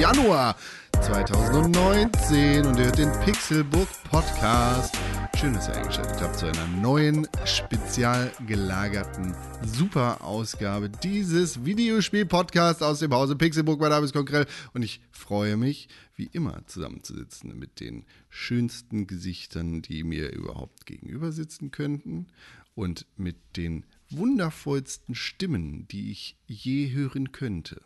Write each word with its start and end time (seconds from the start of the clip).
Januar 0.00 0.56
2019 1.00 2.66
und 2.66 2.78
ihr 2.78 2.84
hört 2.86 2.98
den 2.98 3.12
Pixelbook 3.24 3.88
Podcast. 4.10 4.96
Schön, 5.36 5.54
dass 5.54 5.68
ihr 5.68 5.76
eingeschaltet 5.76 6.20
habt 6.20 6.38
zu 6.38 6.46
einer 6.46 6.66
neuen, 6.66 7.26
spezial 7.44 8.32
gelagerten 8.46 9.34
Super-Ausgabe 9.64 10.88
dieses 10.88 11.64
Videospiel-Podcasts 11.64 12.82
aus 12.82 13.00
dem 13.00 13.12
Hause 13.12 13.36
Pixelbook. 13.36 13.80
Mein 13.80 13.90
Name 13.90 14.04
ist 14.04 14.12
Konkrell 14.12 14.46
und 14.72 14.82
ich 14.82 15.00
freue 15.10 15.56
mich, 15.56 15.88
wie 16.14 16.26
immer 16.26 16.66
zusammenzusitzen 16.66 17.58
mit 17.58 17.80
den 17.80 18.04
schönsten 18.28 19.06
Gesichtern, 19.06 19.82
die 19.82 20.04
mir 20.04 20.32
überhaupt 20.32 20.86
gegenüber 20.86 21.32
sitzen 21.32 21.70
könnten 21.70 22.28
und 22.74 23.06
mit 23.16 23.36
den 23.56 23.84
wundervollsten 24.10 25.14
Stimmen, 25.14 25.86
die 25.88 26.10
ich 26.12 26.36
je 26.46 26.92
hören 26.92 27.32
könnte. 27.32 27.82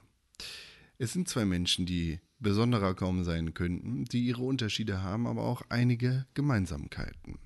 Es 0.99 1.13
sind 1.13 1.29
zwei 1.29 1.45
Menschen, 1.45 1.85
die 1.85 2.21
besonderer 2.39 2.95
kaum 2.95 3.25
sein 3.25 3.55
könnten, 3.55 4.05
die 4.07 4.27
ihre 4.27 4.43
Unterschiede 4.43 5.03
haben, 5.03 5.27
aber 5.27 5.43
auch 5.43 5.63
einige 5.69 6.27
Gemeinsamkeiten. 6.35 7.39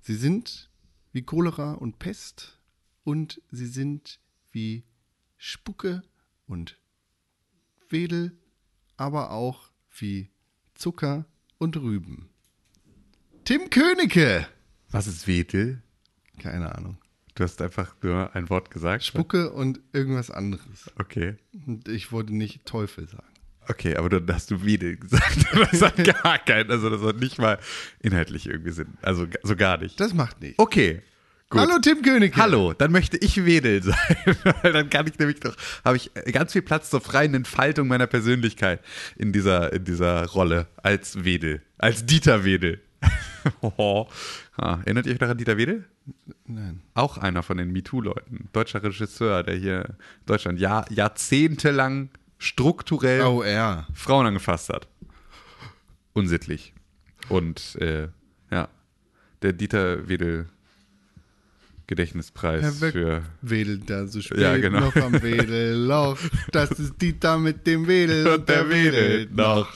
Sie 0.00 0.14
sind 0.14 0.70
wie 1.12 1.22
Cholera 1.22 1.74
und 1.74 1.98
Pest 1.98 2.58
und 3.04 3.40
sie 3.50 3.66
sind 3.66 4.20
wie 4.50 4.84
Spucke 5.36 6.02
und 6.46 6.80
Wedel, 7.88 8.38
aber 8.96 9.30
auch 9.30 9.70
wie 9.90 10.30
Zucker 10.74 11.26
und 11.58 11.76
Rüben. 11.76 12.30
Tim 13.44 13.70
Königke! 13.70 14.46
Was 14.90 15.06
ist 15.06 15.26
Wedel? 15.26 15.82
Keine 16.38 16.74
Ahnung. 16.74 16.99
Du 17.34 17.44
hast 17.44 17.62
einfach 17.62 17.94
nur 18.02 18.34
ein 18.34 18.50
Wort 18.50 18.70
gesagt. 18.70 19.04
Spucke 19.04 19.50
und 19.50 19.80
irgendwas 19.92 20.30
anderes. 20.30 20.90
Okay. 20.98 21.36
Und 21.66 21.88
ich 21.88 22.12
wollte 22.12 22.34
nicht 22.34 22.66
Teufel 22.66 23.08
sagen. 23.08 23.24
Okay, 23.68 23.96
aber 23.96 24.08
dann 24.08 24.26
hast 24.34 24.50
du 24.50 24.64
Wedel 24.64 24.96
gesagt. 24.96 25.46
Das 25.70 25.82
hat 25.82 25.96
gar 26.22 26.38
keinen, 26.38 26.70
also 26.70 26.90
das 26.90 27.02
hat 27.02 27.16
nicht 27.16 27.38
mal 27.38 27.58
inhaltlich 28.00 28.46
irgendwie 28.46 28.72
Sinn. 28.72 28.94
Also 29.02 29.26
so 29.42 29.54
gar 29.54 29.78
nicht. 29.78 30.00
Das 30.00 30.12
macht 30.14 30.40
nichts. 30.40 30.58
Okay. 30.58 31.02
Gut. 31.50 31.60
Hallo 31.62 31.78
Tim 31.80 32.02
König. 32.02 32.36
Hallo, 32.36 32.72
dann 32.74 32.92
möchte 32.92 33.16
ich 33.16 33.44
Wedel 33.44 33.82
sein, 33.82 34.36
weil 34.62 34.72
dann 34.72 34.88
kann 34.88 35.08
ich 35.08 35.18
nämlich 35.18 35.40
doch, 35.40 35.56
habe 35.84 35.96
ich 35.96 36.10
ganz 36.32 36.52
viel 36.52 36.62
Platz 36.62 36.90
zur 36.90 37.00
freien 37.00 37.34
Entfaltung 37.34 37.88
meiner 37.88 38.06
Persönlichkeit 38.06 38.80
in 39.16 39.32
dieser, 39.32 39.72
in 39.72 39.84
dieser 39.84 40.26
Rolle 40.26 40.68
als 40.76 41.24
Wedel, 41.24 41.60
als 41.76 42.06
Dieter 42.06 42.44
Wedel. 42.44 42.80
oh. 43.62 44.06
ah, 44.56 44.78
erinnert 44.84 45.06
ihr 45.06 45.12
euch 45.12 45.20
noch 45.20 45.28
an 45.28 45.38
Dieter 45.38 45.56
Wedel? 45.56 45.84
Nein. 46.46 46.82
Auch 46.94 47.18
einer 47.18 47.42
von 47.42 47.56
den 47.56 47.72
MeToo-Leuten, 47.72 48.48
deutscher 48.52 48.82
Regisseur, 48.82 49.42
der 49.42 49.56
hier 49.56 49.84
in 49.86 49.94
Deutschland 50.26 50.58
Jahr, 50.58 50.90
jahrzehntelang 50.90 52.10
strukturell 52.38 53.22
Oh, 53.22 53.42
er. 53.42 53.86
Frauen 53.94 54.26
angefasst 54.26 54.68
hat. 54.70 54.88
Unsittlich. 56.12 56.74
Und 57.28 57.76
äh, 57.76 58.08
ja, 58.50 58.68
der 59.42 59.52
Dieter 59.52 60.08
Wedel 60.08 60.48
Gedächtnispreis 61.90 62.62
Herr 62.62 62.72
für 62.92 63.22
wedelt 63.42 63.90
da 63.90 64.06
so 64.06 64.20
spät 64.20 64.38
Ja, 64.38 64.56
genau. 64.56 64.78
noch 64.78 64.94
am 64.96 65.20
Wedelloch. 65.20 66.16
Das 66.52 66.70
ist 66.78 67.02
Dieter 67.02 67.36
mit 67.36 67.66
dem 67.66 67.88
Wedel 67.88 68.28
und 68.28 68.48
der 68.48 68.70
wedelt 68.70 69.34
noch. 69.36 69.68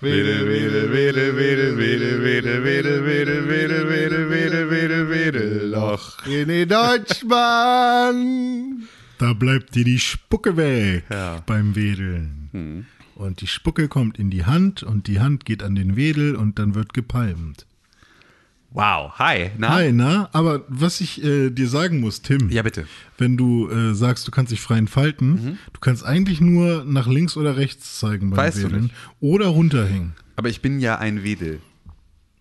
Wedel, 0.00 0.48
wedel, 0.48 0.92
wedel, 0.92 1.36
wedel, 1.36 1.78
wedel, 1.78 2.24
wedel, 2.24 2.64
wedel, 2.64 3.06
wedel, 3.06 3.48
wedel, 3.48 3.88
wedel, 3.88 4.30
wedel, 4.30 4.70
wedel, 4.70 5.10
Wedelloch. 5.10 6.18
René 6.26 6.66
Deutschmann. 6.66 8.82
Da 9.18 9.32
bleibt 9.32 9.76
dir 9.76 9.84
die 9.84 10.00
Spucke 10.00 10.56
weg 10.56 11.04
Ja. 11.08 11.40
beim 11.46 11.76
Wedeln. 11.76 12.84
Und 13.14 13.40
die 13.40 13.46
Spucke 13.46 13.86
kommt 13.86 14.18
in 14.18 14.30
die 14.30 14.44
Hand 14.44 14.82
und 14.82 15.06
die 15.06 15.20
Hand 15.20 15.44
geht 15.44 15.62
an 15.62 15.76
den 15.76 15.94
Wedel 15.94 16.34
und 16.34 16.58
dann 16.58 16.74
wird 16.74 16.94
gepalmt. 16.94 17.64
Wow, 18.76 19.12
hi, 19.20 19.52
na? 19.56 19.68
Hi, 19.72 19.92
na? 19.92 20.28
Aber 20.32 20.62
was 20.66 21.00
ich 21.00 21.22
äh, 21.22 21.50
dir 21.50 21.68
sagen 21.68 22.00
muss, 22.00 22.22
Tim, 22.22 22.50
Ja, 22.50 22.62
bitte. 22.62 22.86
wenn 23.18 23.36
du 23.36 23.70
äh, 23.70 23.94
sagst, 23.94 24.26
du 24.26 24.32
kannst 24.32 24.50
dich 24.50 24.60
frei 24.60 24.78
entfalten, 24.78 25.30
Mhm. 25.30 25.58
du 25.72 25.80
kannst 25.80 26.04
eigentlich 26.04 26.40
nur 26.40 26.82
nach 26.84 27.06
links 27.06 27.36
oder 27.36 27.56
rechts 27.56 28.00
zeigen 28.00 28.30
beim 28.30 28.38
Weißt 28.38 28.58
du 28.58 28.64
Wedeln. 28.64 28.82
nicht. 28.84 28.94
Oder 29.20 29.46
runterhängen. 29.46 30.14
Aber 30.34 30.48
ich 30.48 30.60
bin 30.60 30.80
ja 30.80 30.98
ein 30.98 31.22
Wedel. 31.22 31.60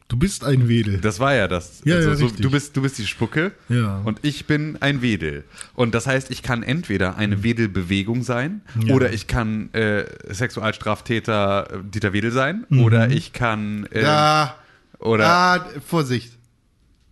Du 0.08 0.18
bist 0.18 0.44
ein 0.44 0.68
Wedel. 0.68 0.98
Das 1.02 1.20
war 1.20 1.36
ja 1.36 1.48
das. 1.48 1.82
Ja, 1.86 2.00
ja, 2.00 2.16
so, 2.16 2.28
du, 2.30 2.50
bist, 2.50 2.76
du 2.76 2.82
bist 2.82 2.98
die 2.98 3.06
Spucke 3.06 3.52
Ja. 3.70 4.02
und 4.04 4.20
ich 4.24 4.46
bin 4.48 4.78
ein 4.82 5.04
Wedel. 5.04 5.44
Und 5.76 5.94
das 5.94 6.08
heißt, 6.08 6.32
ich 6.32 6.42
kann 6.42 6.64
entweder 6.64 7.16
eine 7.16 7.44
Wedelbewegung 7.44 8.24
sein 8.24 8.62
Mhm. 8.74 8.82
Ja. 8.88 8.96
oder 8.96 9.14
ich 9.14 9.28
kann 9.28 9.72
äh, 9.74 10.06
Sexualstraftäter 10.32 11.84
Dieter 11.94 12.12
Wedel 12.12 12.32
sein 12.32 12.66
Mhm. 12.70 12.80
oder 12.82 13.10
ich 13.12 13.34
kann 13.34 13.86
äh, 13.92 14.02
Da. 14.02 14.56
Oder 15.04 15.26
Ah, 15.28 15.66
Vorsicht. 15.86 16.34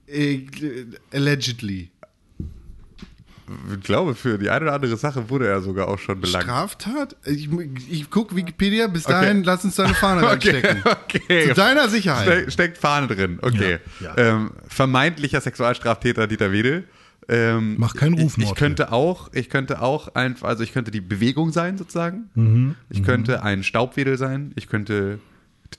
Äh, 0.08 0.46
Allegedly. 1.14 1.90
ich 3.74 3.82
glaube, 3.84 4.16
für 4.16 4.38
die 4.38 4.50
eine 4.50 4.66
oder 4.66 4.74
andere 4.74 4.96
Sache 4.98 5.30
wurde 5.30 5.48
er 5.48 5.62
sogar 5.62 5.88
auch 5.90 6.00
schon 6.00 6.22
belangt. 6.22 6.46
Straftat? 6.46 7.16
Ich, 7.26 7.50
ich 7.90 8.10
gucke 8.10 8.36
Wikipedia. 8.36 8.88
Bis 8.88 9.04
dahin, 9.04 9.44
lass 9.44 9.64
uns 9.66 9.76
deine 9.76 9.94
Fahne 9.94 10.22
Okay, 10.26 10.32
reinstecken. 10.52 10.84
okay. 10.86 11.48
Zu 11.50 11.54
deiner 11.56 11.90
Sicherheit. 11.90 12.28
Ste 12.44 12.52
steckt 12.52 12.78
Fahne 12.78 13.08
drin, 13.08 13.40
okay. 13.42 13.80
Ja, 14.00 14.16
ja. 14.16 14.36
Ähm, 14.36 14.52
vermeintlicher 14.68 15.42
Sexualstraftäter 15.42 16.28
Dieter 16.28 16.52
Wedel. 16.52 16.86
Ähm, 17.30 17.76
Mach 17.78 17.94
keinen 17.96 18.16
ich, 18.18 18.24
Rufmord 18.24 18.50
ich 18.52 18.56
könnte 18.58 18.92
auch, 18.92 19.30
ich 19.34 19.50
könnte 19.50 19.82
auch 19.82 20.16
einfach, 20.16 20.48
also 20.48 20.64
ich 20.64 20.74
könnte 20.74 20.92
die 20.92 21.02
Bewegung 21.02 21.52
sein 21.52 21.78
sozusagen. 21.78 22.30
Mhm, 22.36 22.76
Ich 22.90 23.04
könnte 23.04 23.44
ein 23.44 23.64
Staubwedel 23.64 24.18
sein. 24.18 24.52
Ich 24.56 24.68
könnte 24.68 25.20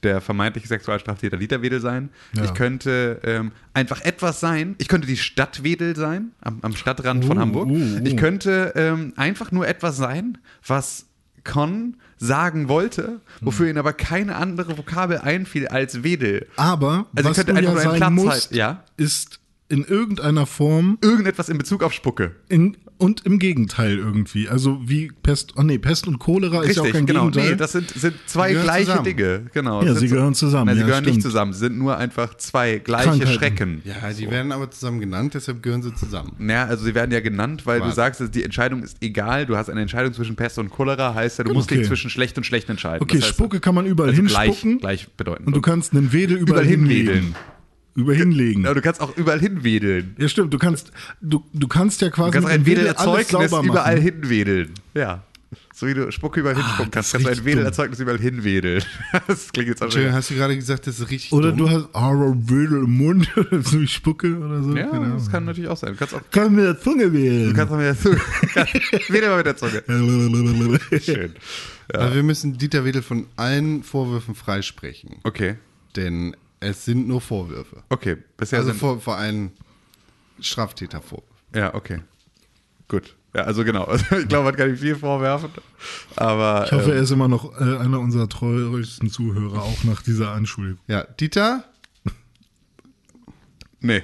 der 0.02 0.20
vermeintliche 0.20 0.68
Sexualstraftäter 0.68 1.36
Dieter 1.36 1.62
Wedel 1.62 1.80
sein. 1.80 2.10
Ja. 2.34 2.44
Ich 2.44 2.54
könnte 2.54 3.20
ähm, 3.24 3.52
einfach 3.74 4.00
etwas 4.02 4.40
sein. 4.40 4.74
Ich 4.78 4.88
könnte 4.88 5.06
die 5.06 5.16
Stadt 5.16 5.62
Wedel 5.62 5.96
sein, 5.96 6.32
am, 6.40 6.58
am 6.62 6.74
Stadtrand 6.74 7.24
von 7.24 7.36
Uh, 7.36 7.40
Hamburg. 7.40 7.68
uh, 7.68 7.72
uh. 7.74 8.00
Ich 8.04 8.16
könnte 8.16 8.72
ähm, 8.76 9.12
einfach 9.16 9.52
nur 9.52 9.66
etwas 9.68 9.96
sein, 9.96 10.38
was 10.66 11.06
Con 11.44 11.96
sagen 12.18 12.68
wollte, 12.68 13.20
wofür 13.40 13.68
ihm 13.68 13.76
aber 13.76 13.92
keine 13.92 14.36
andere 14.36 14.78
Vokabel 14.78 15.18
einfiel 15.18 15.66
als 15.68 16.02
Wedel. 16.04 16.46
Aber 16.56 17.06
Also 17.16 17.30
was 17.30 17.36
könnte 17.36 17.52
du 17.52 17.58
einfach 17.58 17.74
ja 17.74 17.80
sein 17.90 17.96
Platz 17.96 18.10
musst, 18.12 18.28
halten, 18.30 18.54
ja? 18.54 18.84
ist 18.96 19.40
in 19.72 19.84
irgendeiner 19.84 20.46
Form 20.46 20.98
Irgendetwas 21.02 21.48
in 21.48 21.58
Bezug 21.58 21.82
auf 21.82 21.92
Spucke. 21.92 22.32
in, 22.48 22.76
und 22.98 23.26
im 23.26 23.40
Gegenteil 23.40 23.96
irgendwie. 23.98 24.48
Also 24.48 24.78
wie 24.84 25.10
Pest, 25.24 25.54
oh 25.56 25.62
nee, 25.62 25.78
Pest 25.78 26.06
und 26.06 26.20
Cholera 26.20 26.62
ist 26.62 26.76
ja 26.76 26.82
auch 26.82 26.90
kein 26.90 27.04
genau. 27.06 27.22
Gegenteil. 27.30 27.50
Nee, 27.50 27.56
das 27.56 27.72
sind, 27.72 27.90
sind 27.90 28.14
zwei 28.26 28.52
gleiche 28.52 28.86
zusammen. 28.90 29.04
Dinge. 29.04 29.46
Genau. 29.52 29.82
Ja, 29.82 29.94
sie 29.94 30.06
so- 30.06 30.14
gehören 30.14 30.34
zusammen, 30.34 30.66
Nein, 30.66 30.74
sie 30.76 30.80
ja, 30.82 30.86
gehören 30.86 31.04
nicht 31.04 31.14
stimmt. 31.14 31.22
zusammen. 31.24 31.52
Sie 31.52 31.58
sind 31.58 31.78
nur 31.78 31.96
einfach 31.96 32.36
zwei 32.36 32.78
gleiche. 32.78 33.26
Schrecken. 33.26 33.82
Ja, 33.84 34.12
die 34.12 34.30
werden 34.30 34.52
aber 34.52 34.70
zusammen 34.70 35.00
genannt, 35.00 35.34
deshalb 35.34 35.62
gehören 35.64 35.82
sie 35.82 35.92
zusammen. 35.94 36.32
Naja, 36.38 36.66
also 36.66 36.84
sie 36.84 36.94
werden 36.94 37.10
ja 37.10 37.18
genannt, 37.20 37.66
weil 37.66 37.78
du 37.78 37.84
Warte. 37.86 37.96
sagst, 37.96 38.20
dass 38.20 38.30
die 38.30 38.44
Entscheidung 38.44 38.82
ist 38.84 38.98
egal. 39.00 39.46
Du 39.46 39.56
hast 39.56 39.68
eine 39.70 39.80
Entscheidung 39.80 40.12
zwischen 40.12 40.36
Pest 40.36 40.58
und 40.60 40.70
Cholera, 40.70 41.14
heißt 41.14 41.38
ja, 41.38 41.44
du 41.44 41.54
musst 41.54 41.70
Okay. 41.72 41.78
dich 41.80 41.88
zwischen 41.88 42.08
schlecht 42.10 42.36
und 42.38 42.44
schlecht 42.44 42.68
entscheiden. 42.68 43.02
okay, 43.02 43.16
Das 43.16 43.24
heißt, 43.26 43.34
Spucke 43.34 43.58
kann 43.58 43.74
man 43.74 43.86
überall 43.86 44.10
also 44.10 44.22
gleich, 44.22 44.44
hinspucken 44.60 44.78
gleich 44.78 45.08
bedeutend. 45.16 45.46
und 45.48 45.56
du 45.56 45.60
kannst 45.60 45.92
einen 45.92 46.12
Wedel 46.12 46.36
überall, 46.36 46.62
überall 46.64 46.66
hinwedeln. 46.66 47.34
Über 47.94 48.14
hinlegen. 48.14 48.64
Ja, 48.64 48.72
du 48.74 48.80
kannst 48.80 49.00
auch 49.00 49.16
überall 49.16 49.40
hinwedeln. 49.40 50.16
Ja, 50.18 50.28
stimmt. 50.28 50.52
Du 50.52 50.58
kannst, 50.58 50.92
du, 51.20 51.44
du 51.52 51.68
kannst 51.68 52.00
ja 52.00 52.08
quasi 52.10 52.30
Du 52.30 52.38
kannst 52.38 52.48
ein 52.48 52.64
Wedelerzeugnis 52.64 53.34
alles 53.34 53.50
sauber 53.50 53.66
überall 53.66 53.96
machen. 53.96 54.04
hinwedeln. 54.04 54.74
Ja. 54.94 55.22
So 55.74 55.86
wie 55.86 55.94
du 55.94 56.10
Spucke 56.10 56.40
überall 56.40 56.56
hinspucken 56.56 56.90
das 56.90 57.12
kannst, 57.12 57.26
kannst 57.26 57.38
du 57.38 57.42
ein 57.42 57.44
Wedelerzeugnis 57.44 58.00
überall 58.00 58.18
hinwedeln. 58.18 58.82
Das 59.26 59.52
klingt 59.52 59.68
jetzt 59.68 59.82
aber. 59.82 59.86
Entschuldigung, 59.86 60.16
hast 60.16 60.30
du 60.30 60.34
gerade 60.34 60.56
gesagt, 60.56 60.86
das 60.86 61.00
ist 61.00 61.10
richtig 61.10 61.32
Oder 61.32 61.50
dumm? 61.52 61.58
du 61.58 61.70
hast 61.70 61.88
ah, 61.94 62.12
Wedel 62.12 62.84
im 62.84 62.96
Mund, 62.96 63.28
so 63.62 63.80
wie 63.80 63.86
Spucke 63.86 64.38
oder 64.38 64.62
so. 64.62 64.74
Ja, 64.76 64.90
Ahnung. 64.90 65.14
das 65.14 65.30
kann 65.30 65.44
natürlich 65.44 65.68
auch 65.68 65.76
sein. 65.76 65.92
Du 65.92 65.98
kannst 65.98 66.14
auch 66.14 66.22
Kann 66.30 66.54
mit 66.54 66.64
der 66.64 66.80
Zunge 66.80 67.12
wählen. 67.12 67.50
Du 67.50 67.54
kannst 67.54 67.72
auch 67.72 67.76
mit 67.76 67.86
der 67.86 67.98
Zunge. 67.98 68.16
Wedel 69.08 69.28
mal 69.28 69.36
mit 69.38 69.46
der 69.46 69.56
Zunge. 69.56 69.82
Schön. 71.00 71.32
Aber 71.92 72.14
wir 72.14 72.22
müssen 72.22 72.56
Dieter 72.56 72.84
Wedel 72.84 73.02
von 73.02 73.26
allen 73.36 73.82
Vorwürfen 73.82 74.34
freisprechen. 74.34 75.16
Okay. 75.24 75.56
Denn 75.96 76.34
es 76.62 76.84
sind 76.84 77.06
nur 77.08 77.20
Vorwürfe. 77.20 77.82
Okay. 77.88 78.16
Bisher 78.36 78.58
Also 78.60 78.70
sind. 78.70 78.78
vor, 78.80 79.00
vor 79.00 79.16
allem 79.16 79.50
Straftätervorwürfe. 80.40 81.28
ja, 81.54 81.74
okay. 81.74 82.00
Gut. 82.88 83.16
Ja, 83.34 83.42
also 83.44 83.64
genau. 83.64 83.84
Also 83.84 84.04
ich 84.16 84.28
glaube, 84.28 84.44
man 84.44 84.56
kann 84.56 84.68
ihm 84.70 84.76
viel 84.76 84.96
vorwerfen. 84.96 85.50
Aber. 86.16 86.64
Ich 86.66 86.72
hoffe, 86.72 86.90
ähm, 86.90 86.96
er 86.96 87.02
ist 87.02 87.10
immer 87.10 87.28
noch 87.28 87.58
äh, 87.60 87.78
einer 87.78 87.98
unserer 88.00 88.28
treuesten 88.28 89.08
Zuhörer, 89.08 89.62
auch 89.62 89.84
nach 89.84 90.02
dieser 90.02 90.32
Anschuldigung. 90.32 90.80
Ja, 90.88 91.04
Dieter, 91.04 91.64
nee. 93.80 94.02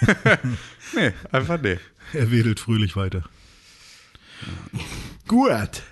nee, 0.94 1.12
einfach 1.32 1.60
nee. 1.62 1.78
Er 2.12 2.30
wedelt 2.30 2.60
fröhlich 2.60 2.96
weiter. 2.96 3.24
Gut. 5.26 5.82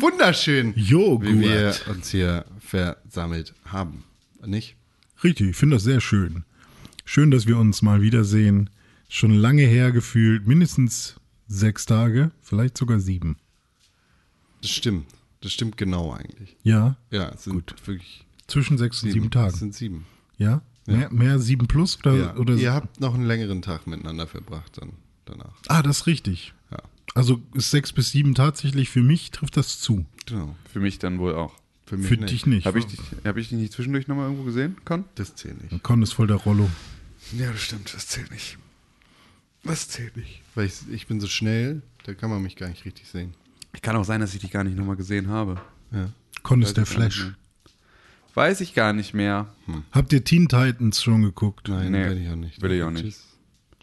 wunderschön, 0.00 0.72
Jo, 0.76 1.20
wie 1.22 1.40
wir 1.40 1.70
gut. 1.72 1.88
uns 1.88 2.10
hier 2.10 2.44
versammelt 2.60 3.54
haben. 3.64 4.04
Nicht? 4.44 4.76
Richtig, 5.24 5.50
ich 5.50 5.56
finde 5.56 5.76
das 5.76 5.84
sehr 5.84 6.00
schön. 6.00 6.44
Schön, 7.04 7.30
dass 7.30 7.46
wir 7.46 7.58
uns 7.58 7.82
mal 7.82 8.02
wiedersehen. 8.02 8.70
Schon 9.08 9.32
lange 9.34 9.62
her 9.62 9.92
gefühlt, 9.92 10.46
mindestens 10.46 11.16
sechs 11.48 11.84
Tage, 11.86 12.30
vielleicht 12.40 12.78
sogar 12.78 12.98
sieben. 13.00 13.36
Das 14.62 14.70
stimmt. 14.70 15.06
Das 15.40 15.52
stimmt 15.52 15.76
genau 15.76 16.12
eigentlich. 16.12 16.56
Ja, 16.62 16.96
Ja, 17.10 17.28
es 17.30 17.44
sind 17.44 17.74
wirklich 17.86 18.24
zwischen 18.46 18.78
sechs 18.78 19.02
und 19.02 19.10
sieben, 19.10 19.26
Es 19.26 19.30
Tagen. 19.32 19.56
sind 19.56 19.74
sieben. 19.74 20.06
Ja? 20.38 20.62
Mehr, 20.86 21.12
mehr 21.12 21.38
sieben 21.38 21.66
plus 21.68 21.98
oder, 21.98 22.14
Ja. 22.16 22.36
oder 22.36 22.54
Ihr 22.54 22.72
habt 22.72 23.00
noch 23.00 23.14
einen 23.14 23.26
längeren 23.26 23.60
Tag 23.62 23.86
miteinander 23.86 24.26
verbracht 24.26 24.78
dann 24.80 24.92
danach. 25.24 25.54
Ah, 25.68 25.82
das 25.82 25.98
ist 26.00 26.06
richtig. 26.06 26.54
Ja, 26.70 26.78
Also 27.14 27.40
ist 27.54 27.70
sechs 27.70 27.92
bis 27.92 28.10
sieben 28.12 28.34
tatsächlich 28.34 28.88
für 28.88 29.02
mich 29.02 29.30
trifft 29.30 29.56
das 29.56 29.80
zu. 29.80 30.06
genau. 30.26 30.56
Für 30.72 30.80
mich 30.80 30.98
dann 30.98 31.18
wohl 31.18 31.34
auch. 31.34 31.54
Für 31.86 31.96
mich 31.96 32.08
Für 32.08 32.16
nicht. 32.16 32.32
dich 32.32 32.46
nicht. 32.46 32.66
Habe 32.66 32.78
ich, 32.78 32.86
dich- 32.86 33.00
hab 33.24 33.36
ich 33.36 33.48
dich 33.50 33.58
nicht 33.58 33.72
zwischendurch 33.72 34.06
nochmal 34.08 34.26
irgendwo 34.26 34.44
gesehen, 34.44 34.76
Con? 34.84 35.04
Das 35.16 35.34
zählt 35.34 35.60
nicht. 35.70 35.82
Con 35.82 36.02
ist 36.02 36.12
voll 36.12 36.26
der 36.26 36.36
Rollo. 36.36 36.70
Ja, 37.36 37.50
das 37.50 37.60
stimmt, 37.62 37.92
das 37.94 38.06
zählt 38.06 38.30
nicht. 38.30 38.58
Das 39.64 39.88
zählt 39.88 40.16
nicht. 40.16 40.42
Weil 40.54 40.66
ich, 40.66 40.74
ich 40.90 41.06
bin 41.06 41.20
so 41.20 41.26
schnell, 41.28 41.82
da 42.04 42.14
kann 42.14 42.30
man 42.30 42.42
mich 42.42 42.56
gar 42.56 42.68
nicht 42.68 42.84
richtig 42.84 43.08
sehen. 43.08 43.34
Kann 43.80 43.96
auch 43.96 44.04
sein, 44.04 44.20
dass 44.20 44.34
ich 44.34 44.40
dich 44.40 44.50
gar 44.50 44.64
nicht 44.64 44.76
nochmal 44.76 44.96
gesehen 44.96 45.28
habe. 45.28 45.60
Ja. 45.92 46.10
Con 46.42 46.62
ist 46.62 46.76
der 46.76 46.84
ich 46.84 46.88
Flash. 46.90 47.32
Weiß 48.34 48.60
ich 48.60 48.74
gar 48.74 48.92
nicht 48.92 49.12
mehr. 49.14 49.48
Habt 49.92 50.12
ihr 50.12 50.24
Teen 50.24 50.48
Titans 50.48 51.02
schon 51.02 51.22
geguckt? 51.22 51.68
Nein, 51.68 51.92
Nee, 51.92 52.06
will 52.08 52.18
ich 52.22 52.28
auch 52.30 52.36
nicht. 52.36 52.62
will 52.62 52.72
ich 52.72 52.82
auch 52.82 52.90
nicht. 52.90 53.04
Tschüss. 53.04 53.24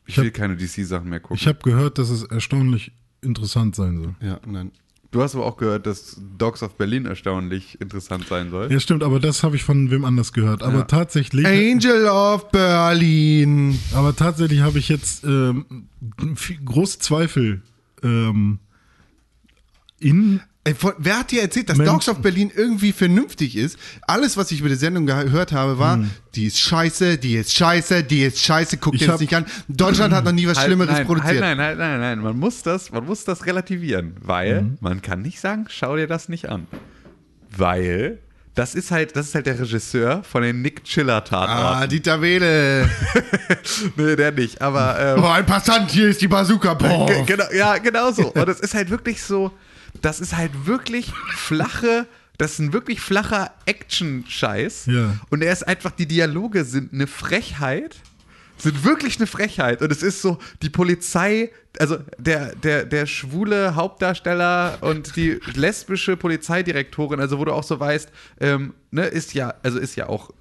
Ich, 0.06 0.14
Ich 0.14 0.18
hab- 0.18 0.24
will 0.26 0.32
keine 0.32 0.58
DC-Sachen 0.58 1.08
mehr 1.10 1.20
gucken. 1.20 1.38
Ich 1.38 1.48
habe 1.48 1.60
gehört, 1.64 1.98
dass 2.00 2.10
es 2.10 2.24
erstaunlich 2.24 2.92
interessant 3.22 3.76
sein 3.76 3.98
soll. 3.98 4.16
Ja, 4.22 4.40
nein. 4.48 4.72
Du 5.12 5.22
hast 5.22 5.36
aber 5.36 5.46
auch 5.46 5.58
gehört, 5.58 5.86
dass 5.88 6.20
Dogs 6.38 6.62
of 6.64 6.76
Berlin 6.76 7.06
erstaunlich 7.06 7.80
interessant 7.82 8.28
sein 8.28 8.50
soll. 8.52 8.72
Ja, 8.72 8.80
stimmt, 8.80 9.04
aber 9.04 9.20
das 9.20 9.44
habe 9.44 9.56
ich 9.56 9.64
von 9.64 9.90
wem 9.92 10.06
anders 10.06 10.34
gehört. 10.34 10.62
Aber 10.64 10.80
Ja. 10.80 10.84
tatsächlich, 10.84 11.46
Angel 11.46 12.08
of 12.08 12.50
Berlin. 12.52 13.78
aber 13.94 14.16
tatsächlich 14.16 14.62
habe 14.62 14.80
ich 14.80 14.90
jetzt 14.90 15.24
ähm, 15.24 15.88
große 16.66 17.00
Zweifel 17.00 17.62
ähm, 18.04 18.60
in 20.00 20.42
von, 20.78 20.94
wer 20.98 21.20
hat 21.20 21.32
dir 21.32 21.42
erzählt, 21.42 21.70
dass 21.70 21.78
Mensch. 21.78 21.90
Dogs 21.90 22.10
of 22.10 22.20
Berlin 22.22 22.52
irgendwie 22.56 22.92
vernünftig 22.92 23.56
ist? 23.56 23.78
Alles, 24.08 24.38
was 24.38 24.52
ich 24.52 24.60
über 24.60 24.70
die 24.70 24.76
Sendung 24.76 25.06
gehört 25.06 25.52
habe, 25.52 25.80
war, 25.80 26.00
die 26.36 26.46
ist 26.46 26.60
scheiße, 26.60 27.18
die 27.18 27.36
ist 27.36 27.54
scheiße, 27.56 28.04
die 28.04 28.24
ist 28.24 28.44
scheiße, 28.44 28.78
guck 28.78 28.96
dir 28.98 29.08
das 29.08 29.20
nicht 29.22 29.34
an. 29.34 29.46
Deutschland 29.68 30.14
hat 30.14 30.26
noch 30.26 30.32
nie 30.32 30.46
was 30.48 30.58
Halt, 30.58 30.68
Schlimmeres 30.68 30.94
nein, 30.94 31.06
produziert. 31.08 31.42
Halt, 31.44 31.58
nein, 31.58 31.60
halt, 31.60 31.78
nein, 31.80 32.00
nein. 32.00 32.20
Man 32.20 32.38
muss 32.38 32.62
das, 32.62 32.92
man 32.92 33.06
muss 33.06 33.24
das 33.24 33.46
relativieren, 33.46 34.16
weil 34.22 34.62
Mhm. 34.62 34.78
man 34.82 35.02
kann 35.02 35.22
nicht 35.22 35.40
sagen, 35.40 35.66
schau 35.70 35.96
dir 35.96 36.08
das 36.08 36.30
nicht 36.30 36.50
an. 36.50 36.68
Weil 37.56 38.20
das 38.56 38.76
ist 38.76 38.92
halt, 38.92 39.16
das 39.16 39.28
ist 39.28 39.36
halt 39.36 39.46
der 39.46 39.60
Regisseur 39.60 40.24
von 40.24 40.44
den 40.44 40.62
Nick 40.62 40.84
Chiller 40.84 41.16
Ah, 41.18 41.22
Tatorten. 41.22 41.90
Dieter 41.90 42.22
Wedel. 42.22 42.90
nee, 43.96 44.16
der 44.16 44.32
nicht, 44.34 44.62
aber 44.62 45.16
ähm, 45.18 45.24
Oh, 45.24 45.28
ein 45.28 45.46
Passant, 45.46 45.90
hier 45.92 46.10
ist 46.10 46.22
die 46.22 46.28
Bazooka. 46.28 46.74
Boah. 46.74 47.08
Ge- 47.08 47.24
Genau, 47.26 47.46
ja, 47.56 47.78
genau 47.78 48.12
so. 48.12 48.28
Und 48.34 48.50
es 48.50 48.60
ist 48.60 48.74
halt 48.74 48.90
wirklich 48.90 49.24
so, 49.24 49.52
das 50.02 50.20
ist 50.20 50.36
halt 50.36 50.66
wirklich 50.66 51.12
flache, 51.36 52.08
das 52.38 52.54
ist 52.54 52.60
ein 52.60 52.74
wirklich 52.74 53.02
flacher 53.02 53.52
Action-Scheiß. 53.66 54.86
Ja. 54.86 55.20
Und 55.30 55.44
er 55.44 55.52
ist 55.52 55.68
einfach, 55.68 55.92
die 55.92 56.08
Dialoge 56.08 56.64
sind 56.64 56.94
eine 56.94 57.06
Frechheit. 57.06 57.98
Sind 58.58 58.84
wirklich 58.84 59.18
eine 59.18 59.28
Frechheit. 59.28 59.82
Und 59.82 59.92
es 59.92 60.04
ist 60.04 60.22
so, 60.22 60.38
die 60.62 60.70
Polizei, 60.70 61.52
also 61.80 61.98
der, 62.18 62.56
der, 62.56 62.86
der 62.86 63.06
schwule 63.06 63.76
Hauptdarsteller 63.76 64.78
und 64.82 65.16
die 65.16 65.40
lesbische 65.54 66.18
Polizeidirektorin, 66.18 67.20
also 67.20 67.40
wo 67.40 67.46
du 67.46 67.54
auch 67.54 67.64
so 67.64 67.80
weißt, 67.80 68.10
ähm, 68.40 68.74
ne, 68.92 69.06
ist 69.06 69.34
ja, 69.34 69.54
also 69.64 69.80
ist 69.80 69.96
ja 69.96 70.08
auch 70.08 70.32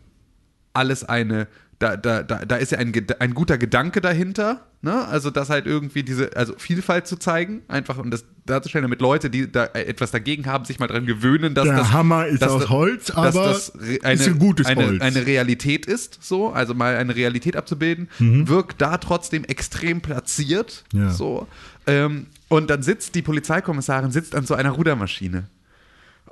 alles 0.72 1.04
eine, 1.04 1.48
da, 1.78 1.96
da, 1.96 2.22
da, 2.24 2.44
da 2.44 2.56
ist 2.56 2.72
ja 2.72 2.78
ein, 2.78 2.92
ein 3.20 3.34
guter 3.34 3.56
Gedanke 3.56 4.00
dahinter, 4.00 4.66
ne? 4.82 5.06
Also 5.06 5.30
das 5.30 5.48
halt 5.48 5.66
irgendwie 5.66 6.02
diese, 6.02 6.36
also 6.36 6.54
Vielfalt 6.58 7.06
zu 7.06 7.16
zeigen, 7.16 7.62
einfach 7.68 7.98
und 7.98 8.10
das 8.10 8.24
darzustellen, 8.46 8.82
damit 8.82 9.00
Leute, 9.00 9.30
die 9.30 9.50
da 9.50 9.66
etwas 9.66 10.10
dagegen 10.10 10.46
haben, 10.46 10.64
sich 10.64 10.80
mal 10.80 10.88
dran 10.88 11.06
gewöhnen, 11.06 11.54
dass 11.54 11.66
Der 11.66 11.76
das, 11.76 11.92
Hammer 11.92 12.26
ist 12.26 12.42
dass 12.42 12.50
aus 12.50 12.68
Holz, 12.68 13.10
aber 13.12 13.30
das 13.30 13.72
eine, 14.02 14.14
ist 14.14 14.26
ein 14.26 14.38
gutes 14.40 14.66
eine, 14.66 14.86
Holz. 14.86 15.00
eine 15.00 15.24
Realität 15.26 15.86
ist, 15.86 16.18
so, 16.20 16.48
also 16.50 16.74
mal 16.74 16.96
eine 16.96 17.14
Realität 17.14 17.56
abzubilden, 17.56 18.08
Mhm. 18.18 18.48
wirkt 18.48 18.80
da 18.80 18.98
trotzdem 18.98 19.44
extrem 19.44 20.00
platziert, 20.00 20.84
Ja. 20.92 21.10
so. 21.10 21.46
Ähm, 21.86 22.26
und 22.48 22.70
dann 22.70 22.82
sitzt 22.82 23.14
die 23.14 23.22
Polizeikommissarin 23.22 24.10
sitzt 24.10 24.34
an 24.34 24.46
so 24.46 24.54
einer 24.54 24.70
Rudermaschine. 24.70 25.44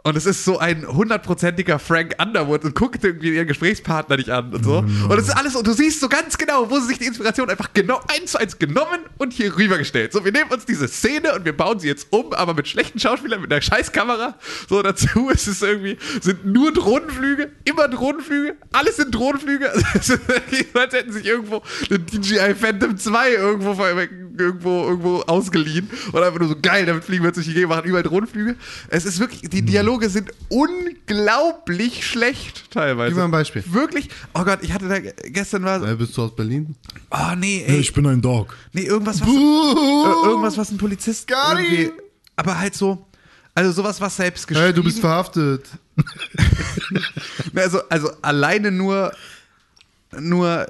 Und 0.06 0.16
es 0.16 0.24
ist 0.24 0.44
so 0.44 0.60
ein 0.60 0.86
hundertprozentiger 0.86 1.80
Frank 1.80 2.14
Underwood 2.22 2.64
und 2.64 2.76
guckt 2.76 3.02
irgendwie 3.02 3.34
ihren 3.34 3.48
Gesprächspartner 3.48 4.16
nicht 4.16 4.30
an 4.30 4.54
und 4.54 4.64
so. 4.64 4.78
Und 4.78 5.18
es 5.18 5.26
ist 5.26 5.36
alles, 5.36 5.56
und 5.56 5.66
du 5.66 5.72
siehst 5.72 5.98
so 5.98 6.08
ganz 6.08 6.38
genau, 6.38 6.70
wo 6.70 6.78
sie 6.78 6.86
sich 6.86 6.98
die 7.00 7.06
Inspiration 7.06 7.50
einfach 7.50 7.72
genau 7.74 8.00
eins 8.16 8.30
zu 8.30 8.38
eins 8.38 8.56
genommen 8.56 9.00
und 9.18 9.32
hier 9.32 9.56
rübergestellt. 9.56 10.12
So, 10.12 10.24
wir 10.24 10.30
nehmen 10.30 10.48
uns 10.52 10.64
diese 10.64 10.86
Szene 10.86 11.34
und 11.34 11.44
wir 11.44 11.56
bauen 11.56 11.80
sie 11.80 11.88
jetzt 11.88 12.06
um, 12.10 12.32
aber 12.34 12.54
mit 12.54 12.68
schlechten 12.68 13.00
Schauspielern, 13.00 13.40
mit 13.40 13.52
einer 13.52 13.60
Scheißkamera. 13.60 14.36
So, 14.68 14.80
dazu 14.80 15.28
ist 15.34 15.48
es 15.48 15.60
irgendwie, 15.60 15.98
sind 16.20 16.46
nur 16.46 16.72
Drohnenflüge, 16.72 17.50
immer 17.64 17.88
Drohnenflüge, 17.88 18.54
alles 18.70 18.94
sind 18.98 19.12
Drohnenflüge. 19.12 19.64
Wirklich, 20.28 20.66
als 20.74 20.94
hätten 20.94 21.10
sich 21.10 21.26
irgendwo 21.26 21.62
eine 21.90 21.98
DJI 21.98 22.54
Phantom 22.54 22.96
2 22.96 23.32
irgendwo, 23.32 23.74
ver- 23.74 24.06
irgendwo, 24.38 24.84
irgendwo 24.84 25.20
ausgeliehen 25.22 25.88
und 26.12 26.22
einfach 26.22 26.38
nur 26.38 26.48
so 26.48 26.56
geil, 26.60 26.86
damit 26.86 27.04
fliegen 27.04 27.22
wir 27.22 27.28
jetzt 27.28 27.36
durch 27.36 27.46
die 27.46 27.54
Gegend, 27.54 27.70
machen 27.70 27.84
überall 27.84 28.02
Drohnenflüge. 28.02 28.56
Es 28.88 29.04
ist 29.04 29.18
wirklich, 29.20 29.42
die 29.42 29.62
Dialoge 29.62 30.08
sind 30.10 30.30
unglaublich 30.48 32.06
schlecht 32.06 32.70
teilweise. 32.70 33.10
Gib 33.10 33.18
mal 33.18 33.24
ein 33.24 33.30
Beispiel. 33.30 33.64
Wirklich, 33.68 34.08
oh 34.34 34.44
Gott, 34.44 34.60
ich 34.62 34.72
hatte 34.72 34.88
da 34.88 34.98
gestern 35.00 35.64
war, 35.64 35.82
Äh, 35.86 35.94
bist 35.96 36.16
du 36.16 36.22
aus 36.22 36.34
Berlin? 36.36 36.74
oh 37.10 37.34
nee, 37.36 37.64
ey, 37.66 37.78
ich 37.78 37.92
bin 37.92 38.06
ein 38.06 38.20
Dog. 38.22 38.56
nee, 38.72 38.82
irgendwas, 38.82 39.20
was, 39.20 39.28
äh, 39.28 40.26
irgendwas, 40.28 40.56
was 40.58 40.70
ein 40.70 40.78
Polizist 40.78 41.30
irgendwie, 41.30 41.76
him. 41.84 41.92
aber 42.36 42.58
halt 42.58 42.74
so, 42.74 43.06
also 43.54 43.72
sowas, 43.72 44.00
was 44.00 44.16
selbst 44.16 44.46
geschrieben. 44.46 44.66
Hey, 44.66 44.74
du 44.74 44.82
bist 44.82 45.00
verhaftet. 45.00 45.64
Also, 47.54 47.80
also 47.88 48.10
alleine 48.22 48.70
nur, 48.70 49.12
nur, 50.18 50.66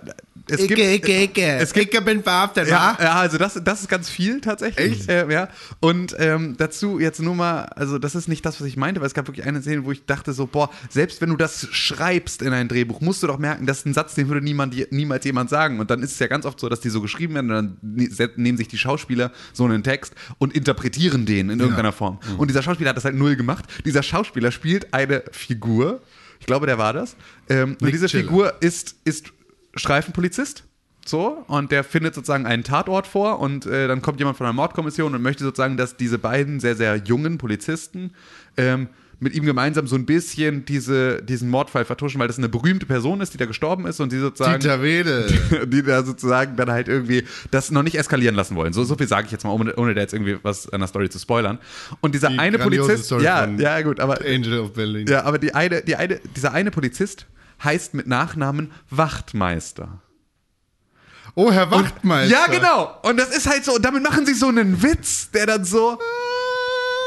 es 0.48 0.66
gibt, 0.66 0.78
es 0.80 1.72
gibt 1.72 1.94
ich 1.94 2.04
bin 2.04 2.22
verhaftet, 2.22 2.68
ja, 2.68 2.96
ja, 3.00 3.14
also 3.14 3.36
das, 3.36 3.60
das 3.62 3.80
ist 3.80 3.88
ganz 3.88 4.08
viel 4.08 4.40
tatsächlich. 4.40 5.00
Echt? 5.00 5.08
Äh, 5.08 5.30
ja. 5.30 5.48
Und 5.80 6.14
ähm, 6.18 6.54
dazu 6.56 7.00
jetzt 7.00 7.20
nur 7.20 7.34
mal, 7.34 7.62
also 7.64 7.98
das 7.98 8.14
ist 8.14 8.28
nicht 8.28 8.46
das, 8.46 8.60
was 8.60 8.66
ich 8.66 8.76
meinte, 8.76 9.00
weil 9.00 9.08
es 9.08 9.14
gab 9.14 9.26
wirklich 9.26 9.44
eine 9.44 9.60
Szene, 9.60 9.84
wo 9.84 9.92
ich 9.92 10.04
dachte 10.06 10.32
so, 10.32 10.46
boah, 10.46 10.70
selbst 10.88 11.20
wenn 11.20 11.30
du 11.30 11.36
das 11.36 11.66
schreibst 11.72 12.42
in 12.42 12.52
ein 12.52 12.68
Drehbuch, 12.68 13.00
musst 13.00 13.22
du 13.22 13.26
doch 13.26 13.38
merken, 13.38 13.66
das 13.66 13.78
ist 13.78 13.86
ein 13.86 13.94
Satz, 13.94 14.14
den 14.14 14.28
würde 14.28 14.44
niemand, 14.44 14.74
niemals 14.92 15.24
jemand 15.24 15.50
sagen. 15.50 15.80
Und 15.80 15.90
dann 15.90 16.02
ist 16.02 16.12
es 16.12 16.18
ja 16.18 16.28
ganz 16.28 16.46
oft 16.46 16.60
so, 16.60 16.68
dass 16.68 16.80
die 16.80 16.90
so 16.90 17.00
geschrieben 17.00 17.34
werden 17.34 17.50
und 17.50 17.56
dann 17.56 17.76
ne- 17.82 18.30
nehmen 18.36 18.58
sich 18.58 18.68
die 18.68 18.78
Schauspieler 18.78 19.32
so 19.52 19.64
einen 19.64 19.82
Text 19.82 20.14
und 20.38 20.54
interpretieren 20.54 21.26
den 21.26 21.50
in 21.50 21.58
irgendeiner 21.58 21.92
Form. 21.92 22.20
Und 22.38 22.48
dieser 22.48 22.62
Schauspieler 22.62 22.90
hat 22.90 22.96
das 22.96 23.04
halt 23.04 23.16
null 23.16 23.36
gemacht. 23.36 23.64
Dieser 23.84 24.02
Schauspieler 24.02 24.52
spielt 24.52 24.94
eine 24.94 25.24
Figur, 25.32 26.02
ich 26.38 26.46
glaube, 26.46 26.66
der 26.66 26.78
war 26.78 26.92
das. 26.92 27.16
Ähm, 27.48 27.76
und 27.80 27.92
diese 27.92 28.06
Chiller. 28.06 28.24
Figur 28.24 28.54
ist, 28.60 28.96
ist 29.04 29.32
Streifenpolizist. 29.76 30.64
So, 31.04 31.44
und 31.46 31.70
der 31.70 31.84
findet 31.84 32.16
sozusagen 32.16 32.46
einen 32.46 32.64
Tatort 32.64 33.06
vor 33.06 33.38
und 33.38 33.64
äh, 33.64 33.86
dann 33.86 34.02
kommt 34.02 34.18
jemand 34.18 34.36
von 34.36 34.44
der 34.44 34.52
Mordkommission 34.52 35.14
und 35.14 35.22
möchte 35.22 35.44
sozusagen, 35.44 35.76
dass 35.76 35.96
diese 35.96 36.18
beiden 36.18 36.58
sehr, 36.58 36.74
sehr 36.74 36.96
jungen 36.96 37.38
Polizisten 37.38 38.10
ähm, 38.56 38.88
mit 39.18 39.34
ihm 39.34 39.44
gemeinsam 39.44 39.86
so 39.86 39.96
ein 39.96 40.04
bisschen 40.04 40.64
diese, 40.66 41.22
diesen 41.22 41.48
Mordfall 41.48 41.84
vertuschen, 41.84 42.20
weil 42.20 42.26
das 42.26 42.38
eine 42.38 42.48
berühmte 42.48 42.86
Person 42.86 43.20
ist, 43.20 43.32
die 43.32 43.38
da 43.38 43.46
gestorben 43.46 43.86
ist 43.86 44.00
und 44.00 44.12
die 44.12 44.18
sozusagen 44.18 44.60
Dieter 44.60 44.82
Wedel. 44.82 45.26
die 45.66 45.82
da 45.82 46.02
sozusagen 46.02 46.56
dann 46.56 46.70
halt 46.70 46.88
irgendwie 46.88 47.24
das 47.50 47.70
noch 47.70 47.82
nicht 47.82 47.96
eskalieren 47.96 48.34
lassen 48.34 48.56
wollen. 48.56 48.72
So, 48.72 48.84
so 48.84 48.96
viel 48.96 49.08
sage 49.08 49.26
ich 49.26 49.32
jetzt 49.32 49.44
mal, 49.44 49.52
ohne, 49.52 49.74
ohne 49.76 49.94
da 49.94 50.00
jetzt 50.00 50.12
irgendwie 50.12 50.38
was 50.42 50.68
an 50.68 50.80
der 50.80 50.88
Story 50.88 51.08
zu 51.08 51.18
spoilern. 51.18 51.58
Und 52.00 52.14
dieser 52.14 52.28
Die 52.28 52.38
eine 52.38 52.58
Polizist, 52.58 53.06
Story 53.06 53.24
ja, 53.24 53.46
ja, 53.46 53.80
gut, 53.82 54.00
aber 54.00 54.20
Angel 54.26 54.60
of 54.60 54.74
Berlin. 54.74 55.06
ja, 55.06 55.24
aber 55.24 55.38
die 55.38 55.54
eine, 55.54 55.82
die 55.82 55.96
eine, 55.96 56.20
dieser 56.34 56.52
eine 56.52 56.70
Polizist 56.70 57.26
heißt 57.62 57.94
mit 57.94 58.06
Nachnamen 58.06 58.72
Wachtmeister. 58.90 60.00
Oh, 61.34 61.52
Herr 61.52 61.70
Wachtmeister. 61.70 62.32
Ja, 62.32 62.46
genau. 62.46 62.98
Und 63.02 63.18
das 63.18 63.28
ist 63.28 63.46
halt 63.46 63.64
so, 63.64 63.74
und 63.74 63.84
damit 63.84 64.02
machen 64.02 64.24
sie 64.24 64.34
so 64.34 64.48
einen 64.48 64.82
Witz, 64.82 65.30
der 65.30 65.46
dann 65.46 65.64
so, 65.64 65.98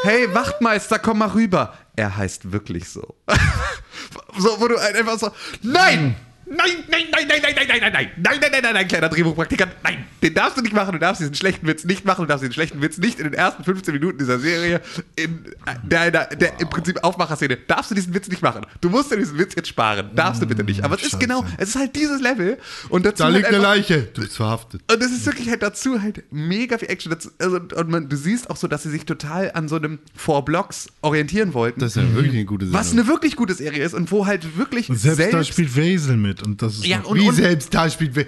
hey 0.04 0.34
Wachtmeister, 0.34 1.00
komm 1.00 1.20
mal 1.20 1.30
rüber. 1.30 1.74
Er 1.96 2.16
heißt 2.16 2.52
wirklich 2.52 2.90
so. 2.90 3.16
so, 4.38 4.62
wo 4.62 4.68
du 4.68 4.80
halt 4.80 4.96
einfach 4.96 5.18
so, 5.18 5.32
nein! 5.64 6.16
Nein, 6.50 6.58
nein, 6.90 7.04
nein, 7.12 7.26
nein, 7.28 7.40
nein, 7.44 7.54
nein, 7.56 7.68
nein, 7.68 7.68
nein, 7.68 7.80
nein, 7.80 7.92
nein, 7.94 8.10
nein, 8.18 8.40
nein, 8.52 8.62
nein, 8.64 8.74
nein, 8.74 8.88
kleiner 8.88 9.10
Drehbuchpraktikant, 9.10 9.72
nein, 9.84 10.06
den 10.24 10.34
darfst 10.34 10.58
du 10.58 10.62
nicht 10.62 10.74
machen, 10.74 10.94
du 10.94 11.00
darfst 11.00 11.22
diesen 11.22 11.36
schlechten 11.36 11.68
Witz 11.68 11.84
nicht 11.86 12.06
machen, 12.06 12.24
du 12.24 12.28
darfst 12.28 12.42
diesen 12.44 12.54
schlechten 12.54 12.82
Witz 12.82 12.98
nicht 12.98 13.20
in 13.20 13.26
den 13.26 13.34
ersten 13.36 13.64
15 13.64 13.94
Minuten 13.94 14.18
dieser 14.18 14.40
Serie, 14.40 14.82
in 15.16 15.46
der, 15.84 16.10
der, 16.10 16.26
der 16.36 16.60
im 16.60 16.68
Prinzip 16.70 17.04
Aufmacherszene, 17.04 17.58
darfst 17.68 17.92
du 17.92 17.96
diesen 17.96 18.14
Witz 18.16 18.28
nicht 18.30 18.42
machen. 18.42 18.66
Du 18.82 18.90
musst 18.90 19.12
dir 19.12 19.18
diesen 19.18 19.38
Witz 19.38 19.54
jetzt 19.56 19.68
sparen, 19.70 20.10
darfst 20.16 20.42
du 20.42 20.48
bitte 20.48 20.64
nicht. 20.64 20.84
Aber 20.84 20.96
es 20.96 21.04
ist 21.04 21.12
Scheiße. 21.12 21.20
genau, 21.20 21.46
es 21.60 21.70
ist 21.70 21.76
halt 21.76 21.96
dieses 21.96 22.20
Level 22.20 22.58
und 22.90 23.06
dazu 23.06 23.18
Da 23.20 23.26
halt 23.26 23.36
liegt 23.36 23.48
eine 23.48 23.58
einfach- 23.58 23.70
Leiche. 23.76 24.02
Du 24.14 24.22
bist 24.22 24.36
verhaftet. 24.36 24.82
und 24.92 25.04
es 25.04 25.12
ist 25.12 25.26
wirklich 25.28 25.50
halt 25.50 25.62
dazu 25.62 26.02
halt 26.02 26.24
mega 26.32 26.78
viel 26.80 26.90
Action. 26.90 27.12
Dazu, 27.12 27.30
also, 27.38 27.58
und 27.58 27.90
man, 27.90 28.10
du 28.10 28.16
siehst 28.18 28.50
auch 28.50 28.58
so, 28.58 28.68
dass 28.68 28.84
sie 28.84 28.90
sich 28.90 29.06
total 29.06 29.52
an 29.54 29.68
so 29.68 29.76
einem 29.76 30.00
Four 30.16 30.46
Blocks 30.46 30.88
orientieren 31.02 31.54
wollten. 31.54 31.80
Das 31.80 31.96
ist 31.96 32.02
ja 32.02 32.14
wirklich 32.16 32.34
eine 32.34 32.46
gute 32.46 32.66
Sendung. 32.66 32.80
was 32.82 32.92
eine 32.92 33.08
wirklich 33.08 33.36
gute 33.36 33.54
Serie 33.54 33.84
ist 33.84 33.94
und 33.94 34.12
wo 34.12 34.26
halt 34.26 34.58
wirklich 34.58 34.90
Und 34.90 34.98
selbst, 35.00 35.34
da 35.34 35.44
spielt 35.44 35.76
Wesel 35.76 36.18
mit 36.18 36.39
und 36.44 36.62
das 36.62 36.76
ist 36.76 36.86
Ja, 36.88 37.00
noch- 37.00 37.08
und- 37.12 37.20
Wie 37.20 37.32
selbst 37.32 37.74
da 37.74 37.90
spielt. 37.90 38.16
we- 38.16 38.26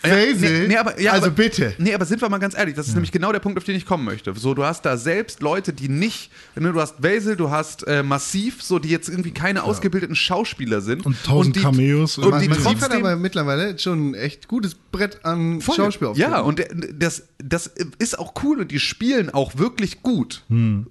Basil? 0.00 0.60
nee, 0.60 0.68
nee, 0.68 0.76
aber, 0.76 1.00
ja, 1.00 1.10
also 1.10 1.26
aber, 1.26 1.34
bitte. 1.34 1.74
Nee, 1.78 1.92
aber 1.92 2.04
sind 2.04 2.22
wir 2.22 2.28
mal 2.28 2.38
ganz 2.38 2.56
ehrlich, 2.56 2.76
das 2.76 2.86
ist 2.86 2.94
nämlich 2.94 3.10
genau 3.10 3.32
der 3.32 3.40
Punkt, 3.40 3.58
auf 3.58 3.64
den 3.64 3.74
ich 3.74 3.84
kommen 3.84 4.04
möchte. 4.04 4.32
So, 4.36 4.54
du 4.54 4.62
hast 4.64 4.82
da 4.86 4.96
selbst 4.96 5.40
Leute, 5.42 5.72
die 5.72 5.88
nicht, 5.88 6.30
ne, 6.54 6.72
du 6.72 6.80
hast 6.80 7.00
Basil, 7.02 7.34
du 7.34 7.50
hast 7.50 7.84
äh, 7.88 8.04
Massiv, 8.04 8.62
so, 8.62 8.78
die 8.78 8.90
jetzt 8.90 9.08
irgendwie 9.08 9.32
keine 9.32 9.64
ausgebildeten 9.64 10.14
Schauspieler 10.14 10.82
sind. 10.82 11.04
Und 11.04 11.16
tausend 11.24 11.56
die, 11.56 11.60
Cameos. 11.62 12.16
Und 12.16 12.26
die 12.40 12.48
Man 12.48 12.58
sieht 12.60 12.78
trotzdem, 12.78 13.00
aber 13.04 13.16
mittlerieler 13.16 13.76
schon 13.76 14.10
ein 14.10 14.14
echt 14.14 14.46
gutes 14.46 14.76
Brett 14.76 15.24
an 15.24 15.60
Voll. 15.60 15.74
Schauspiel 15.74 16.12
Ja, 16.14 16.40
und 16.42 16.60
der- 16.60 16.68
das, 16.94 17.24
das 17.38 17.68
ist 17.98 18.20
auch 18.20 18.34
cool 18.44 18.60
und 18.60 18.70
die 18.70 18.78
spielen 18.78 19.30
auch 19.30 19.58
wirklich 19.58 20.02
gut. 20.04 20.44
Und 20.48 20.86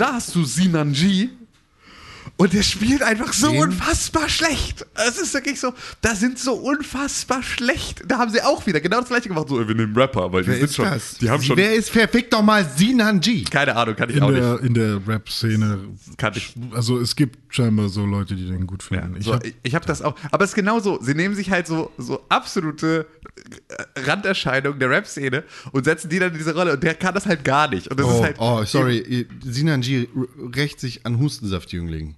da 0.00 0.12
hast 0.12 0.32
du 0.36 0.44
Sinanji 0.44 1.30
und 2.38 2.52
der 2.54 2.62
spielt 2.62 3.02
einfach 3.02 3.32
so 3.34 3.50
Den? 3.50 3.62
unfassbar 3.64 4.28
schlecht. 4.28 4.86
Es 4.94 5.18
ist 5.18 5.34
wirklich 5.34 5.60
so, 5.60 5.74
da 6.00 6.14
sind 6.14 6.38
so 6.38 6.54
unfassbar 6.54 7.42
schlecht. 7.42 8.02
Da 8.06 8.18
haben 8.18 8.30
sie 8.30 8.40
auch 8.42 8.64
wieder 8.66 8.80
genau 8.80 9.00
das 9.00 9.08
gleiche 9.08 9.28
gemacht. 9.28 9.48
So, 9.48 9.66
wir 9.68 9.74
nehmen 9.74 9.94
Rapper, 9.94 10.32
weil 10.32 10.42
die 10.44 10.48
Wer 10.48 10.54
sind 10.56 10.64
ist 10.66 10.76
schon, 10.76 10.84
das? 10.86 11.18
die 11.18 11.28
haben 11.28 11.42
schon, 11.42 11.56
Wer 11.56 11.74
ist 11.74 11.90
verfickt 11.90 12.32
doch 12.32 12.42
mal 12.42 12.64
Sinanji? 12.76 13.44
keine 13.44 13.76
Ahnung, 13.76 13.96
kann 13.96 14.08
ich 14.08 14.16
in 14.16 14.22
auch 14.22 14.30
der, 14.30 14.52
nicht. 14.54 14.64
in 14.64 14.74
der 14.74 15.06
Rap-Szene. 15.06 15.78
Kann 16.16 16.32
ich. 16.36 16.54
Also 16.72 16.98
es 16.98 17.14
gibt 17.16 17.38
scheinbar 17.52 17.88
so 17.88 18.06
Leute, 18.06 18.34
die 18.36 18.46
den 18.46 18.66
gut 18.66 18.82
Ja, 18.90 19.02
finden. 19.02 19.20
so, 19.20 19.34
hab- 19.34 19.44
ich 19.44 19.54
ich 19.64 19.74
habe 19.74 19.84
das 19.86 20.00
auch. 20.00 20.14
Aber 20.30 20.44
es 20.44 20.50
ist 20.52 20.56
genauso. 20.56 20.98
Sie 21.02 21.14
nehmen 21.14 21.34
sich 21.34 21.50
halt 21.50 21.66
so, 21.66 21.90
so 21.98 22.24
absolute 22.28 23.06
äh, 23.96 24.00
Randerscheinungen 24.08 24.78
der 24.78 24.90
Rap-Szene 24.90 25.42
und 25.72 25.84
setzen 25.84 26.08
die 26.08 26.18
dann 26.20 26.30
in 26.32 26.38
diese 26.38 26.54
Rolle. 26.54 26.74
Und 26.74 26.82
der 26.84 26.94
kann 26.94 27.14
das 27.14 27.26
halt 27.26 27.44
gar 27.44 27.68
nicht. 27.68 27.88
Und 27.88 27.98
das 27.98 28.06
ist 28.06 28.12
Oh, 28.14 28.22
halt. 28.22 28.36
oh, 28.38 28.64
sorry. 28.64 29.26
Sinanji 29.44 30.08
r- 30.16 30.56
rächt 30.56 30.78
sich 30.80 31.04
an 31.04 31.18
Hustensaftjüngling. 31.18 32.14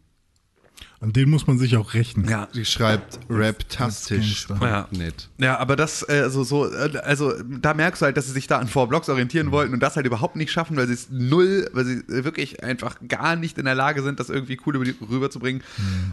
An 1.02 1.14
den 1.14 1.30
muss 1.30 1.46
man 1.46 1.58
sich 1.58 1.78
auch 1.78 1.94
rächen. 1.94 2.28
Ja. 2.28 2.48
Sie 2.52 2.66
schreibt 2.66 3.18
raptastisch. 3.30 4.46
Ja. 4.60 4.86
Ja, 5.38 5.58
aber 5.58 5.74
das, 5.74 6.06
äh, 6.06 6.28
so, 6.28 6.44
so, 6.44 6.70
äh, 6.70 6.98
also 6.98 7.32
da 7.42 7.72
merkst 7.72 8.02
du 8.02 8.04
halt, 8.04 8.18
dass 8.18 8.26
sie 8.26 8.32
sich 8.32 8.46
da 8.46 8.58
an 8.58 8.68
Four 8.68 8.86
Blocks 8.86 9.08
orientieren 9.08 9.50
wollten 9.50 9.72
und 9.72 9.80
das 9.80 9.96
halt 9.96 10.04
überhaupt 10.04 10.36
nicht 10.36 10.52
schaffen, 10.52 10.76
weil 10.76 10.86
sie 10.88 10.92
es 10.92 11.08
null, 11.10 11.70
weil 11.72 11.86
sie 11.86 11.94
äh, 12.00 12.24
wirklich 12.24 12.62
einfach 12.62 12.96
gar 13.08 13.34
nicht 13.34 13.56
in 13.56 13.64
der 13.64 13.74
Lage 13.74 14.02
sind, 14.02 14.20
das 14.20 14.28
irgendwie 14.28 14.60
cool 14.66 14.76
über 14.76 14.84
die, 14.84 14.94
rüberzubringen. 15.00 15.62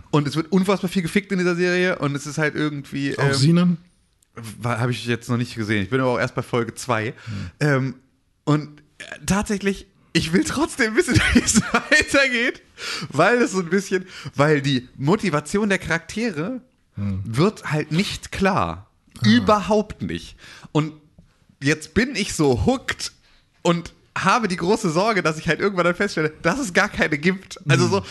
Und 0.10 0.26
es 0.26 0.38
wird 0.38 0.54
unfassbar 0.54 0.90
viel 0.90 1.02
gefickt 1.02 1.34
in 1.34 1.40
dieser 1.40 1.58
Serie 1.58 2.00
und 2.00 2.16
es 2.16 2.26
ist 2.26 2.38
halt 2.38 2.56
irgendwie. 2.56 3.18
Auch 3.20 3.26
ähm, 3.26 3.34
Sinan? 3.34 3.78
Habe 4.64 4.92
ich 4.92 5.06
jetzt 5.06 5.30
noch 5.30 5.38
nicht 5.38 5.56
gesehen. 5.56 5.84
Ich 5.84 5.90
bin 5.90 6.00
aber 6.00 6.12
auch 6.12 6.20
erst 6.20 6.36
bei 6.36 6.44
Folge 6.44 6.76
2. 6.76 7.14
Ähm, 7.60 7.96
und 8.46 8.82
äh, 9.00 9.04
tatsächlich, 9.26 9.88
ich 10.18 10.34
will 10.34 10.44
trotzdem 10.44 10.96
wissen, 10.96 11.16
wie 11.34 11.40
es 11.40 11.62
weitergeht, 11.62 12.62
weil 13.10 13.42
es 13.42 13.52
so 13.52 13.60
ein 13.60 13.70
bisschen, 13.70 14.06
weil 14.36 14.62
die 14.62 14.90
Motivation 14.98 15.70
der 15.70 15.80
Charaktere 15.80 16.62
wird 16.96 17.72
halt 17.72 17.92
nicht 17.92 18.32
klar. 18.32 18.90
Überhaupt 19.24 20.02
nicht. 20.02 20.36
Und 20.72 20.94
jetzt 21.62 21.94
bin 21.94 22.16
ich 22.16 22.34
so 22.34 22.66
hooked 22.66 23.12
und 23.62 23.94
habe 24.18 24.48
die 24.48 24.58
große 24.58 24.90
Sorge, 24.90 25.22
dass 25.22 25.38
ich 25.38 25.48
halt 25.48 25.60
irgendwann 25.60 25.86
dann 25.86 25.96
feststelle, 25.96 26.34
dass 26.42 26.60
es 26.60 26.74
gar 26.74 26.90
keine 26.90 27.20
gibt. 27.20 27.60
Also 27.68 27.88
so, 27.88 28.04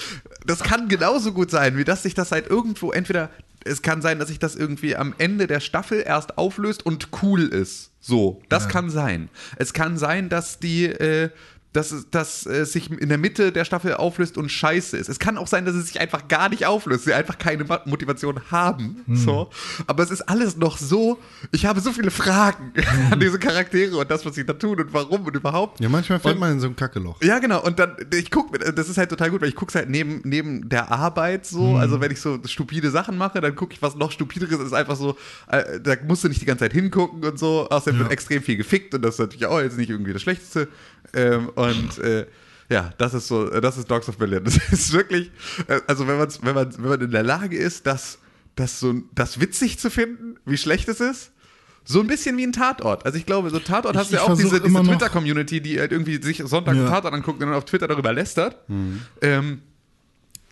das 0.45 0.61
kann 0.63 0.89
genauso 0.89 1.33
gut 1.33 1.51
sein, 1.51 1.77
wie 1.77 1.85
dass 1.85 2.05
sich 2.05 2.15
das 2.15 2.31
halt 2.31 2.47
irgendwo 2.47 2.93
entweder 2.93 3.31
es 3.65 3.83
kann 3.83 4.01
sein, 4.01 4.21
dass 4.21 4.29
sich 4.29 4.39
das 4.39 4.55
irgendwie 4.55 4.95
am 4.95 5.15
Ende 5.19 5.49
der 5.49 5.59
Staffel 5.59 6.03
erst 6.07 6.39
auflöst 6.39 6.87
und 6.87 7.09
cool 7.23 7.43
ist. 7.43 7.91
So, 8.01 8.41
das 8.49 8.69
kann 8.69 8.91
sein. 8.91 9.29
Es 9.57 9.73
kann 9.73 9.99
sein, 9.99 10.29
dass 10.29 10.61
die 10.61 10.85
äh, 10.85 11.31
dass 11.76 11.92
es, 11.92 12.11
dass 12.11 12.47
es 12.47 12.73
sich 12.73 12.90
in 12.90 13.09
der 13.09 13.18
Mitte 13.18 13.52
der 13.52 13.64
Staffel 13.64 13.95
auflöst 13.95 14.38
und 14.38 14.50
scheiße 14.50 14.97
ist. 14.97 15.09
Es 15.09 15.18
kann 15.18 15.37
auch 15.38 15.47
sein, 15.47 15.64
dass 15.66 15.75
es 15.75 15.87
sich 15.88 16.00
einfach 16.00 16.26
gar 16.28 16.49
nicht 16.49 16.64
auflöst, 16.66 17.04
sie 17.04 17.12
einfach 17.12 17.38
keine 17.38 17.64
Mo- 17.64 17.78
Motivation 17.85 18.40
haben. 18.50 19.02
So. 19.12 19.50
Aber 19.87 20.02
es 20.02 20.11
ist 20.11 20.23
alles 20.23 20.56
noch 20.56 20.78
so, 20.78 21.18
ich 21.52 21.66
habe 21.66 21.80
so 21.80 21.92
viele 21.92 22.11
Fragen 22.11 22.73
an 23.11 23.21
diese 23.21 23.38
Charaktere 23.38 23.97
und 23.99 24.11
das, 24.11 24.25
was 24.25 24.35
sie 24.35 24.47
da 24.47 24.54
tun 24.54 24.80
und 24.80 24.92
warum 24.92 25.25
und 25.26 25.37
überhaupt. 25.37 25.78
Ja, 25.80 25.88
manchmal 25.88 26.18
fällt 26.18 26.35
Und- 26.37 26.40
man 26.40 26.52
in 26.52 26.61
so 26.61 26.66
ein 26.66 26.76
Kackeloch. 26.76 27.23
Ja, 27.23 27.38
genau. 27.38 27.62
Und 27.62 27.78
dann, 27.78 27.97
ich 28.12 28.30
gucke, 28.30 28.59
das 28.73 28.88
ist 28.88 28.97
halt 28.97 29.11
total 29.11 29.30
gut, 29.30 29.42
weil 29.42 29.49
ich 29.50 29.54
gucke 29.56 29.75
halt 29.75 29.90
neben, 29.90 30.23
neben 30.25 30.68
der 30.68 30.90
Arbeit 30.90 31.45
so. 31.47 31.76
Also, 31.76 32.00
wenn 32.00 32.11
ich 32.11 32.21
so 32.21 32.38
stupide 32.47 32.90
Sachen 32.90 33.18
mache, 33.18 33.40
dann 33.40 33.54
gucke 33.54 33.75
ich 33.75 33.83
was 33.83 33.95
noch 33.97 34.11
stupideres. 34.12 34.59
ist 34.61 34.73
einfach 34.73 34.97
so, 34.97 35.16
äh, 35.49 35.78
da 35.80 35.95
musst 36.06 36.25
du 36.25 36.28
nicht 36.28 36.40
die 36.40 36.47
ganze 36.47 36.64
Zeit 36.64 36.73
hingucken 36.73 37.23
und 37.25 37.38
so. 37.38 37.68
Außerdem 37.68 37.97
Ja. 37.99 38.04
wird 38.04 38.12
extrem 38.12 38.42
viel 38.42 38.56
gefickt 38.56 38.95
und 38.95 39.02
das 39.02 39.14
ist 39.14 39.21
natürlich 39.21 39.47
auch 39.47 39.61
jetzt 39.61 39.76
nicht 39.76 39.90
irgendwie 39.90 40.12
das 40.12 40.23
Schlechteste. 40.23 40.68
Ähm, 41.15 41.49
und 41.51 41.99
äh, 41.99 42.27
ja, 42.69 42.91
das 42.99 43.15
ist 43.15 43.29
so, 43.29 43.51
äh, 43.51 43.61
das 43.61 43.79
ist 43.79 43.91
Dogs 43.91 44.09
of 44.09 44.17
Berlin. 44.19 44.43
Das 44.45 44.57
ist 44.73 44.93
wirklich, 44.93 45.31
äh, 45.69 45.81
also 45.87 46.07
wenn, 46.09 46.19
man's, 46.19 46.41
wenn, 46.43 46.55
man, 46.55 46.73
wenn 46.77 46.89
man 46.91 47.01
in 47.01 47.11
der 47.11 47.23
Lage 47.23 47.57
ist, 47.57 47.87
das, 47.87 48.19
das, 48.57 48.81
so, 48.81 48.95
das 49.15 49.41
witzig 49.41 49.79
zu 49.79 49.91
finden, 49.91 50.37
wie 50.45 50.57
schlecht 50.57 50.89
es 50.89 51.01
ist. 51.01 51.33
So 51.89 52.01
ein 52.01 52.09
bisschen 52.09 52.37
wie 52.37 52.45
ein 52.45 52.53
Tatort. 52.53 53.07
Also 53.07 53.17
ich 53.17 53.27
glaube, 53.27 53.49
so 53.51 53.61
Tatort 53.61 53.95
Ich- 53.95 54.01
hast 54.01 54.11
du 54.11 54.17
ja 54.17 54.23
auch 54.23 54.37
diese, 54.37 54.61
diese 54.61 54.83
Twitter-Community, 54.83 55.61
die 55.61 55.79
halt 55.79 55.93
irgendwie 55.93 56.21
sich 56.21 56.43
Sonntag 56.45 56.73
einen 56.75 56.85
Ja. 56.85 56.91
Tatort 56.91 57.15
anguckt 57.15 57.41
und 57.41 57.47
dann 57.49 57.57
auf 57.57 57.65
Twitter 57.65 57.87
darüber 57.87 58.13
lästert. 58.13 58.69
Mhm. 58.69 59.03
Ähm, 59.23 59.63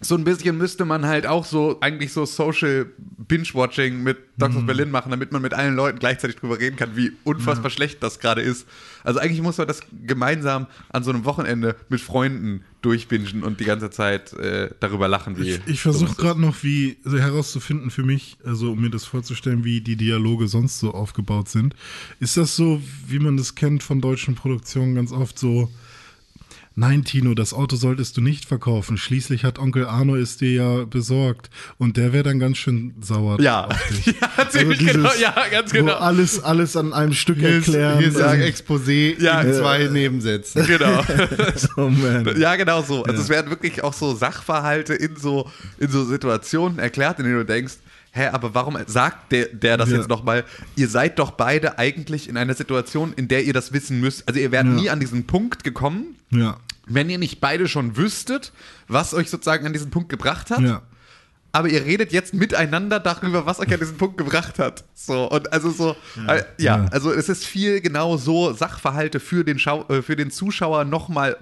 so 0.04 0.14
ein 0.16 0.24
bisschen 0.24 0.58
müsste 0.58 0.84
man 0.84 1.06
halt 1.06 1.26
auch 1.26 1.44
so 1.44 1.78
eigentlich 1.80 2.12
so 2.12 2.24
Social 2.26 2.86
Binge-Watching 3.26 4.02
mit 4.02 4.18
Dogs 4.36 4.54
Mhm. 4.54 4.60
of 4.60 4.66
Berlin 4.66 4.90
machen, 4.90 5.10
damit 5.10 5.32
man 5.32 5.40
mit 5.40 5.54
allen 5.54 5.74
Leuten 5.74 5.98
gleichzeitig 5.98 6.36
drüber 6.36 6.58
reden 6.58 6.76
kann, 6.76 6.96
wie 6.96 7.12
unfassbar 7.24 7.70
schlecht 7.70 8.02
das 8.02 8.18
gerade 8.18 8.42
ist. 8.42 8.66
Also 9.02 9.20
eigentlich 9.20 9.40
muss 9.40 9.56
man 9.58 9.66
das 9.66 9.80
gemeinsam 10.06 10.66
an 10.92 11.04
so 11.04 11.10
einem 11.10 11.24
Wochenende 11.24 11.76
mit 11.88 12.00
Freunden 12.00 12.62
durchbingen 12.82 13.42
und 13.42 13.60
die 13.60 13.64
ganze 13.64 13.90
Zeit 13.90 14.32
äh, 14.34 14.70
darüber 14.80 15.08
lachen, 15.08 15.38
wie. 15.38 15.50
Ich, 15.52 15.60
ich 15.66 15.80
versuche 15.80 16.14
gerade 16.16 16.40
noch, 16.40 16.62
wie 16.62 16.98
also 17.04 17.18
herauszufinden 17.18 17.90
für 17.90 18.02
mich, 18.02 18.36
also 18.44 18.72
um 18.72 18.80
mir 18.82 18.90
das 18.90 19.04
vorzustellen, 19.06 19.64
wie 19.64 19.80
die 19.80 19.96
Dialoge 19.96 20.48
sonst 20.48 20.80
so 20.80 20.92
aufgebaut 20.92 21.48
sind. 21.48 21.74
Ist 22.20 22.36
das 22.36 22.56
so, 22.56 22.82
wie 23.08 23.18
man 23.20 23.36
das 23.38 23.54
kennt 23.54 23.82
von 23.82 24.00
deutschen 24.02 24.34
Produktionen 24.34 24.94
ganz 24.96 25.12
oft 25.12 25.38
so? 25.38 25.70
Nein, 26.76 27.04
Tino, 27.04 27.34
das 27.34 27.52
Auto 27.54 27.76
solltest 27.76 28.16
du 28.16 28.20
nicht 28.20 28.46
verkaufen. 28.46 28.96
Schließlich 28.96 29.44
hat 29.44 29.60
Onkel 29.60 29.86
Arno 29.86 30.16
es 30.16 30.38
dir 30.38 30.52
ja 30.52 30.84
besorgt. 30.84 31.48
Und 31.78 31.96
der 31.96 32.12
wäre 32.12 32.24
dann 32.24 32.40
ganz 32.40 32.56
schön 32.58 32.94
sauer. 33.00 33.40
Ja, 33.40 33.68
ja, 34.06 34.48
ziemlich 34.48 34.78
dieses, 34.78 34.94
genau. 34.94 35.10
Ja, 35.20 35.34
ganz 35.52 35.72
Wo 35.72 35.76
genau. 35.78 35.94
alles, 35.94 36.42
alles 36.42 36.76
an 36.76 36.92
einem 36.92 37.12
Stück 37.12 37.38
Hier 37.38 37.50
erklären. 37.54 37.98
ein 37.98 38.04
und- 38.06 38.16
Exposé 38.42 39.22
Ja. 39.22 39.40
in 39.42 39.54
zwei 39.54 39.84
Nebensätzen. 39.86 40.66
Genau. 40.66 41.00
oh 41.76 41.88
man. 41.90 42.40
Ja, 42.40 42.56
genau 42.56 42.82
so. 42.82 43.04
Also 43.04 43.22
es 43.22 43.28
werden 43.28 43.50
wirklich 43.50 43.84
auch 43.84 43.92
so 43.92 44.14
Sachverhalte 44.16 44.94
in 44.94 45.14
so, 45.16 45.48
in 45.78 45.90
so 45.90 46.04
Situationen 46.04 46.80
erklärt, 46.80 47.20
in 47.20 47.26
denen 47.26 47.36
du 47.38 47.44
denkst, 47.44 47.74
hä, 48.10 48.26
aber 48.32 48.52
warum 48.54 48.76
sagt 48.86 49.30
der, 49.32 49.46
der 49.46 49.76
das 49.76 49.90
Ja. 49.90 49.98
jetzt 49.98 50.08
nochmal? 50.08 50.44
Ihr 50.74 50.88
seid 50.88 51.18
doch 51.20 51.30
beide 51.32 51.78
eigentlich 51.78 52.28
in 52.28 52.36
einer 52.36 52.54
Situation, 52.54 53.12
in 53.14 53.28
der 53.28 53.44
ihr 53.44 53.52
das 53.52 53.72
wissen 53.72 54.00
müsst. 54.00 54.26
Also 54.26 54.40
ihr 54.40 54.50
wärt 54.50 54.66
Ja. 54.66 54.72
nie 54.72 54.90
an 54.90 54.98
diesen 54.98 55.24
Punkt 55.26 55.62
gekommen, 55.62 56.16
Ja, 56.30 56.56
wenn 56.86 57.08
ihr 57.10 57.18
nicht 57.18 57.40
beide 57.40 57.68
schon 57.68 57.96
wüsstet, 57.96 58.52
was 58.88 59.14
euch 59.14 59.30
sozusagen 59.30 59.66
an 59.66 59.72
diesen 59.72 59.90
Punkt 59.90 60.08
gebracht 60.08 60.50
hat. 60.50 60.60
ja. 60.60 60.82
Aber 61.52 61.68
ihr 61.68 61.84
redet 61.84 62.12
jetzt 62.12 62.34
miteinander 62.34 62.98
darüber, 62.98 63.46
was 63.46 63.60
euch 63.60 63.72
an 63.72 63.78
diesen 63.78 63.96
Punkt 63.96 64.18
gebracht 64.18 64.58
hat. 64.58 64.82
So, 64.92 65.30
und 65.30 65.52
also 65.52 65.70
so, 65.70 65.94
ja, 66.16 66.34
äh, 66.34 66.44
ja, 66.58 66.76
Ja. 66.78 66.86
also 66.90 67.12
es 67.12 67.28
ist 67.28 67.44
viel 67.46 67.80
genau 67.80 68.16
so 68.16 68.52
Sachverhalte 68.52 69.20
für 69.20 69.44
den, 69.44 69.60
Schau 69.60 69.86
äh, 69.88 70.02
für 70.02 70.16
den 70.16 70.32
Zuschauer 70.32 70.84
nochmal 70.84 71.36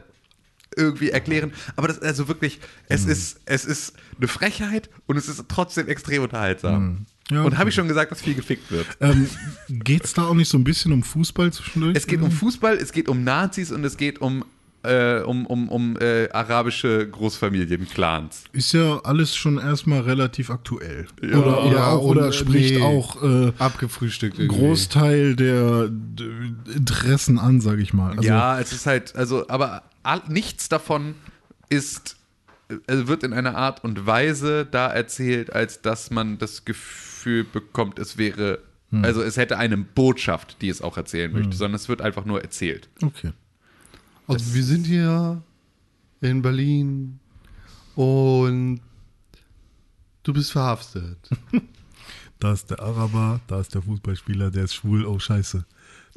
irgendwie 0.76 1.08
erklären. 1.08 1.52
Aber 1.76 1.88
das 1.88 1.98
also 2.00 2.28
wirklich, 2.28 2.60
es 2.88 3.06
ist, 3.06 3.40
es 3.46 3.64
ist 3.64 3.94
eine 4.18 4.28
Frechheit 4.28 4.90
und 5.06 5.16
es 5.16 5.28
ist 5.28 5.42
trotzdem 5.48 5.88
extrem 5.88 6.22
unterhaltsam. 6.22 7.06
Ja, 7.30 7.40
und 7.40 7.46
okay. 7.46 7.56
habe 7.56 7.70
ich 7.70 7.74
schon 7.74 7.88
gesagt, 7.88 8.10
dass 8.12 8.20
viel 8.20 8.34
gefickt 8.34 8.70
wird. 8.70 8.86
Ähm, 9.00 9.28
Geht 9.68 10.04
es 10.04 10.12
da 10.12 10.24
auch 10.24 10.34
nicht 10.34 10.50
so 10.50 10.58
ein 10.58 10.64
bisschen 10.64 10.92
um 10.92 11.02
Fußball 11.02 11.52
zwischendurch? 11.52 11.96
Es 11.96 12.06
geht 12.06 12.20
um 12.20 12.30
Fußball, 12.30 12.76
es 12.76 12.92
geht 12.92 13.08
um 13.08 13.24
Nazis 13.24 13.72
und 13.72 13.82
es 13.84 13.96
geht 13.96 14.20
um, 14.20 14.44
äh, 14.82 15.20
um, 15.20 15.46
um, 15.46 15.68
um 15.68 15.96
äh, 15.98 16.28
arabische 16.30 17.08
Großfamilien, 17.08 17.88
Clans. 17.88 18.44
Ist 18.52 18.72
ja 18.72 19.00
alles 19.04 19.36
schon 19.36 19.58
erstmal 19.58 20.00
relativ 20.00 20.50
aktuell. 20.50 21.06
Ja. 21.22 21.36
oder 21.38 21.64
oder, 21.64 21.76
Ja, 21.76 21.86
auch, 21.90 22.02
oder 22.02 22.26
und, 22.26 22.34
spricht 22.34 22.76
nee. 22.76 22.82
auch 22.82 23.22
äh, 23.22 23.52
Abgefrühstückt 23.58 24.38
irgendwie. 24.38 24.58
Großteil 24.58 25.36
der 25.36 25.90
Interessen 26.74 27.38
an, 27.38 27.60
sage 27.60 27.82
ich 27.82 27.92
mal. 27.92 28.16
Also, 28.16 28.22
ja, 28.22 28.58
es 28.58 28.72
ist 28.72 28.86
halt, 28.86 29.14
also, 29.14 29.48
aber 29.48 29.82
nichts 30.28 30.68
davon 30.68 31.14
ist, 31.68 32.16
also 32.86 33.08
wird 33.08 33.22
in 33.22 33.32
einer 33.32 33.56
Art 33.56 33.84
und 33.84 34.06
Weise 34.06 34.66
da 34.66 34.88
erzählt, 34.88 35.52
als 35.52 35.80
dass 35.82 36.10
man 36.10 36.38
das 36.38 36.64
Gefühl 36.64 37.44
bekommt, 37.44 37.98
es 37.98 38.18
wäre, 38.18 38.58
also 38.90 39.22
es 39.22 39.36
hätte 39.36 39.56
eine 39.58 39.78
Botschaft, 39.78 40.56
die 40.60 40.68
es 40.68 40.82
auch 40.82 40.96
erzählen 40.96 41.32
möchte, 41.32 41.56
sondern 41.56 41.76
es 41.76 41.88
wird 41.88 42.02
einfach 42.02 42.24
nur 42.24 42.42
erzählt. 42.42 42.88
Okay. 43.02 43.32
Also 44.28 44.54
wir 44.54 44.62
sind 44.64 44.86
hier 44.86 45.42
in 46.20 46.42
Berlin 46.42 47.18
und 47.96 48.80
du 50.22 50.32
bist 50.32 50.52
verhaftet. 50.52 51.18
Da 52.38 52.52
ist 52.54 52.68
der 52.70 52.80
Araber, 52.80 53.40
da 53.46 53.60
ist 53.60 53.72
der 53.72 53.82
Fußballspieler, 53.82 54.50
der 54.50 54.64
ist 54.64 54.74
schwul, 54.74 55.06
oh 55.06 55.16
scheiße. 55.16 55.64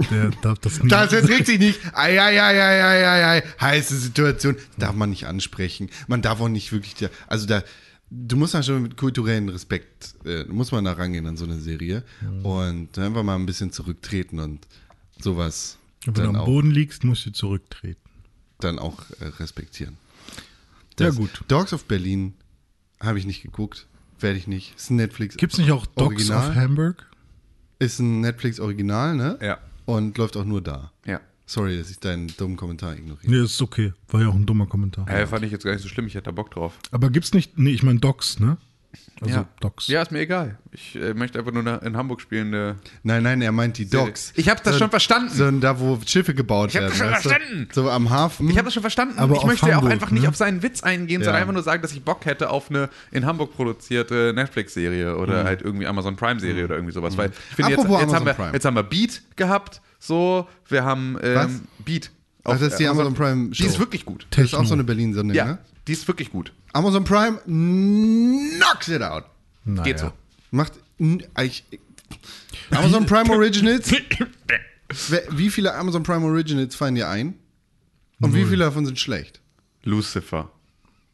Der 0.09 0.31
darf 0.41 0.57
das 0.57 0.79
nicht. 0.81 0.91
Das 0.91 1.13
erträgt 1.13 1.45
sich 1.45 1.59
nicht. 1.59 1.79
Ei, 1.93 2.19
ei, 2.19 2.41
ei, 2.41 2.59
ei, 2.63 2.83
ei, 2.83 3.07
ei, 3.07 3.25
ei. 3.37 3.43
Heiße 3.61 3.95
Situation. 3.95 4.55
Darf 4.79 4.95
man 4.95 5.11
nicht 5.11 5.27
ansprechen. 5.27 5.87
Man 6.07 6.23
darf 6.23 6.41
auch 6.41 6.49
nicht 6.49 6.71
wirklich, 6.71 6.95
da- 6.95 7.09
also 7.27 7.45
da, 7.45 7.63
du 8.09 8.37
musst 8.37 8.55
ja 8.55 8.63
schon 8.63 8.81
mit 8.81 8.97
kulturellen 8.97 9.49
Respekt, 9.49 10.15
äh, 10.25 10.45
muss 10.45 10.71
man 10.71 10.85
da 10.85 10.93
rangehen 10.93 11.27
an 11.27 11.37
so 11.37 11.45
eine 11.45 11.59
Serie 11.59 12.03
und 12.41 12.97
einfach 12.97 13.21
mal 13.21 13.35
ein 13.35 13.45
bisschen 13.45 13.71
zurücktreten 13.71 14.39
und 14.39 14.67
sowas 15.21 15.77
wenn 16.05 16.13
du 16.23 16.29
am 16.29 16.35
auch, 16.37 16.45
Boden 16.45 16.71
liegst, 16.71 17.03
musst 17.03 17.25
du 17.25 17.31
zurücktreten. 17.31 17.99
dann 18.59 18.79
auch 18.79 18.99
äh, 19.19 19.25
respektieren. 19.39 19.97
Ja, 20.99 21.09
gut. 21.09 21.43
Dogs 21.47 21.73
of 21.73 21.85
Berlin 21.85 22.33
habe 23.01 23.19
ich 23.19 23.25
nicht 23.25 23.41
geguckt, 23.43 23.87
werde 24.19 24.37
ich 24.37 24.47
nicht. 24.47 24.75
Ist 24.75 24.89
ein 24.91 24.95
Netflix. 24.95 25.35
Gibt 25.37 25.53
es 25.53 25.59
nicht 25.59 25.71
auch 25.71 25.85
Dogs 25.85 26.29
Original? 26.29 26.49
of 26.49 26.55
Hamburg? 26.55 27.05
Ist 27.79 27.99
ein 27.99 28.21
Netflix 28.21 28.59
Original, 28.59 29.15
ne? 29.15 29.37
Ja. 29.41 29.59
Und 29.85 30.17
läuft 30.17 30.37
auch 30.37 30.45
nur 30.45 30.61
da. 30.61 30.91
Ja. 31.05 31.19
Sorry, 31.45 31.77
dass 31.77 31.91
ich 31.91 31.99
deinen 31.99 32.27
dummen 32.37 32.57
Kommentar 32.57 32.95
ignoriere. 32.95 33.29
Nee, 33.29 33.43
ist 33.43 33.61
okay. 33.61 33.93
War 34.07 34.21
ja 34.21 34.29
auch 34.29 34.35
ein 34.35 34.45
dummer 34.45 34.65
Kommentar. 34.65 35.07
Äh, 35.07 35.27
fand 35.27 35.45
ich 35.45 35.51
jetzt 35.51 35.63
gar 35.63 35.73
nicht 35.73 35.83
so 35.83 35.89
schlimm, 35.89 36.07
ich 36.07 36.15
hätte 36.15 36.25
da 36.25 36.31
Bock 36.31 36.49
drauf. 36.51 36.79
Aber 36.91 37.09
gibt's 37.11 37.33
nicht, 37.33 37.57
nee, 37.57 37.71
ich 37.71 37.83
meine 37.83 37.99
Docs, 37.99 38.39
ne? 38.39 38.57
Also 39.21 39.33
ja. 39.33 39.45
Docs. 39.61 39.87
Ja, 39.87 40.01
ist 40.01 40.11
mir 40.11 40.19
egal. 40.19 40.57
Ich 40.71 40.95
äh, 40.97 41.13
möchte 41.13 41.39
einfach 41.39 41.53
nur 41.53 41.81
in 41.83 41.95
Hamburg 41.95 42.19
spielen. 42.19 42.53
Äh, 42.53 42.73
Nein, 43.03 43.23
nein, 43.23 43.41
er 43.41 43.53
meint 43.53 43.77
die 43.77 43.89
Docks. 43.89 44.33
Ich 44.35 44.49
hab 44.49 44.61
das 44.61 44.73
So- 44.73 44.79
schon 44.79 44.89
verstanden. 44.89 45.29
So 45.33 45.49
da, 45.51 45.79
wo 45.79 45.97
Schiffe 46.05 46.33
gebaut 46.33 46.71
Ich 46.71 46.75
hab 46.75 46.81
werden. 46.83 46.91
das 46.91 46.97
schon 46.99 47.11
weißt 47.11 47.25
du? 47.25 47.29
verstanden. 47.29 47.67
So 47.71 47.89
am 47.89 48.09
Hafen. 48.09 48.49
ich 48.49 48.57
habe 48.57 48.65
das 48.65 48.73
schon 48.73 48.81
verstanden. 48.83 49.17
Aber 49.17 49.33
ich 49.35 49.39
auf 49.39 49.45
möchte 49.45 49.67
ja 49.67 49.73
auch 49.73 49.75
Hamburg, 49.77 49.93
einfach 49.93 50.11
nicht 50.11 50.23
ne? 50.23 50.29
auf 50.29 50.35
seinen 50.35 50.61
Witz 50.63 50.83
eingehen, 50.83 51.21
Ja. 51.21 51.25
sondern 51.25 51.41
einfach 51.41 51.53
nur 51.53 51.63
sagen, 51.63 51.81
dass 51.81 51.93
ich 51.93 52.03
Bock 52.03 52.25
hätte 52.25 52.49
auf 52.49 52.69
eine 52.69 52.89
in 53.11 53.25
Hamburg 53.25 53.53
produzierte 53.55 54.33
Netflix-Serie 54.35 55.15
oder 55.17 55.43
Mhm. 55.43 55.47
halt 55.47 55.61
irgendwie 55.61 55.87
Amazon 55.87 56.17
Prime-Serie 56.17 56.65
oder 56.65 56.75
irgendwie 56.75 56.93
sowas. 56.93 57.15
Weil 57.17 57.29
ich 57.29 57.55
finde, 57.55 57.71
jetzt, 57.71 57.83
jetzt, 57.83 57.87
haben 57.89 57.95
Amazon 58.03 58.25
wir, 58.25 58.33
Prime. 58.33 58.51
jetzt 58.53 58.65
haben 58.65 58.75
wir 58.75 58.83
Beat 58.83 59.21
gehabt, 59.37 59.81
so, 59.99 60.47
wir 60.67 60.83
haben 60.83 61.17
ähm, 61.23 61.35
Was? 61.35 61.51
Beat. 61.85 62.11
Ach, 62.43 62.51
das 62.59 62.61
ist 62.73 62.77
die 62.79 62.87
Amazon 62.87 63.13
Prime 63.15 63.49
Die 63.51 63.63
ist 63.65 63.73
Show. 63.75 63.79
wirklich 63.79 64.03
gut. 64.05 64.27
das 64.31 64.39
ist 64.45 64.53
auch 64.53 64.57
Techno. 64.59 64.67
so 64.67 64.73
eine 64.75 64.83
Berlin-Sendung, 64.83 65.35
Ja, 65.35 65.45
ne? 65.45 65.57
Die 65.87 65.93
ist 65.93 66.07
wirklich 66.07 66.31
gut. 66.31 66.51
Amazon 66.73 67.03
Prime 67.03 67.39
knocks 67.45 68.87
it 68.87 69.01
out. 69.01 69.25
Naja. 69.63 69.83
Geht 69.83 69.99
so. 69.99 70.11
Macht. 70.51 70.73
Ich, 70.97 71.63
Amazon 72.71 73.05
Prime 73.05 73.29
Originals. 73.31 73.91
Wie 75.31 75.49
viele 75.49 75.73
Amazon 75.73 76.03
Prime 76.03 76.25
Originals 76.25 76.75
fallen 76.75 76.95
dir 76.95 77.09
ein? 77.09 77.35
Und 78.21 78.33
wie 78.33 78.45
viele 78.45 78.65
davon 78.65 78.85
sind 78.85 78.99
schlecht? 78.99 79.41
Lucifer. 79.83 80.51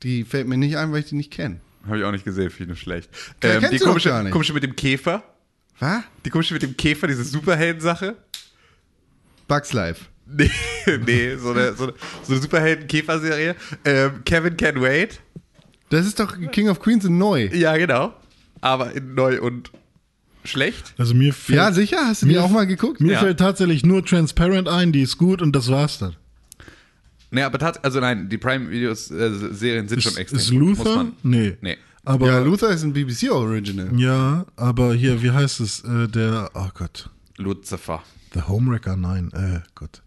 Die 0.03 0.23
fällt 0.23 0.47
mir 0.47 0.57
nicht 0.57 0.77
ein, 0.77 0.91
weil 0.91 0.99
ich 0.99 1.07
die 1.07 1.15
nicht 1.15 1.31
kenne. 1.31 1.59
Habe 1.85 1.97
ich 1.97 2.03
auch 2.03 2.11
nicht 2.11 2.25
gesehen, 2.25 2.49
finde 2.51 2.73
ich 2.73 2.79
schlecht. 2.79 3.09
Ähm, 3.41 3.65
die 3.71 3.79
komische, 3.79 4.09
gar 4.09 4.23
nicht. 4.23 4.31
komische 4.31 4.53
mit 4.53 4.63
dem 4.63 4.75
Käfer. 4.75 5.23
Was? 5.79 6.03
Die 6.25 6.29
komische 6.29 6.53
mit 6.53 6.61
dem 6.61 6.77
Käfer, 6.77 7.07
diese 7.07 7.23
Superhelden-Sache. 7.23 8.15
Bugs 9.47 9.73
Life. 9.73 10.05
Nee, 10.33 10.49
nee 11.05 11.35
so 11.35 11.51
eine, 11.51 11.73
so 11.73 11.83
eine, 11.83 11.93
so 12.23 12.33
eine 12.33 12.41
Superhelden-Käfer-Serie. 12.41 13.55
Ähm, 13.85 14.23
Kevin 14.25 14.55
Can 14.57 14.81
Wait. 14.81 15.19
Das 15.89 16.05
ist 16.05 16.19
doch 16.19 16.35
King 16.51 16.69
of 16.69 16.79
Queens 16.79 17.03
in 17.05 17.17
neu. 17.17 17.49
Ja, 17.53 17.75
genau. 17.77 18.13
Aber 18.61 18.93
in 18.93 19.13
neu 19.15 19.41
und 19.41 19.71
schlecht. 20.45 20.93
Also 20.97 21.13
mir 21.13 21.33
fällt, 21.33 21.57
Ja, 21.57 21.71
sicher? 21.73 21.97
Hast 22.05 22.21
du 22.21 22.27
die 22.27 22.33
Mir- 22.35 22.43
auch 22.43 22.49
mal 22.49 22.65
geguckt? 22.65 23.01
mir 23.01 23.13
Ja. 23.13 23.19
fällt 23.19 23.39
tatsächlich 23.39 23.85
nur 23.85 24.05
Transparent 24.05 24.67
ein, 24.69 24.91
die 24.91 25.01
ist 25.01 25.17
gut 25.17 25.41
und 25.41 25.53
das 25.55 25.69
war's 25.69 25.97
dann. 25.99 26.15
Nee, 27.29 27.43
aber 27.43 27.59
tatsächlich, 27.59 27.85
also 27.85 27.99
nein, 27.99 28.29
die 28.29 28.37
Prime-Videos-Serien 28.37 29.87
sind 29.87 30.01
schon 30.03 30.13
Ist, 30.13 30.17
extrem. 30.17 30.39
ist 30.39 30.51
gut, 30.51 30.59
muss 30.61 30.77
Luther? 30.79 30.95
man- 30.95 31.13
Nee. 31.23 31.57
Nee. 31.61 31.77
Aber 32.03 32.27
ja, 32.27 32.33
ja, 32.33 32.39
Luther 32.43 32.69
ist 32.69 32.83
ein 32.83 32.93
BBC-Original. 32.93 34.45
aber 34.55 34.93
hier, 34.95 35.21
wie 35.21 35.31
heißt 35.31 35.59
es? 35.59 35.83
Äh, 35.83 36.07
der, 36.07 36.49
oh 36.55 36.69
Gott. 36.73 37.09
Lucifer. 37.37 38.01
The 38.33 38.41
Homewrecker, 38.43 38.95
nein, 38.95 39.29
äh, 39.33 39.59
Gott. 39.75 40.01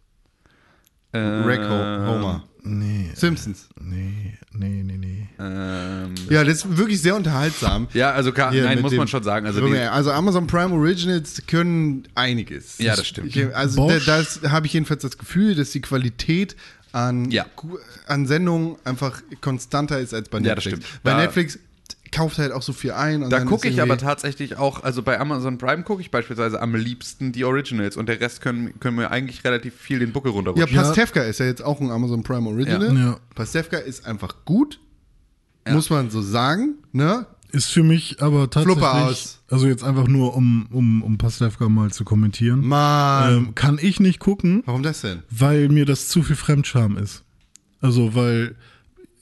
Äh, 1.14 1.18
Rack 1.18 1.60
Ho- 1.60 2.06
Homer. 2.12 2.44
Nee, 2.66 3.10
Simpsons. 3.14 3.68
nee, 3.78 4.32
nee, 4.54 4.82
nee, 4.82 4.96
nee. 4.96 5.28
Ähm, 5.38 6.14
Ja, 6.30 6.42
das 6.44 6.56
ist 6.64 6.76
wirklich 6.78 7.00
sehr 7.02 7.14
unterhaltsam. 7.14 7.88
ja, 7.92 8.10
also 8.12 8.32
nein, 8.34 8.80
muss 8.80 8.90
dem- 8.90 8.98
man 8.98 9.06
schon 9.08 9.22
sagen. 9.22 9.46
Also 9.46 9.66
die, 9.66 9.76
also 9.78 10.10
Amazon 10.12 10.46
Prime 10.46 10.72
Originals 10.74 11.42
können 11.46 12.04
einiges. 12.14 12.78
Ja, 12.78 12.96
das 12.96 13.06
stimmt. 13.06 13.36
Ich, 13.36 13.54
also 13.54 13.86
da, 13.86 13.94
Bosch. 13.94 14.06
das 14.06 14.40
habe 14.48 14.66
ich 14.66 14.72
jedenfalls 14.72 15.02
das 15.02 15.18
Gefühl, 15.18 15.54
dass 15.54 15.70
die 15.72 15.82
Qualität 15.82 16.56
an, 16.92 17.30
Ja. 17.30 17.44
An 18.06 18.26
Sendungen 18.26 18.76
einfach 18.84 19.20
konstanter 19.42 19.98
ist 20.00 20.14
als 20.14 20.28
bei 20.30 20.38
Ja, 20.38 20.54
das 20.54 20.64
Netflix. 20.64 20.86
stimmt. 20.88 21.02
Bei 21.04 21.10
Da- 21.12 21.18
Netflix 21.18 21.58
kauft 22.14 22.38
halt 22.38 22.52
auch 22.52 22.62
so 22.62 22.72
viel 22.72 22.92
ein. 22.92 23.22
Und 23.22 23.30
Da 23.30 23.40
gucke 23.44 23.68
ich 23.68 23.82
aber 23.82 23.98
tatsächlich 23.98 24.56
auch, 24.56 24.82
also 24.82 25.02
bei 25.02 25.18
Amazon 25.20 25.58
Prime 25.58 25.82
gucke 25.82 26.00
ich 26.00 26.10
beispielsweise 26.10 26.60
am 26.62 26.74
liebsten 26.74 27.32
die 27.32 27.44
Originals 27.44 27.96
und 27.96 28.08
der 28.08 28.20
Rest 28.20 28.40
können, 28.40 28.78
können 28.80 28.98
wir 28.98 29.10
eigentlich 29.10 29.44
relativ 29.44 29.74
viel 29.74 29.98
den 29.98 30.12
Buckel 30.12 30.30
Ja, 30.30 30.36
runterrutschen. 30.36 30.76
Pastewka 30.76 31.22
ist 31.22 31.40
ja 31.40 31.46
jetzt 31.46 31.62
auch 31.62 31.80
ein 31.80 31.90
Amazon 31.90 32.22
Prime 32.22 32.48
Original. 32.48 32.94
Ja. 32.96 33.00
Ja. 33.04 33.16
Pastewka 33.34 33.76
ist 33.78 34.06
einfach 34.06 34.36
gut, 34.44 34.80
muss 35.68 35.90
man 35.90 36.10
so 36.10 36.22
sagen. 36.22 36.74
Ne? 36.92 37.26
Ist 37.52 37.70
für 37.70 37.82
mich 37.84 38.20
aber 38.20 38.50
tatsächlich, 38.50 38.78
Fluppe 38.78 38.90
aus. 38.92 39.40
also 39.48 39.66
jetzt 39.68 39.84
einfach 39.84 40.08
nur, 40.08 40.34
um, 40.36 40.66
um, 40.72 41.02
um 41.02 41.18
Pastewka 41.18 41.68
mal 41.68 41.90
zu 41.92 42.04
kommentieren, 42.04 42.66
Mann. 42.66 43.32
ähm, 43.36 43.54
kann 43.54 43.78
ich 43.80 44.00
nicht 44.00 44.18
gucken, 44.18 44.62
Warum 44.66 44.82
das 44.82 45.02
denn? 45.02 45.22
weil 45.30 45.68
mir 45.68 45.86
das 45.86 46.08
zu 46.08 46.22
viel 46.22 46.36
Fremdscham 46.36 46.96
ist. 46.96 47.22
Also, 47.80 48.14
weil 48.14 48.56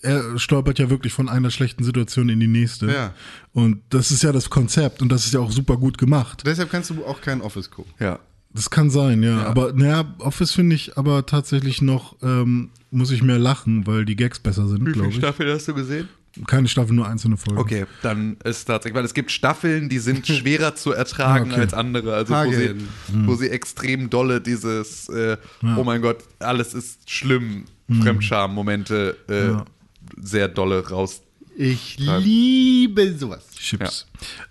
er 0.03 0.39
stolpert 0.39 0.79
ja 0.79 0.91
wirklich 0.91 1.13
von 1.13 1.29
einer 1.29 1.51
schlechten 1.51 1.85
Situation 1.85 2.29
in 2.29 2.41
die 2.41 2.47
nächste. 2.49 2.87
Ja. 2.93 3.15
Und 3.53 3.81
das 3.91 4.11
ist 4.11 4.23
ja 4.23 4.33
das 4.33 4.51
Konzept 4.51 5.01
und 5.03 5.11
das 5.11 5.25
ist 5.27 5.33
ja 5.35 5.41
auch 5.41 5.51
super 5.53 5.77
gut 5.77 5.97
gemacht. 5.99 6.43
Deshalb 6.45 6.71
kannst 6.71 6.91
du 6.91 7.05
auch 7.05 7.21
kein 7.21 7.41
Office 7.41 7.71
gucken. 7.71 7.93
ja. 8.01 8.19
Das 8.55 8.69
kann 8.69 8.91
sein, 8.91 9.23
ja. 9.23 9.47
Aber 9.47 9.73
naja, 9.73 10.15
Office 10.19 10.53
finde 10.53 10.77
ich 10.77 10.99
aber 10.99 11.25
tatsächlich 11.25 11.81
noch, 11.81 12.17
ähm, 12.21 12.69
muss 12.91 13.11
ich 13.11 13.23
mehr 13.23 13.39
lachen, 13.39 13.87
weil 13.87 14.05
die 14.05 14.15
Gags 14.15 14.41
besser 14.41 14.69
sind, 14.69 14.81
Wie 14.87 14.93
glaube 14.93 15.09
viele 15.09 15.09
ich. 15.09 15.17
Staffeln 15.17 15.55
hast 15.55 15.69
du 15.69 15.73
gesehen? 15.75 16.07
Keine 16.47 16.69
Staffel, 16.69 16.95
nur 16.95 17.09
einzelne 17.09 17.39
Folgen. 17.39 17.59
Okay, 17.59 17.87
dann 18.03 18.37
ist 18.45 18.67
tatsächlich, 18.67 18.95
weil 18.95 19.07
es 19.07 19.15
gibt 19.15 19.31
Staffeln, 19.31 19.89
die 19.89 19.99
sind 19.99 20.27
schwerer 20.27 20.75
zu 20.75 20.93
ertragen 20.93 21.51
Okay. 21.51 21.61
als 21.63 21.73
andere. 21.73 22.15
Also 22.15 22.35
wo 22.35 22.51
sie, 22.53 22.69
Hagen. 22.69 22.89
wo 23.27 23.35
sie 23.37 23.49
extrem 23.49 24.11
dolle 24.11 24.43
dieses, 24.43 25.09
äh, 25.09 25.39
oh 25.79 25.85
mein 25.85 26.03
Gott, 26.03 26.19
alles 26.39 26.75
ist 26.75 27.09
schlimm, 27.11 27.65
Fremdscham-Momente 28.03 29.17
äh, 29.29 29.47
Ja. 29.49 29.65
Sehr 30.21 30.49
dolle 30.49 30.87
raus. 30.89 31.23
Ich 31.57 31.99
liebe 31.99 33.15
sowas. 33.17 33.45
Chips. 33.57 34.07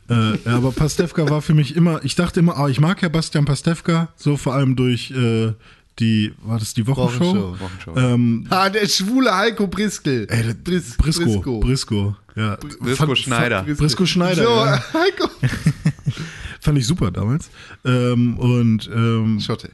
Äh, 0.09 0.37
ja, 0.45 0.57
aber 0.57 0.71
Pastewka 0.71 1.29
war 1.29 1.41
für 1.41 1.53
mich 1.53 1.75
immer, 1.75 2.03
ich 2.03 2.15
dachte 2.15 2.39
immer, 2.39 2.57
ah, 2.57 2.69
ich 2.69 2.79
mag 2.79 3.01
ja 3.01 3.09
Bastian 3.09 3.45
Pastewka, 3.45 4.09
so 4.15 4.37
vor 4.37 4.53
allem 4.53 4.75
durch 4.75 5.09
äh, 5.11 5.53
die, 5.99 6.31
war 6.43 6.59
das 6.59 6.73
die 6.73 6.85
Wochenshow? 6.87 7.33
Wochenshow. 7.33 7.59
Wochenshow. 7.59 7.97
Ähm, 7.97 8.45
Ah, 8.51 8.69
der 8.69 8.87
schwule 8.87 9.35
Heiko 9.35 9.67
Briskel. 9.67 10.27
ey, 10.29 10.53
Bris, 10.53 10.95
Brisco, 10.97 11.59
Brisco, 11.59 12.15
ja. 12.35 12.57
Brisco 12.79 13.15
Schneider. 13.15 13.63
Brisco 13.63 14.05
Schneider, 14.05 14.43
So, 14.43 14.49
ja. 14.49 14.83
Heiko. 14.93 15.29
fand 16.61 16.77
ich 16.77 16.85
super 16.87 17.09
damals. 17.11 17.49
Ähm, 17.83 18.37
und 18.37 18.87
ähm, 18.93 19.39
Schotte. 19.39 19.71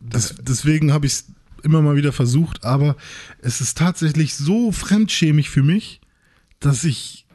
das, 0.00 0.34
deswegen 0.40 0.92
habe 0.92 1.06
ich 1.06 1.12
es 1.12 1.24
immer 1.68 1.82
mal 1.82 1.96
wieder 1.96 2.12
versucht, 2.12 2.64
aber 2.64 2.96
es 3.40 3.60
ist 3.60 3.78
tatsächlich 3.78 4.34
so 4.34 4.72
fremdschämig 4.72 5.50
für 5.50 5.62
mich, 5.62 6.00
dass 6.60 6.82
ich, 6.84 7.26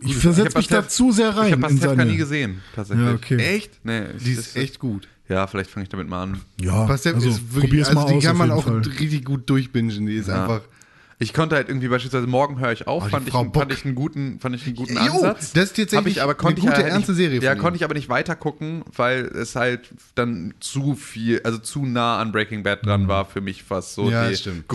ich 0.00 0.16
versetze 0.16 0.58
mich 0.58 0.68
da 0.68 0.86
zu 0.88 1.12
sehr 1.12 1.36
rein 1.36 1.46
Ich 1.46 1.52
habe 1.52 1.62
Pastewka 1.62 1.88
seine. 1.96 2.06
nie 2.10 2.16
gesehen, 2.16 2.60
tatsächlich. 2.74 3.06
Ja, 3.06 3.14
okay. 3.14 3.36
Echt? 3.36 3.84
Nee, 3.84 4.02
Die 4.24 4.34
das 4.36 4.48
ist 4.48 4.56
echt 4.56 4.78
gut. 4.78 5.08
Ja, 5.28 5.46
vielleicht 5.46 5.70
fange 5.70 5.84
ich 5.84 5.88
damit 5.88 6.08
mal 6.08 6.22
an. 6.24 6.40
Ja, 6.60 6.84
Pastewka 6.86 7.16
also, 7.16 7.30
ist 7.30 7.54
wirklich, 7.54 7.84
also 7.86 7.98
mal 7.98 8.06
die 8.08 8.16
aus, 8.18 8.24
kann 8.24 8.36
man 8.36 8.50
auch 8.50 8.64
Fall. 8.64 8.78
richtig 9.00 9.24
gut 9.24 9.48
durchbingen. 9.48 10.06
Die 10.06 10.14
ist 10.16 10.28
Ja. 10.28 10.42
einfach. 10.42 10.62
Ich 11.18 11.32
konnte 11.32 11.56
halt 11.56 11.68
irgendwie 11.68 11.88
beispielsweise 11.88 12.26
morgen 12.26 12.58
höre 12.60 12.72
ich 12.72 12.86
auf, 12.86 13.04
Oh, 13.04 13.08
fand, 13.08 13.26
ich, 13.26 13.32
fand 13.32 13.72
ich 13.72 13.84
einen 13.86 13.94
guten, 13.94 14.38
fand 14.38 14.54
ich 14.54 14.66
einen 14.66 14.76
guten 14.76 14.96
Jo, 14.96 15.00
Ansatz. 15.14 15.52
das 15.54 15.64
ist 15.64 15.76
tatsächlich 15.76 16.16
ich 16.16 16.22
aber 16.22 16.32
eine 16.32 16.38
konnte 16.38 16.60
gute, 16.60 16.72
ich 16.74 16.78
halt 16.78 16.92
ernste 16.92 17.12
nicht, 17.12 17.16
Serie 17.18 17.40
Ja, 17.40 17.52
ihm. 17.54 17.58
konnte 17.58 17.76
ich 17.78 17.84
aber 17.84 17.94
nicht 17.94 18.10
weiter 18.10 18.36
gucken, 18.36 18.84
weil 18.94 19.24
es 19.24 19.56
halt 19.56 19.88
dann 20.14 20.52
zu 20.60 20.94
viel, 20.94 21.40
also 21.42 21.56
zu 21.56 21.86
nah 21.86 22.18
an 22.18 22.32
Breaking 22.32 22.62
Bad 22.64 22.84
dran 22.84 23.08
war 23.08 23.24
für 23.24 23.40
mich, 23.40 23.64
was 23.70 23.94
so 23.94 24.04
Mhm. 24.04 24.10
Ja, 24.12 24.28
die 24.28 24.36
stimmt. 24.36 24.68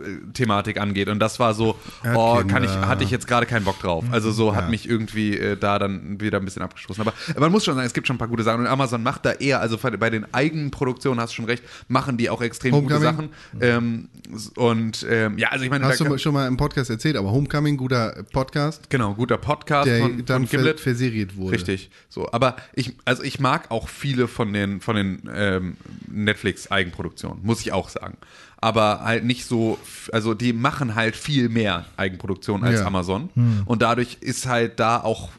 Grundthematik 0.00 0.80
angeht. 0.80 1.08
Und 1.08 1.18
das 1.18 1.38
war 1.38 1.54
so, 1.54 1.76
oh, 2.14 2.40
kann 2.48 2.64
ich, 2.64 2.70
hatte 2.70 3.04
ich 3.04 3.10
jetzt 3.10 3.26
gerade 3.26 3.46
keinen 3.46 3.64
Bock 3.64 3.78
drauf. 3.80 4.04
Also 4.10 4.30
so 4.30 4.54
hat 4.54 4.64
Ja. 4.64 4.70
mich 4.70 4.88
irgendwie 4.88 5.36
äh, 5.36 5.56
da 5.56 5.78
dann 5.78 6.20
wieder 6.20 6.38
ein 6.38 6.44
bisschen 6.44 6.62
abgestoßen. 6.62 7.00
Aber 7.00 7.12
man 7.38 7.52
muss 7.52 7.64
schon 7.64 7.74
sagen, 7.74 7.86
es 7.86 7.92
gibt 7.92 8.06
schon 8.06 8.16
ein 8.16 8.18
paar 8.18 8.28
gute 8.28 8.42
Sachen. 8.42 8.60
Und 8.60 8.66
Amazon 8.66 9.02
macht 9.02 9.24
da 9.26 9.32
eher, 9.32 9.60
also 9.60 9.78
bei 9.78 10.10
den 10.10 10.32
eigenen 10.34 10.70
Produktionen, 10.70 11.20
hast 11.20 11.30
du 11.32 11.36
schon 11.36 11.44
recht, 11.44 11.62
machen 11.88 12.16
die 12.16 12.30
auch 12.30 12.40
extrem 12.42 12.72
gute 12.72 12.94
Homecoming? 12.94 13.30
Sachen. 13.58 13.58
Ähm, 13.60 14.08
und 14.56 15.06
ähm, 15.08 15.38
ja, 15.38 15.48
also 15.48 15.64
ich 15.64 15.70
meine, 15.70 15.84
Hast 15.86 16.00
du 16.00 16.18
schon 16.18 16.34
mal 16.34 16.46
im 16.46 16.56
Podcast 16.56 16.90
erzählt, 16.90 17.16
aber 17.16 17.30
Homecoming, 17.32 17.76
guter 17.76 18.22
Podcast, 18.32 18.88
Genau, 18.90 19.14
guter 19.14 19.38
Podcast 19.38 19.86
der 19.88 20.00
von, 20.00 20.24
dann 20.24 20.46
von 20.46 20.58
Gimlet. 20.58 20.80
verseriert 20.80 21.36
wurde. 21.36 21.52
Richtig. 21.56 21.90
So, 22.08 22.30
aber 22.32 22.56
ich, 22.74 22.96
also 23.04 23.22
ich 23.22 23.40
mag 23.40 23.70
auch 23.70 23.88
viele 23.88 24.28
von 24.28 24.52
den 24.52 24.80
von 24.80 24.96
den 24.96 25.28
ähm, 25.34 25.76
Netflix-Eigenproduktionen, 26.08 27.44
muss 27.44 27.60
ich 27.60 27.72
auch 27.72 27.88
sagen. 27.88 28.16
Aber 28.62 29.00
halt 29.02 29.24
nicht 29.24 29.46
so, 29.46 29.78
also 30.12 30.34
die 30.34 30.52
machen 30.52 30.94
halt 30.94 31.16
viel 31.16 31.48
mehr 31.48 31.86
Eigenproduktionen 31.96 32.62
als 32.66 32.80
Ja. 32.80 32.86
Amazon. 32.86 33.30
Und 33.64 33.80
dadurch 33.80 34.18
ist 34.20 34.46
halt 34.46 34.78
da 34.78 34.98
auch 35.00 35.30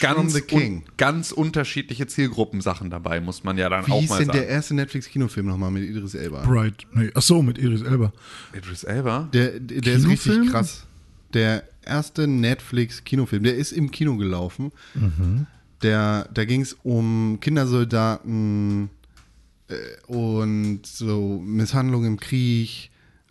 ganz, 0.00 0.34
the 0.34 0.42
king. 0.42 0.76
un, 0.78 0.82
ganz 0.98 1.32
unterschiedliche 1.32 2.06
Zielgruppen 2.06 2.60
Sachen 2.60 2.90
dabei, 2.90 3.20
muss 3.20 3.42
man 3.42 3.56
ja 3.56 3.70
dann 3.70 3.86
Wie 3.86 3.92
auch 3.92 4.00
hieß 4.00 4.10
mal 4.10 4.18
denn 4.18 4.26
sagen. 4.26 4.38
der 4.38 4.48
erste 4.48 4.74
Netflix-Kinofilm 4.74 5.46
nochmal 5.46 5.70
mit 5.70 5.88
Idris 5.88 6.14
Elba? 6.14 6.42
Bright. 6.42 6.86
Nee, 6.92 7.10
ach 7.14 7.22
so, 7.22 7.42
mit 7.42 7.56
Iris 7.56 7.80
Elba. 7.80 8.12
Idris 8.54 8.84
Elba? 8.84 9.28
Der, 9.32 9.58
der 9.58 9.94
ist 9.94 10.06
richtig 10.06 10.50
krass. 10.50 10.84
der 11.32 11.64
erste 11.86 12.26
Netflix-Kinofilm. 12.26 13.44
Der 13.44 13.56
ist 13.56 13.72
im 13.72 13.90
Kino 13.90 14.16
gelaufen. 14.18 14.72
Der, 15.82 16.28
da 16.34 16.44
ging 16.44 16.60
es 16.60 16.76
um 16.82 17.38
Kindersoldaten 17.40 18.90
und 20.06 20.80
so 20.84 21.40
Misshandlung 21.44 22.04
im 22.04 22.18
Krieg 22.20 22.90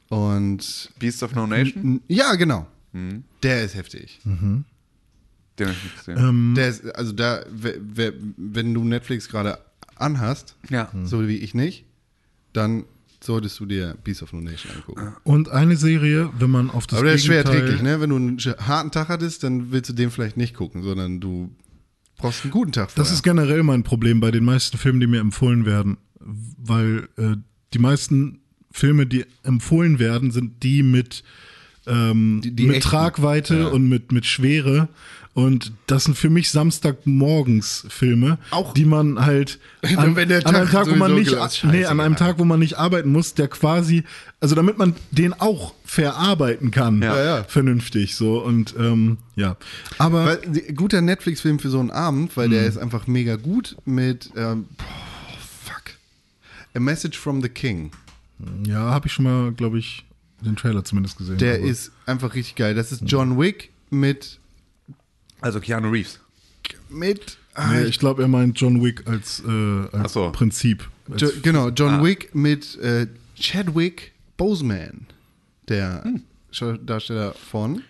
und 0.10 0.92
Beasts 1.00 1.24
of 1.24 1.36
No 1.36 1.48
Nation? 1.48 2.02
Ja, 2.08 2.36
genau. 2.36 2.68
Der 3.44 3.64
ist 3.64 3.76
heftig. 3.76 4.20
Den 4.24 4.66
hab 5.60 5.70
ich 5.76 5.84
nicht 5.84 5.98
gesehen. 5.98 6.18
Ähm, 6.18 6.54
Der 6.56 6.68
ist, 6.70 6.86
also 6.96 7.12
da, 7.14 7.44
we- 7.52 7.80
we- 7.82 8.14
wenn 8.38 8.74
du 8.74 8.84
Netflix 8.84 9.28
gerade 9.30 9.60
anhast, 9.96 10.56
ja. 10.70 10.90
so 11.04 11.28
wie 11.28 11.38
ich 11.38 11.54
nicht, 11.54 11.86
dann 12.54 12.86
solltest 13.24 13.60
du 13.60 13.66
dir 13.68 13.96
Beast 14.04 14.24
of 14.24 14.34
No 14.34 14.42
Nation 14.42 14.72
angucken. 14.76 15.14
und 15.24 15.50
eine 15.50 15.76
Serie, 15.78 16.30
wenn 16.40 16.50
man 16.50 16.70
auf 16.72 16.88
das 16.88 16.98
Aber 17.00 17.06
der 17.08 17.16
ist 17.16 17.26
schwer 17.26 17.44
Gegenteil- 17.44 17.56
erträglich, 17.62 17.82
ne? 17.84 18.02
Wenn 18.02 18.10
du 18.10 18.16
einen 18.16 18.38
harten 18.68 18.92
Tag 18.92 19.10
hattest, 19.10 19.44
dann 19.44 19.72
willst 19.72 19.90
du 19.90 19.94
den 19.94 20.10
vielleicht 20.10 20.38
nicht 20.38 20.56
gucken, 20.56 20.82
sondern 20.84 21.20
du 21.20 21.52
brauchst 22.22 22.44
einen 22.44 22.52
guten 22.52 22.72
Tag 22.72 22.92
vorher. 22.92 23.04
Das 23.04 23.12
ist 23.14 23.24
generell 23.24 23.64
mein 23.64 23.84
Problem 23.84 24.20
bei 24.20 24.32
den 24.32 24.44
meisten 24.46 24.78
Filmen, 24.78 25.00
die 25.00 25.08
mir 25.08 25.20
empfohlen 25.20 25.66
werden, 25.66 25.98
weil 26.20 27.08
äh, 27.18 27.36
die 27.74 27.80
meisten 27.80 28.40
Filme, 28.72 29.06
die 29.06 29.26
empfohlen 29.44 30.00
werden, 30.00 30.32
sind 30.32 30.64
die 30.64 30.84
mit, 30.84 31.24
ähm, 31.88 32.42
Die- 32.44 32.56
die 32.56 32.68
mit 32.68 32.78
echten. 32.78 32.90
Tragweite 32.90 33.60
Ja. 33.60 33.68
und 33.68 33.90
mit, 33.90 34.12
mit 34.12 34.26
Schwere. 34.26 34.88
Und 35.34 35.72
das 35.88 36.04
sind 36.04 36.18
für 36.18 36.30
mich 36.30 36.50
Samstagmorgens 36.50 37.86
Filme, 37.88 38.38
Auch- 38.52 38.74
die 38.74 38.84
man 38.86 39.26
halt 39.26 39.60
an, 39.82 39.98
an 40.18 40.56
einem 40.56 40.70
Tag 40.70 40.90
wo 40.92 40.96
man 40.96 41.16
nicht, 41.16 41.30
gelassen- 41.32 41.72
nee, 41.72 41.86
an 41.86 42.00
einem. 42.02 42.16
Tag, 42.18 42.38
wo 42.38 42.44
man 42.44 42.60
nicht 42.60 42.78
arbeiten 42.78 43.12
muss, 43.12 43.34
der 43.34 43.48
quasi, 43.48 44.04
also 44.42 44.56
damit 44.56 44.78
man 44.78 44.94
den 45.12 45.34
auch 45.34 45.74
verarbeiten 45.86 46.70
kann, 46.72 47.02
Ja. 47.02 47.16
Ja, 47.16 47.24
ja. 47.38 47.44
vernünftig 47.46 48.16
so 48.16 48.44
und 48.44 48.76
ähm, 48.78 49.20
ja. 49.36 49.56
Aber 49.98 50.26
Weil, 50.26 50.74
guter 50.76 51.02
Netflix-Film 51.02 51.60
für 51.60 51.70
so 51.70 51.80
einen 51.80 51.92
Abend, 51.92 52.36
weil 52.36 52.48
Mhm. 52.48 52.52
der 52.52 52.66
ist 52.66 52.78
einfach 52.78 53.08
mega 53.08 53.38
gut 53.38 53.78
mit, 53.86 54.32
ähm, 54.36 54.66
boah, 54.78 54.86
fuck, 55.64 55.84
A 56.74 56.80
Message 56.80 57.18
from 57.18 57.42
the 57.42 57.50
King. 57.50 57.92
ja, 58.68 58.80
habe 58.92 59.08
ich 59.08 59.14
schon 59.14 59.24
mal, 59.24 59.52
glaube 59.54 59.80
ich, 59.80 60.04
den 60.42 60.56
Trailer 60.58 60.84
zumindest 60.84 61.18
gesehen. 61.18 61.38
Der 61.38 61.56
aber- 61.56 61.64
ist 61.64 61.92
einfach 62.06 62.34
richtig 62.36 62.56
geil. 62.56 62.76
Das 62.76 62.92
ist 62.92 63.04
John 63.06 63.40
Wick 63.40 63.70
mit, 63.90 64.40
Also 65.42 65.60
Keanu 65.60 65.90
Reeves. 65.90 66.20
mit, 66.90 67.38
ah, 67.56 67.72
Nee, 67.74 67.86
ich 67.86 68.00
glaube, 68.00 68.22
er 68.22 68.28
meint 68.28 68.60
John 68.60 68.84
Wick 68.84 69.08
als, 69.08 69.42
äh, 69.46 69.98
als 69.98 70.14
so. 70.14 70.32
Prinzip. 70.32 70.88
Als, 71.12 71.22
Jo, 71.22 71.30
genau, 71.42 71.70
John 71.70 71.96
Ah. 71.96 72.04
Wick 72.04 72.34
mit 72.36 72.78
äh, 72.80 73.08
Chadwick 73.40 74.12
Boseman, 74.38 75.08
der 75.68 76.04
Hm. 76.04 76.24
Darsteller 76.86 77.34
von 77.34 77.82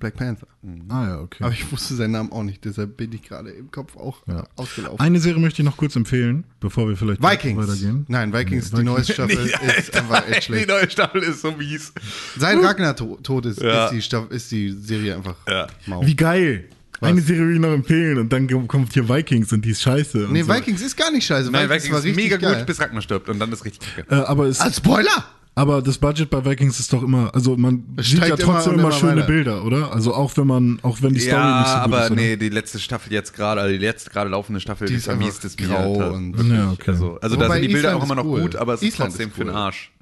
Black 0.00 0.16
Panther. 0.16 0.46
ah 0.88 1.06
ja, 1.06 1.20
okay. 1.20 1.44
Aber 1.44 1.52
ich 1.52 1.70
wusste 1.70 1.94
seinen 1.94 2.10
Namen 2.12 2.32
auch 2.32 2.42
nicht, 2.42 2.64
deshalb 2.64 2.96
bin 2.96 3.12
ich 3.12 3.22
gerade 3.22 3.50
im 3.50 3.70
Kopf 3.70 3.96
auch 3.96 4.26
Ja. 4.26 4.44
ausgelaufen. 4.56 4.98
Eine 4.98 5.20
Serie 5.20 5.40
möchte 5.40 5.62
ich 5.62 5.66
noch 5.66 5.76
kurz 5.76 5.94
empfehlen, 5.94 6.44
bevor 6.58 6.88
wir 6.88 6.96
vielleicht 6.96 7.22
Vikings. 7.22 7.58
weitergehen. 7.68 8.06
Nein, 8.08 8.32
Vikings, 8.32 8.72
Nee, 8.72 8.78
die 8.80 8.84
neueste 8.84 9.12
Staffel 9.14 9.36
ist 9.78 9.94
einfach 9.96 10.26
echt 10.28 10.38
Die 10.38 10.42
schlecht. 10.46 10.68
neue 10.68 10.90
Staffel 10.90 11.22
ist 11.22 11.42
so 11.42 11.52
mies. 11.52 11.92
Seit 12.36 12.58
Ragnar 12.62 12.96
to 12.96 13.18
tot 13.22 13.46
ist, 13.46 13.60
Ja. 13.62 13.84
ist, 13.86 13.92
die 13.92 14.02
Staffel, 14.02 14.34
ist 14.34 14.50
die 14.50 14.70
Serie 14.72 15.14
einfach 15.16 15.36
Ja. 15.48 15.66
mau. 15.86 16.04
Wie 16.04 16.16
geil! 16.16 16.64
Eine 17.02 17.22
Serie 17.22 17.46
will 17.46 17.54
ich 17.54 17.60
noch 17.60 17.72
empfehlen 17.72 18.18
und 18.18 18.30
dann 18.30 18.46
kommt 18.68 18.92
hier 18.92 19.08
Vikings 19.08 19.50
und 19.54 19.64
die 19.64 19.70
ist 19.70 19.80
scheiße. 19.80 20.28
Nee, 20.30 20.42
so. 20.42 20.52
Vikings 20.52 20.82
ist 20.82 20.96
gar 20.96 21.10
nicht 21.10 21.24
scheiße. 21.26 21.50
Nein, 21.50 21.68
Vikings, 21.70 21.84
Vikings 21.86 22.04
ist 22.04 22.16
mega 22.16 22.36
gut, 22.36 22.66
bis 22.66 22.78
Ragnar 22.78 23.00
stirbt 23.00 23.28
und 23.30 23.38
dann 23.38 23.50
ist 23.52 23.64
richtig 23.64 23.94
kacke. 23.96 24.14
Äh, 24.14 24.18
aber, 24.26 24.44
es, 24.46 24.60
Als 24.60 24.76
Spoiler! 24.76 25.24
Aber 25.60 25.82
das 25.82 25.98
Budget 25.98 26.30
bei 26.30 26.42
Vikings 26.42 26.80
ist 26.80 26.90
doch 26.90 27.02
immer, 27.02 27.34
also 27.34 27.54
man 27.54 27.84
sieht 27.98 28.18
ja 28.20 28.26
immer 28.28 28.36
trotzdem 28.38 28.72
immer, 28.72 28.82
immer 28.84 28.92
schöne 28.92 29.16
weiter. 29.16 29.26
Bilder, 29.26 29.64
oder? 29.64 29.92
Also 29.92 30.14
auch 30.14 30.34
wenn 30.38 30.46
man, 30.46 30.78
auch 30.80 31.02
wenn 31.02 31.12
die 31.12 31.20
Story 31.20 31.36
ja, 31.36 31.58
nicht 31.60 31.68
so 31.68 31.74
gut 31.74 31.82
aber 31.84 32.04
ist. 32.04 32.10
oder? 32.12 32.20
nee, 32.22 32.36
die 32.38 32.48
letzte 32.48 32.78
Staffel 32.78 33.12
jetzt 33.12 33.34
gerade, 33.34 33.60
also 33.60 33.76
die 33.76 33.84
jetzt 33.84 34.10
gerade 34.10 34.30
laufende 34.30 34.58
Staffel, 34.58 34.86
Die 34.86 34.94
die 34.94 34.98
ist 35.00 35.60
mir. 35.60 35.66
grau 35.68 36.14
und- 36.14 36.32
wirklich. 36.38 36.56
Ja, 36.56 36.70
okay. 36.72 36.90
Also, 36.92 37.18
also 37.20 37.36
da 37.36 37.50
sind 37.52 37.60
die 37.62 37.68
Bilder 37.68 37.90
Island 37.90 38.00
auch 38.00 38.04
immer 38.06 38.14
ist 38.20 38.24
noch 38.24 38.32
cool. 38.32 38.40
gut, 38.40 38.56
aber 38.56 38.72
es 38.72 38.80
ist 38.80 38.94
Island 38.94 39.10
trotzdem 39.10 39.28
ist 39.28 39.34
für 39.34 39.44
den 39.44 39.50
cool. 39.50 39.56
Arsch. 39.56 39.92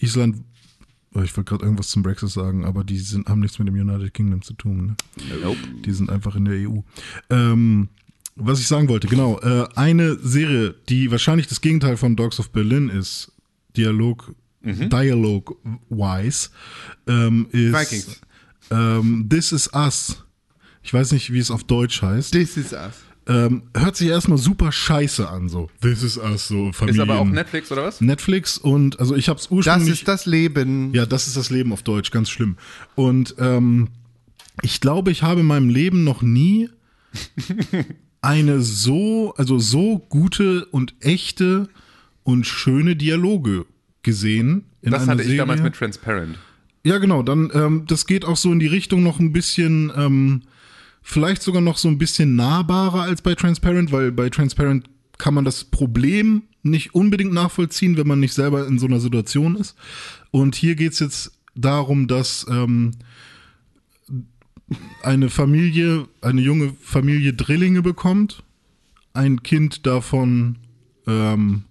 Island, 0.00 0.36
oh, 1.14 1.20
ich 1.20 1.36
wollte 1.36 1.50
gerade 1.50 1.64
irgendwas 1.64 1.88
zum 1.88 2.02
Brexit 2.02 2.30
sagen, 2.30 2.64
aber 2.64 2.82
die 2.82 2.98
sind, 2.98 3.28
haben 3.28 3.40
nichts 3.40 3.58
mit 3.58 3.68
dem 3.68 3.74
United 3.74 4.14
Kingdom 4.14 4.40
zu 4.40 4.54
tun. 4.54 4.86
Ne? 4.86 4.96
Nope. 5.42 5.58
Die 5.84 5.92
sind 5.92 6.08
einfach 6.08 6.34
in 6.34 6.46
der 6.46 6.54
EU. 6.70 6.78
Ähm, 7.28 7.88
was 8.36 8.60
ich 8.60 8.68
sagen 8.68 8.88
wollte, 8.88 9.06
genau, 9.06 9.38
äh, 9.40 9.66
eine 9.74 10.16
Serie, 10.16 10.74
die 10.88 11.10
wahrscheinlich 11.10 11.46
das 11.46 11.60
Gegenteil 11.60 11.96
von 11.98 12.16
Dogs 12.16 12.38
of 12.40 12.50
Berlin 12.52 12.88
ist, 12.90 13.32
Dialog, 13.76 14.34
Dialog-wise, 14.66 16.50
ähm, 17.06 17.46
ist 17.52 17.72
Vikings. 17.72 18.20
Ähm, 18.70 19.26
This 19.30 19.52
Is 19.52 19.70
Us. 19.72 20.22
Ich 20.82 20.92
weiß 20.92 21.12
nicht, 21.12 21.32
wie 21.32 21.38
es 21.38 21.50
auf 21.50 21.64
Deutsch 21.64 22.02
heißt. 22.02 22.32
This 22.32 22.56
is 22.56 22.72
us. 22.72 22.94
Ähm, 23.28 23.64
hört 23.76 23.96
sich 23.96 24.06
erstmal 24.08 24.38
super 24.38 24.70
scheiße 24.70 25.28
an, 25.28 25.48
so. 25.48 25.68
This 25.80 26.04
Is 26.04 26.16
Us, 26.16 26.46
so 26.46 26.68
Ist 26.70 26.76
Familien. 26.76 27.02
aber 27.10 27.18
auch 27.18 27.24
Netflix 27.26 27.72
oder 27.72 27.84
was? 27.84 28.00
Netflix 28.00 28.56
und, 28.56 29.00
also 29.00 29.16
ich 29.16 29.28
habe 29.28 29.38
es 29.38 29.44
Das 29.46 29.50
ursprünglich... 29.52 29.90
ist 29.94 30.08
das 30.08 30.26
Leben. 30.26 30.94
Ja, 30.94 31.06
das 31.06 31.26
ist 31.26 31.36
das 31.36 31.50
Leben 31.50 31.72
auf 31.72 31.82
Deutsch, 31.82 32.12
ganz 32.12 32.30
schlimm. 32.30 32.56
Und 32.94 33.34
ähm, 33.38 33.88
ich 34.62 34.80
glaube, 34.80 35.10
ich 35.10 35.22
habe 35.24 35.40
in 35.40 35.46
meinem 35.46 35.70
Leben 35.70 36.04
noch 36.04 36.22
nie 36.22 36.68
eine 38.20 38.60
so, 38.60 39.34
also 39.36 39.58
so 39.58 39.98
gute 39.98 40.66
und 40.66 40.94
echte 41.00 41.68
und 42.22 42.46
schöne 42.46 42.94
Dialoge 42.94 43.66
gesehen. 44.06 44.64
Das 44.82 45.08
hatte 45.08 45.20
ich 45.20 45.26
Serie. 45.26 45.40
damals 45.40 45.60
mit 45.60 45.74
Transparent. 45.74 46.38
Ja, 46.84 46.98
genau. 46.98 47.22
Dann, 47.24 47.50
ähm, 47.52 47.84
das 47.88 48.06
geht 48.06 48.24
auch 48.24 48.36
so 48.36 48.52
in 48.52 48.60
die 48.60 48.68
Richtung 48.68 49.02
noch 49.02 49.18
ein 49.18 49.32
bisschen, 49.32 49.92
ähm, 49.96 50.42
vielleicht 51.02 51.42
sogar 51.42 51.60
noch 51.60 51.76
so 51.76 51.88
ein 51.88 51.98
bisschen 51.98 52.36
nahbarer 52.36 53.02
als 53.02 53.20
bei 53.20 53.34
Transparent, 53.34 53.90
weil 53.90 54.12
bei 54.12 54.30
Transparent 54.30 54.88
kann 55.18 55.34
man 55.34 55.44
das 55.44 55.64
Problem 55.64 56.44
nicht 56.62 56.94
unbedingt 56.94 57.32
nachvollziehen, 57.32 57.96
wenn 57.96 58.06
man 58.06 58.20
nicht 58.20 58.32
selber 58.32 58.66
in 58.66 58.78
so 58.78 58.86
einer 58.86 59.00
Situation 59.00 59.56
ist. 59.56 59.74
Und 60.30 60.54
hier 60.54 60.76
geht's 60.76 61.00
jetzt 61.00 61.32
darum, 61.56 62.06
dass 62.06 62.46
ähm, 62.48 62.92
eine 65.02 65.30
Familie, 65.30 66.06
eine 66.20 66.40
junge 66.40 66.74
Familie 66.80 67.32
Drillinge 67.32 67.82
bekommt, 67.82 68.44
ein 69.14 69.42
Kind 69.42 69.86
davon, 69.86 70.58
ähm, 71.08 71.64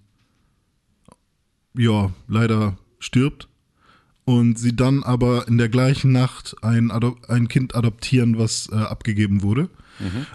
ja, 1.76 2.12
leider 2.28 2.76
stirbt 2.98 3.48
und 4.24 4.58
sie 4.58 4.74
dann 4.74 5.02
aber 5.02 5.46
in 5.48 5.56
der 5.56 5.68
gleichen 5.68 6.12
Nacht 6.12 6.56
ein, 6.62 6.90
Ado 6.90 7.16
ein 7.28 7.48
Kind 7.48 7.74
adoptieren, 7.74 8.38
was 8.38 8.68
äh, 8.70 8.74
abgegeben 8.74 9.42
wurde. 9.42 9.68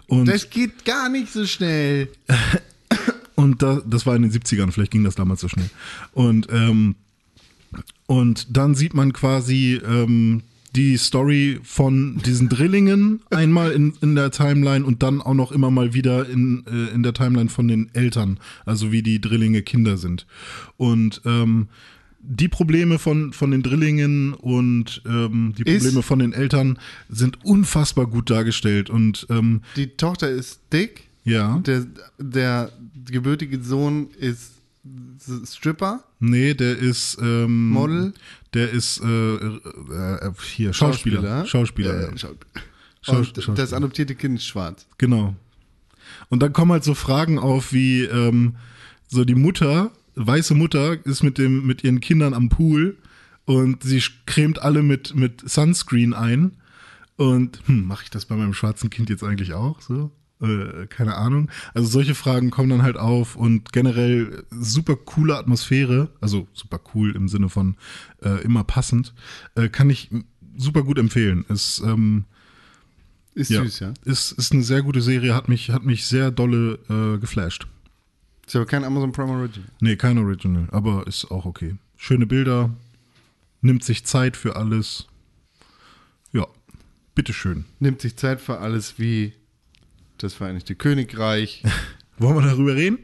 Und, 0.08 0.28
Das 0.28 0.50
geht 0.50 0.86
gar 0.86 1.10
nicht 1.10 1.32
so 1.32 1.46
schnell. 1.46 2.10
und 3.36 3.62
da, 3.62 3.82
das 3.86 4.06
war 4.06 4.16
in 4.16 4.24
den 4.24 4.32
70ern, 4.32 4.72
vielleicht 4.72 4.92
ging 4.92 5.04
das 5.04 5.16
damals 5.16 5.42
so 5.42 5.50
schnell. 5.50 5.70
Und, 6.14 6.48
ähm, 6.52 6.96
und 8.08 8.48
dann 8.56 8.76
sieht 8.76 8.94
man 8.94 9.14
quasi 9.14 9.80
ähm, 9.86 10.44
die 10.76 10.96
Story 10.98 11.60
von 11.64 12.18
diesen 12.26 12.48
Drillingen 12.48 13.22
einmal 13.30 13.72
in, 13.72 13.94
in 14.02 14.16
der 14.16 14.32
Timeline 14.32 14.86
und 14.86 15.04
dann 15.04 15.22
auch 15.22 15.34
noch 15.34 15.52
immer 15.52 15.70
mal 15.72 15.94
wieder 15.94 16.30
in, 16.30 16.64
äh, 16.66 16.94
in 16.94 17.04
der 17.04 17.14
Timeline 17.14 17.50
von 17.50 17.68
den 17.68 17.90
Eltern, 17.94 18.40
also 18.66 18.92
wie 18.92 19.04
die 19.04 19.20
Drillinge 19.20 19.64
Kinder 19.64 19.98
sind. 19.98 20.26
Und 20.78 21.22
ähm, 21.26 21.68
die 22.24 22.48
Probleme 22.48 23.00
von, 23.00 23.34
von 23.34 23.52
den 23.52 23.64
Drillingen 23.64 24.34
und 24.34 25.02
ähm, 25.06 25.54
die 25.58 25.64
Ist- 25.64 25.84
Probleme 25.84 26.04
von 26.04 26.20
den 26.20 26.34
Eltern 26.34 26.78
sind 27.10 27.44
unfassbar 27.44 28.06
gut 28.08 28.30
dargestellt. 28.30 28.90
Und 28.90 29.26
ähm, 29.30 29.62
Die 29.76 29.88
Tochter 29.88 30.30
ist 30.30 30.62
dick. 30.72 31.10
ja, 31.26 31.58
Der, 31.66 31.86
der 32.20 32.72
gebürtige 33.10 33.62
Sohn 33.62 34.08
ist 34.20 34.61
Stripper. 35.46 36.04
nee, 36.20 36.54
der 36.54 36.78
ist 36.78 37.18
ähm, 37.22 37.70
Model? 37.70 38.14
Der 38.54 38.72
ist 38.72 39.00
äh, 39.04 39.36
äh, 39.36 39.60
äh, 39.92 40.32
hier 40.56 40.74
Schauspieler. 40.74 41.46
Schauspieler. 41.46 42.00
Äh, 42.00 42.04
ja. 42.12 42.18
Schau- 42.18 42.36
Schau- 43.02 43.18
Und 43.18 43.26
Schauspieler. 43.28 43.56
das 43.56 43.74
adoptierte 43.74 44.16
Kind 44.16 44.38
ist 44.40 44.46
schwarz. 44.46 44.88
Genau. 44.98 45.36
Und 46.30 46.42
dann 46.42 46.52
kommen 46.54 46.72
halt 46.72 46.84
so 46.84 46.94
Fragen 46.94 47.38
auf 47.40 47.74
wie 47.74 48.04
ähm, 48.04 48.56
so 49.08 49.24
die 49.24 49.36
Mutter, 49.36 49.92
weiße 50.16 50.56
Mutter, 50.56 50.98
ist 51.06 51.24
mit 51.24 51.38
dem 51.38 51.66
mit 51.66 51.84
ihren 51.84 52.00
Kindern 52.00 52.34
am 52.34 52.50
Pool 52.50 52.98
und 53.46 53.84
sie 53.84 54.02
cremt 54.26 54.62
alle 54.62 54.82
mit 54.84 55.16
mit 55.16 55.48
Sunscreen 55.50 56.14
ein 56.14 56.58
und 57.18 57.62
hm, 57.66 57.86
mache 57.86 58.04
ich 58.04 58.10
das 58.10 58.26
bei 58.26 58.36
meinem 58.36 58.54
schwarzen 58.54 58.90
Kind 58.90 59.10
jetzt 59.10 59.24
eigentlich 59.24 59.54
auch 59.54 59.80
so? 59.82 60.12
Äh, 60.42 60.88
keine 60.88 61.16
Ahnung. 61.16 61.50
Also 61.74 61.88
solche 61.88 62.16
Fragen 62.16 62.50
kommen 62.50 62.70
dann 62.70 62.82
halt 62.82 62.98
auf 62.98 63.36
und 63.36 63.72
generell 63.72 64.44
super 64.50 64.96
coole 64.96 65.38
Atmosphäre, 65.38 66.10
also 66.20 66.48
super 66.54 66.80
cool 66.94 67.16
im 67.16 67.28
Sinne 67.28 67.50
von 67.50 67.76
äh, 68.24 68.42
immer 68.44 68.64
passend, 68.64 69.14
äh, 69.56 69.70
kann 69.70 69.90
ich 69.90 70.10
super 70.58 70.84
gut 70.84 70.98
empfehlen. 70.98 71.46
Es 71.48 71.82
ähm, 71.86 72.26
Ist 73.36 73.52
ja. 73.52 73.64
süß, 73.64 73.80
ja. 73.80 73.94
Ist, 74.04 74.32
ist 74.32 74.52
eine 74.52 74.64
sehr 74.64 74.82
gute 74.82 75.02
Serie, 75.02 75.36
hat 75.36 75.48
mich, 75.48 75.70
hat 75.70 75.84
mich 75.84 76.06
sehr 76.06 76.32
dolle 76.32 76.80
äh, 76.90 77.20
geflasht. 77.20 77.68
Ist 78.48 78.56
aber 78.56 78.66
kein 78.66 78.84
Amazon 78.84 79.12
Prime 79.12 79.32
Original. 79.32 79.70
Nee, 79.80 79.96
kein 79.96 80.18
Original, 80.18 80.68
aber 80.72 81.06
ist 81.08 81.30
auch 81.30 81.46
okay. 81.46 81.76
Schöne 81.96 82.26
Bilder, 82.26 82.72
nimmt 83.62 83.84
sich 83.84 84.06
Zeit 84.06 84.36
für 84.36 84.56
alles. 84.56 85.08
Bitteschön. 87.14 87.66
Nimmt 87.80 88.02
sich 88.02 88.16
Zeit 88.16 88.42
für 88.42 88.60
alles 88.60 88.98
wie 88.98 89.34
das 90.24 90.34
Vereinigte 90.34 90.76
Königreich. 90.76 91.64
Wollen 92.18 92.36
wir 92.36 92.42
darüber 92.52 92.76
reden? 92.76 93.00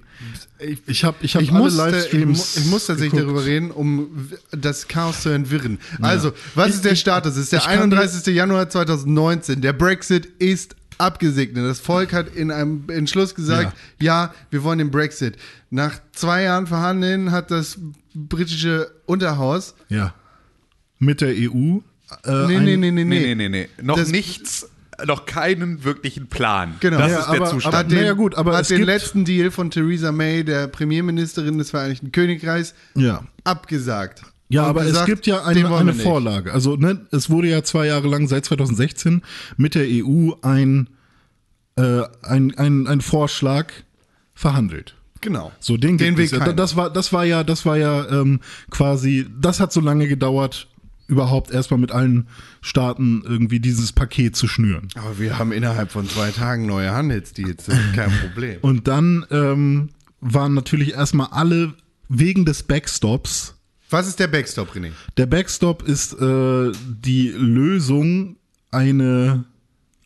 Ich, 0.59 0.79
Ich 0.87 1.03
habe 1.03 1.17
ich 1.21 1.35
hab 1.35 1.41
ich 1.41 1.51
alle 1.51 1.59
muss, 1.63 1.73
ich, 1.73 1.79
mu- 1.79 1.85
Livestreams 1.85 2.57
ich 2.57 2.65
muss 2.65 2.85
tatsächlich 2.87 3.11
geguckt. 3.13 3.27
darüber 3.37 3.45
reden, 3.45 3.71
um 3.71 4.29
das 4.51 4.87
Chaos 4.87 5.21
zu 5.21 5.29
entwirren. 5.29 5.79
Also, 6.01 6.33
was 6.55 6.69
Ich- 6.69 6.75
ist 6.75 6.85
der 6.85 6.95
Status? 6.95 7.31
Es 7.33 7.37
ist 7.45 7.51
der 7.51 7.59
ich 7.59 7.65
kann 7.65 7.89
dir- 7.89 7.97
31. 7.97 8.33
Januar 8.35 8.69
2019. 8.69 9.61
Der 9.61 9.73
Brexit 9.73 10.25
ist 10.39 10.75
abgesegnet. 10.99 11.63
Das 11.65 11.79
Volk 11.79 12.13
hat 12.13 12.35
in 12.35 12.49
einem 12.51 12.83
Entschluss 12.89 13.33
gesagt, 13.35 13.75
ja, 14.01 14.33
wir 14.49 14.63
wollen 14.63 14.79
den 14.79 14.89
Brexit. 14.91 15.37
Nach 15.69 15.99
zwei 16.13 16.43
Jahren 16.43 16.65
Verhandeln 16.67 17.31
hat 17.31 17.49
das 17.51 17.77
britische 18.15 18.91
Unterhaus 19.05 19.75
Ja. 19.89 20.13
Mit 20.99 21.21
der 21.21 21.29
EU. 21.29 21.77
Äh, 22.23 22.47
nee, 22.47 22.59
nee, 22.59 22.77
nee, 22.77 22.91
Nee, 22.91 23.03
nee. 23.03 23.03
nee, 23.03 23.35
nee, 23.35 23.49
nee. 23.49 23.69
Noch 23.81 23.97
Das- 23.97 24.09
nichts, 24.09 24.67
noch 25.05 25.25
keinen 25.25 25.83
wirklichen 25.83 26.27
Plan. 26.27 26.75
Genau. 26.79 26.97
Das 26.97 27.11
Ja, 27.11 27.19
ist 27.19 27.27
der 27.29 27.35
aber- 27.41 27.49
Zustand. 27.51 27.75
aber- 27.75 27.77
Hat 27.85 27.91
den, 27.91 27.99
Naja, 27.99 28.13
gut, 28.13 28.35
aber 28.35 28.53
hat 28.55 28.61
es 28.63 28.67
den 28.69 28.77
gibt- 28.77 28.87
letzten 28.87 29.25
Deal 29.25 29.51
von 29.51 29.69
Theresa 29.69 30.11
May, 30.11 30.43
der 30.43 30.67
Premierministerin 30.67 31.57
des 31.57 31.69
Vereinigten 31.69 32.11
Königreichs, 32.11 32.73
Ja. 32.95 33.23
abgesagt. 33.43 34.23
Ja, 34.49 34.63
aber 34.63 34.81
es 34.81 34.87
gesagt, 34.91 35.07
gibt 35.07 35.27
ja 35.27 35.43
eine, 35.43 35.75
eine. 35.75 35.93
Vorlage. 35.93 36.53
Also 36.53 36.77
ne, 36.77 37.05
es 37.11 37.29
wurde 37.29 37.49
ja 37.49 37.63
zwei 37.63 37.85
Jahre 37.87 38.07
lang 38.07 38.27
seit 38.27 38.45
2016 38.45 39.21
mit 39.57 39.75
der 39.75 39.85
EU 39.87 40.31
ein, 40.41 40.89
äh, 41.75 42.03
ein, 42.23 42.57
ein, 42.57 42.87
ein 42.87 43.01
Vorschlag 43.01 43.67
verhandelt. 44.33 44.95
Genau. 45.19 45.51
So, 45.59 45.77
den, 45.77 45.97
Den 45.97 46.17
es 46.17 46.31
ja. 46.31 46.53
Das 46.53 46.75
war, 46.75 46.89
das 46.89 47.11
war 47.11 47.25
ja, 47.25 47.43
das 47.43 47.65
war 47.65 47.75
ja 47.77 48.07
ähm, 48.09 48.39
quasi, 48.69 49.25
das 49.39 49.59
hat 49.59 49.73
so 49.73 49.81
lange 49.81 50.07
gedauert, 50.07 50.67
überhaupt 51.07 51.51
erstmal 51.51 51.79
mit 51.79 51.91
allen 51.91 52.27
Staaten 52.61 53.23
irgendwie 53.25 53.59
dieses 53.59 53.93
Paket 53.93 54.35
zu 54.35 54.47
schnüren. 54.47 54.89
Aber 54.95 55.19
wir 55.19 55.37
haben 55.37 55.51
innerhalb 55.51 55.91
von 55.91 56.07
zwei 56.07 56.31
Tagen 56.31 56.65
neue 56.65 56.91
Handelsdeals. 56.91 57.65
Das 57.65 57.77
ist 57.77 57.93
kein 57.93 58.11
Problem. 58.11 58.57
Und 58.61 58.87
dann 58.87 59.25
ähm, 59.31 59.89
waren 60.19 60.53
natürlich 60.53 60.93
erstmal 60.93 61.27
alle 61.31 61.73
wegen 62.09 62.45
des 62.45 62.63
Backstops 62.63 63.55
Was 63.89 64.07
ist 64.07 64.19
der 64.19 64.27
Backstop, 64.27 64.75
René? 64.75 64.91
Der 65.15 65.25
Backstop 65.25 65.83
ist 65.87 66.13
äh, 66.13 66.71
die 66.85 67.29
Lösung, 67.29 68.35
eine 68.71 69.45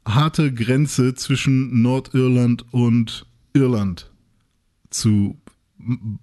harte 0.06 0.54
Grenze 0.54 1.16
zwischen 1.16 1.82
Nordirland 1.82 2.66
und 2.72 3.26
Irland 3.54 4.10
zu 4.90 5.41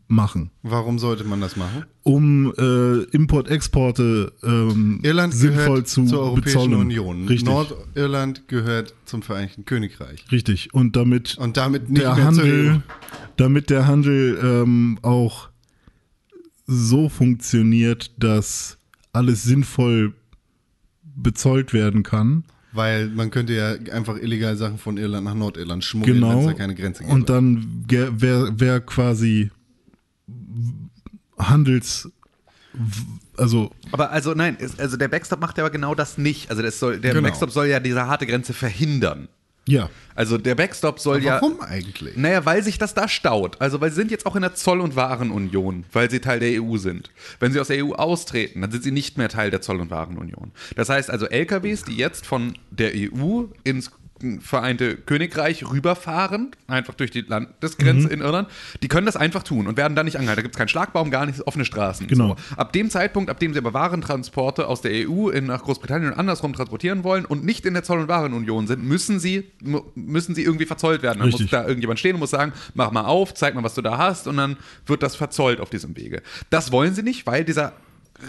machen, 0.07 0.51
Warum 0.63 0.99
sollte 0.99 1.25
man 1.25 1.41
das 1.41 1.57
machen? 1.57 1.85
um 2.03 2.53
äh, 2.57 3.03
Import-Exporte 3.15 4.33
ähm, 4.43 5.01
Irland 5.03 5.35
sinnvoll 5.35 5.65
gehört 5.67 5.89
zu 5.89 6.05
zur 6.07 6.21
Europäischen 6.21 6.59
bezollen. 6.71 6.81
Union. 6.81 7.29
Richtig, 7.29 7.47
Nordirland 7.49 8.49
gehört 8.49 8.95
zum 9.05 9.23
Vereinigten 9.23 9.65
Königreich. 9.65 10.25
richtig. 10.33 10.73
Und 10.75 10.97
damit 10.97 11.37
Und 11.39 11.57
damit 11.57 11.85
der 11.97 12.15
zur 12.15 12.19
E. 12.19 12.23
Handel, 12.25 12.83
damit 13.37 13.71
der 13.71 13.87
Handel 13.87 14.39
ähm, 14.43 14.99
auch 15.03 15.49
so 16.67 17.09
funktioniert, 17.09 18.13
dass 18.19 18.79
alles 19.13 19.43
sinnvoll 19.43 20.15
bezollt 21.03 21.73
werden 21.73 22.03
kann. 22.03 22.45
Weil 22.79 23.09
man 23.09 23.31
könnte 23.31 23.55
ja 23.55 23.73
einfach 23.93 24.17
illegal 24.17 24.57
Sachen 24.57 24.79
von 24.79 24.97
Irland 24.99 25.25
nach 25.25 25.35
Nordirland 25.35 25.83
schmuggeln, 25.85 26.23
wenn 26.23 26.29
es 26.31 26.35
Genau. 26.37 26.47
da 26.47 26.53
keine 26.55 26.75
Grenze 26.77 27.03
gibt. 27.03 27.13
Und 27.13 27.29
dann 27.29 27.85
wäre 27.89 28.61
wär 28.61 28.81
quasi 28.81 29.51
Handels, 31.37 32.09
also 33.37 33.71
Aber 33.93 34.11
also 34.13 34.33
nein, 34.35 34.57
also 34.79 34.97
der 34.97 35.09
Backstop 35.09 35.41
macht 35.41 35.59
ja 35.59 35.65
aber 35.65 35.71
genau 35.73 35.95
das 35.95 36.19
nicht. 36.19 36.51
Also 36.51 36.63
das 36.63 36.79
soll, 36.79 36.99
der 37.01 37.15
Genau. 37.15 37.27
Backstop 37.27 37.51
soll 37.51 37.67
ja 37.67 37.81
diese 37.81 38.07
harte 38.07 38.27
Grenze 38.27 38.53
verhindern. 38.53 39.29
Ja, 39.69 39.91
Also 40.15 40.39
der 40.39 40.55
Backstop 40.55 40.99
soll 40.99 41.23
ja. 41.23 41.35
Warum 41.35 41.61
eigentlich? 41.61 42.17
Naja, 42.17 42.45
weil 42.47 42.63
sich 42.63 42.79
das 42.79 42.95
da 42.95 43.07
staut. 43.07 43.61
Also, 43.61 43.81
weil 43.81 43.91
sie 43.91 43.97
sind 43.97 44.11
jetzt 44.11 44.25
auch 44.25 44.35
in 44.35 44.43
der 44.43 44.55
Zoll- 44.55 44.81
und 44.81 44.97
Warenunion, 44.97 45.85
weil 45.93 46.11
sie 46.11 46.21
Teil 46.21 46.41
der 46.41 46.63
EU 46.63 46.79
sind. 46.79 47.11
Wenn 47.39 47.53
sie 47.53 47.61
aus 47.61 47.69
der 47.69 47.85
EU 47.85 47.93
austreten, 47.93 48.63
dann 48.63 48.71
sind 48.71 48.83
sie 48.83 48.91
nicht 48.91 49.19
mehr 49.19 49.29
Teil 49.29 49.51
der 49.51 49.61
Zoll- 49.61 49.81
und 49.81 49.91
Warenunion. 49.91 50.53
Das 50.75 50.89
heißt 50.89 51.11
also, 51.11 51.27
LKWs, 51.27 51.85
die 51.85 51.97
jetzt 51.97 52.27
von 52.27 52.55
der 52.71 52.93
EU 52.95 53.45
ins 53.63 53.91
Vereinte 54.41 54.97
Königreich 54.97 55.69
rüberfahren, 55.71 56.51
einfach 56.67 56.95
durch 56.95 57.11
die 57.11 57.21
Landesgrenze 57.21 58.09
in 58.09 58.21
Irland, 58.21 58.49
die 58.83 58.89
können 58.89 59.07
das 59.07 59.17
einfach 59.17 59.43
tun 59.43 59.67
und 59.67 59.77
werden 59.77 59.95
dann 59.95 60.07
nicht 60.07 60.17
angehalten. 60.17 60.39
Da 60.39 60.43
gibt 60.43 60.55
es 60.55 60.59
keinen 60.59 60.69
Schlagbaum, 60.69 61.11
gar 61.11 61.27
nichts, 61.27 61.47
offene 61.47 61.65
Straßen. 61.65 62.07
Genau. 62.07 62.29
So. 62.29 62.57
Ab 62.57 62.73
dem 62.73 62.91
Zeitpunkt, 62.91 63.31
ab 63.31 63.39
dem 63.39 63.53
sie 63.53 63.59
aber 63.59 63.75
Warentransporte 63.75 64.67
aus 64.67 64.81
der 64.81 65.09
EU 65.09 65.29
in, 65.29 65.47
nach 65.47 65.63
Großbritannien 65.63 66.13
und 66.13 66.19
andersrum 66.19 66.53
transportieren 66.53 67.05
wollen 67.05 67.25
und 67.25 67.45
nicht 67.45 67.65
in 67.67 67.75
der 67.75 67.85
Zoll- 67.85 68.01
und 68.01 68.09
Warenunion 68.09 68.67
sind, 68.67 68.85
müssen 68.85 69.21
sie, 69.21 69.45
müssen 69.95 70.35
sie 70.35 70.43
irgendwie 70.43 70.67
verzollt 70.67 71.03
werden. 71.03 71.19
Dann 71.19 71.29
Richtig. 71.29 71.47
muss 71.47 71.51
da 71.51 71.67
irgendjemand 71.67 71.99
stehen 72.01 72.15
und 72.15 72.21
muss 72.21 72.31
sagen, 72.31 72.53
mach 72.75 72.91
mal 72.91 73.05
auf, 73.05 73.35
zeig 73.35 73.55
mal, 73.55 73.63
was 73.63 73.75
du 73.75 73.83
da 73.83 73.99
hast 73.99 74.27
und 74.27 74.37
dann 74.37 74.57
wird 74.87 75.03
das 75.03 75.17
verzollt 75.17 75.61
auf 75.61 75.71
diesem 75.71 75.97
Wege. 75.97 76.23
Das 76.51 76.73
wollen 76.73 76.95
sie 76.95 77.03
nicht, 77.03 77.27
weil 77.27 77.45
dieser 77.45 77.73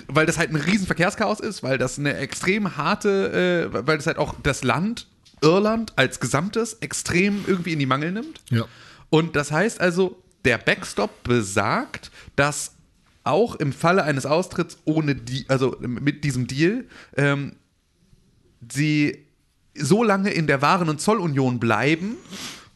weil 0.07 0.25
das 0.25 0.37
halt 0.37 0.51
ein 0.51 0.55
riesen 0.55 0.85
Verkehrschaos 0.85 1.39
ist, 1.39 1.63
weil 1.63 1.77
das 1.77 1.97
eine 1.97 2.15
extrem 2.17 2.77
harte, 2.77 3.69
äh, 3.73 3.87
weil 3.87 3.97
das 3.97 4.07
halt 4.07 4.17
auch 4.17 4.35
das 4.43 4.63
Land 4.63 5.07
Irland 5.41 5.93
als 5.95 6.19
Gesamtes 6.19 6.77
extrem 6.81 7.43
irgendwie 7.47 7.73
in 7.73 7.79
die 7.79 7.85
Mangel 7.85 8.11
nimmt. 8.11 8.41
Ja. 8.49 8.65
Und 9.09 9.35
das 9.35 9.51
heißt 9.51 9.81
also, 9.81 10.21
der 10.45 10.57
Backstop 10.57 11.23
besagt, 11.23 12.11
dass 12.35 12.73
auch 13.23 13.55
im 13.55 13.73
Falle 13.73 14.03
eines 14.03 14.25
Austritts 14.25 14.77
ohne 14.85 15.15
die, 15.15 15.45
also 15.49 15.75
mit 15.79 16.23
diesem 16.23 16.47
Deal, 16.47 16.85
ähm, 17.17 17.55
sie 18.71 19.25
so 19.75 20.03
lange 20.03 20.31
in 20.31 20.47
der 20.47 20.61
Waren- 20.61 20.89
und 20.89 20.99
Zollunion 20.99 21.59
bleiben, 21.59 22.17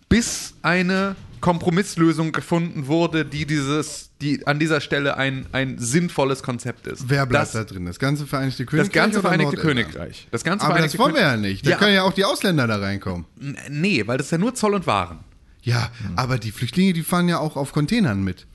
bis 0.09 0.53
eine 0.61 1.15
Kompromisslösung 1.43 2.31
gefunden 2.31 2.87
wurde, 2.87 3.25
die 3.25 3.45
dieses, 3.45 4.11
die 4.21 4.47
an 4.47 4.59
dieser 4.59 4.79
Stelle 4.79 5.17
ein, 5.17 5.45
ein 5.51 5.77
sinnvolles 5.77 6.41
Konzept 6.41 6.87
ist. 6.87 7.09
Wer 7.09 7.25
bleibt 7.25 7.47
das, 7.47 7.51
da 7.51 7.63
drin? 7.65 7.85
Das 7.85 7.99
ganze 7.99 8.25
Vereinigte 8.25 8.63
Das 8.63 8.71
Königreich? 8.71 8.91
ganze 8.93 9.19
oder 9.19 9.27
Vereinigte? 9.29 9.57
Königreich. 9.57 10.27
Das 10.31 10.45
ganze 10.45 10.65
Aber 10.65 10.75
das 10.79 10.93
Vereinigte 10.95 10.99
wollen 10.99 11.13
wir 11.15 11.21
ja 11.21 11.35
nicht. 11.37 11.65
Da 11.67 11.71
Ja, 11.71 11.77
können 11.77 11.93
ja 11.93 12.03
auch 12.03 12.13
die 12.13 12.23
Ausländer 12.23 12.65
da 12.65 12.77
reinkommen. 12.77 13.25
nee, 13.69 14.07
weil 14.07 14.17
das 14.17 14.27
ist 14.27 14.31
ja 14.31 14.37
nur 14.37 14.55
Zoll 14.55 14.73
und 14.73 14.87
Waren. 14.87 15.19
Ja, 15.63 15.91
aber 16.15 16.37
die 16.39 16.51
Flüchtlinge, 16.51 16.93
die 16.93 17.03
fahren 17.03 17.27
ja 17.27 17.39
auch 17.39 17.57
auf 17.57 17.73
Containern 17.73 18.23
mit. 18.23 18.47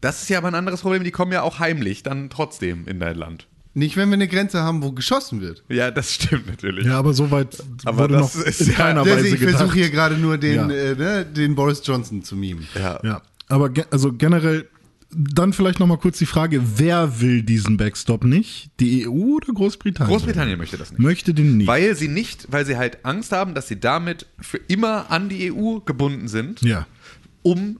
Das 0.00 0.22
ist 0.22 0.28
ja 0.28 0.38
aber 0.38 0.46
ein 0.48 0.54
anderes 0.54 0.80
Problem, 0.82 1.02
die 1.02 1.10
kommen 1.10 1.32
ja 1.32 1.42
auch 1.42 1.58
heimlich 1.58 2.04
dann 2.04 2.30
trotzdem 2.30 2.86
in 2.86 3.00
dein 3.00 3.16
Land. 3.16 3.48
Nicht, 3.74 3.96
wenn 3.96 4.08
wir 4.08 4.14
eine 4.14 4.28
Grenze 4.28 4.60
haben, 4.62 4.82
wo 4.82 4.92
geschossen 4.92 5.40
wird. 5.40 5.62
Ja, 5.68 5.90
das 5.90 6.14
stimmt 6.14 6.46
natürlich. 6.48 6.86
ja, 6.86 6.98
aber 6.98 7.12
soweit 7.14 7.56
Aber 7.84 7.98
wurde 8.04 8.14
das 8.14 8.34
noch 8.36 8.44
ist 8.44 8.60
in 8.62 8.68
ja- 8.68 8.74
keiner 8.74 9.06
Weise 9.06 9.28
ich 9.28 9.40
versuche 9.40 9.74
hier 9.74 9.90
gerade 9.90 10.16
nur 10.16 10.36
den, 10.38 10.54
Ja. 10.56 10.68
äh, 10.70 10.94
ne, 10.94 11.24
den 11.26 11.54
Boris 11.54 11.82
Johnson 11.84 12.22
zu 12.22 12.34
mimen. 12.36 12.66
Ja. 12.74 12.98
Ja, 13.04 13.22
aber 13.48 13.68
ge 13.70 13.84
also 13.90 14.12
generell 14.12 14.66
dann 15.10 15.54
vielleicht 15.54 15.80
noch 15.80 15.86
mal 15.86 15.96
kurz 15.96 16.18
die 16.18 16.26
Frage, 16.26 16.60
wer 16.76 17.20
will 17.22 17.42
diesen 17.42 17.78
Backstop 17.78 18.24
nicht? 18.24 18.70
Die 18.78 19.06
EU 19.08 19.36
oder 19.36 19.54
Großbritannien? 19.54 20.12
Großbritannien 20.14 20.58
möchte 20.58 20.76
das 20.76 20.90
nicht. 20.90 21.00
möchte 21.00 21.32
den 21.32 21.56
nicht. 21.56 21.66
Weil 21.66 21.94
sie 21.96 22.08
nicht, 22.08 22.46
weil 22.50 22.66
sie 22.66 22.76
halt 22.76 23.04
Angst 23.06 23.32
haben, 23.32 23.54
dass 23.54 23.68
sie 23.68 23.80
damit 23.80 24.26
für 24.38 24.58
immer 24.68 25.10
an 25.10 25.28
die 25.30 25.50
EU 25.52 25.78
gebunden 25.80 26.28
sind, 26.28 26.60
ja. 26.60 26.86
um, 27.42 27.78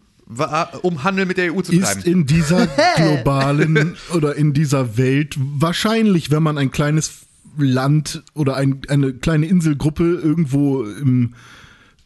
um 0.83 1.05
Handel 1.05 1.27
mit 1.27 1.39
der 1.39 1.55
EU 1.55 1.61
zu 1.63 1.73
Ist 1.73 1.85
treiben. 1.85 2.03
in 2.03 2.27
dieser 2.27 2.67
globalen 2.97 3.97
oder 4.15 4.37
in 4.37 4.53
dieser 4.53 4.97
Welt 4.99 5.37
wahrscheinlich, 5.39 6.31
wenn 6.31 6.43
man 6.43 6.59
ein 6.59 6.71
kleines 6.71 7.27
Land 7.57 8.23
oder 8.35 8.57
ein, 8.57 8.83
eine 8.89 9.15
kleine 9.15 9.47
Inselgruppe 9.47 10.05
irgendwo 10.05 10.85
im 10.85 11.35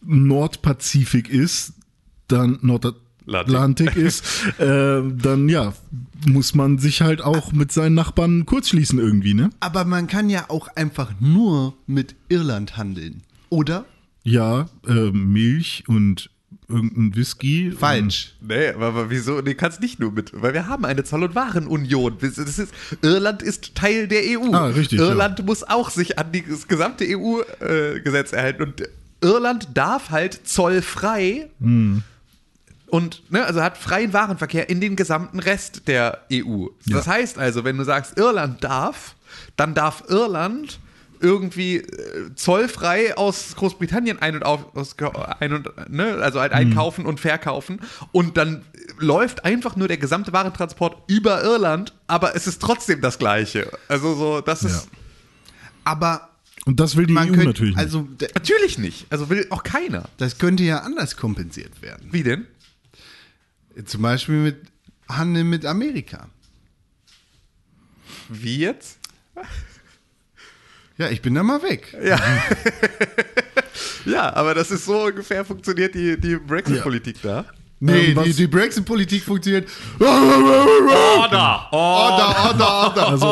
Nordpazifik 0.05 1.29
ist, 1.29 1.75
dann 2.29 2.59
Nordatlantik 2.63 3.97
ist, 3.97 4.25
äh, 4.59 5.03
dann 5.03 5.49
ja, 5.49 5.75
muss 6.27 6.55
man 6.55 6.79
sich 6.79 7.03
halt 7.03 7.23
auch 7.23 7.53
mit 7.53 7.73
seinen 7.73 7.95
Nachbarn 7.95 8.47
kurzschließen 8.47 8.99
irgendwie, 8.99 9.35
ne? 9.35 9.51
Aber 9.61 9.85
man 9.85 10.07
kann 10.07 10.31
ja 10.31 10.47
auch 10.49 10.69
einfach 10.69 11.13
nur 11.21 11.75
mit 11.87 12.15
Irland 12.29 12.77
handeln. 12.77 13.23
Oder? 13.49 13.85
Ja, 14.25 14.69
äh, 14.87 15.11
Milch 15.11 15.85
und 15.89 16.31
irgendein 16.69 17.15
Whisky. 17.15 17.73
Falsch. 17.73 18.35
Nee, 18.41 18.69
aber, 18.69 18.87
aber 18.87 19.11
wieso? 19.11 19.41
Nee, 19.41 19.55
kannst 19.55 19.81
nicht 19.81 20.01
nur 20.01 20.13
mit. 20.13 20.31
Weil 20.35 20.55
wir 20.55 20.67
haben 20.67 20.85
eine 20.85 21.05
Zoll- 21.05 21.25
und 21.25 21.35
Warenunion. 21.35 22.17
Das 22.21 22.39
ist, 22.39 22.73
Irland 23.03 23.43
ist 23.43 23.75
Teil 23.75 24.09
der 24.09 24.23
EU. 24.39 24.53
Ah, 24.53 24.67
richtig, 24.67 24.99
Irland 24.99 25.45
muss 25.45 25.63
auch 25.63 25.91
sich 25.91 26.19
an 26.19 26.33
die, 26.33 26.45
das 26.47 26.69
gesamte 26.69 27.05
EU-Gesetz 27.07 28.33
erhalten. 28.33 28.63
Und 28.63 28.83
Irland 29.21 29.69
darf 29.75 30.11
halt 30.11 30.47
zollfrei 30.47 31.49
und 32.93 33.23
ne, 33.31 33.47
also 33.47 33.63
hat 33.63 33.79
freien 33.79 34.13
Warenverkehr 34.13 34.69
in 34.69 34.81
den 34.81 34.97
gesamten 34.97 35.39
Rest 35.39 35.89
der 35.89 36.27
EU. 36.31 36.67
Das 36.87 37.07
heißt 37.07 37.39
also, 37.39 37.65
wenn 37.65 37.79
du 37.79 37.85
sagst, 37.85 38.19
Irland 38.19 38.63
darf, 38.63 39.15
dann 39.57 39.75
darf 39.75 40.05
Irland 40.09 40.79
irgendwie 41.23 41.77
äh, 41.77 42.35
zollfrei 42.35 43.17
aus 43.17 43.55
Großbritannien 43.57 44.21
ein 44.21 44.35
und 44.35 44.45
auf, 44.45 44.75
aus, 44.77 44.97
ein 45.41 45.53
und, 45.53 45.69
ne, 45.91 46.19
also 46.21 46.41
halt 46.41 46.53
einkaufen 46.53 47.07
und 47.07 47.21
verkaufen 47.21 47.81
und 48.11 48.37
dann 48.37 48.65
läuft 48.99 49.45
einfach 49.45 49.77
nur 49.77 49.89
der 49.89 49.97
gesamte 49.99 50.33
Warentransport 50.33 51.11
über 51.11 51.43
Irland, 51.43 51.95
aber 52.07 52.35
es 52.37 52.47
ist 52.47 52.61
trotzdem 52.61 53.01
das 53.01 53.19
Gleiche. 53.19 53.71
Also 53.89 54.15
so, 54.15 54.41
das 54.41 54.63
ist 54.65 54.89
Aber 55.85 56.31
Und 56.67 56.79
das 56.81 56.97
will 56.97 57.07
die 57.07 57.15
Man 57.15 57.31
EU 57.31 57.33
könnte, 57.33 57.47
natürlich 57.49 57.77
nicht. 57.77 57.79
also 57.79 58.09
Natürlich 58.35 58.79
nicht. 58.79 59.07
Also 59.11 59.31
will 59.31 59.47
auch 59.51 59.63
keiner. 59.63 60.09
das 60.19 60.39
könnte 60.39 60.63
ja 60.63 60.79
anders 60.79 61.17
kompensiert 61.17 61.83
werden. 61.83 62.09
Wie 62.13 62.23
denn? 62.23 62.47
Zum 63.85 64.03
Beispiel 64.03 64.37
mit 64.37 64.57
Handel 65.09 65.45
mit 65.45 65.65
Amerika. 65.67 66.29
Wie 68.29 68.59
jetzt? 68.59 68.99
Ja, 70.99 71.09
ich 71.11 71.23
bin 71.23 71.35
da 71.35 71.43
mal 71.43 71.63
weg. 71.63 71.97
Ja, 74.05 74.35
aber 74.35 74.55
das 74.55 74.71
ist 74.71 74.85
so 74.85 75.05
ungefähr 75.07 75.45
funktioniert 75.45 75.95
die, 75.95 76.21
die 76.21 76.37
Brexit-Politik 76.37 77.17
da. 77.23 77.45
Nee, 77.81 78.13
Ähm, 78.13 78.23
die, 78.25 78.33
die 78.33 78.47
Brexit-Politik 78.47 79.23
funktioniert. 79.23 79.69
Order! 80.01 81.69
Order, 81.71 82.37
order, 82.49 82.69
order. 82.71 83.09
Also, 83.09 83.27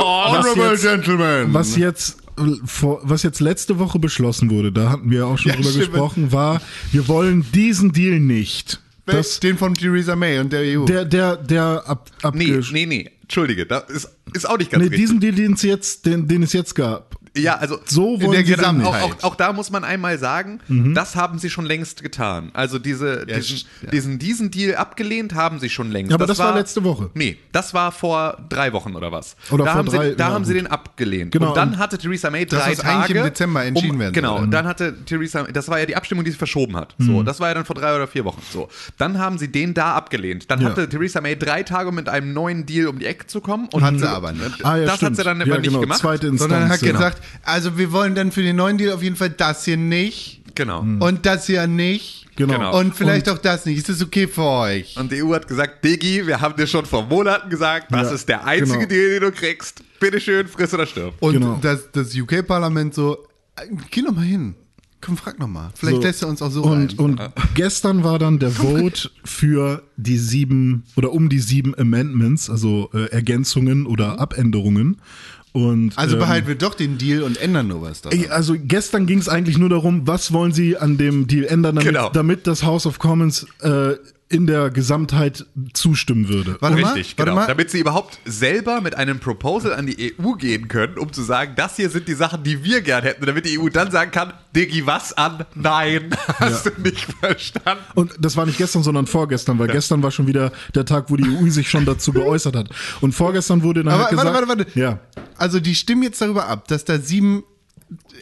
Honorable 0.00 0.72
jetzt- 0.72 0.82
Gentlemen. 0.82 1.54
Was 1.54 1.76
jetzt, 1.76 2.18
vor, 2.64 3.00
was 3.02 3.22
jetzt 3.22 3.40
letzte 3.40 3.78
Woche 3.78 3.98
beschlossen 3.98 4.50
wurde, 4.50 4.72
da 4.72 4.90
hatten 4.90 5.10
wir 5.10 5.26
auch 5.26 5.38
schon 5.38 5.50
Ja, 5.50 5.56
drüber 5.56 5.70
stimmt. 5.70 5.86
gesprochen, 5.92 6.32
war, 6.32 6.60
wir 6.92 7.06
wollen 7.08 7.46
diesen 7.52 7.92
Deal 7.92 8.18
nicht. 8.20 8.80
Das, 9.06 9.38
den 9.38 9.56
von 9.56 9.72
Theresa 9.74 10.16
May 10.16 10.40
und 10.40 10.52
der 10.52 10.62
EU. 10.80 10.84
der, 10.84 11.04
der, 11.04 11.36
der 11.36 11.84
ab, 11.86 12.10
Nee, 12.34 12.46
abgesch- 12.46 12.72
nee, 12.72 12.86
nee. 12.86 13.10
Entschuldige, 13.26 13.66
da 13.66 13.78
ist, 13.78 14.08
ist 14.34 14.48
auch 14.48 14.56
nicht 14.56 14.70
ganz 14.70 14.82
nee, 14.82 14.88
richtig. 14.88 15.00
diesen 15.00 15.20
Deal, 15.20 15.34
den 15.34 15.54
es 15.54 15.62
jetzt, 15.62 16.06
den, 16.06 16.28
den 16.28 16.44
es 16.44 16.52
jetzt 16.52 16.74
gab. 16.74 17.15
Ja, 17.36 17.56
also 17.56 17.78
So 17.84 18.20
wollen 18.20 18.32
der 18.32 18.44
sie 18.44 18.52
nicht. 18.52 18.86
auch, 18.86 19.00
auch, 19.02 19.22
auch 19.22 19.34
da 19.36 19.52
muss 19.52 19.70
man 19.70 19.84
einmal 19.84 20.18
sagen, 20.18 20.60
das 20.94 21.16
haben 21.16 21.38
sie 21.38 21.50
schon 21.50 21.64
längst 21.66 22.02
getan. 22.02 22.50
Also 22.54 22.78
diese, 22.78 23.26
Ja, 23.28 23.36
diesen, 23.36 23.58
ja. 23.82 23.90
diesen, 23.90 24.18
diesen 24.18 24.50
Deal 24.50 24.76
abgelehnt 24.76 25.34
haben 25.34 25.58
sie 25.60 25.68
schon 25.70 25.90
längst. 25.90 26.12
Aber 26.12 26.26
das 26.26 26.38
war 26.38 26.54
letzte 26.54 26.82
Woche. 26.84 27.10
Nee, 27.14 27.38
das 27.52 27.74
war 27.74 27.92
vor 27.92 28.38
drei 28.48 28.72
Wochen 28.72 28.94
oder 28.94 29.12
was. 29.12 29.36
Oder 29.50 29.64
da 29.64 29.70
vor 29.72 29.78
haben 29.78 29.88
drei- 29.88 30.10
sie, 30.10 30.16
da 30.16 30.28
ja, 30.28 30.34
haben 30.34 30.44
sie 30.44 30.54
den 30.54 30.66
abgelehnt. 30.66 31.32
Genau, 31.32 31.48
und 31.48 31.56
dann 31.56 31.78
hatte 31.78 31.98
Theresa 31.98 32.30
May 32.30 32.46
Das, 32.46 32.62
drei 32.62 32.72
was 32.72 32.78
Tage. 32.78 32.96
eigentlich 33.04 33.16
im 33.16 33.24
Dezember 33.24 33.64
entschieden 33.64 33.92
um, 33.94 33.98
werden 34.00 34.12
Genau, 34.14 34.38
und 34.38 34.50
dann 34.50 34.66
hatte 34.66 34.94
Theresa, 35.04 35.42
das 35.44 35.68
war 35.68 35.78
ja 35.78 35.86
die 35.86 35.96
Abstimmung, 35.96 36.24
die 36.24 36.30
sie 36.30 36.38
verschoben 36.38 36.76
hat. 36.76 36.94
So, 36.98 37.22
das 37.22 37.40
war 37.40 37.48
ja 37.48 37.54
dann 37.54 37.64
vor 37.64 37.76
drei 37.76 37.94
oder 37.94 38.06
vier 38.06 38.24
Wochen. 38.24 38.40
So, 38.52 38.68
dann 38.98 39.18
haben 39.18 39.38
sie 39.38 39.48
den 39.48 39.74
da 39.74 39.94
abgelehnt. 39.94 40.50
Dann 40.50 40.60
Ja. 40.60 40.70
hatte 40.70 40.88
Theresa 40.88 41.20
May 41.20 41.36
drei 41.36 41.62
Tage, 41.62 41.88
um 41.90 41.94
mit 41.94 42.08
einem 42.08 42.32
neuen 42.32 42.66
Deal 42.66 42.86
um 42.88 42.98
die 42.98 43.06
Ecke 43.06 43.26
zu 43.26 43.40
kommen. 43.40 43.68
Und 43.72 43.82
Hat 43.82 43.98
sie 43.98 44.08
aber 44.08 44.32
nicht. 44.32 44.64
Ah, 44.64 44.76
ja, 44.76 44.86
das 44.86 44.96
stimmt. 44.96 45.10
hat 45.10 45.16
sie 45.16 45.24
dann 45.24 45.40
ja, 45.40 45.46
aber 45.46 45.58
nicht 45.58 45.68
genau, 45.68 45.80
gemacht. 45.80 45.98
Zweite 46.00 46.26
Instanz. 46.28 46.50
Sondern 46.52 46.68
hat 46.70 46.82
ja. 46.82 46.92
gesagt, 46.92 47.22
also 47.42 47.78
wir 47.78 47.92
wollen 47.92 48.14
dann 48.14 48.32
für 48.32 48.42
den 48.42 48.56
neuen 48.56 48.78
Deal 48.78 48.92
auf 48.92 49.02
jeden 49.02 49.16
Fall 49.16 49.30
das 49.30 49.64
hier 49.64 49.76
nicht 49.76 50.42
Genau. 50.54 50.80
und 50.80 51.26
das 51.26 51.46
hier 51.46 51.66
nicht 51.66 52.26
Genau. 52.36 52.54
Genau. 52.54 52.78
und 52.78 52.94
vielleicht 52.94 53.28
auch 53.30 53.38
das 53.38 53.64
nicht. 53.64 53.78
Ist 53.78 53.88
das 53.88 54.02
okay 54.02 54.26
für 54.28 54.42
euch? 54.42 54.96
Und 54.98 55.10
die 55.10 55.22
EU 55.22 55.32
hat 55.34 55.48
gesagt, 55.48 55.82
Diggi, 55.84 56.26
wir 56.26 56.40
haben 56.42 56.54
dir 56.56 56.66
schon 56.66 56.84
vor 56.84 57.04
Monaten 57.06 57.48
gesagt, 57.48 57.86
das 57.90 58.08
Ja, 58.08 58.14
ist 58.14 58.28
der 58.28 58.44
einzige 58.44 58.78
genau. 58.80 58.88
Deal, 58.88 59.10
den 59.10 59.20
du 59.22 59.32
kriegst. 59.32 59.82
Bitteschön, 60.00 60.46
friss 60.46 60.74
oder 60.74 60.84
stirb. 60.86 61.14
Und 61.20 61.32
Genau. 61.34 61.58
das, 61.62 61.90
das 61.92 62.14
UK-Parlament 62.14 62.94
so, 62.94 63.26
geh 63.90 64.02
noch 64.02 64.14
mal 64.14 64.24
hin. 64.24 64.54
Komm, 65.00 65.16
frag 65.16 65.38
noch 65.38 65.46
mal. 65.46 65.70
Vielleicht 65.74 65.96
So. 65.96 66.02
lässt 66.02 66.22
er 66.22 66.28
uns 66.28 66.42
auch 66.42 66.50
so 66.50 66.62
Und, 66.62 66.90
rein. 66.92 66.98
und 66.98 67.20
gestern 67.54 68.02
war 68.04 68.18
dann 68.18 68.38
der 68.38 68.50
Vote 68.62 69.10
für 69.24 69.82
die 69.96 70.18
sieben 70.18 70.84
oder 70.96 71.12
um 71.12 71.28
die 71.28 71.38
sieben 71.38 71.74
Amendments, 71.78 72.50
also 72.50 72.90
äh, 72.92 73.06
Ergänzungen 73.12 73.86
oder 73.86 74.18
Abänderungen. 74.18 74.98
Und, 75.56 75.96
also 75.96 76.16
ähm, 76.16 76.20
behalten 76.20 76.48
wir 76.48 76.54
doch 76.54 76.74
den 76.74 76.98
Deal 76.98 77.22
und 77.22 77.40
ändern 77.40 77.68
nur 77.68 77.80
was 77.80 78.02
daran. 78.02 78.26
Also 78.28 78.56
gestern 78.62 79.06
ging 79.06 79.18
es 79.20 79.26
eigentlich 79.30 79.56
nur 79.56 79.70
darum, 79.70 80.06
was 80.06 80.34
wollen 80.34 80.52
sie 80.52 80.76
an 80.76 80.98
dem 80.98 81.28
Deal 81.28 81.46
ändern, 81.46 81.76
damit, 81.76 81.88
Genau. 81.88 82.10
damit 82.10 82.46
das 82.46 82.62
House 82.62 82.84
of 82.84 82.98
Commons 82.98 83.46
äh, 83.62 83.94
in 84.28 84.48
der 84.48 84.70
Gesamtheit 84.70 85.46
zustimmen 85.72 86.28
würde. 86.28 86.56
Warte 86.58 86.80
mal, 86.80 86.94
Richtig, 86.94 87.16
warte 87.16 87.30
genau. 87.30 87.42
mal. 87.42 87.46
Damit 87.46 87.70
sie 87.70 87.78
überhaupt 87.78 88.18
selber 88.24 88.80
mit 88.80 88.96
einem 88.96 89.20
Proposal 89.20 89.72
an 89.74 89.86
die 89.86 90.14
EU 90.18 90.32
gehen 90.32 90.66
können, 90.66 90.98
um 90.98 91.12
zu 91.12 91.22
sagen, 91.22 91.52
das 91.54 91.76
hier 91.76 91.90
sind 91.90 92.08
die 92.08 92.14
Sachen, 92.14 92.42
die 92.42 92.64
wir 92.64 92.80
gern 92.80 93.04
hätten, 93.04 93.24
damit 93.24 93.46
die 93.46 93.56
EU 93.56 93.68
dann 93.68 93.92
sagen 93.92 94.10
kann, 94.10 94.32
Diggi, 94.54 94.84
was 94.84 95.12
an? 95.12 95.44
Nein, 95.54 96.10
hast 96.40 96.66
du 96.66 96.70
nicht 96.82 97.06
verstanden. 97.20 97.84
Und 97.94 98.14
das 98.18 98.36
war 98.36 98.46
nicht 98.46 98.58
gestern, 98.58 98.82
sondern 98.82 99.06
vorgestern, 99.06 99.60
weil 99.60 99.68
gestern 99.68 100.02
war 100.02 100.10
schon 100.10 100.26
wieder 100.26 100.50
der 100.74 100.84
Tag, 100.84 101.08
wo 101.08 101.16
die 101.16 101.28
EU 101.28 101.48
sich 101.48 101.70
schon 101.70 101.84
dazu 101.84 102.12
geäußert 102.12 102.56
hat. 102.56 102.70
Und 103.00 103.12
vorgestern 103.12 103.62
wurde 103.62 103.84
dann 103.84 103.92
Aber 103.92 104.06
halt 104.06 104.16
warte, 104.16 104.30
gesagt, 104.32 104.48
warte, 104.48 104.66
warte. 104.66 104.78
Ja, 104.78 104.98
Also 105.36 105.60
die 105.60 105.76
stimmen 105.76 106.02
jetzt 106.02 106.20
darüber 106.20 106.48
ab, 106.48 106.66
dass 106.66 106.84
da 106.84 106.98
sieben 106.98 107.44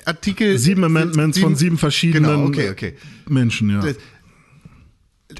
Artikel... 0.04 0.58
sieben 0.58 0.84
Amendments 0.84 1.38
von 1.38 1.56
sieben 1.56 1.78
verschiedenen 1.78 2.30
Genau, 2.30 2.46
okay, 2.46 2.68
okay. 2.70 2.94
Menschen, 3.26 3.70
ja. 3.70 3.82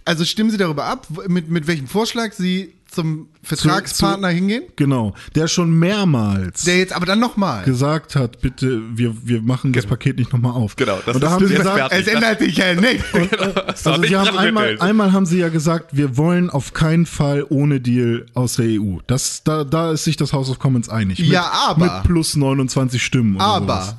Also 0.05 0.25
stimmen 0.25 0.51
Sie 0.51 0.57
darüber 0.59 0.85
ab, 0.85 1.07
mit, 1.29 1.49
mit 1.51 1.67
welchem 1.67 1.87
Vorschlag 1.87 2.33
Sie 2.33 2.73
zum 2.91 3.29
Vertragspartner 3.43 4.29
hingehen? 4.29 4.63
Genau, 4.77 5.15
der 5.35 5.49
schon 5.49 5.77
mehrmals 5.81 6.63
Der 6.63 6.79
jetzt 6.79 6.93
aber 6.93 7.07
dann 7.07 7.19
nochmal. 7.19 7.65
gesagt 7.65 8.15
hat, 8.15 8.41
bitte, 8.41 8.83
wir, 8.97 9.17
wir 9.27 9.43
machen 9.43 9.73
das 9.73 9.85
Paket 9.87 10.17
nicht 10.19 10.33
nochmal 10.33 10.53
auf. 10.53 10.77
Genau, 10.77 11.01
das 11.05 11.17
Und 11.17 11.21
da 11.23 11.27
ist 11.27 11.33
haben 11.33 11.47
sie 11.49 11.55
gesagt. 11.57 11.93
Es 11.93 12.07
ändert 12.07 12.39
sich 12.39 12.57
ja 12.57 12.75
nicht. 12.75 13.05
Das 13.67 13.85
Also 13.85 14.03
sie 14.05 14.17
haben 14.17 14.39
einmal, 14.39 14.79
einmal 14.81 15.13
haben 15.13 15.27
sie 15.27 15.39
ja 15.39 15.49
gesagt, 15.49 15.97
wir 15.97 16.17
wollen 16.17 16.51
auf 16.51 16.73
keinen 16.73 17.07
Fall 17.07 17.45
ohne 17.49 17.81
Deal 17.81 18.27
aus 18.35 18.55
der 18.55 18.67
EU. 18.81 18.99
Das, 19.09 19.43
da, 19.43 19.65
da 19.65 19.91
ist 19.93 20.05
sich 20.05 20.17
das 20.17 20.33
House 20.33 20.49
of 20.49 20.61
Commons 20.61 20.89
einig. 20.89 21.19
Mit, 21.19 21.29
Ja, 21.29 21.51
aber- 21.67 21.85
Mit 21.97 22.03
plus 22.05 22.37
29 22.37 23.03
Stimmen. 23.03 23.37
Oder 23.37 23.59
sowas. 23.61 23.97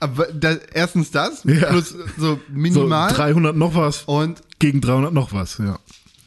Aber, 0.00 0.26
da, 0.32 0.56
erstens 0.72 1.10
das, 1.10 1.44
Ja. 1.44 1.66
plus 1.68 1.90
so 1.90 1.96
So 2.18 2.40
minimal. 2.48 3.12
300 3.12 3.54
noch 3.56 3.74
was 3.74 4.02
und, 4.06 4.40
gegen 4.58 4.80
300 4.80 5.12
noch 5.12 5.32
was, 5.32 5.58
ja. 5.58 5.78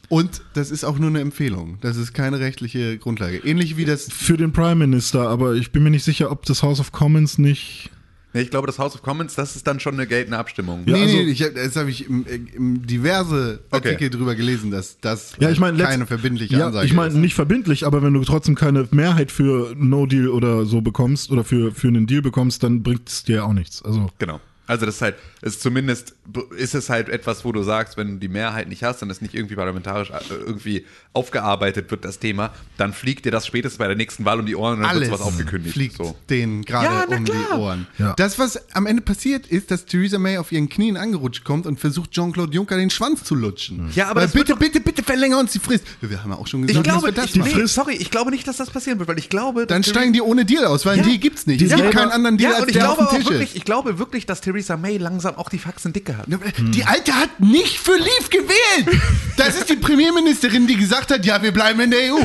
und 0.09 0.41
das 0.53 0.69
ist 0.71 0.83
auch 0.83 0.99
nur 0.99 1.09
eine 1.09 1.21
Empfehlung. 1.21 1.77
Das 1.81 1.97
ist 1.97 2.13
keine 2.13 2.39
rechtliche 2.39 2.97
Grundlage. 2.99 3.37
Ähnlich 3.37 3.75
wie 3.77 3.85
das. 3.85 4.07
Für 4.11 4.37
den 4.37 4.53
Prime 4.53 4.75
Minister, 4.75 5.27
aber 5.27 5.53
ich 5.55 5.71
bin 5.71 5.81
mir 5.83 5.89
nicht 5.89 6.03
sicher, 6.03 6.29
ob 6.31 6.45
das 6.45 6.61
House 6.63 6.79
of 6.79 6.91
Commons 6.91 7.37
nicht. 7.39 7.89
Nee, 8.33 8.41
ich 8.41 8.49
glaube, 8.49 8.65
das 8.67 8.79
House 8.79 8.95
of 8.95 9.01
Commons, 9.03 9.35
das 9.35 9.55
ist 9.55 9.67
dann 9.67 9.79
schon 9.79 9.93
eine 9.93 10.07
geltende 10.07 10.37
Abstimmung. 10.37 10.83
Ja, 10.85 10.95
nee, 10.95 11.03
also- 11.03 11.15
nee, 11.17 11.23
ich, 11.23 11.43
hab- 11.43 11.53
das 11.53 11.75
habe 11.75 11.89
ich 11.91 12.07
im, 12.09 12.25
im 12.55 12.85
diverse 12.87 13.59
Okay. 13.69 13.89
Artikel 13.89 14.09
drüber 14.09 14.33
gelesen, 14.35 14.71
dass 14.71 14.97
das 14.99 15.33
Ja, 15.39 15.49
ich 15.51 15.59
meine, 15.59 15.77
letzt- 15.77 15.89
keine 15.91 16.05
verbindliche 16.07 16.55
ja, 16.57 16.67
Ansage 16.67 16.85
Ich 16.87 16.93
meine, 16.93 17.09
ist. 17.13 17.19
nicht 17.19 17.35
verbindlich, 17.35 17.85
aber 17.85 18.01
wenn 18.01 18.13
du 18.13 18.23
trotzdem 18.23 18.55
keine 18.55 18.87
Mehrheit 18.91 19.31
für 19.31 19.75
No 19.77 20.05
Deal 20.07 20.29
oder 20.29 20.65
so 20.65 20.81
bekommst 20.81 21.29
oder 21.31 21.43
für, 21.43 21.71
für 21.71 21.87
einen 21.89 22.07
Deal 22.07 22.21
bekommst, 22.23 22.63
dann 22.63 22.81
bringt 22.81 23.07
es 23.07 23.23
dir 23.23 23.35
ja 23.37 23.43
auch 23.43 23.53
nichts. 23.53 23.83
Also. 23.83 24.09
Genau. 24.17 24.39
Also 24.65 24.85
das 24.85 24.95
ist 24.95 25.01
halt, 25.01 25.15
ist 25.41 25.61
zumindest 25.61 26.15
ist 26.57 26.73
es 26.73 26.89
halt 26.89 27.09
etwas, 27.09 27.43
wo 27.43 27.51
du 27.51 27.63
sagst, 27.63 27.97
wenn 27.97 28.13
du 28.13 28.15
die 28.19 28.29
Mehrheit 28.29 28.69
nicht 28.69 28.81
hast 28.83 29.01
und 29.03 29.09
es 29.09 29.21
nicht 29.21 29.33
irgendwie 29.33 29.55
parlamentarisch 29.55 30.09
äh, 30.11 30.19
irgendwie 30.45 30.85
aufgearbeitet 31.11 31.89
wird, 31.91 32.05
das 32.05 32.19
Thema, 32.19 32.51
dann 32.77 32.93
fliegt 32.93 33.25
dir 33.25 33.31
das 33.31 33.45
spätestens 33.45 33.77
bei 33.77 33.87
der 33.87 33.95
nächsten 33.95 34.25
Wahl 34.25 34.39
um 34.39 34.45
die 34.45 34.55
Ohren 34.55 34.75
und 34.77 34.81
dann 34.83 34.91
wird 34.95 35.03
Alles 35.03 35.07
sowas 35.09 35.21
aufgekündigt. 35.21 35.73
fliegt 35.73 35.97
So. 35.97 36.15
denen 36.29 36.63
gerade 36.63 36.85
Ja, 37.11 37.17
um 37.17 37.25
die 37.25 37.31
klar. 37.31 37.59
Ohren. 37.59 37.87
Ja. 37.97 38.13
Das, 38.17 38.39
was 38.39 38.59
am 38.73 38.85
Ende 38.85 39.01
passiert, 39.01 39.47
ist, 39.47 39.69
dass 39.71 39.85
Theresa 39.85 40.17
May 40.17 40.37
auf 40.37 40.51
ihren 40.51 40.69
Knien 40.69 40.97
angerutscht 40.97 41.43
kommt 41.43 41.65
und 41.65 41.79
versucht, 41.79 42.11
Jean-Claude 42.11 42.53
Juncker 42.53 42.77
den 42.77 42.89
Schwanz 42.89 43.23
zu 43.23 43.35
lutschen. 43.35 43.89
Ja, 43.95 44.07
aber 44.09 44.21
wird 44.21 44.33
bitte, 44.33 44.55
bitte, 44.55 44.79
bitte 44.79 45.03
verlängern 45.03 45.39
uns 45.39 45.51
die 45.51 45.59
Frist. 45.59 45.83
Wir 46.01 46.23
haben 46.23 46.31
ja 46.31 46.37
auch 46.37 46.47
schon 46.47 46.61
Ich 46.63 46.67
gesagt, 46.69 46.85
glaube, 46.85 47.11
dass 47.11 47.15
wir 47.35 47.41
das 47.41 47.47
ich, 47.47 47.53
machen. 47.53 47.61
nee, 47.63 47.67
sorry, 47.67 47.93
ich 47.95 48.11
glaube 48.11 48.31
nicht, 48.31 48.47
dass 48.47 48.57
das 48.57 48.69
passieren 48.69 48.97
wird, 48.99 49.09
weil 49.09 49.19
ich 49.19 49.29
glaube, 49.29 49.67
Dann 49.67 49.83
steigen 49.83 50.13
die 50.13 50.21
ohne 50.21 50.45
Deal 50.45 50.65
aus, 50.65 50.85
weil 50.85 50.95
Ja. 50.97 51.03
einen 51.03 51.11
Deal 51.11 51.19
gibt's 51.19 51.47
nicht. 51.47 51.61
Die 51.61 51.65
es 51.65 51.75
gibt 51.75 51.91
keinen 51.91 52.11
anderen 52.11 52.37
Deal, 52.37 52.51
ja, 52.51 52.57
und 52.57 52.63
als 52.63 52.71
ich 52.71 52.77
der 52.77 52.89
auf 52.89 52.97
glaube 52.97 53.11
dem 53.11 53.19
Tisch 53.19 53.29
wirklich, 53.29 53.49
ist. 53.49 53.55
ich 53.57 53.65
glaube 53.65 53.99
wirklich, 53.99 54.25
dass 54.25 54.39
Theresa 54.41 54.52
May 54.77 54.97
langsam 54.97 55.35
auch 55.35 55.49
die 55.49 55.59
Faxen 55.59 55.93
dicke 55.93 56.17
hat. 56.17 56.25
Die 56.59 56.83
Alte 56.85 57.13
hat 57.15 57.39
nicht 57.39 57.79
für 57.79 57.95
Leave 57.95 58.29
gewählt. 58.29 59.01
Das 59.37 59.55
ist 59.57 59.69
die 59.69 59.75
Premierministerin, 59.75 60.67
die 60.67 60.75
gesagt 60.77 61.11
hat, 61.11 61.25
ja, 61.25 61.41
wir 61.41 61.51
bleiben 61.51 61.79
in 61.81 61.91
der 61.91 62.13
EU. 62.13 62.19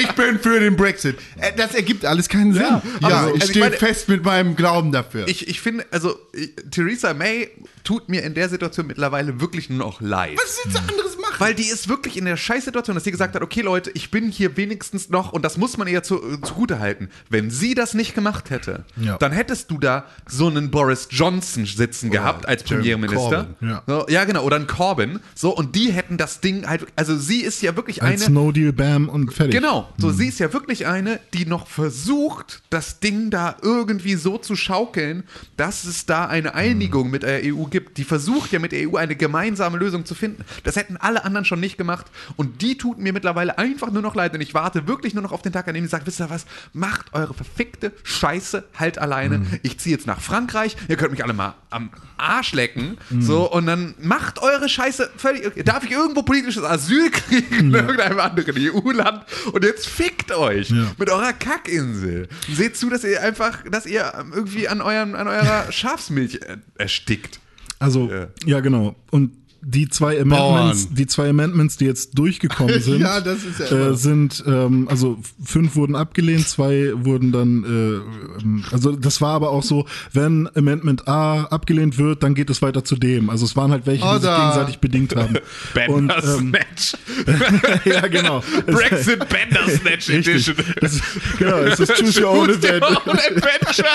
Ich 0.00 0.12
bin 0.12 0.38
für 0.38 0.60
den 0.60 0.76
Brexit. 0.76 1.16
Äh, 1.40 1.52
Das 1.56 1.74
ergibt 1.74 2.04
alles 2.04 2.28
keinen 2.28 2.52
Sinn. 2.52 2.62
Ja, 2.62 2.82
ich 3.00 3.04
also 3.06 3.34
ich 3.34 3.44
stehe 3.44 3.64
meine- 3.64 3.76
fest 3.76 4.08
mit 4.08 4.24
meinem 4.24 4.56
Glauben 4.56 4.92
dafür. 4.92 5.26
Ich, 5.28 5.48
ich 5.48 5.60
finde, 5.60 5.84
also 5.90 6.16
ich, 6.32 6.50
Theresa 6.70 7.14
May 7.14 7.48
tut 7.84 8.08
mir 8.08 8.22
in 8.22 8.34
der 8.34 8.48
Situation 8.48 8.86
mittlerweile 8.86 9.40
wirklich 9.40 9.68
nur 9.70 9.78
noch 9.78 10.00
leid. 10.00 10.38
Was 10.42 10.58
willst 10.64 10.76
du 10.76 10.80
anderes 10.80 10.96
machen? 10.98 11.05
Weil 11.38 11.54
die 11.54 11.66
ist 11.66 11.88
wirklich 11.88 12.16
in 12.16 12.24
der 12.24 12.36
Scheißsituation, 12.36 12.94
dass 12.94 13.04
sie 13.04 13.10
gesagt 13.10 13.34
hat, 13.34 13.42
okay 13.42 13.60
Leute, 13.62 13.90
ich 13.94 14.10
bin 14.10 14.30
hier 14.30 14.56
wenigstens 14.56 15.08
noch, 15.10 15.32
und 15.32 15.44
das 15.44 15.56
muss 15.56 15.76
man 15.76 15.88
ihr 15.88 16.02
zu, 16.02 16.16
äh, 16.16 16.40
zugute 16.42 16.78
halten, 16.78 17.08
wenn 17.28 17.50
sie 17.50 17.74
das 17.74 17.94
nicht 17.94 18.14
gemacht 18.14 18.50
hätte, 18.50 18.84
Ja. 18.96 19.16
dann 19.18 19.32
hättest 19.32 19.70
du 19.70 19.78
da 19.78 20.06
so 20.26 20.46
einen 20.48 20.70
Boris 20.70 21.08
Johnson 21.10 21.66
sitzen 21.66 22.10
gehabt 22.10 22.46
als 22.46 22.62
Jeremy 22.68 22.82
Premierminister. 22.96 23.44
Corbyn, 23.60 23.68
ja. 23.68 23.82
So, 23.86 24.06
ja, 24.08 24.24
genau, 24.24 24.44
oder 24.44 24.56
einen 24.56 24.66
Corbyn. 24.66 25.20
So, 25.34 25.54
und 25.54 25.74
die 25.74 25.92
hätten 25.92 26.16
das 26.16 26.40
Ding 26.40 26.66
halt, 26.68 26.86
also 26.96 27.16
sie 27.16 27.40
ist 27.40 27.62
ja 27.62 27.76
wirklich 27.76 28.02
Als 28.02 28.24
eine. 28.26 28.34
No 28.34 28.52
Deal, 28.52 28.72
Bam 28.72 29.08
und 29.08 29.32
fertig. 29.32 29.54
Genau, 29.54 29.88
so 29.98 30.10
sie 30.10 30.28
ist 30.28 30.38
ja 30.38 30.52
wirklich 30.52 30.86
eine, 30.86 31.20
die 31.34 31.46
noch 31.46 31.66
versucht, 31.66 32.62
das 32.70 33.00
Ding 33.00 33.30
da 33.30 33.56
irgendwie 33.62 34.14
so 34.14 34.38
zu 34.38 34.56
schaukeln, 34.56 35.24
dass 35.56 35.84
es 35.84 36.06
da 36.06 36.26
eine 36.26 36.54
Einigung 36.54 37.10
mit 37.10 37.22
der 37.22 37.40
EU 37.44 37.64
gibt. 37.64 37.98
Die 37.98 38.04
versucht 38.04 38.52
ja 38.52 38.58
mit 38.58 38.72
der 38.72 38.88
EU 38.88 38.96
eine 38.96 39.16
gemeinsame 39.16 39.78
Lösung 39.78 40.04
zu 40.06 40.14
finden. 40.14 40.44
Das 40.64 40.76
hätten 40.76 40.96
alle 40.96 41.24
anderen 41.26 41.44
schon 41.44 41.60
nicht 41.60 41.76
gemacht 41.76 42.06
und 42.36 42.62
die 42.62 42.78
tut 42.78 42.98
mir 42.98 43.12
mittlerweile 43.12 43.58
einfach 43.58 43.90
nur 43.90 44.00
noch 44.02 44.14
leid 44.14 44.32
und 44.34 44.40
ich 44.40 44.54
warte 44.54 44.86
wirklich 44.88 45.12
nur 45.12 45.22
noch 45.22 45.32
auf 45.32 45.42
den 45.42 45.52
Tag, 45.52 45.68
an 45.68 45.74
dem 45.74 45.84
ich 45.84 45.90
sage, 45.90 46.06
wisst 46.06 46.20
ihr 46.20 46.30
was, 46.30 46.46
macht 46.72 47.12
eure 47.12 47.34
verfickte 47.34 47.92
Scheiße 48.04 48.64
halt 48.78 48.98
alleine. 48.98 49.38
Mhm. 49.38 49.46
Ich 49.62 49.78
ziehe 49.78 49.94
jetzt 49.94 50.06
nach 50.06 50.20
Frankreich, 50.20 50.76
ihr 50.88 50.96
könnt 50.96 51.10
mich 51.10 51.22
alle 51.24 51.32
mal 51.34 51.54
am 51.70 51.90
Arsch 52.16 52.52
lecken, 52.54 52.96
Mhm. 53.10 53.20
so 53.22 53.52
und 53.52 53.66
dann 53.66 53.94
macht 54.00 54.40
eure 54.40 54.68
Scheiße 54.68 55.10
völlig, 55.16 55.52
darf 55.64 55.84
ich 55.84 55.90
irgendwo 55.90 56.22
politisches 56.22 56.64
Asyl 56.64 57.10
kriegen 57.10 57.54
in 57.58 57.74
irgendeinem 57.74 58.20
anderen 58.20 58.54
EU-Land 58.56 59.24
und 59.52 59.64
jetzt 59.64 59.86
fickt 59.86 60.32
euch 60.32 60.70
Ja. 60.70 60.92
mit 60.98 61.10
eurer 61.10 61.32
Kackinsel. 61.32 62.28
Seht 62.52 62.76
zu, 62.76 62.88
dass 62.90 63.04
ihr 63.04 63.20
einfach, 63.22 63.58
dass 63.70 63.86
ihr 63.86 64.12
irgendwie 64.32 64.68
an, 64.68 64.80
eurem, 64.80 65.14
an 65.14 65.28
eurer 65.28 65.66
Schafsmilch 65.72 66.36
äh, 66.36 66.56
erstickt. 66.78 67.40
Also, 67.78 68.08
Ja. 68.10 68.26
ja, 68.44 68.60
genau. 68.60 68.94
Und 69.10 69.32
die 69.62 69.88
zwei 69.88 70.20
Amendments, 70.20 70.84
Bauern. 70.84 70.94
die 70.94 71.06
zwei 71.06 71.30
Amendments, 71.30 71.76
die 71.76 71.86
jetzt 71.86 72.18
durchgekommen 72.18 72.80
sind, 72.80 73.00
Ja, 73.00 73.18
ja 73.20 73.90
äh, 73.90 73.94
sind, 73.96 74.42
ähm, 74.46 74.86
also 74.88 75.18
fünf 75.42 75.76
wurden 75.76 75.96
abgelehnt, 75.96 76.48
zwei 76.48 76.92
wurden 76.94 77.32
dann, 77.32 77.64
äh, 77.64 78.42
ähm, 78.42 78.64
also 78.70 78.92
das 78.92 79.20
war 79.20 79.34
aber 79.34 79.50
auch 79.50 79.62
so, 79.62 79.86
wenn 80.12 80.48
Amendment 80.54 81.08
A 81.08 81.44
abgelehnt 81.44 81.98
wird, 81.98 82.22
dann 82.22 82.34
geht 82.34 82.50
es 82.50 82.62
weiter 82.62 82.84
zu 82.84 82.96
dem. 82.96 83.30
Also 83.30 83.44
es 83.44 83.56
waren 83.56 83.70
halt 83.72 83.86
welche, 83.86 84.04
die 84.04 84.08
sich 84.14 84.22
Oder- 84.24 84.36
gegenseitig 84.36 84.78
bedingt 84.78 85.16
haben. 85.16 85.36
Und, 85.88 86.10
ähm, 86.10 86.52
Bandersnatch. 86.52 86.94
ja, 87.84 88.06
genau. 88.06 88.42
Brexit 88.66 89.18
Bandersnatch. 89.28 90.08
Edition. 90.10 90.56
Das 90.80 91.00
genau, 91.38 91.58
es 91.58 91.80
ist 91.80 91.94
Choose 91.96 92.22
your 92.22 92.30
own 92.30 92.50
adventure. 92.50 93.88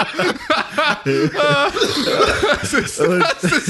das, 2.62 2.74
ist, 2.74 3.00
das, 3.00 3.44
ist, 3.44 3.70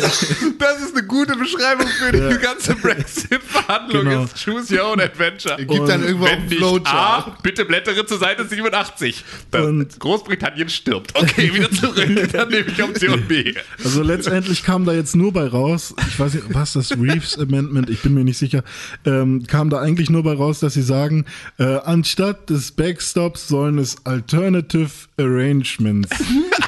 das 0.58 0.82
ist 0.82 0.96
eine 0.96 1.06
gute 1.06 1.36
Beschreibung 1.36 1.88
für 1.92 2.12
die 2.12 2.38
ganze 2.40 2.76
Brexit-Verhandlung. 2.76 4.04
Genau. 4.06 4.24
Ist 4.24 4.44
Choose 4.44 4.74
Your 4.80 4.92
Own 4.92 5.00
Adventure. 5.00 5.58
Gibt 5.58 5.88
dann 5.88 6.04
irgendwo 6.04 6.26
Wenn 6.26 6.46
nicht. 6.48 6.62
A, 6.88 7.36
bitte 7.44 7.66
blättere 7.66 8.06
zur 8.06 8.18
Seite 8.20 8.46
87. 8.48 9.24
Dann 9.52 9.66
Und- 9.82 10.00
Großbritannien 10.00 10.70
stirbt. 10.70 11.16
Okay, 11.16 11.54
wieder 11.54 11.70
zurück. 11.72 12.08
Dann 12.32 12.50
nehme 12.50 12.66
ich 12.68 12.82
Option 12.84 13.28
B. 13.28 13.54
Also 13.84 14.04
letztendlich 14.04 14.64
kam 14.64 14.86
da 14.86 14.94
jetzt 14.94 15.16
nur 15.16 15.32
bei 15.34 15.48
raus, 15.48 15.94
ich 16.08 16.20
weiß 16.20 16.34
nicht, 16.36 16.46
was 16.54 16.74
das 16.74 16.92
Reeves 16.92 17.38
Amendment, 17.38 17.90
ich 17.90 18.02
bin 18.02 18.14
mir 18.14 18.24
nicht 18.24 18.38
sicher, 18.38 18.64
ähm, 19.06 19.46
kam 19.48 19.70
da 19.70 19.80
eigentlich 19.80 20.10
nur 20.10 20.24
bei 20.24 20.34
raus, 20.34 20.60
dass 20.60 20.74
sie 20.74 20.82
sagen, 20.82 21.26
äh, 21.58 21.64
anstatt 21.84 22.50
des 22.50 22.72
Backstops 22.72 23.48
sollen 23.48 23.78
es 23.78 23.98
Alternative 24.06 24.90
Arrangements 25.24 26.10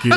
geben. 0.02 0.16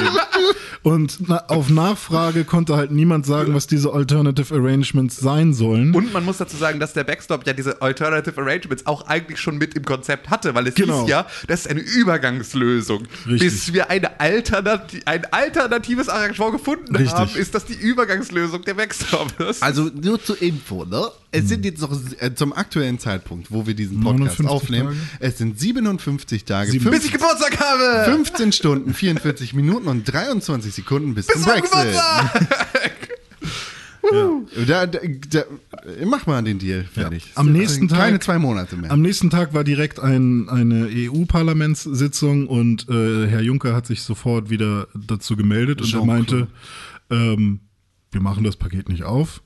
Und 0.82 1.28
na, 1.28 1.38
auf 1.48 1.68
Nachfrage 1.68 2.44
konnte 2.44 2.76
halt 2.76 2.92
niemand 2.92 3.26
sagen, 3.26 3.54
was 3.54 3.66
diese 3.66 3.92
Alternative 3.92 4.54
Arrangements 4.54 5.16
sein 5.16 5.52
sollen. 5.52 5.92
Und 5.94 6.12
man 6.12 6.24
muss 6.24 6.36
dazu 6.38 6.56
sagen, 6.56 6.78
dass 6.78 6.92
der 6.92 7.02
Backstop 7.02 7.44
ja 7.46 7.52
diese 7.52 7.82
Alternative 7.82 8.40
Arrangements 8.40 8.86
auch 8.86 9.06
eigentlich 9.08 9.40
schon 9.40 9.58
mit 9.58 9.74
im 9.74 9.84
Konzept 9.84 10.30
hatte, 10.30 10.54
weil 10.54 10.68
es 10.68 10.74
Genau. 10.76 11.00
hieß 11.02 11.10
ja, 11.10 11.26
das 11.48 11.60
ist 11.62 11.70
eine 11.70 11.80
Übergangslösung. 11.80 13.06
Richtig. 13.26 13.40
Bis 13.40 13.72
wir 13.72 13.90
eine 13.90 14.20
Alternati 14.20 15.00
ein 15.04 15.24
alternatives 15.32 16.08
Arrangement 16.08 16.52
gefunden 16.52 16.94
Richtig. 16.94 17.14
haben, 17.14 17.30
ist 17.34 17.54
das 17.54 17.64
die 17.64 17.74
Übergangslösung 17.74 18.62
der 18.62 18.74
Backstop. 18.74 19.32
Also 19.60 19.90
nur 20.00 20.22
zur 20.22 20.40
Info, 20.40 20.84
ne? 20.84 21.06
Es 21.32 21.48
sind 21.48 21.64
jetzt 21.66 21.82
noch 21.82 21.90
äh, 22.20 22.34
zum 22.34 22.52
aktuellen 22.54 22.98
Zeitpunkt, 22.98 23.50
wo 23.50 23.66
wir 23.66 23.74
diesen 23.74 24.00
Podcast 24.00 24.38
59 24.40 24.46
aufnehmen, 24.48 24.88
Tage? 24.88 24.98
es 25.32 25.38
sind 25.38 25.58
57 25.60 26.44
Tage, 26.44 26.70
Sieben- 26.70 26.90
bis 26.90 27.04
ich 27.04 27.12
Geburtstag 27.12 27.58
habe! 27.60 28.04
15 28.26 28.52
Stunden, 28.52 28.94
44 28.94 29.54
Minuten 29.54 29.88
und 29.88 30.04
23 30.10 30.74
Sekunden 30.74 31.14
bis, 31.14 31.26
zum 31.26 31.34
Bis 31.36 31.42
zum 31.44 31.52
Brexit. 31.52 31.72
Geburtstag! 31.72 33.08
Da, 34.68 34.86
da, 34.86 34.98
da, 35.30 35.42
mach 36.06 36.26
mal 36.26 36.42
den 36.42 36.58
Deal 36.60 36.84
fertig. 36.84 37.32
Am 37.34 37.50
nächsten 37.52 37.88
Tag- 37.88 37.98
Keine 37.98 38.20
zwei 38.20 38.38
Monate 38.38 38.76
mehr. 38.76 38.90
Am 38.92 39.02
nächsten 39.02 39.30
Tag 39.30 39.52
war 39.52 39.64
direkt 39.64 39.98
ein, 39.98 40.48
eine 40.48 40.88
EU-Parlamentssitzung 40.92 42.46
und 42.46 42.88
äh, 42.88 43.26
Herr 43.26 43.40
Juncker 43.40 43.74
hat 43.74 43.86
sich 43.86 44.02
sofort 44.02 44.48
wieder 44.48 44.86
dazu 44.94 45.36
gemeldet 45.36 45.82
und 45.82 45.92
er 45.92 46.04
meinte, 46.04 46.46
ähm, 47.10 47.60
wir 48.12 48.20
machen 48.20 48.44
das 48.44 48.56
Paket 48.56 48.88
nicht 48.88 49.02
auf. 49.02 49.42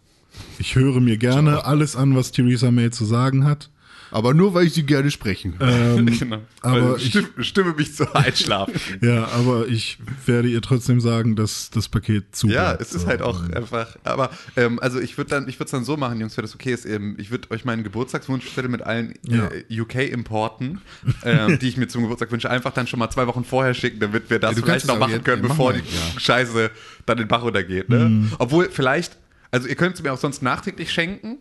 Ich 0.58 0.74
höre 0.74 1.00
mir 1.00 1.16
gerne 1.16 1.64
alles 1.64 1.96
an, 1.96 2.14
was 2.14 2.30
Theresa 2.30 2.70
May 2.70 2.90
zu 2.90 3.04
sagen 3.06 3.44
hat. 3.44 3.70
Aber 4.12 4.34
nur, 4.34 4.54
weil 4.54 4.66
ich 4.66 4.72
sie 4.74 4.84
gerne 4.84 5.10
sprechen. 5.10 5.54
Ähm, 5.60 6.06
Genau. 6.18 6.38
aber 6.62 6.74
Also 6.74 6.96
ich, 6.96 7.08
stimme, 7.10 7.28
stimme 7.44 7.74
mich 7.74 7.94
zum 7.94 8.08
Einschlafen. 8.14 8.74
ja, 9.02 9.28
aber 9.28 9.68
ich 9.68 9.98
werde 10.26 10.48
ihr 10.48 10.60
trotzdem 10.62 11.00
sagen, 11.00 11.36
dass 11.36 11.70
das 11.70 11.88
Paket 11.88 12.34
zu 12.34 12.48
Ja, 12.48 12.74
es 12.74 12.92
ist 12.92 13.02
So, 13.02 13.06
halt 13.06 13.22
auch 13.22 13.44
ähm, 13.44 13.54
einfach. 13.54 13.96
Aber 14.04 14.30
ähm, 14.56 14.78
also 14.80 15.00
ich 15.00 15.16
würde 15.16 15.30
dann, 15.30 15.48
ich 15.48 15.56
würde 15.56 15.66
es 15.66 15.70
dann 15.70 15.84
so 15.84 15.96
machen, 15.96 16.20
Jungs, 16.20 16.36
wenn 16.36 16.42
das 16.42 16.54
okay 16.54 16.72
ist. 16.72 16.86
Ähm, 16.86 17.14
ich 17.18 17.30
würde 17.30 17.50
euch 17.50 17.64
meinen 17.64 17.84
Geburtstagswunschzettel 17.84 18.68
mit 18.70 18.82
allen 18.82 19.14
Ja. 19.26 19.48
äh, 19.68 19.80
UK-Importen, 19.80 20.80
ähm, 21.24 21.58
die 21.58 21.68
ich 21.68 21.76
mir 21.76 21.88
zum 21.88 22.02
Geburtstag 22.02 22.30
wünsche, 22.32 22.50
einfach 22.50 22.72
dann 22.72 22.86
schon 22.86 22.98
mal 22.98 23.10
zwei 23.10 23.26
Wochen 23.26 23.44
vorher 23.44 23.74
schicken, 23.74 24.00
damit 24.00 24.30
wir 24.30 24.38
das 24.38 24.56
Ja, 24.56 24.62
vielleicht 24.64 24.86
noch 24.86 24.98
machen 24.98 25.12
jetzt- 25.12 25.24
können, 25.24 25.42
ja, 25.42 25.48
bevor 25.48 25.72
mal, 25.72 25.80
die 25.80 25.88
ja. 26.14 26.20
Scheiße 26.20 26.70
dann 27.06 27.18
den 27.18 27.28
Bach 27.28 27.42
runtergeht. 27.42 27.88
Ne? 27.88 28.08
Mhm. 28.08 28.32
Obwohl 28.38 28.68
vielleicht, 28.70 29.16
also 29.50 29.68
ihr 29.68 29.74
könnt 29.76 29.94
es 29.96 30.02
mir 30.02 30.12
auch 30.12 30.18
sonst 30.18 30.42
nachträglich 30.42 30.92
schenken. 30.92 31.38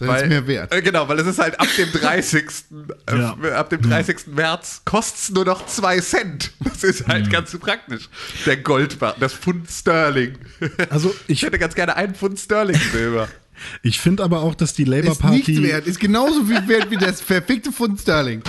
Dann 0.00 0.08
weil, 0.08 0.22
ist 0.22 0.28
mehr 0.28 0.46
wert. 0.46 0.74
Äh, 0.74 0.82
genau, 0.82 1.08
weil 1.08 1.18
es 1.20 1.26
ist 1.26 1.38
halt 1.38 1.60
ab 1.60 1.68
dem 1.76 1.92
30. 1.92 2.44
äh, 3.06 3.16
Ja. 3.18 3.36
ab 3.54 3.70
dem 3.70 3.82
30. 3.82 4.26
März 4.28 4.82
kostet 4.84 5.18
es 5.20 5.30
nur 5.30 5.44
noch 5.44 5.66
2 5.66 6.00
Cent. 6.00 6.52
Das 6.64 6.82
ist 6.84 7.06
halt 7.06 7.30
ganz 7.30 7.56
praktisch. 7.58 8.08
Der 8.46 8.56
Goldbar, 8.56 9.14
das 9.20 9.34
Pfund 9.34 9.70
Sterling. 9.70 10.38
Also 10.88 11.14
Ich 11.26 11.38
ich, 11.38 11.42
hätte 11.42 11.58
ganz 11.58 11.74
gerne 11.74 11.96
einen 11.96 12.14
Pfund 12.14 12.38
Sterling 12.38 12.80
Silber. 12.92 13.28
Ich 13.82 14.00
finde 14.00 14.22
aber 14.22 14.42
auch, 14.42 14.54
dass 14.54 14.72
die 14.74 14.84
Labour 14.84 15.12
Ist 15.12 15.24
nichts 15.24 15.46
Party, 15.46 15.62
wert. 15.62 15.86
Ist 15.86 16.00
genauso 16.00 16.44
viel 16.44 16.66
wert 16.68 16.90
wie 16.90 16.96
das 16.96 17.20
verfickte 17.20 17.72
Pfund 17.72 18.00
Sterling. 18.00 18.42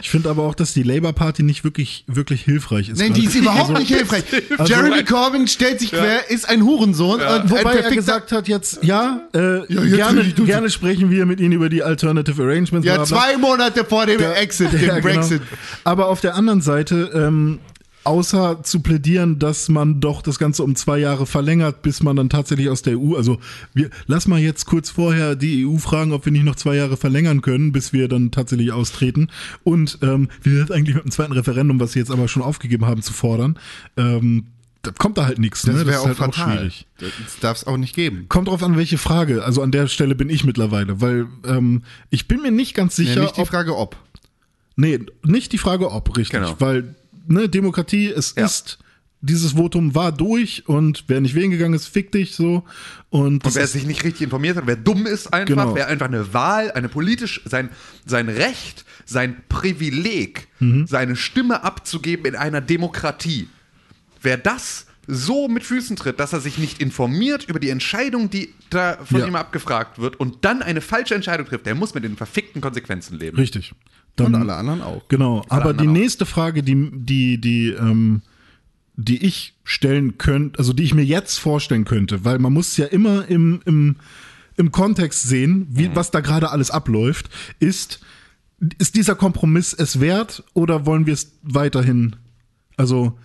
ich 0.00 0.10
finde 0.10 0.30
aber 0.30 0.42
auch, 0.44 0.54
dass 0.54 0.72
die 0.72 0.82
Labour 0.82 1.12
Party 1.12 1.42
nicht 1.42 1.64
wirklich, 1.64 2.04
wirklich 2.06 2.42
hilfreich 2.42 2.88
ist. 2.88 2.98
Nein, 2.98 3.12
die 3.14 3.24
ist 3.26 3.34
überhaupt 3.34 3.70
Also- 3.70 3.80
nicht 3.80 3.88
hilfreich. 3.94 4.24
Also- 4.58 4.72
Jeremy 4.72 5.04
Corbyn 5.04 5.46
stellt 5.48 5.80
sich 5.80 5.90
quer, 5.90 6.30
ist 6.30 6.48
ein 6.48 6.62
Hurensohn. 6.64 7.20
Und 7.20 7.26
ein 7.26 7.50
Wobei 7.50 7.74
er 7.74 7.90
gesagt 7.90 8.32
hat 8.32 8.48
jetzt, 8.48 8.78
ja, 8.82 9.20
äh, 9.34 9.58
jetzt 9.60 9.68
will 9.70 9.96
gerne, 9.96 10.24
gerne 10.24 10.70
sprechen 10.70 11.10
wir 11.10 11.26
mit 11.26 11.40
Ihnen 11.40 11.52
über 11.52 11.68
die 11.68 11.82
Alternative 11.82 12.42
Arrangements. 12.42 12.86
ja, 12.86 13.02
zwei 13.04 13.36
Monate 13.36 13.84
vor 13.84 14.06
dem 14.06 14.18
Der- 14.18 14.40
Exit, 14.40 14.72
dem 14.72 14.80
Ja, 14.80 14.98
genau. 14.98 15.14
Brexit. 15.14 15.42
Aber 15.84 16.08
auf 16.08 16.20
der 16.20 16.34
anderen 16.34 16.60
Seite, 16.60 17.10
ähm, 17.14 17.58
außer 18.04 18.62
zu 18.62 18.80
plädieren, 18.80 19.38
dass 19.38 19.68
man 19.68 20.00
doch 20.00 20.22
das 20.22 20.38
Ganze 20.38 20.62
um 20.62 20.76
zwei 20.76 20.98
Jahre 20.98 21.26
verlängert, 21.26 21.82
bis 21.82 22.02
man 22.02 22.16
dann 22.16 22.28
tatsächlich 22.28 22.68
aus 22.68 22.82
der 22.82 22.98
EU, 22.98 23.16
also 23.16 23.38
wir, 23.72 23.90
lass 24.06 24.28
mal 24.28 24.40
jetzt 24.40 24.66
kurz 24.66 24.90
vorher 24.90 25.36
die 25.36 25.66
EU 25.66 25.78
fragen, 25.78 26.12
ob 26.12 26.24
wir 26.24 26.32
nicht 26.32 26.44
noch 26.44 26.56
zwei 26.56 26.76
Jahre 26.76 26.96
verlängern 26.96 27.42
können, 27.42 27.72
bis 27.72 27.92
wir 27.92 28.08
dann 28.08 28.30
tatsächlich 28.30 28.72
austreten. 28.72 29.28
Und 29.62 29.98
ähm, 30.02 30.28
wie 30.42 30.52
wird 30.52 30.70
eigentlich 30.70 30.94
mit 30.94 31.04
dem 31.04 31.10
zweiten 31.10 31.32
Referendum, 31.32 31.80
was 31.80 31.92
sie 31.92 31.98
jetzt 31.98 32.10
aber 32.10 32.28
schon 32.28 32.42
aufgegeben 32.42 32.86
haben, 32.86 33.02
zu 33.02 33.12
fordern, 33.12 33.58
ähm, 33.96 34.46
da 34.84 34.90
kommt 34.90 35.16
da 35.16 35.24
halt 35.24 35.38
nichts. 35.38 35.62
Das 35.62 35.76
ne? 35.76 35.86
wäre 35.86 36.00
auch 36.00 36.10
ist 36.10 36.20
halt 36.20 36.34
fatal. 36.34 36.58
schwierig. 36.58 36.86
Das 36.98 37.10
darf 37.40 37.56
es 37.56 37.66
auch 37.66 37.76
nicht 37.76 37.94
geben. 37.96 38.26
Kommt 38.28 38.48
drauf 38.48 38.62
an, 38.62 38.76
welche 38.76 38.98
Frage. 38.98 39.42
Also 39.42 39.62
an 39.62 39.72
der 39.72 39.86
Stelle 39.88 40.14
bin 40.14 40.28
ich 40.28 40.44
mittlerweile, 40.44 41.00
weil 41.00 41.26
ähm, 41.46 41.82
ich 42.10 42.28
bin 42.28 42.42
mir 42.42 42.50
nicht 42.50 42.74
ganz 42.74 42.96
sicher, 42.96 43.14
Ja, 43.14 43.22
nicht 43.22 43.36
die 43.36 43.40
ob 43.40 43.48
Frage, 43.48 43.76
ob. 43.76 43.96
Nee, 44.76 45.00
nicht 45.22 45.52
die 45.52 45.58
Frage 45.58 45.90
ob, 45.90 46.16
richtig. 46.16 46.40
Genau. 46.40 46.56
Weil, 46.58 46.94
ne, 47.26 47.48
Demokratie, 47.48 48.08
es 48.08 48.34
Ja. 48.36 48.44
ist, 48.46 48.78
dieses 49.20 49.52
Votum 49.52 49.94
war 49.94 50.12
durch 50.12 50.64
und 50.68 51.04
wer 51.06 51.20
nicht 51.20 51.34
wählen 51.34 51.50
gegangen 51.50 51.72
ist, 51.74 51.86
fick 51.86 52.12
dich 52.12 52.34
so. 52.34 52.62
Und, 53.08 53.44
Und 53.44 53.54
wer 53.54 53.66
sich 53.66 53.86
nicht 53.86 54.04
richtig 54.04 54.22
informiert 54.22 54.56
hat, 54.56 54.66
wer 54.66 54.76
dumm 54.76 55.06
ist 55.06 55.32
einfach, 55.32 55.46
Genau. 55.48 55.74
wer 55.74 55.88
einfach 55.88 56.06
eine 56.06 56.34
Wahl, 56.34 56.70
eine 56.72 56.88
politisch, 56.90 57.40
sein, 57.46 57.70
sein 58.04 58.28
Recht, 58.28 58.84
sein 59.06 59.36
Privileg, 59.48 60.48
Mhm. 60.60 60.86
seine 60.86 61.16
Stimme 61.16 61.62
abzugeben 61.64 62.26
in 62.26 62.36
einer 62.36 62.60
Demokratie, 62.60 63.48
wer 64.22 64.36
das 64.36 64.86
so 65.06 65.48
mit 65.48 65.64
Füßen 65.64 65.96
tritt, 65.96 66.18
dass 66.20 66.32
er 66.32 66.40
sich 66.40 66.56
nicht 66.58 66.80
informiert 66.80 67.44
über 67.48 67.58
die 67.60 67.68
Entscheidung, 67.70 68.30
die 68.30 68.54
da 68.70 68.98
von 69.04 69.20
Ja. 69.20 69.26
ihm 69.26 69.36
abgefragt 69.36 69.98
wird 69.98 70.16
und 70.20 70.44
dann 70.46 70.62
eine 70.62 70.80
falsche 70.80 71.14
Entscheidung 71.14 71.46
trifft, 71.46 71.66
der 71.66 71.74
muss 71.74 71.92
mit 71.94 72.04
den 72.04 72.16
verfickten 72.16 72.60
Konsequenzen 72.62 73.18
leben. 73.18 73.36
richtig. 73.38 73.72
Dann, 74.16 74.26
Und 74.26 74.34
alle 74.36 74.54
anderen 74.54 74.80
auch. 74.82 75.02
Genau, 75.08 75.44
aber 75.48 75.72
die 75.72 75.80
anderen 75.80 75.88
auch. 75.88 75.92
nächste 75.92 76.26
Frage, 76.26 76.62
die, 76.62 76.90
die, 76.92 77.40
die, 77.40 77.68
ähm, 77.70 78.22
die 78.96 79.24
ich 79.24 79.54
stellen 79.64 80.18
könnte, 80.18 80.58
also 80.58 80.72
die 80.72 80.84
ich 80.84 80.94
mir 80.94 81.04
jetzt 81.04 81.38
vorstellen 81.38 81.84
könnte, 81.84 82.24
weil 82.24 82.38
man 82.38 82.52
muss 82.52 82.76
ja 82.76 82.86
immer 82.86 83.26
im, 83.28 83.60
im, 83.64 83.96
im 84.56 84.70
Kontext 84.70 85.24
sehen, 85.24 85.66
wie, 85.70 85.88
Mhm. 85.88 85.96
was 85.96 86.12
da 86.12 86.20
gerade 86.20 86.50
alles 86.50 86.70
abläuft, 86.70 87.28
ist, 87.58 88.00
ist 88.78 88.94
dieser 88.94 89.16
Kompromiss 89.16 89.72
es 89.72 89.98
wert 90.00 90.44
oder 90.54 90.86
wollen 90.86 91.06
wir 91.06 91.14
es 91.14 91.32
weiterhin, 91.42 92.14
also 92.76 93.18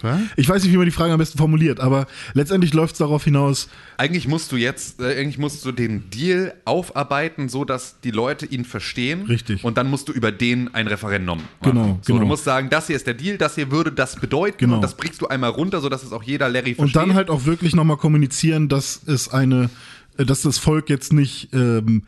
Was? 0.00 0.20
Ich 0.36 0.48
weiß 0.48 0.62
nicht, 0.62 0.72
wie 0.72 0.76
man 0.76 0.86
die 0.86 0.92
Frage 0.92 1.12
am 1.12 1.18
besten 1.18 1.38
formuliert, 1.38 1.80
aber 1.80 2.06
letztendlich 2.34 2.72
läuft 2.74 2.92
es 2.94 2.98
darauf 2.98 3.24
hinaus, 3.24 3.68
Eigentlich 3.96 4.28
musst 4.28 4.52
du 4.52 4.56
jetzt, 4.56 5.00
äh, 5.00 5.18
eigentlich 5.18 5.38
musst 5.38 5.64
du 5.64 5.72
den 5.72 6.08
Deal 6.10 6.54
aufarbeiten, 6.64 7.48
so 7.48 7.64
dass 7.64 8.00
die 8.00 8.10
Leute 8.12 8.46
ihn 8.46 8.64
verstehen. 8.64 9.22
Richtig. 9.26 9.64
Und 9.64 9.76
dann 9.76 9.90
musst 9.90 10.08
du 10.08 10.12
über 10.12 10.30
den 10.30 10.72
ein 10.74 10.86
Referendum 10.86 11.38
machen. 11.38 11.48
Genau, 11.62 11.98
So, 12.02 12.12
genau. 12.12 12.20
du 12.20 12.26
musst 12.26 12.44
sagen, 12.44 12.70
das 12.70 12.86
hier 12.86 12.96
ist 12.96 13.06
der 13.06 13.14
Deal, 13.14 13.38
das 13.38 13.56
hier 13.56 13.70
würde 13.72 13.90
das 13.92 14.16
bedeuten. 14.16 14.56
Genau. 14.58 14.76
Und 14.76 14.82
das 14.82 14.96
brichst 14.96 15.20
du 15.20 15.26
einmal 15.28 15.50
runter, 15.50 15.80
sodass 15.80 16.02
es 16.04 16.12
auch 16.12 16.22
jeder 16.22 16.48
Larry 16.48 16.70
Und 16.70 16.76
versteht. 16.90 16.96
dann 16.96 17.14
halt 17.14 17.28
auch 17.30 17.44
wirklich 17.44 17.74
nochmal 17.74 17.96
kommunizieren, 17.96 18.68
dass 18.68 19.00
es 19.06 19.28
eine, 19.28 19.68
äh, 20.16 20.24
dass 20.24 20.42
das 20.42 20.58
Volk 20.58 20.88
jetzt 20.90 21.12
nicht 21.12 21.48
ähm, 21.52 22.04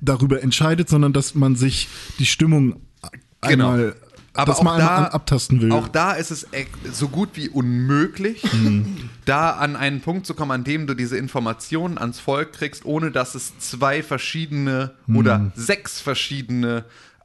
darüber 0.00 0.42
entscheidet, 0.42 0.88
sondern 0.88 1.12
dass 1.12 1.34
man 1.34 1.56
sich 1.56 1.88
die 2.20 2.26
Stimmung 2.26 2.76
Genau. 3.44 3.70
einmal, 3.72 3.96
Aber 4.34 4.56
auch 4.56 4.62
man 4.62 4.78
da, 4.78 5.04
abtasten 5.06 5.60
will. 5.60 5.72
Auch 5.72 5.88
da 5.88 6.12
ist 6.12 6.30
es 6.30 6.46
so 6.90 7.08
gut 7.08 7.30
wie 7.34 7.48
unmöglich, 7.48 8.42
Hm. 8.44 9.10
da 9.24 9.50
an 9.50 9.76
einen 9.76 10.00
Punkt 10.00 10.26
zu 10.26 10.34
kommen, 10.34 10.50
an 10.50 10.64
dem 10.64 10.86
du 10.86 10.94
diese 10.94 11.16
Informationen 11.18 11.98
ans 11.98 12.18
Volk 12.18 12.52
kriegst, 12.52 12.84
ohne 12.84 13.10
dass 13.10 13.34
es 13.34 13.58
zwei 13.58 14.02
verschiedene 14.02 14.92
Hm. 15.06 15.16
oder 15.16 15.52
sechs 15.54 16.00
verschiedene 16.00 16.84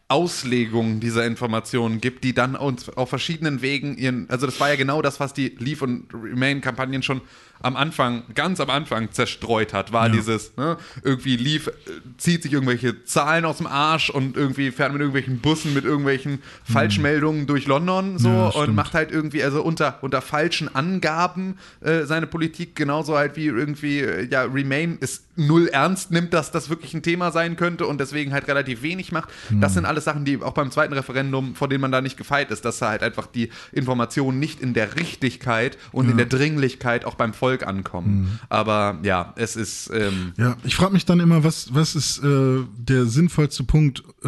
Auslegungen 0.10 1.01
dieser 1.01 1.26
Informationen 1.26 1.99
gibt, 1.99 2.24
die 2.24 2.34
dann 2.34 2.55
uns 2.55 2.88
auf 2.89 3.10
verschiedenen 3.10 3.62
Wegen 3.62 3.97
ihren, 3.97 4.30
also 4.30 4.45
das 4.45 4.58
war 4.60 4.70
ja 4.70 4.76
genau 4.76 5.01
das, 5.01 5.20
was 5.20 5.34
die 5.34 5.49
Leave 5.60 5.84
und 5.84 6.08
Remain-Kampagnen 6.14 7.03
schon 7.03 7.22
am 7.62 7.76
Anfang, 7.76 8.24
ganz 8.36 8.60
am 8.60 8.70
Anfang 8.70 9.12
zerstreut 9.12 9.74
hat, 9.74 9.91
war 9.91 10.10
dieses, 10.10 10.55
ne, 10.58 10.78
irgendwie 11.03 11.38
Leave 11.38 11.72
äh, 11.72 11.74
zieht 12.18 12.43
sich 12.43 12.53
irgendwelche 12.53 13.03
Zahlen 13.03 13.45
aus 13.45 13.58
dem 13.58 13.68
Arsch 13.68 14.10
und 14.10 14.38
irgendwie 14.38 14.72
fährt 14.72 14.91
mit 14.91 15.01
irgendwelchen 15.01 15.39
Bussen 15.39 15.74
mit 15.74 15.86
irgendwelchen 15.86 16.41
Falschmeldungen 16.64 17.47
durch 17.47 17.68
London 17.68 18.18
so 18.18 18.30
Ja, 18.30 18.47
und 18.49 18.76
macht 18.76 18.93
halt 18.93 19.12
irgendwie, 19.12 19.43
also 19.43 19.64
unter, 19.64 19.99
unter 20.01 20.22
falschen 20.22 20.74
Angaben 20.74 21.58
äh, 21.82 22.03
seine 22.03 22.28
Politik, 22.28 22.76
genauso 22.76 23.18
halt 23.18 23.36
wie 23.36 23.45
irgendwie, 23.45 23.99
äh, 23.99 24.28
ja, 24.30 24.43
Remain 24.43 24.97
ist 24.99 25.24
null 25.36 25.68
ernst 25.68 26.12
nimmt, 26.12 26.34
dass 26.34 26.51
das 26.51 26.70
wirklich 26.70 26.93
ein 26.93 27.03
Thema 27.03 27.32
sein 27.32 27.55
könnte 27.58 27.86
und 27.86 27.99
deswegen 27.99 28.34
halt 28.34 28.47
relativ 28.47 28.82
wenig 28.82 29.12
macht. 29.12 29.30
Das 29.51 29.76
sind 29.76 29.86
alles 29.86 30.03
Sachen, 30.03 30.26
die 30.26 30.41
auch 30.41 30.53
beim 30.53 30.72
zweiten 30.72 30.93
Referendum, 30.93 31.53
vor 31.55 31.70
denen 31.70 31.82
man 31.82 31.91
da 31.91 32.01
nicht 32.01 32.18
gefeit 32.18 32.49
ist, 32.49 32.66
dass 32.66 32.80
da 32.80 32.89
halt 32.89 33.03
einfach 33.03 33.28
die 33.28 33.49
Informationen 33.72 34.39
nicht 34.39 34.62
in 34.62 34.74
der 34.74 34.95
Richtigkeit 34.95 35.78
und 35.91 36.10
in 36.10 36.18
der 36.18 36.26
Dringlichkeit 36.26 37.05
auch 37.05 37.16
beim 37.16 37.34
Volk 37.34 37.47
ankommen. 37.66 38.39
Aber 38.50 39.00
ja, 39.04 39.34
es 39.36 39.56
ist, 39.56 39.89
ähm, 39.93 40.34
Ja, 40.38 40.58
ich 40.64 40.76
frage 40.76 40.93
mich 40.93 41.06
dann 41.06 41.20
immer, 41.20 41.43
was, 41.43 41.74
was 41.74 41.95
ist 41.95 42.24
äh, 42.24 42.60
der 42.78 43.06
sinnvollste 43.06 43.64
Punkt, 43.64 44.04
äh, 44.24 44.28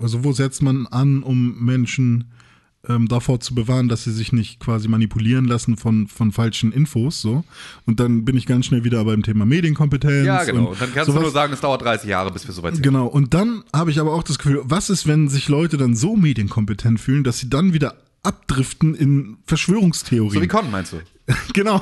also 0.00 0.24
wo 0.24 0.32
setzt 0.32 0.62
man 0.62 0.86
an, 0.86 1.22
um 1.22 1.64
Menschen 1.64 2.30
ähm, 2.88 3.08
davor 3.08 3.40
zu 3.40 3.54
bewahren, 3.54 3.88
dass 3.88 4.04
sie 4.04 4.12
sich 4.12 4.32
nicht 4.32 4.58
quasi 4.60 4.88
manipulieren 4.88 5.44
lassen 5.44 5.76
von, 5.76 6.08
von 6.08 6.32
falschen 6.32 6.72
Infos, 6.72 7.20
so. 7.20 7.44
Und 7.86 8.00
dann 8.00 8.24
bin 8.24 8.36
ich 8.36 8.46
ganz 8.46 8.66
schnell 8.66 8.84
wieder 8.84 9.04
beim 9.04 9.22
Thema 9.22 9.44
Medienkompetenz. 9.44 10.26
ja 10.26 10.44
genau. 10.44 10.70
und 10.70 10.80
dann 10.80 10.92
kannst 10.94 11.06
sowas. 11.06 11.20
du 11.20 11.22
nur 11.24 11.30
sagen, 11.30 11.52
es 11.52 11.60
dauert 11.60 11.82
30 11.82 12.08
Jahre, 12.08 12.30
bis 12.30 12.46
wir 12.46 12.54
soweit 12.54 12.74
sind. 12.74 12.82
Genau, 12.82 13.06
und 13.06 13.34
dann 13.34 13.64
habe 13.74 13.90
ich 13.90 14.00
aber 14.00 14.12
auch 14.12 14.22
das 14.22 14.38
Gefühl, 14.38 14.62
was 14.64 14.88
ist, 14.88 15.06
wenn 15.06 15.28
sich 15.28 15.48
Leute 15.48 15.76
dann 15.76 15.94
so 15.94 16.16
medienkompetent 16.16 17.00
fühlen, 17.00 17.22
dass 17.22 17.38
sie 17.38 17.50
dann 17.50 17.74
wieder 17.74 17.96
abdriften 18.22 18.94
in 18.94 19.38
Verschwörungstheorien. 19.46 20.34
So 20.34 20.42
wie 20.42 20.48
Con, 20.48 20.70
meinst 20.70 20.92
du? 20.92 21.00
genau, 21.52 21.76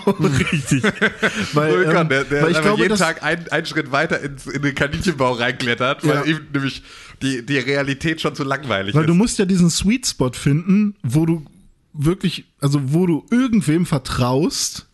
richtig. 0.52 0.82
weil, 1.54 1.84
Con, 1.86 1.96
ähm, 1.96 2.08
der, 2.08 2.24
der 2.24 2.42
weil 2.42 2.52
ich 2.52 2.60
glaube, 2.60 2.82
jeden 2.82 2.96
Tag 2.98 3.22
einen, 3.22 3.48
einen 3.48 3.66
Schritt 3.66 3.90
weiter 3.92 4.20
ins, 4.20 4.46
in 4.46 4.62
den 4.62 4.74
Kaninchenbau 4.74 5.32
reinklettert, 5.32 6.06
weil 6.06 6.16
Ja. 6.16 6.24
ihm 6.24 6.40
nämlich 6.52 6.82
die, 7.22 7.44
die 7.44 7.58
Realität 7.58 8.20
schon 8.20 8.34
zu 8.34 8.44
langweilig 8.44 8.94
Weil 8.94 9.02
ist. 9.02 9.08
du 9.08 9.14
musst 9.14 9.38
ja 9.38 9.44
diesen 9.44 9.70
Sweet 9.70 10.06
Spot 10.06 10.32
finden, 10.32 10.94
wo 11.02 11.26
du 11.26 11.44
wirklich, 11.92 12.44
also 12.60 12.80
wo 12.92 13.06
du 13.06 13.26
irgendwem 13.30 13.86
vertraust, 13.86 14.86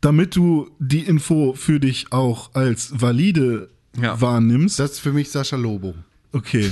damit 0.00 0.36
du 0.36 0.70
die 0.78 1.00
Info 1.00 1.54
für 1.54 1.80
dich 1.80 2.12
auch 2.12 2.54
als 2.54 2.90
valide 3.00 3.68
Ja. 4.00 4.20
wahrnimmst. 4.20 4.78
Das 4.78 4.92
ist 4.92 5.00
für 5.00 5.12
mich 5.12 5.30
Sascha 5.30 5.56
Lobo. 5.56 5.94
Okay. 6.32 6.70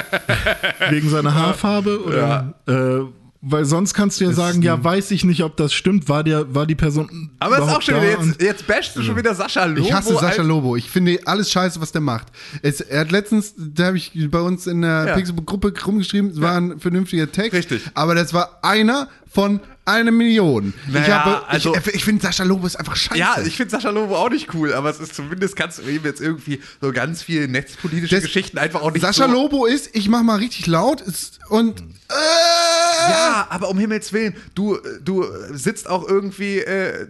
Wegen 0.90 1.08
seiner 1.10 1.34
Haarfarbe 1.34 2.02
oder? 2.04 2.54
Äh, 2.66 3.00
weil 3.42 3.64
sonst 3.64 3.94
kannst 3.94 4.20
du 4.20 4.24
ja 4.24 4.32
sagen, 4.32 4.60
ja, 4.60 4.82
weiß 4.84 5.10
ich 5.12 5.24
nicht, 5.24 5.42
ob 5.44 5.56
das 5.56 5.72
stimmt. 5.72 6.08
War 6.08 6.22
der, 6.22 6.54
war 6.54 6.66
die 6.66 6.74
Person. 6.74 7.30
Aber 7.38 7.58
es 7.58 7.64
ist 7.66 7.70
auch 7.74 7.82
schon 7.82 7.94
wieder, 7.96 8.10
jetzt, 8.10 8.42
jetzt 8.42 8.66
bashst 8.66 8.96
du 8.96 9.02
schon 9.02 9.16
wieder 9.16 9.34
Sascha 9.34 9.64
Lobo. 9.64 9.80
Ich 9.86 9.92
hasse 9.92 10.14
Sascha 10.14 10.42
Lobo. 10.42 10.76
Ich 10.76 10.90
finde 10.90 11.18
alles 11.24 11.50
scheiße, 11.50 11.80
was 11.80 11.90
der 11.92 12.02
macht. 12.02 12.26
Es, 12.62 12.80
er 12.82 13.00
hat 13.00 13.10
letztens, 13.12 13.54
da 13.56 13.86
habe 13.86 13.96
ich 13.96 14.12
bei 14.30 14.40
uns 14.40 14.66
in 14.66 14.82
der 14.82 15.06
Ja. 15.08 15.14
Pixelbook-Gruppe 15.14 15.72
rumgeschrieben, 15.86 16.30
es 16.32 16.40
war 16.40 16.56
ein 16.56 16.78
vernünftiger 16.80 17.30
Text. 17.32 17.54
Richtig. 17.54 17.82
Aber 17.94 18.14
das 18.14 18.34
war 18.34 18.58
einer 18.62 19.08
von 19.32 19.60
einer 19.86 20.10
Million. 20.10 20.74
ich 20.86 20.92
Naja, 20.92 21.24
habe, 21.24 21.48
also- 21.48 21.74
ich, 21.74 21.94
ich 21.94 22.04
finde 22.04 22.22
Sascha 22.22 22.44
Lobo 22.44 22.66
ist 22.66 22.76
einfach 22.76 22.94
scheiße. 22.94 23.18
Ja, 23.18 23.36
ich 23.44 23.56
finde 23.56 23.70
Sascha 23.70 23.90
Lobo 23.90 24.16
auch 24.16 24.28
nicht 24.30 24.52
cool, 24.54 24.72
aber 24.74 24.90
es 24.90 25.00
ist 25.00 25.14
zumindest 25.14 25.56
kannst 25.56 25.78
du 25.78 25.82
ihm 25.88 26.02
jetzt 26.04 26.20
irgendwie 26.20 26.60
so 26.80 26.92
ganz 26.92 27.22
viele 27.22 27.48
netzpolitische 27.48 28.16
Das- 28.16 28.24
Geschichten 28.24 28.58
einfach 28.58 28.82
auch 28.82 28.92
nicht 28.92 29.00
Sascha 29.02 29.26
so 29.26 29.32
Lobo 29.32 29.64
ist, 29.66 29.90
ich 29.96 30.08
mach 30.08 30.22
mal 30.22 30.36
richtig 30.36 30.66
laut 30.66 31.00
ist, 31.00 31.40
und 31.48 31.80
äh, 31.80 31.84
Ja, 33.10 33.46
aber 33.50 33.68
um 33.68 33.78
Himmels 33.78 34.12
Willen, 34.12 34.34
du, 34.54 34.78
du 35.02 35.24
sitzt 35.52 35.88
auch 35.88 36.08
irgendwie 36.08 36.58
äh, 36.58 37.02
äh, 37.02 37.06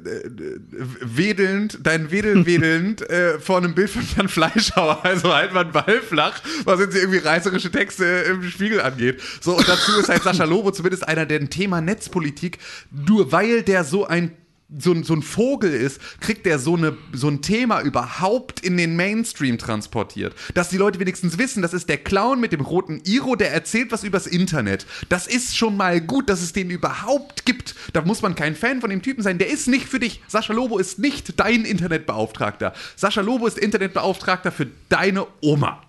wedelnd, 1.00 1.78
dein 1.82 2.10
Wedel 2.10 2.46
wedelnd 2.46 3.08
äh, 3.08 3.38
vor 3.38 3.58
einem 3.58 3.74
Bild 3.74 3.90
von 3.90 4.02
Jan 4.16 4.28
Fleischhauer, 4.28 5.04
also 5.04 5.32
halt 5.34 5.52
mal 5.52 5.62
einen 5.62 5.72
Ball 5.72 6.00
flach, 6.00 6.40
was 6.64 6.80
jetzt 6.80 6.96
irgendwie 6.96 7.18
reißerische 7.18 7.70
Texte 7.70 8.04
im 8.04 8.42
Spiegel 8.44 8.80
angeht. 8.80 9.20
So, 9.40 9.56
und 9.56 9.68
dazu 9.68 9.98
ist 9.98 10.08
halt 10.08 10.22
Sascha 10.22 10.44
Lobo 10.44 10.70
zumindest 10.70 11.06
einer, 11.06 11.26
der 11.26 11.40
ein 11.40 11.50
Thema 11.50 11.80
Netzpolitik, 11.80 12.58
nur 12.90 13.32
weil 13.32 13.62
der 13.62 13.84
so 13.84 14.06
ein 14.06 14.32
so 14.78 14.92
ein, 14.92 15.02
so 15.04 15.14
ein 15.14 15.22
Vogel 15.22 15.72
ist, 15.72 16.00
kriegt 16.20 16.46
der 16.46 16.58
so, 16.58 16.76
eine, 16.76 16.96
so 17.12 17.28
ein 17.28 17.42
Thema 17.42 17.80
überhaupt 17.80 18.60
in 18.60 18.76
den 18.76 18.96
Mainstream 18.96 19.58
transportiert. 19.58 20.34
Dass 20.54 20.68
die 20.68 20.76
Leute 20.76 21.00
wenigstens 21.00 21.38
wissen, 21.38 21.62
das 21.62 21.74
ist 21.74 21.88
der 21.88 21.98
Clown 21.98 22.40
mit 22.40 22.52
dem 22.52 22.60
roten 22.60 23.00
Iro, 23.04 23.36
der 23.36 23.52
erzählt 23.52 23.92
was 23.92 24.04
übers 24.04 24.26
Internet. 24.26 24.86
Das 25.08 25.26
ist 25.26 25.56
schon 25.56 25.76
mal 25.76 26.00
gut, 26.00 26.28
dass 26.28 26.42
es 26.42 26.52
den 26.52 26.70
überhaupt 26.70 27.44
gibt. 27.46 27.74
Da 27.92 28.02
muss 28.02 28.22
man 28.22 28.34
kein 28.34 28.54
Fan 28.54 28.80
von 28.80 28.90
dem 28.90 29.02
Typen 29.02 29.22
sein. 29.22 29.38
Der 29.38 29.48
ist 29.48 29.66
nicht 29.68 29.88
für 29.88 29.98
dich. 29.98 30.22
Sascha 30.28 30.52
Lobo 30.52 30.78
ist 30.78 30.98
nicht 30.98 31.38
dein 31.40 31.64
Internetbeauftragter. 31.64 32.72
Sascha 32.96 33.20
Lobo 33.20 33.46
ist 33.46 33.58
Internetbeauftragter 33.58 34.52
für 34.52 34.68
deine 34.88 35.26
Oma. 35.40 35.82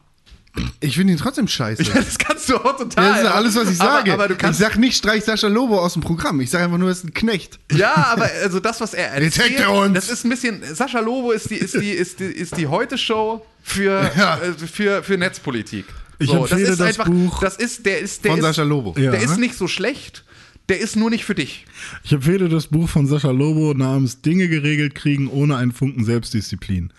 Ich 0.81 0.95
finde 0.95 1.13
ihn 1.13 1.19
trotzdem 1.19 1.47
scheiße. 1.47 1.83
Ja, 1.93 1.93
das 1.95 2.17
kannst 2.17 2.49
du 2.49 2.57
auch 2.57 2.77
total. 2.77 3.09
Das 3.09 3.17
ist 3.19 3.23
ja 3.23 3.31
alles, 3.33 3.55
was 3.55 3.69
ich 3.69 3.77
sage. 3.77 4.13
Aber, 4.13 4.25
aber 4.25 4.35
du 4.35 4.47
ich 4.49 4.57
sag 4.57 4.77
nicht, 4.77 4.97
streich 4.97 5.23
Sascha 5.23 5.47
Lobo 5.47 5.79
aus 5.79 5.93
dem 5.93 6.01
Programm. 6.01 6.41
Ich 6.41 6.49
sage 6.49 6.65
einfach 6.65 6.77
nur, 6.77 6.89
er 6.89 6.93
ist 6.93 7.03
ein 7.03 7.13
Knecht. 7.13 7.59
Ja, 7.71 7.93
aber 8.11 8.29
also 8.43 8.59
das, 8.59 8.81
was 8.81 8.93
er 8.93 9.09
erzählt, 9.11 9.49
Detecte 9.51 9.69
uns. 9.69 9.93
das 9.93 10.09
ist 10.09 10.25
ein 10.25 10.29
bisschen. 10.29 10.61
Sascha 10.75 10.99
Lobo 10.99 11.31
ist 11.31 11.49
die, 11.49 11.55
ist 11.55 11.75
die, 11.75 11.91
ist 11.91 12.19
die, 12.19 12.25
ist 12.25 12.57
die 12.57 12.67
Heute-Show 12.67 13.45
für, 13.63 14.11
Ja. 14.17 14.37
äh, 14.37 14.53
für, 14.53 15.03
für 15.03 15.17
Netzpolitik. 15.17 15.85
Ich 16.19 16.31
empfehle 16.31 16.61
das 16.61 16.69
ist 16.71 16.79
das 16.79 16.87
einfach, 16.87 17.05
Buch 17.05 17.39
Das 17.39 17.55
ist, 17.57 17.85
der 17.85 17.99
ist, 17.99 18.23
der 18.23 18.31
Von 18.31 18.39
ist, 18.39 18.45
Sascha 18.45 18.63
Lobo. 18.63 18.95
Ja. 18.99 19.11
Der 19.11 19.21
ist 19.21 19.37
nicht 19.37 19.55
so 19.55 19.67
schlecht. 19.67 20.23
Der 20.69 20.79
ist 20.79 20.95
nur 20.95 21.09
nicht 21.09 21.25
für 21.25 21.35
dich. 21.35 21.65
Ich 22.03 22.11
empfehle 22.13 22.47
das 22.47 22.67
Buch 22.67 22.87
von 22.87 23.07
Sascha 23.07 23.31
Lobo 23.31 23.73
namens 23.73 24.21
Dinge 24.21 24.47
geregelt 24.47 24.95
kriegen 24.95 25.27
ohne 25.27 25.57
einen 25.57 25.71
Funken 25.71 26.05
Selbstdisziplin. 26.05 26.93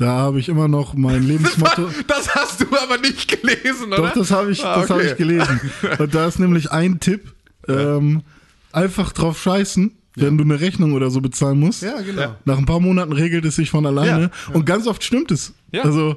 Da 0.00 0.12
habe 0.12 0.40
ich 0.40 0.48
immer 0.48 0.66
noch 0.66 0.94
mein 0.94 1.22
Lebensmotto. 1.22 1.90
Das 2.06 2.34
hast 2.34 2.62
du 2.62 2.66
aber 2.82 2.96
nicht 2.96 3.28
gelesen, 3.28 3.88
oder? 3.92 3.96
Doch, 3.96 4.12
das 4.14 4.30
habe 4.30 4.50
ich, 4.50 4.64
Ah, 4.64 4.80
das 4.80 4.90
okay. 4.90 5.10
ich 5.10 5.16
gelesen. 5.18 5.60
Und 5.98 6.14
da 6.14 6.26
ist 6.26 6.38
nämlich 6.38 6.70
ein 6.70 7.00
Tipp: 7.00 7.34
ähm, 7.68 8.22
einfach 8.72 9.12
drauf 9.12 9.42
scheißen, 9.42 9.92
wenn 10.16 10.38
du 10.38 10.44
eine 10.44 10.58
Rechnung 10.58 10.94
oder 10.94 11.10
so 11.10 11.20
bezahlen 11.20 11.60
musst. 11.60 11.82
Ja, 11.82 12.00
genau. 12.00 12.34
Nach 12.46 12.56
ein 12.56 12.64
paar 12.64 12.80
Monaten 12.80 13.12
regelt 13.12 13.44
es 13.44 13.56
sich 13.56 13.68
von 13.70 13.84
alleine. 13.84 14.30
Und 14.54 14.64
ganz 14.64 14.86
oft 14.86 15.04
stimmt 15.04 15.30
es. 15.32 15.52
Ja. 15.70 15.82
Also, 15.82 16.16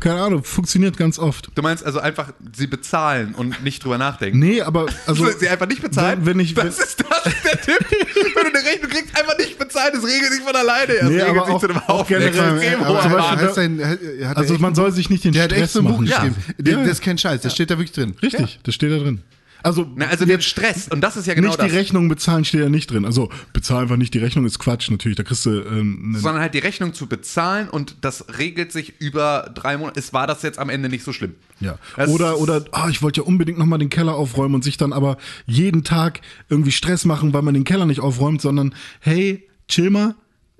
keine 0.00 0.20
Ahnung, 0.22 0.44
funktioniert 0.44 0.96
ganz 0.96 1.18
oft. 1.18 1.50
Du 1.54 1.62
meinst 1.62 1.84
also 1.84 2.00
einfach, 2.00 2.32
sie 2.56 2.66
bezahlen 2.66 3.34
und 3.34 3.62
nicht 3.64 3.84
drüber 3.84 3.98
nachdenken. 3.98 4.38
Nee, 4.38 4.60
aber 4.62 4.86
also. 5.06 5.26
sie 5.38 5.48
einfach 5.48 5.66
nicht 5.66 5.82
bezahlen? 5.82 6.20
Wenn, 6.20 6.34
wenn 6.38 6.40
ich, 6.40 6.56
wenn, 6.56 6.66
das 6.66 6.78
ist 6.78 7.00
das 7.08 7.26
ist 7.32 7.44
der 7.44 7.60
Tipp. 7.60 7.78
wenn 8.34 8.52
du 8.52 8.58
eine 8.58 8.68
Rechnung 8.68 8.90
kriegst, 8.90 9.16
einfach 9.18 9.36
nicht 9.38 9.58
bezahlen. 9.58 9.90
Das 9.94 10.04
regelt 10.04 10.32
sich 10.32 10.42
von 10.42 10.54
alleine. 10.56 10.92
Es 10.94 11.02
Nee, 11.08 11.20
regelt 11.22 11.44
sich 11.46 11.54
auch- 11.54 11.60
zu 11.60 11.68
einem 11.68 11.78
auch 11.78 11.88
Haufen 11.88 12.18
generell- 12.18 12.58
extrem 12.58 12.82
aber 12.82 13.02
zum 13.02 13.12
aber 13.12 13.22
Beispiel- 13.22 13.46
hat 13.48 13.54
sein, 13.54 13.80
hat, 13.84 14.28
hat 14.30 14.36
also 14.36 14.58
man 14.58 14.74
soll 14.74 14.92
sich 14.92 15.10
nicht 15.10 15.24
den 15.24 15.32
der 15.32 15.44
hat 15.44 15.50
Stress 15.50 15.62
echt 15.64 15.72
so 15.72 15.78
ein 15.80 15.84
Buch 15.86 15.92
machen. 16.00 16.06
Ja. 16.06 16.16
geschrieben. 16.18 16.36
Der- 16.58 16.72
Ja. 16.74 16.80
Das 16.82 16.92
ist 16.92 17.02
kein 17.02 17.18
Scheiß, 17.18 17.40
das 17.42 17.52
steht 17.54 17.70
da 17.70 17.74
wirklich 17.78 17.92
drin. 17.92 18.14
Richtig, 18.22 18.60
das 18.62 18.74
steht 18.74 18.92
da 18.92 18.98
drin. 18.98 19.22
Also, 19.62 19.90
Na, 19.96 20.06
also 20.06 20.24
den 20.24 20.40
Stress. 20.40 20.88
Und 20.88 21.00
das 21.00 21.16
ist 21.16 21.26
ja 21.26 21.34
genau 21.34 21.48
nicht 21.48 21.58
das. 21.58 21.70
die 21.70 21.76
Rechnung 21.76 22.08
bezahlen 22.08 22.44
steht 22.44 22.60
ja 22.60 22.68
nicht 22.68 22.90
drin. 22.90 23.04
Also 23.04 23.28
bezahl 23.52 23.82
einfach 23.82 23.96
nicht 23.96 24.14
die 24.14 24.18
Rechnung 24.18 24.44
ist 24.46 24.58
Quatsch 24.58 24.90
natürlich. 24.90 25.16
Da 25.16 25.24
kriegst 25.24 25.44
du 25.46 25.50
ähm, 25.62 26.16
sondern 26.18 26.40
halt 26.42 26.54
die 26.54 26.58
Rechnung 26.60 26.94
zu 26.94 27.06
bezahlen 27.06 27.68
und 27.68 27.96
das 28.02 28.26
regelt 28.38 28.70
sich 28.72 29.00
über 29.00 29.50
drei 29.54 29.76
Monate. 29.76 29.98
Es 29.98 30.12
war 30.12 30.26
das 30.26 30.42
jetzt 30.42 30.58
am 30.58 30.68
Ende 30.70 30.88
nicht 30.88 31.04
so 31.04 31.12
schlimm. 31.12 31.34
Ja. 31.60 31.78
Das- 31.96 32.08
Oder, 32.10 32.38
oder, 32.38 32.64
ah, 32.72 32.88
ich 32.88 33.02
wollte 33.02 33.20
ja 33.20 33.26
unbedingt 33.26 33.58
nochmal 33.58 33.78
den 33.80 33.90
Keller 33.90 34.14
aufräumen 34.14 34.54
und 34.54 34.62
sich 34.64 34.76
dann 34.76 34.92
aber 34.92 35.16
jeden 35.46 35.82
Tag 35.82 36.20
irgendwie 36.48 36.72
Stress 36.72 37.04
machen, 37.04 37.32
weil 37.32 37.42
man 37.42 37.54
den 37.54 37.64
Keller 37.64 37.86
nicht 37.86 38.00
aufräumt, 38.00 38.40
sondern 38.40 38.74
hey, 39.00 39.48
chill 39.68 39.90
mal, 39.90 40.14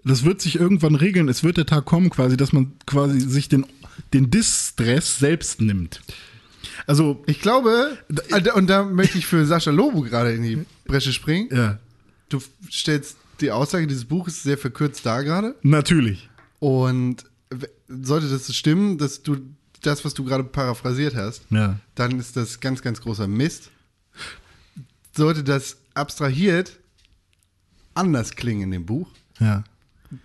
das 0.04 0.24
wird 0.24 0.40
sich 0.40 0.56
irgendwann 0.58 0.94
regeln. 0.94 1.28
Es 1.28 1.44
wird 1.44 1.56
der 1.56 1.66
Tag 1.66 1.84
kommen 1.84 2.10
quasi, 2.10 2.36
dass 2.36 2.52
man 2.52 2.72
quasi 2.86 3.20
sich 3.20 3.48
den, 3.48 3.64
den 4.12 4.30
Distress 4.30 5.18
selbst 5.18 5.60
nimmt. 5.60 6.00
Also, 6.86 7.22
Ich 7.26 7.40
glaube, 7.40 7.98
d- 8.08 8.50
und 8.52 8.68
da 8.68 8.84
möchte 8.84 9.18
ich 9.18 9.26
für 9.26 9.44
Sascha 9.46 9.70
Lobo 9.70 10.02
gerade 10.02 10.32
in 10.32 10.42
die 10.42 10.64
Bresche 10.86 11.12
springen. 11.12 11.48
ja. 11.52 11.78
du 12.30 12.40
stellst 12.70 13.16
die 13.40 13.50
Aussage 13.50 13.86
dieses 13.86 14.04
Buches 14.04 14.42
sehr 14.42 14.58
verkürzt 14.58 15.06
dar 15.06 15.24
gerade. 15.24 15.54
Natürlich. 15.62 16.28
Und 16.58 17.24
sollte 17.88 18.28
das 18.28 18.54
stimmen, 18.54 18.98
dass 18.98 19.22
du 19.22 19.36
das, 19.82 20.04
was 20.04 20.12
du 20.12 20.24
gerade 20.24 20.44
paraphrasiert 20.44 21.14
hast, 21.14 21.42
Ja. 21.50 21.78
dann 21.94 22.18
ist 22.18 22.36
das 22.36 22.60
ganz, 22.60 22.82
ganz 22.82 23.00
großer 23.00 23.26
Mist. 23.28 23.70
Sollte 25.16 25.42
das 25.44 25.78
abstrahiert 25.94 26.78
anders 27.94 28.32
klingen 28.36 28.62
in 28.62 28.70
dem 28.72 28.86
Buch, 28.86 29.08
Ja. 29.40 29.64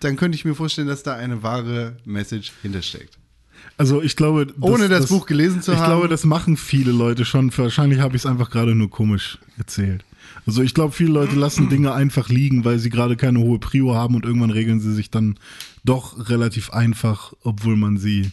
dann 0.01 0.15
könnte 0.17 0.35
ich 0.35 0.43
mir 0.45 0.55
vorstellen, 0.55 0.87
dass 0.87 1.03
da 1.03 1.15
eine 1.15 1.41
wahre 1.41 1.97
Message 2.05 2.51
hintersteckt. 2.61 3.17
Also 3.77 4.01
ich 4.01 4.15
glaube, 4.15 4.45
das, 4.47 4.55
Ohne 4.59 4.87
das 4.87 5.07
Buch 5.07 5.25
gelesen 5.25 5.61
zu 5.61 5.71
ich 5.73 5.77
haben. 5.77 5.87
glaube, 5.87 6.07
das 6.07 6.25
machen 6.25 6.57
viele 6.57 6.91
Leute 6.91 7.25
schon. 7.25 7.55
Wahrscheinlich 7.57 7.99
habe 7.99 8.15
ich 8.15 8.21
es 8.21 8.25
einfach 8.25 8.49
gerade 8.49 8.75
nur 8.75 8.89
komisch 8.89 9.39
erzählt. 9.57 10.05
Also 10.45 10.61
ich 10.61 10.73
glaube, 10.73 10.93
viele 10.93 11.11
Leute 11.11 11.35
lassen 11.35 11.69
Dinge 11.69 11.93
einfach 11.93 12.29
liegen, 12.29 12.65
weil 12.65 12.79
sie 12.79 12.89
gerade 12.89 13.15
keine 13.15 13.39
hohe 13.39 13.59
Prio 13.59 13.95
haben 13.95 14.15
und 14.15 14.25
irgendwann 14.25 14.51
regeln 14.51 14.79
sie 14.79 14.93
sich 14.93 15.09
dann 15.09 15.37
doch 15.83 16.29
relativ 16.29 16.71
einfach, 16.71 17.33
obwohl 17.43 17.75
man 17.75 17.97
sie 17.97 18.31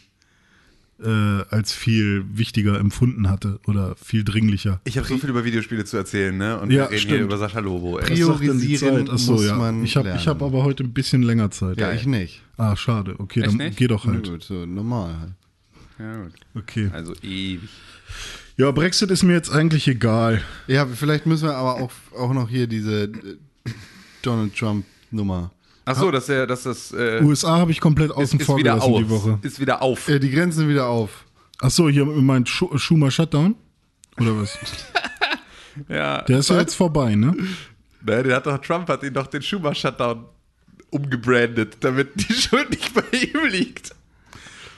äh, 1.03 1.45
als 1.55 1.73
viel 1.73 2.25
wichtiger 2.33 2.79
empfunden 2.79 3.29
hatte 3.31 3.59
oder 3.67 3.95
viel 3.97 4.25
dringlicher. 4.25 4.81
Ich 4.85 4.99
habe 4.99 5.07
so 5.07 5.17
viel 5.19 5.31
über 5.31 5.45
Videospiele 5.45 5.85
zu 5.85 5.97
erzählen, 5.97 6.37
ne? 6.37 6.59
Und 6.61 6.71
Ja, 6.71 6.83
wir 6.85 6.91
reden 6.91 6.99
stimmt. 6.99 7.15
hier 7.15 7.25
über 7.25 7.39
Sascha 7.39 7.61
Lobo. 7.61 7.99
Ey. 7.99 8.07
Priorisieren? 8.07 9.09
Achso, 9.11 9.33
muss 9.33 9.47
ja. 9.47 9.57
man 9.57 9.85
ich 9.85 9.97
habe 9.97 10.15
ich 10.17 10.27
hab 10.29 10.43
aber 10.43 10.63
heute 10.65 10.85
ein 10.85 10.93
bisschen 10.93 11.23
länger 11.23 11.51
Zeit. 11.51 11.79
Ja, 11.81 11.93
ich 11.93 12.07
nicht. 12.07 12.43
Ah, 12.57 12.77
schade. 12.77 13.15
Okay, 13.19 13.41
Echt 13.41 13.51
dann 13.51 13.57
nicht? 13.57 13.77
geh 13.79 13.87
doch 13.87 14.05
Na 14.05 14.13
halt. 14.13 14.29
gut, 14.29 14.43
so 14.43 14.67
normal 14.67 15.19
halt. 15.19 15.33
Ja, 15.99 16.23
gut. 16.23 16.33
Okay. 16.55 16.91
Also 16.93 17.15
ewig. 17.23 17.69
Ja, 18.57 18.71
Brexit 18.73 19.11
ist 19.11 19.23
mir 19.23 19.33
jetzt 19.33 19.51
eigentlich 19.51 19.89
egal. 19.89 20.43
Ja, 20.67 20.87
vielleicht 20.87 21.25
müssen 21.25 21.49
wir 21.49 21.55
aber 21.57 21.77
auch, 21.81 21.91
auch 22.19 22.35
noch 22.35 22.49
hier 22.51 22.67
diese 22.67 23.11
Donald 24.23 24.55
Trump-Nummer. 24.55 25.51
Ach 25.91 26.01
so, 26.01 26.11
dass 26.11 26.29
er, 26.29 26.47
dass 26.47 26.63
das 26.65 26.93
äh, 26.93 27.21
USA 27.23 27.59
habe 27.59 27.71
ich 27.73 27.81
komplett 27.81 28.11
ist, 28.11 28.17
außen 28.17 28.41
ist 28.41 28.47
vor 28.47 28.57
wieder 28.59 28.73
gelassen 28.75 28.93
auf. 28.93 28.99
die 28.99 29.11
Woche. 29.11 29.39
Ist 29.43 29.61
wieder 29.61 29.83
auf. 29.83 30.09
Äh, 30.09 30.19
die 30.19 30.31
Grenzen 30.31 30.69
wieder 30.69 30.87
auf. 30.87 31.25
Ach 31.61 31.71
so, 31.71 31.89
hier 31.89 32.05
meint 32.07 32.49
Schu 32.49 32.77
Schumer 32.79 33.11
Shutdown? 33.11 33.55
Oder 34.19 34.37
was? 34.41 34.59
ja. 35.89 36.23
Der 36.23 36.39
ist 36.39 36.51
ja 36.51 36.59
jetzt 36.59 36.75
vorbei, 36.75 37.15
ne? 37.15 37.35
Ne, 38.03 38.23
der 38.23 38.37
hat 38.37 38.47
doch, 38.47 38.59
Trump 38.59 38.89
hat 38.89 39.03
ihn 39.03 39.13
doch 39.13 39.27
den 39.27 39.43
Schumer-Shutdown 39.43 40.25
umgebrandet, 40.91 41.77
damit 41.81 42.09
die 42.17 42.33
Schuld 42.35 42.71
nicht 42.71 42.93
bei 42.95 43.03
ihm 43.17 43.47
liegt. 43.51 43.91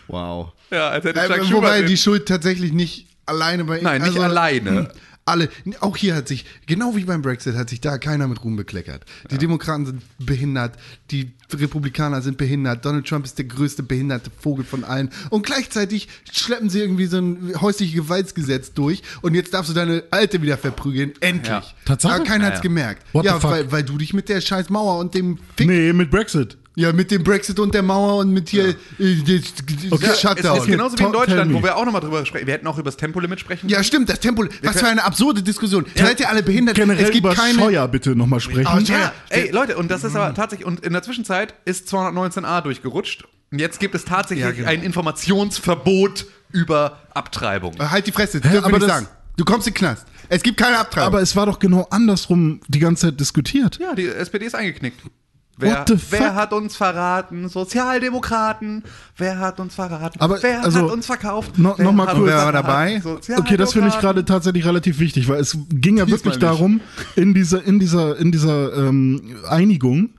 Wow. 0.09 0.53
Ja, 0.71 0.89
als 0.91 1.05
hätte 1.05 1.21
Äh, 1.21 1.29
Chuck 1.29 1.37
Schumer 1.45 1.53
wobei 1.59 1.79
den- 1.81 1.87
die 1.89 1.97
Schuld 1.97 2.27
tatsächlich 2.27 2.73
nicht 2.73 3.07
alleine 3.27 3.65
bei 3.65 3.79
ihm. 3.79 3.85
Nein, 3.85 4.03
nicht 4.03 4.19
alleine. 4.19 4.89
Alle, 5.25 5.49
auch 5.81 5.97
hier 5.97 6.17
hat 6.17 6.27
sich, 6.27 6.45
genau 6.67 6.97
wie 6.97 7.05
beim 7.05 7.23
Brexit, 7.23 7.55
hat 7.55 7.71
sich 7.71 7.81
da 7.81 7.99
keiner 7.99 8.27
mit 8.27 8.43
Ruhm 8.43 8.57
bekleckert. 8.57 9.05
Die 9.31 9.39
Demokraten 9.39 9.87
sind 9.87 10.03
behindert, 10.19 10.77
die 11.13 11.31
Republikaner 11.53 12.23
sind 12.23 12.39
behindert, 12.39 12.85
Donald 12.85 13.07
Trump 13.07 13.25
ist 13.25 13.39
der 13.39 13.45
größte 13.45 13.85
behinderte 13.85 14.31
Vogel 14.37 14.65
von 14.65 14.83
allen. 14.83 15.11
Und 15.31 15.47
gleichzeitig 15.47 16.09
schleppen 16.33 16.71
sie 16.71 16.81
irgendwie 16.81 17.07
so 17.07 17.19
ein 17.19 17.53
häusliches 17.61 17.95
Gewaltsgesetz 17.95 18.73
durch 18.73 19.03
und 19.21 19.35
jetzt 19.35 19.55
darfst 19.55 19.71
du 19.71 19.75
deine 19.75 20.03
Alte 20.11 20.43
wieder 20.43 20.59
verprügeln. 20.59 21.13
Endlich. 21.21 21.49
Ja. 21.49 21.63
Tatsache? 21.85 22.15
Aber 22.15 22.25
keiner 22.25 22.45
Ja, 22.45 22.51
hat's 22.51 22.59
ja. 22.59 22.63
gemerkt. 22.63 23.07
What 23.13 23.25
ja, 23.25 23.41
weil, 23.43 23.71
weil 23.71 23.85
du 23.85 23.99
dich 23.99 24.15
mit 24.15 24.29
der 24.29 24.41
scheiß 24.41 24.71
Mauer 24.71 24.99
und 24.99 25.15
dem 25.15 25.39
Fick 25.57 25.69
Nee, 25.69 25.93
mit 25.93 26.11
Brexit. 26.11 26.57
Ja, 26.75 26.91
mit 26.93 27.11
dem 27.11 27.23
Brexit 27.23 27.59
und 27.61 27.75
der 27.75 27.83
Mauer 27.83 28.17
und 28.21 28.31
mit 28.31 28.49
hier 28.49 28.69
äh, 28.71 28.75
das- 28.99 29.53
das 29.55 29.93
Okay, 29.93 30.07
Es 30.11 30.21
Shutdown. 30.23 30.59
ist 30.59 30.67
genauso 30.67 30.99
wie 30.99 31.03
in 31.03 31.13
Deutschland, 31.13 31.53
wo 31.53 31.63
wir 31.63 31.77
auch 31.77 31.85
nochmal 31.85 32.01
drüber 32.01 32.25
sprechen. 32.25 32.47
Wir 32.47 32.55
hätten 32.55 32.67
auch 32.67 32.79
über 32.79 32.85
das 32.91 32.97
Tempolimit 32.97 33.41
sprechen 33.41 33.69
ja, 33.69 33.77
können. 33.77 33.85
stimmt, 33.85 34.09
das 34.09 34.21
Tempo. 34.21 34.47
Was 34.63 34.81
für 34.81 34.87
eine 34.89 35.05
absurde 35.05 35.43
Diskussion. 35.43 35.85
Seid 35.95 36.19
ihr 36.21 36.31
alle 36.31 36.43
behindert? 36.43 36.77
Generell 36.77 37.05
es 37.05 37.11
gibt 37.11 37.25
über 37.27 37.35
keine. 37.35 37.55
Steuer 37.55 37.87
bitte 37.89 38.17
nochmal 38.17 38.41
sprechen. 38.41 38.87
Steuer. 38.87 38.99
Ja, 38.99 39.13
ey, 39.29 39.51
Leute, 39.51 39.77
und 39.77 39.91
das 39.91 40.03
ist 40.03 40.17
aber 40.17 40.33
tatsächlich, 40.35 40.67
und 40.67 40.81
in 40.81 40.95
der 40.95 41.03
Zwischenzeit 41.03 41.55
ist 41.67 41.89
219a 41.93 42.63
durchgerutscht. 42.63 43.25
Und 43.51 43.59
jetzt 43.59 43.79
gibt 43.79 43.95
es 43.95 44.07
tatsächlich 44.07 44.47
Ja, 44.47 44.53
genau. 44.53 44.69
ein 44.69 44.83
Informationsverbot 44.83 46.25
über 46.53 46.99
Abtreibung. 47.15 47.75
Halt 47.79 48.07
die 48.07 48.13
Fresse, 48.13 48.41
das 48.41 48.51
Hä, 48.51 48.59
aber 48.59 48.79
das- 48.79 48.89
sagen. 48.89 49.09
Du 49.37 49.45
kommst 49.45 49.67
in 49.67 49.73
den 49.75 49.79
Knast. 49.79 50.07
Es 50.29 50.43
gibt 50.43 50.59
keine 50.59 50.79
Abtreibung. 50.79 51.07
Aber 51.07 51.21
es 51.23 51.35
war 51.37 51.47
doch 51.47 51.59
genau 51.59 51.87
andersrum 51.91 52.61
die 52.69 52.79
ganze 52.79 53.09
Zeit 53.09 53.21
diskutiert. 53.21 53.79
Ja, 53.79 53.95
die 53.95 54.07
SPD 54.07 54.45
ist 54.47 54.55
eingeknickt. 54.55 55.01
Wer, 55.63 55.79
What 55.81 55.89
the 55.89 55.97
fuck? 55.97 56.21
wer 56.21 56.35
hat 56.35 56.53
uns 56.53 56.77
verraten? 56.77 57.49
Sozialdemokraten. 57.49 58.83
Wer 59.17 59.39
hat 59.39 59.61
uns 59.61 59.75
verraten? 59.75 60.21
Aber, 60.21 60.43
wer 60.43 60.63
also, 60.65 60.81
hat 60.87 60.91
uns 60.93 61.07
verkauft? 61.07 61.59
no- 61.59 61.75
wer 61.77 61.85
noch 61.87 61.93
mal 61.93 62.07
hat 62.07 62.15
kurz- 62.17 62.23
uns 62.25 62.31
Wer 62.33 62.45
war 62.45 62.53
dabei? 62.53 63.03
Okay, 63.39 63.57
das 63.57 63.73
finde 63.73 63.89
ich 63.89 63.99
gerade 63.99 64.25
tatsächlich 64.25 64.65
relativ 64.67 64.99
wichtig, 64.99 65.29
weil 65.29 65.41
es 65.41 65.57
ging 65.71 65.97
ja 65.99 66.05
Diesmal 66.05 66.19
wirklich 66.19 66.35
nicht. 66.35 66.43
darum, 66.43 66.81
in 67.17 67.35
dieser, 67.35 67.65
in 67.65 67.79
dieser, 67.79 68.17
in 68.19 68.33
dieser 68.33 68.77
ähm, 68.77 69.37
Einigung, 69.49 70.11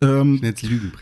ähm, 0.00 0.40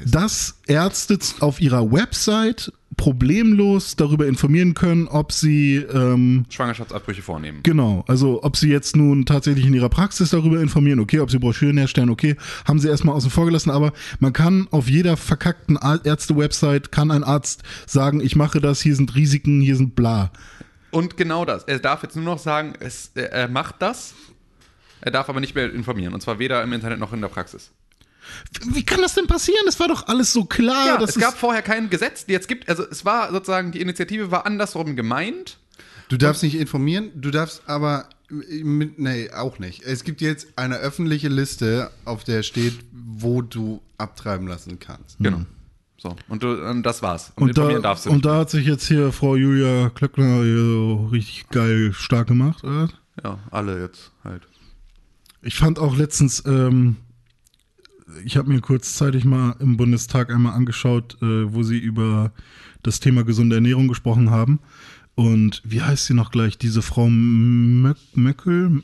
dass 0.07 0.59
Ärzte 0.67 1.19
auf 1.41 1.61
ihrer 1.61 1.91
Website 1.91 2.73
problemlos 2.97 3.97
darüber 3.97 4.27
informieren 4.27 4.75
können, 4.75 5.09
ob 5.09 5.33
sie 5.33 5.77
ähm, 5.77 6.45
Schwangerschaftsabbrüche 6.51 7.23
vornehmen. 7.23 7.61
Genau, 7.63 8.05
also 8.09 8.43
ob 8.43 8.57
sie 8.57 8.69
jetzt 8.69 8.97
nun 8.97 9.27
tatsächlich 9.27 9.67
in 9.67 9.75
ihrer 9.75 9.89
Praxis 9.89 10.31
darüber 10.31 10.61
informieren, 10.61 11.01
okay, 11.01 11.21
ob 11.21 11.31
sie 11.31 11.39
Broschüren 11.39 11.79
herstellen, 11.79 12.11
okay, 12.11 12.37
haben 12.67 12.79
sie 12.79 12.89
erstmal 12.89 13.15
außen 13.15 13.31
vor 13.31 13.47
gelassen, 13.47 13.71
aber 13.71 13.93
man 14.19 14.33
kann 14.33 14.69
auf 14.71 14.89
jeder 14.89 15.17
verkackten 15.17 15.79
Ärzte-Website, 15.83 16.93
kann 16.93 17.11
ein 17.11 17.25
Arzt 17.25 17.63
sagen, 17.87 18.21
ich 18.21 18.37
mache 18.37 18.61
das, 18.61 18.81
hier 18.81 18.97
sind 18.97 19.15
Risiken, 19.15 19.61
hier 19.61 19.77
sind 19.77 19.95
bla. 19.95 20.31
Und 20.91 21.17
genau 21.17 21.45
das. 21.45 21.65
Er 21.65 21.79
darf 21.79 22.03
jetzt 22.03 22.17
nur 22.17 22.25
noch 22.25 22.39
sagen, 22.39 22.75
es, 22.81 23.13
er 23.15 23.49
macht 23.49 23.77
das. 23.79 24.15
Er 25.01 25.11
darf 25.13 25.29
aber 25.29 25.41
nicht 25.41 25.55
mehr 25.55 25.73
informieren. 25.73 26.13
Und 26.13 26.21
zwar 26.21 26.39
weder 26.39 26.63
im 26.63 26.73
Internet 26.73 26.99
noch 26.99 27.13
in 27.13 27.21
der 27.21 27.29
Praxis. 27.29 27.71
Wie 28.73 28.85
kann 28.85 29.01
das 29.03 29.15
denn 29.15 29.27
passieren? 29.27 29.63
Das 29.67 29.81
war 29.81 29.89
doch 29.89 30.07
alles 30.09 30.33
so 30.33 30.45
klar. 30.45 30.87
Ja, 30.87 31.03
es 31.03 31.15
gab 31.19 31.37
vorher 31.39 31.63
kein 31.63 31.91
Gesetz. 31.91 32.25
Jetzt 32.29 32.49
gibt, 32.49 32.69
also 32.69 32.85
es 32.91 33.05
war 33.05 33.31
sozusagen, 33.33 33.73
die 33.73 33.81
Initiative 33.81 34.31
war 34.31 34.47
andersrum 34.47 34.97
gemeint. 34.97 35.59
Du 36.09 36.17
darfst 36.17 36.43
nicht 36.43 36.57
informieren, 36.57 37.11
du 37.15 37.31
darfst 37.31 37.63
aber. 37.67 38.09
äh, 38.31 38.65
Mit, 38.65 38.99
nee, 38.99 39.31
auch 39.31 39.59
nicht. 39.59 39.83
Es 39.83 40.05
gibt 40.05 40.21
jetzt 40.21 40.49
eine 40.57 40.77
öffentliche 40.77 41.29
Liste, 41.29 41.91
auf 42.05 42.25
der 42.25 42.43
steht, 42.43 42.75
wo 42.93 43.43
du 43.43 43.81
abtreiben 43.99 44.47
lassen 44.49 44.79
kannst. 44.79 45.19
Genau. 45.19 45.43
So, 45.97 46.17
und, 46.29 46.43
du, 46.43 46.53
und 46.67 46.83
das 46.83 47.03
war's. 47.03 47.33
Und, 47.37 47.51
und 47.51 47.59
da, 47.59 47.79
darfst 47.79 48.07
du 48.07 48.11
und 48.11 48.17
nicht. 48.17 48.25
da 48.25 48.39
hat 48.39 48.51
sich 48.51 48.67
jetzt 48.67 48.87
hier 48.89 49.13
Frau 49.13 49.37
Julia 49.37 49.91
Klöckner 49.91 50.43
so 50.43 51.09
richtig 51.13 51.49
geil 51.51 51.93
stark 51.93 52.29
gemacht. 52.29 52.65
Oder? 52.65 52.89
Ja, 53.23 53.39
alle 53.51 53.81
jetzt 53.83 54.11
halt. 54.25 54.43
Ich 55.43 55.57
fand 55.57 55.79
auch 55.79 55.95
letztens, 55.97 56.43
ähm, 56.47 56.97
ich 58.25 58.37
habe 58.37 58.51
mir 58.51 58.61
kurzzeitig 58.61 59.25
mal 59.25 59.57
im 59.61 59.77
Bundestag 59.77 60.31
einmal 60.31 60.55
angeschaut, 60.55 61.17
äh, 61.23 61.53
wo 61.53 61.63
sie 61.63 61.79
über 61.79 62.33
das 62.83 63.01
Thema 63.01 63.25
gesunde 63.25 63.57
Ernährung 63.57 63.89
gesprochen 63.89 64.31
haben. 64.31 64.61
Und 65.17 65.61
wie 65.67 65.83
heißt 65.83 66.07
sie 66.07 66.15
noch 66.15 66.31
gleich? 66.31 66.57
Diese 66.57 66.81
Frau 66.81 67.09
Möck, 67.11 67.99
Möckel? 68.15 68.83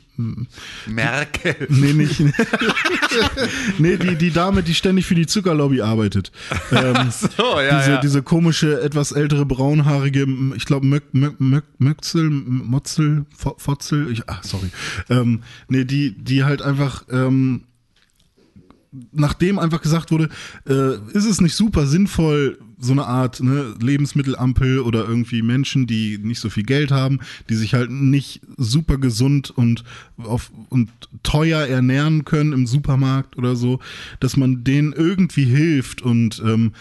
Merkel. 0.85 1.55
Nee, 1.69 1.93
nicht. 1.93 2.19
nee, 3.79 3.97
die, 3.97 4.15
die 4.15 4.31
Dame, 4.31 4.61
die 4.61 4.75
ständig 4.75 5.05
für 5.05 5.15
die 5.15 5.25
Zuckerlobby 5.25 5.81
arbeitet. 5.81 6.31
Ähm, 6.71 7.09
So, 7.09 7.59
ja, 7.59 7.79
diese, 7.79 7.91
ja. 7.91 8.01
diese 8.01 8.21
komische, 8.21 8.81
etwas 8.81 9.11
ältere, 9.13 9.45
braunhaarige, 9.45 10.27
ich 10.55 10.65
glaube, 10.65 10.85
Möck, 10.85 11.05
Möck, 11.13 11.39
Möck, 11.39 11.63
Möxel, 11.79 12.27
M- 12.27 12.63
Motzel, 12.65 13.25
Fo- 13.35 13.55
Fotzel, 13.57 14.11
ich, 14.11 14.29
ach, 14.29 14.43
sorry. 14.43 14.69
Ähm, 15.09 15.41
nee, 15.69 15.85
die, 15.85 16.11
die 16.11 16.43
halt 16.43 16.61
einfach, 16.61 17.05
ähm, 17.09 17.63
nachdem 19.11 19.59
einfach 19.59 19.81
gesagt 19.81 20.11
wurde, 20.11 20.29
äh, 20.67 20.95
ist 21.13 21.25
es 21.25 21.41
nicht 21.41 21.55
super 21.55 21.87
sinnvoll, 21.87 22.59
so 22.79 22.91
eine 22.91 23.05
Art 23.05 23.41
ne, 23.41 23.73
Lebensmittelampel 23.81 24.79
oder 24.79 25.07
irgendwie 25.07 25.41
Menschen, 25.41 25.87
die 25.87 26.19
nicht 26.19 26.39
so 26.39 26.49
viel 26.49 26.63
Geld 26.63 26.91
haben, 26.91 27.19
die 27.49 27.55
sich 27.55 27.73
halt 27.73 27.89
nicht 27.89 28.41
super 28.57 28.97
gesund 28.97 29.49
und, 29.49 29.83
auf, 30.17 30.51
und 30.69 30.91
teuer 31.23 31.65
ernähren 31.65 32.23
können 32.23 32.53
im 32.53 32.67
Supermarkt 32.67 33.37
oder 33.37 33.55
so, 33.55 33.79
dass 34.19 34.37
man 34.37 34.63
denen 34.63 34.93
irgendwie 34.93 35.45
hilft 35.45 36.01
und 36.01 36.41
ähm, 36.45 36.73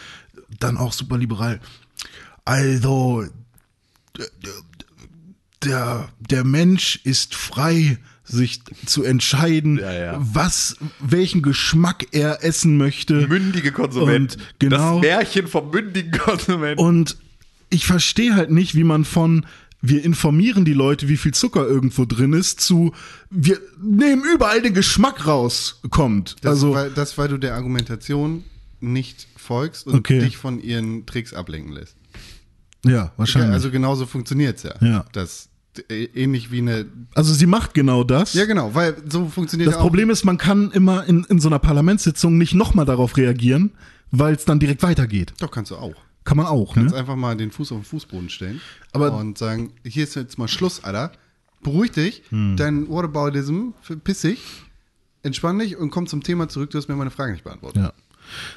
dann 0.60 0.76
auch 0.76 0.92
super 0.92 1.18
liberal. 1.18 1.60
Also, 2.44 3.24
der, 5.62 6.08
der 6.20 6.44
Mensch 6.44 7.00
ist 7.04 7.34
frei, 7.34 7.98
sich 8.26 8.60
zu 8.86 9.02
entscheiden, 9.04 9.78
Ja, 9.78 9.92
ja. 9.92 10.16
was, 10.18 10.76
welchen 11.00 11.42
Geschmack 11.42 12.06
er 12.12 12.44
essen 12.44 12.76
möchte. 12.76 13.26
Mündige 13.28 13.72
Konsumenten. 13.72 14.40
Und 14.40 14.58
genau. 14.58 14.94
Das 15.00 15.02
Märchen 15.02 15.46
vom 15.46 15.70
mündigen 15.70 16.12
Konsumenten. 16.12 16.82
Und 16.82 17.16
ich 17.70 17.86
verstehe 17.86 18.34
halt 18.34 18.50
nicht, 18.50 18.74
wie 18.74 18.84
man 18.84 19.04
von 19.04 19.46
wir 19.82 20.02
informieren 20.04 20.64
die 20.64 20.72
Leute, 20.72 21.06
wie 21.08 21.16
viel 21.18 21.32
Zucker 21.34 21.64
irgendwo 21.66 22.06
drin 22.06 22.32
ist, 22.32 22.60
zu 22.60 22.92
wir 23.30 23.60
nehmen 23.80 24.22
überall 24.24 24.60
den 24.62 24.74
Geschmack 24.74 25.26
raus 25.26 25.80
kommt. 25.90 26.36
Das, 26.40 26.52
also 26.54 26.74
weil, 26.74 26.90
das, 26.90 27.16
weil 27.18 27.28
du 27.28 27.36
der 27.38 27.54
Argumentation 27.54 28.42
nicht 28.80 29.28
folgst 29.36 29.86
und 29.86 29.94
Okay. 29.96 30.18
dich 30.20 30.36
von 30.38 30.60
ihren 30.60 31.06
Tricks 31.06 31.32
ablenken 31.34 31.72
lässt. 31.72 31.94
ja, 32.84 33.12
wahrscheinlich. 33.16 33.52
Also 33.52 33.70
genauso 33.70 34.06
funktioniert 34.06 34.56
es 34.56 34.62
ja. 34.64 34.74
Ja. 34.80 35.04
Dass 35.12 35.50
ähnlich 35.90 36.50
wie 36.50 36.58
eine. 36.58 36.86
Also 37.14 37.32
sie 37.34 37.46
macht 37.46 37.74
genau 37.74 38.04
das. 38.04 38.34
Ja, 38.34 38.44
genau, 38.44 38.74
weil 38.74 38.96
so 39.08 39.26
funktioniert 39.28 39.68
Das 39.68 39.74
ja 39.74 39.80
auch. 39.80 39.84
Problem 39.84 40.10
ist, 40.10 40.24
man 40.24 40.38
kann 40.38 40.70
immer 40.72 41.04
in, 41.06 41.24
in 41.24 41.40
so 41.40 41.48
einer 41.48 41.58
Parlamentssitzung 41.58 42.36
nicht 42.38 42.54
nochmal 42.54 42.84
darauf 42.86 43.16
reagieren, 43.16 43.72
weil 44.10 44.34
es 44.34 44.44
dann 44.44 44.58
direkt 44.60 44.82
weitergeht. 44.82 45.34
Doch, 45.40 45.50
kannst 45.50 45.70
du 45.70 45.76
auch. 45.76 45.94
Kann 46.24 46.36
man 46.38 46.46
auch, 46.46 46.74
Kannst 46.74 46.92
ne? 46.94 47.00
einfach 47.00 47.14
mal 47.16 47.36
den 47.36 47.50
Fuß 47.52 47.70
auf 47.72 47.78
den 47.78 47.84
Fußboden 47.84 48.28
stellen 48.30 48.60
Aber- 48.92 49.14
und 49.16 49.38
sagen, 49.38 49.72
hier 49.84 50.02
ist 50.04 50.16
jetzt 50.16 50.38
mal 50.38 50.48
Schluss, 50.48 50.82
Alter. 50.82 51.12
Beruhig 51.62 51.92
dich, 51.92 52.22
Hm. 52.30 52.56
dein 52.56 52.88
Whataboutism, 52.88 53.70
verpiss 53.80 54.22
dich, 54.22 54.40
entspann 55.22 55.58
dich 55.58 55.76
und 55.76 55.90
komm 55.90 56.06
zum 56.06 56.22
Thema 56.22 56.48
zurück, 56.48 56.70
du 56.70 56.78
hast 56.78 56.88
mir 56.88 56.96
meine 56.96 57.10
Frage 57.10 57.32
nicht 57.32 57.44
beantwortet. 57.44 57.82
Ja. 57.82 57.92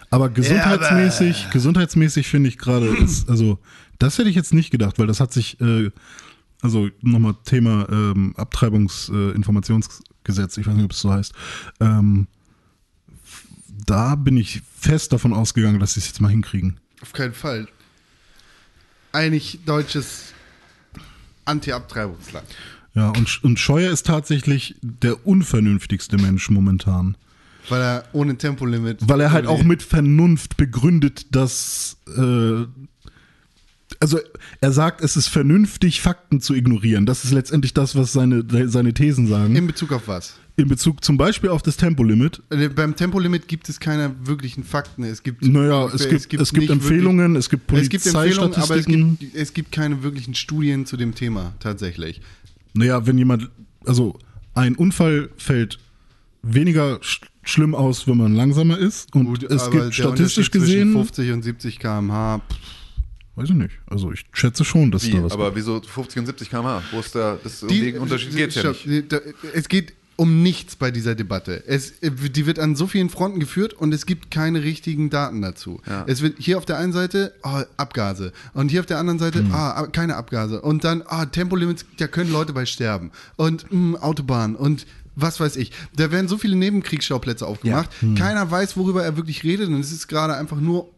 Aber 0.10 0.30
gesundheitsmäßig, 0.30 1.50
gesundheitsmäßig 1.52 2.28
finde 2.28 2.50
ich 2.50 2.58
gerade, 2.58 2.96
also 3.28 3.60
das 4.00 4.18
hätte 4.18 4.30
ich 4.30 4.36
jetzt 4.36 4.54
nicht 4.54 4.72
gedacht, 4.72 4.98
weil 5.00 5.08
das 5.08 5.20
hat 5.20 5.32
sich, 5.34 5.60
äh, 5.62 5.92
also 6.62 6.90
nochmal 7.02 7.36
Thema 7.46 7.88
ähm, 7.90 8.34
Abtreibungsinformationsgesetz, 8.36 10.58
ich 10.58 10.68
weiß 10.68 10.76
nicht, 10.76 10.86
ob 10.86 10.92
es 10.92 11.00
so 11.00 11.12
heißt, 11.12 11.34
ähm, 11.80 12.28
da 13.86 14.16
bin 14.16 14.38
ich 14.38 14.62
fest 14.80 15.14
davon 15.14 15.34
ausgegangen, 15.34 15.80
dass 15.80 15.94
sie 15.94 16.02
es 16.02 16.08
jetzt 16.08 16.22
mal 16.22 16.30
hinkriegen. 16.30 16.80
Auf 17.02 17.14
keinen 17.14 17.34
Fall. 17.34 17.68
Eigentlich 19.12 19.60
deutsches 19.66 20.34
Anti-Abtreibungsland. 21.46 22.46
Ja, 22.94 23.10
und, 23.10 23.44
und 23.44 23.60
Scheuer 23.60 23.92
ist 23.92 24.06
tatsächlich 24.06 24.76
der 24.82 25.26
unvernünftigste 25.26 26.18
Mensch 26.18 26.50
momentan. 26.50 27.18
Weil 27.70 27.82
er 27.82 28.04
ohne 28.14 28.38
Tempolimit. 28.38 29.00
Weil 29.02 29.22
er 29.22 29.32
halt 29.32 29.48
auch 29.48 29.64
mit 29.64 29.84
Vernunft 29.84 30.58
begründet, 30.58 31.36
dass. 31.36 31.98
Äh, 32.16 32.66
also 34.00 34.20
er 34.62 34.72
sagt, 34.72 35.02
es 35.02 35.18
ist 35.18 35.28
vernünftig, 35.28 36.02
Fakten 36.02 36.42
zu 36.42 36.54
ignorieren. 36.54 37.06
Das 37.06 37.24
ist 37.24 37.32
letztendlich 37.32 37.74
das, 37.74 37.96
was 37.96 38.14
seine, 38.14 38.44
seine 38.70 38.94
Thesen 38.94 39.28
sagen. 39.28 39.56
In 39.56 39.68
Bezug 39.68 39.92
auf 39.92 40.08
was? 40.08 40.36
In 40.58 40.68
Bezug 40.68 41.04
zum 41.04 41.18
Beispiel 41.18 41.50
auf 41.50 41.62
das 41.62 41.78
Tempolimit. 41.78 42.42
Äh, 42.50 42.68
Beim 42.70 42.96
Tempolimit 42.96 43.48
gibt 43.48 43.70
es 43.70 43.80
keine 43.80 44.14
wirklichen 44.24 44.64
Fakten. 44.64 45.04
Es 45.04 45.24
gibt, 45.24 45.42
Naja, 45.42 45.86
es 45.88 46.08
gibt, 46.10 46.14
es 46.22 46.28
gibt, 46.28 46.54
nicht 46.54 46.70
Empfehlungen, 46.70 47.36
es 47.36 47.50
gibt 47.50 47.72
Wirklich, 47.72 47.86
es 47.86 47.90
gibt 47.90 48.06
Empfehlungen, 48.08 48.54
aber 48.54 48.62
es 48.62 48.68
Polizeistatistiken. 48.68 49.20
gibt, 49.20 49.36
es 49.36 49.54
gibt 49.54 49.72
keine 49.72 50.04
wirklichen 50.04 50.36
Studien 50.36 50.86
zu 50.86 50.98
dem 50.98 51.16
Thema 51.16 51.54
tatsächlich. 51.60 52.22
Naja, 52.74 53.08
wenn 53.08 53.18
jemand, 53.18 53.50
also 53.86 54.20
ein 54.54 54.76
Unfall 54.76 55.30
fällt 55.38 55.80
weniger 56.42 57.00
sch 57.02 57.22
schlimm 57.44 57.74
aus, 57.74 58.06
wenn 58.06 58.18
man 58.18 58.36
langsamer 58.36 58.78
ist. 58.78 59.16
Und 59.16 59.26
Gut, 59.26 59.44
es 59.44 59.72
gibt 59.72 59.96
statistisch 59.96 60.52
gesehen, 60.52 60.92
50 60.94 61.32
und 61.32 61.42
70 61.42 61.80
km/h. 61.80 62.40
pff, 62.40 62.58
weiß 63.40 63.50
ich 63.50 63.56
nicht. 63.56 63.72
Also 63.88 64.12
ich 64.12 64.26
schätze 64.34 64.66
schon, 64.66 64.92
dass 64.92 65.06
Wie? 65.06 65.12
da 65.12 65.24
was 65.24 65.32
Aber 65.32 65.56
wieso 65.56 65.82
50 65.82 66.20
und 66.20 66.26
70 66.26 66.50
km/h? 66.50 66.84
Wo 66.92 67.00
ist 67.00 67.16
da, 67.16 67.38
das, 67.42 67.64
um 67.64 67.70
Die- 67.70 67.92
den 67.92 67.98
Unterschied 68.00 68.36
geht 68.36 68.50
es 68.50 68.56
ja 68.56 68.72
nicht. 68.72 69.14
Es 69.54 69.70
geht 69.70 69.94
um 70.18 70.44
nichts 70.44 70.76
bei 70.76 70.92
dieser 70.92 71.16
Debatte. 71.16 71.64
Es, 71.66 71.94
die 72.02 72.46
wird 72.46 72.60
an 72.60 72.76
so 72.76 72.88
vielen 72.88 73.10
Fronten 73.10 73.40
geführt 73.40 73.74
und 73.74 73.94
es 73.94 74.06
gibt 74.06 74.30
keine 74.32 74.62
richtigen 74.64 75.10
Daten 75.10 75.42
dazu. 75.42 75.80
Ja. 75.88 76.04
Es 76.08 76.22
wird 76.22 76.36
hier 76.40 76.58
auf 76.58 76.66
der 76.66 76.78
einen 76.78 76.92
Seite 76.92 77.34
oh, 77.44 77.62
Abgase 77.78 78.34
und 78.54 78.70
hier 78.70 78.82
auf 78.82 78.86
der 78.86 78.98
anderen 78.98 79.18
Seite 79.18 79.46
ah, 79.54 79.88
keine 79.90 80.18
Abgase 80.18 80.60
und 80.62 80.84
dann 80.84 81.04
ah, 81.08 81.26
Tempolimits, 81.26 81.86
da 82.00 82.08
können 82.08 82.34
Leute 82.34 82.52
bei 82.52 82.66
sterben 82.66 83.12
und 83.38 83.72
mh, 83.72 84.00
Autobahn 84.02 84.58
und 84.58 84.86
was 85.16 85.40
weiß 85.40 85.56
ich. 85.56 85.72
Da 85.96 86.12
werden 86.12 86.28
so 86.28 86.38
viele 86.38 86.58
Nebenkriegsschauplätze 86.58 87.48
aufgemacht. 87.48 87.90
Keiner 88.18 88.52
weiß, 88.52 88.76
worüber 88.76 89.04
er 89.04 89.16
wirklich 89.16 89.44
redet 89.44 89.70
und 89.70 89.80
es 89.80 89.92
ist 89.94 90.08
gerade 90.08 90.36
einfach 90.36 90.60
nur 90.60 90.90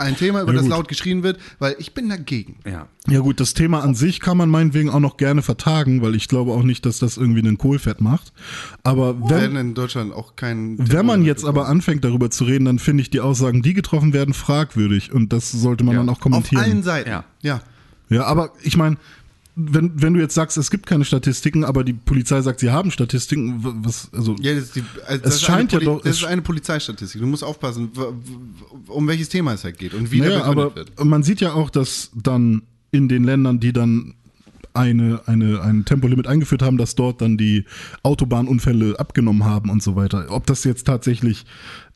ein 0.00 0.16
Thema, 0.16 0.42
über 0.42 0.50
Ja, 0.52 0.54
das 0.58 0.62
gut. 0.64 0.70
laut 0.70 0.88
geschrien 0.88 1.22
wird, 1.22 1.38
weil 1.58 1.76
ich 1.78 1.94
bin 1.94 2.08
dagegen. 2.08 2.56
Ja. 2.66 2.86
Ja 3.08 3.20
gut, 3.20 3.38
das 3.40 3.54
Thema 3.54 3.80
an 3.82 3.94
sich 3.94 4.20
kann 4.20 4.36
man 4.36 4.48
meinetwegen 4.50 4.90
auch 4.90 5.00
noch 5.00 5.16
gerne 5.16 5.42
vertagen, 5.42 6.02
weil 6.02 6.14
ich 6.14 6.28
glaube 6.28 6.52
auch 6.52 6.62
nicht, 6.62 6.84
dass 6.86 6.98
das 6.98 7.16
irgendwie 7.16 7.40
einen 7.40 7.58
Kohlfett 7.58 8.00
macht. 8.00 8.32
Aber 8.82 9.18
Wir 9.20 9.30
wenn, 9.30 9.40
werden 9.40 9.56
in 9.56 9.74
Deutschland 9.74 10.12
auch 10.12 10.36
keinen 10.36 10.76
wenn 10.90 11.06
man 11.06 11.22
jetzt 11.24 11.44
aber 11.44 11.68
anfängt 11.68 12.04
darüber 12.04 12.30
zu 12.30 12.44
reden, 12.44 12.64
dann 12.64 12.78
finde 12.78 13.02
ich 13.02 13.10
die 13.10 13.20
Aussagen, 13.20 13.62
die 13.62 13.74
getroffen 13.74 14.12
werden, 14.12 14.34
fragwürdig 14.34 15.12
und 15.12 15.32
das 15.32 15.50
sollte 15.52 15.84
man 15.84 15.94
Ja. 15.94 16.00
dann 16.00 16.08
auch 16.08 16.14
auf 16.14 16.20
kommentieren. 16.20 16.62
allen 16.62 16.82
Seiten. 16.82 17.08
Ja. 17.10 17.24
ja. 17.42 17.60
Ja, 18.08 18.24
aber 18.24 18.50
ich 18.62 18.76
meine, 18.76 18.96
wenn, 19.56 20.00
wenn 20.00 20.14
du 20.14 20.20
jetzt 20.20 20.34
sagst, 20.34 20.56
es 20.56 20.70
gibt 20.70 20.86
keine 20.86 21.04
Statistiken, 21.04 21.64
aber 21.64 21.84
die 21.84 21.92
Polizei 21.92 22.40
sagt, 22.40 22.60
sie 22.60 22.70
haben 22.70 22.90
Statistiken, 22.90 23.60
was, 23.84 24.08
also, 24.12 24.36
Ja, 24.40 24.54
das 24.54 24.64
ist, 24.64 24.76
die, 24.76 24.84
also 25.06 25.14
Es 25.16 25.22
das 25.22 25.34
ist 25.36 25.42
scheint 25.42 25.74
eine 25.74 25.82
ja 25.82 25.90
doch- 25.90 26.02
Das 26.02 26.12
es- 26.12 26.18
ist 26.18 26.24
eine 26.24 26.42
Polizeistatistik. 26.42 27.20
Du 27.20 27.26
musst 27.26 27.44
aufpassen, 27.44 27.90
um 28.86 29.08
welches 29.08 29.28
Thema 29.28 29.52
es 29.54 29.64
halt 29.64 29.78
geht 29.78 29.94
und 29.94 30.10
wie 30.12 30.20
naja, 30.20 30.36
der 30.36 30.44
aber 30.46 30.74
wird. 30.76 31.04
man 31.04 31.22
sieht 31.22 31.40
ja 31.40 31.52
auch, 31.52 31.70
dass 31.70 32.10
dann 32.14 32.62
in 32.92 33.08
den 33.08 33.24
Ländern, 33.24 33.60
die 33.60 33.72
dann 33.72 34.14
eine, 34.72 35.20
eine, 35.26 35.60
ein 35.62 35.84
Tempolimit 35.84 36.26
eingeführt 36.28 36.62
haben, 36.62 36.78
dass 36.78 36.94
dort 36.94 37.20
dann 37.20 37.36
die 37.36 37.64
Autobahnunfälle 38.04 38.98
abgenommen 38.98 39.44
haben 39.44 39.70
und 39.70 39.82
so 39.82 39.96
weiter. 39.96 40.26
Ob 40.30 40.46
das 40.46 40.64
jetzt 40.64 40.86
tatsächlich 40.86 41.44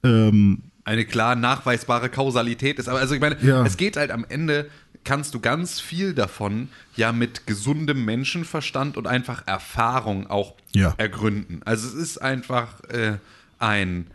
ähm, 0.03 0.63
eine 0.85 1.05
klar 1.05 1.35
nachweisbare 1.37 2.09
Kausalität 2.11 2.79
ist. 2.79 2.89
Aber 2.89 2.99
also 2.99 3.15
ich 3.15 3.21
meine, 3.21 3.37
Ja. 3.43 3.65
es 3.65 3.77
geht 3.77 3.97
halt 3.97 4.11
am 4.11 4.25
Ende, 4.29 4.69
kannst 5.05 5.35
du 5.35 5.41
ganz 5.41 5.81
viel 5.81 6.15
davon 6.15 6.69
ja 6.97 7.13
mit 7.13 7.47
gesundem 7.47 8.05
Menschenverstand 8.05 8.97
und 8.97 9.07
einfach 9.07 9.47
Erfahrung 9.47 10.29
auch 10.29 10.55
Ja. 10.73 10.95
ergründen. 10.97 11.61
Also 11.65 11.87
es 11.89 11.95
ist 11.95 12.19
einfach 12.19 12.83
äh, 12.85 13.19
ein, 13.59 14.07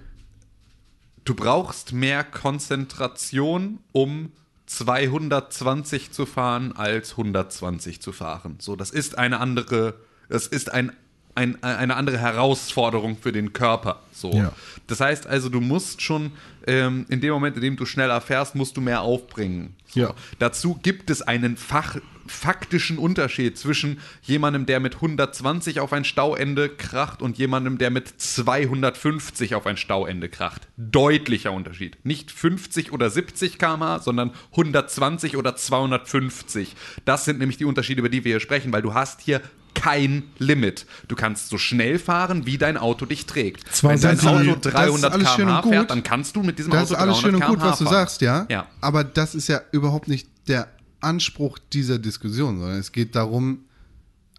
du 1.26 1.36
brauchst 1.36 1.94
mehr 1.94 2.24
Konzentration, 2.24 3.80
um 3.92 4.32
220 4.68 6.12
zu 6.12 6.26
fahren, 6.26 6.74
als 6.76 7.12
120 7.12 8.02
zu 8.02 8.12
fahren. 8.12 8.56
So, 8.60 8.76
das 8.76 8.92
ist 8.92 9.18
eine 9.18 9.40
andere, 9.40 9.96
das 10.30 10.48
ist 10.48 10.72
ein, 10.72 10.92
ein, 11.36 11.62
eine 11.64 11.96
andere 11.96 12.18
Herausforderung 12.18 13.18
für 13.18 13.32
den 13.32 13.54
Körper. 13.54 14.02
So. 14.12 14.32
Ja. 14.34 14.52
Das 14.88 15.00
heißt 15.00 15.28
also, 15.28 15.50
du 15.50 15.62
musst 15.62 16.02
schon 16.02 16.32
ähm, 16.70 17.08
in 17.10 17.20
dem 17.20 17.34
Moment, 17.34 17.56
in 17.56 17.64
dem 17.64 17.76
du 17.78 17.86
schneller 17.86 18.22
fährst, 18.22 18.54
musst 18.54 18.78
du 18.78 18.82
mehr 18.82 19.02
aufbringen. 19.02 19.76
So. 19.88 20.02
Ja. 20.02 20.14
Dazu 20.38 20.76
gibt 20.76 21.10
es 21.10 21.24
einen 21.24 21.58
Fach, 21.58 21.98
faktischen 22.28 23.00
Unterschied 23.00 23.58
zwischen 23.58 24.00
jemandem, 24.22 24.68
der 24.68 24.80
mit 24.80 24.94
120 24.96 25.80
auf 25.80 25.94
ein 25.94 26.06
Stauende 26.06 26.70
kracht 26.70 27.24
und 27.24 27.40
jemandem, 27.40 27.80
der 27.80 27.90
mit 27.90 28.08
250 28.08 29.56
auf 29.56 29.66
ein 29.66 29.78
Stauende 29.78 30.30
kracht. 30.30 30.68
Deutlicher 30.78 31.52
Unterschied. 31.54 31.98
Nicht 32.04 32.30
50 32.30 32.92
oder 32.92 33.10
70 33.10 33.58
km/h, 33.58 34.00
sondern 34.02 34.32
120 34.52 35.38
oder 35.38 35.56
250. 35.56 36.76
Das 37.04 37.26
sind 37.26 37.40
nämlich 37.40 37.58
die 37.58 37.66
Unterschiede, 37.66 38.00
über 38.00 38.10
die 38.10 38.24
wir 38.24 38.34
hier 38.34 38.40
sprechen, 38.40 38.72
weil 38.72 38.84
du 38.84 38.94
hast 38.94 39.22
hier 39.22 39.42
kein 39.74 40.24
Limit. 40.38 40.86
Du 41.08 41.16
kannst 41.16 41.50
so 41.50 41.58
schnell 41.58 42.00
fahren, 42.00 42.46
wie 42.46 42.58
dein 42.58 42.78
Auto 42.78 43.06
dich 43.06 43.26
trägt. 43.26 43.74
Zwar 43.74 43.92
Wenn 43.92 44.02
dein 44.02 44.20
Auto 44.20 44.56
das 44.56 44.66
ist 44.66 44.74
300 44.74 45.14
alles 45.14 45.30
schön 45.34 45.48
und 45.48 45.62
km/h 45.62 45.70
fährt, 45.70 45.92
dann 45.92 46.04
kannst 46.04 46.36
du 46.36 46.44
mit 46.44 46.60
diesem 46.60 46.72
Das 46.72 46.84
ist 46.90 46.96
Auto 46.96 47.02
alles 47.02 47.20
300 47.20 47.22
schön 47.22 47.36
und 47.36 47.42
gut, 47.48 47.60
km/h 47.60 47.72
was 47.72 47.78
du 47.80 47.86
fahren. 47.86 47.94
sagst, 47.94 48.22
ja? 48.22 48.46
Ja. 48.50 48.68
Aber 48.82 49.04
das 49.04 49.36
ist 49.36 49.48
ja 49.48 49.62
überhaupt 49.72 50.08
nicht 50.08 50.28
der 50.48 50.68
Anspruch 51.02 51.58
dieser 51.72 52.00
Diskussion, 52.00 52.60
sondern 52.60 52.80
es 52.80 52.92
geht 52.92 53.16
darum, 53.16 53.66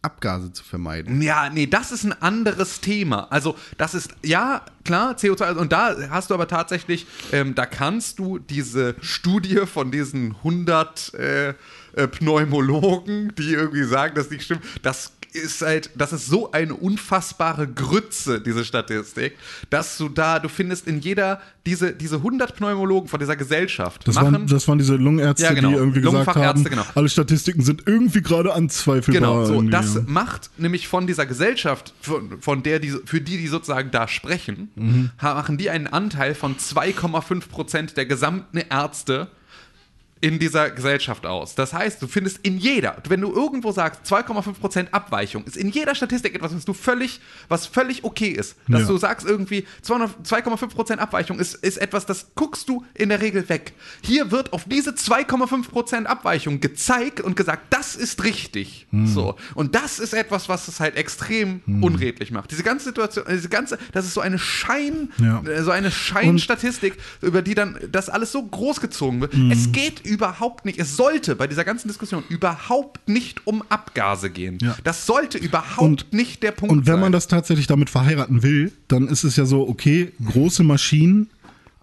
Abgase 0.03 0.53
zu 0.53 0.65
vermeiden. 0.65 1.21
Ja, 1.21 1.51
nee, 1.51 1.67
das 1.67 1.93
ist 1.93 2.05
ein 2.05 2.15
anderes 2.23 2.81
Thema. 2.81 3.29
Also, 3.31 3.55
das 3.77 3.95
ist, 3.95 4.11
ja, 4.25 4.65
klar, 4.85 5.15
CO2, 5.15 5.43
also, 5.43 5.61
und 5.61 5.73
da 5.73 5.95
hast 6.09 6.31
du 6.31 6.35
aber 6.35 6.49
tatsächlich, 6.49 7.07
ähm, 7.33 7.55
da 7.55 7.67
kannst 7.67 8.19
du 8.19 8.39
diese 8.39 8.95
Studie 9.03 9.67
von 9.67 9.91
diesen 9.91 10.37
100 10.37 11.13
äh, 11.15 11.49
äh, 11.49 11.55
Pneumologen, 12.09 13.35
die 13.37 13.53
irgendwie 13.53 13.85
sagen, 13.85 14.15
dass 14.15 14.31
nicht 14.31 14.45
stimmt, 14.45 14.63
das 14.83 15.13
ist 15.31 15.63
halt, 15.63 15.91
das 15.97 16.13
ist 16.13 16.27
so 16.27 16.53
eine 16.53 16.75
unfassbare 16.75 17.67
Grütze, 17.69 18.41
diese 18.41 18.65
Statistik, 18.65 19.37
dass 19.71 19.97
du 19.99 20.09
da, 20.09 20.39
du 20.39 20.49
findest 20.49 20.87
in 20.87 21.01
jeder, 21.01 21.41
diese, 21.67 21.93
diese 21.93 22.17
100 22.17 22.57
Pneumologen 22.57 23.09
von 23.09 23.21
dieser 23.21 23.37
Gesellschaft 23.37 24.07
das, 24.07 24.15
machen, 24.15 24.33
waren, 24.33 24.47
das 24.47 24.67
waren 24.69 24.79
diese 24.79 24.97
Lungenärzte, 24.97 25.45
Ja, 25.45 25.53
genau. 25.53 25.69
die 25.69 25.75
irgendwie 25.75 26.01
gesagt 26.01 26.27
haben, 26.27 26.35
Lungenfachärzte, 26.35 26.71
genau. 26.71 26.85
alle 26.95 27.09
Statistiken 27.09 27.63
sind 27.63 27.83
irgendwie 27.87 28.23
gerade 28.23 28.53
anzweifelbar. 28.53 29.21
Genau, 29.21 29.45
so, 29.45 29.55
irgendwie, 29.55 29.71
das 29.73 30.03
macht 30.07 30.51
nämlich 30.59 30.89
von 30.89 31.07
dieser 31.07 31.27
Gesellschaft, 31.27 31.95
von, 32.01 32.41
von 32.41 32.63
der 32.63 32.79
die, 32.79 32.91
für 33.05 33.21
die 33.21 33.37
die 33.39 33.49
sozusagen 33.49 33.91
da 33.91 34.09
sprechen, 34.09 34.71
Mhm. 34.75 35.11
machen 35.21 35.59
die 35.59 35.71
einen 35.71 35.87
Anteil 35.87 36.35
von 36.35 36.57
2,5 36.57 37.49
Prozent 37.49 37.97
der 37.97 38.07
gesamten 38.07 38.59
Ärzte 38.59 39.29
in 40.23 40.39
dieser 40.39 40.71
Gesellschaft 40.71 41.25
aus. 41.25 41.55
Das 41.55 41.73
heißt, 41.73 42.03
du 42.03 42.07
findest 42.07 42.39
in 42.43 42.59
jeder, 42.59 42.97
wenn 43.09 43.23
du 43.23 43.33
irgendwo 43.33 43.73
sagst 43.73 44.03
2,5 44.05 44.53
Prozent 44.61 44.95
Abweichung, 44.95 45.45
ist 45.45 45.57
in 45.57 45.71
jeder 45.71 45.95
Statistik 45.95 46.35
etwas, 46.35 46.55
was 46.55 46.65
du 46.67 46.75
völlig, 46.75 47.21
was 47.49 47.67
völlig 47.67 48.05
okay 48.05 48.29
ist. 48.29 48.57
Dass 48.69 48.83
Ja. 48.83 48.87
du 48.89 48.99
sagst 48.99 49.27
irgendwie 49.27 49.67
200 49.83 50.27
2,5 50.27 50.75
Prozent 50.75 51.01
Abweichung 51.01 51.39
ist, 51.39 51.55
ist 51.55 51.79
etwas, 51.79 52.05
das 52.05 52.33
guckst 52.35 52.69
du 52.69 52.85
in 52.95 53.09
der 53.09 53.21
Regel 53.23 53.49
weg. 53.49 53.73
Hier 54.03 54.31
wird 54.31 54.53
auf 54.53 54.65
diese 54.65 54.91
2,5 54.95 55.69
Prozent 55.69 56.07
Abweichung 56.07 56.61
gezeigt 56.61 57.21
und 57.23 57.35
gesagt, 57.37 57.73
das 57.73 57.97
ist 57.97 58.23
richtig. 58.25 58.87
Hm. 58.91 59.07
So. 59.07 59.37
Und 59.55 59.75
das 59.75 59.99
ist 59.99 60.13
etwas, 60.13 60.49
was 60.51 60.69
es 60.69 60.81
halt 60.81 60.97
extrem 60.97 61.63
unredlich 61.81 62.31
macht. 62.31 62.51
Diese 62.51 62.63
ganze 62.63 62.87
Situation, 62.87 63.25
diese 63.31 63.49
ganze, 63.49 63.79
das 63.93 64.05
ist 64.05 64.15
so 64.15 64.21
eine 64.21 64.39
Schein, 64.39 65.11
Ja. 65.19 65.41
äh, 65.45 65.63
so 65.63 65.71
eine 65.71 65.91
Scheinstatistik, 65.91 66.97
über 67.23 67.43
die 67.43 67.55
dann 67.55 67.79
das 67.91 68.09
alles 68.11 68.33
so 68.33 68.43
großgezogen 68.43 69.21
wird. 69.21 69.35
Mhm. 69.35 69.51
Es 69.51 69.73
geht 69.73 70.01
überhaupt 70.11 70.65
nicht, 70.67 70.79
es 70.79 70.97
sollte 70.97 71.37
bei 71.37 71.47
dieser 71.47 71.65
ganzen 71.65 71.89
Diskussion 71.89 72.23
überhaupt 72.29 73.09
nicht 73.09 73.47
um 73.47 73.63
Abgase 73.71 74.29
gehen. 74.29 74.59
Ja. 74.61 74.77
Das 74.85 75.07
sollte 75.07 75.39
überhaupt 75.39 75.81
Und- 75.81 76.13
nicht 76.13 76.43
der 76.43 76.51
Punkt 76.53 76.73
Und 76.73 76.87
wenn 76.87 76.95
sein. 76.95 77.01
man 77.01 77.13
das 77.13 77.29
tatsächlich 77.29 77.67
damit 77.67 77.89
verheiraten 77.89 78.43
will, 78.43 78.73
dann 78.89 79.09
ist 79.09 79.25
es 79.25 79.37
ja 79.37 79.47
so, 79.47 79.67
okay, 79.69 80.13
große 80.25 80.63
Maschinen 80.65 81.29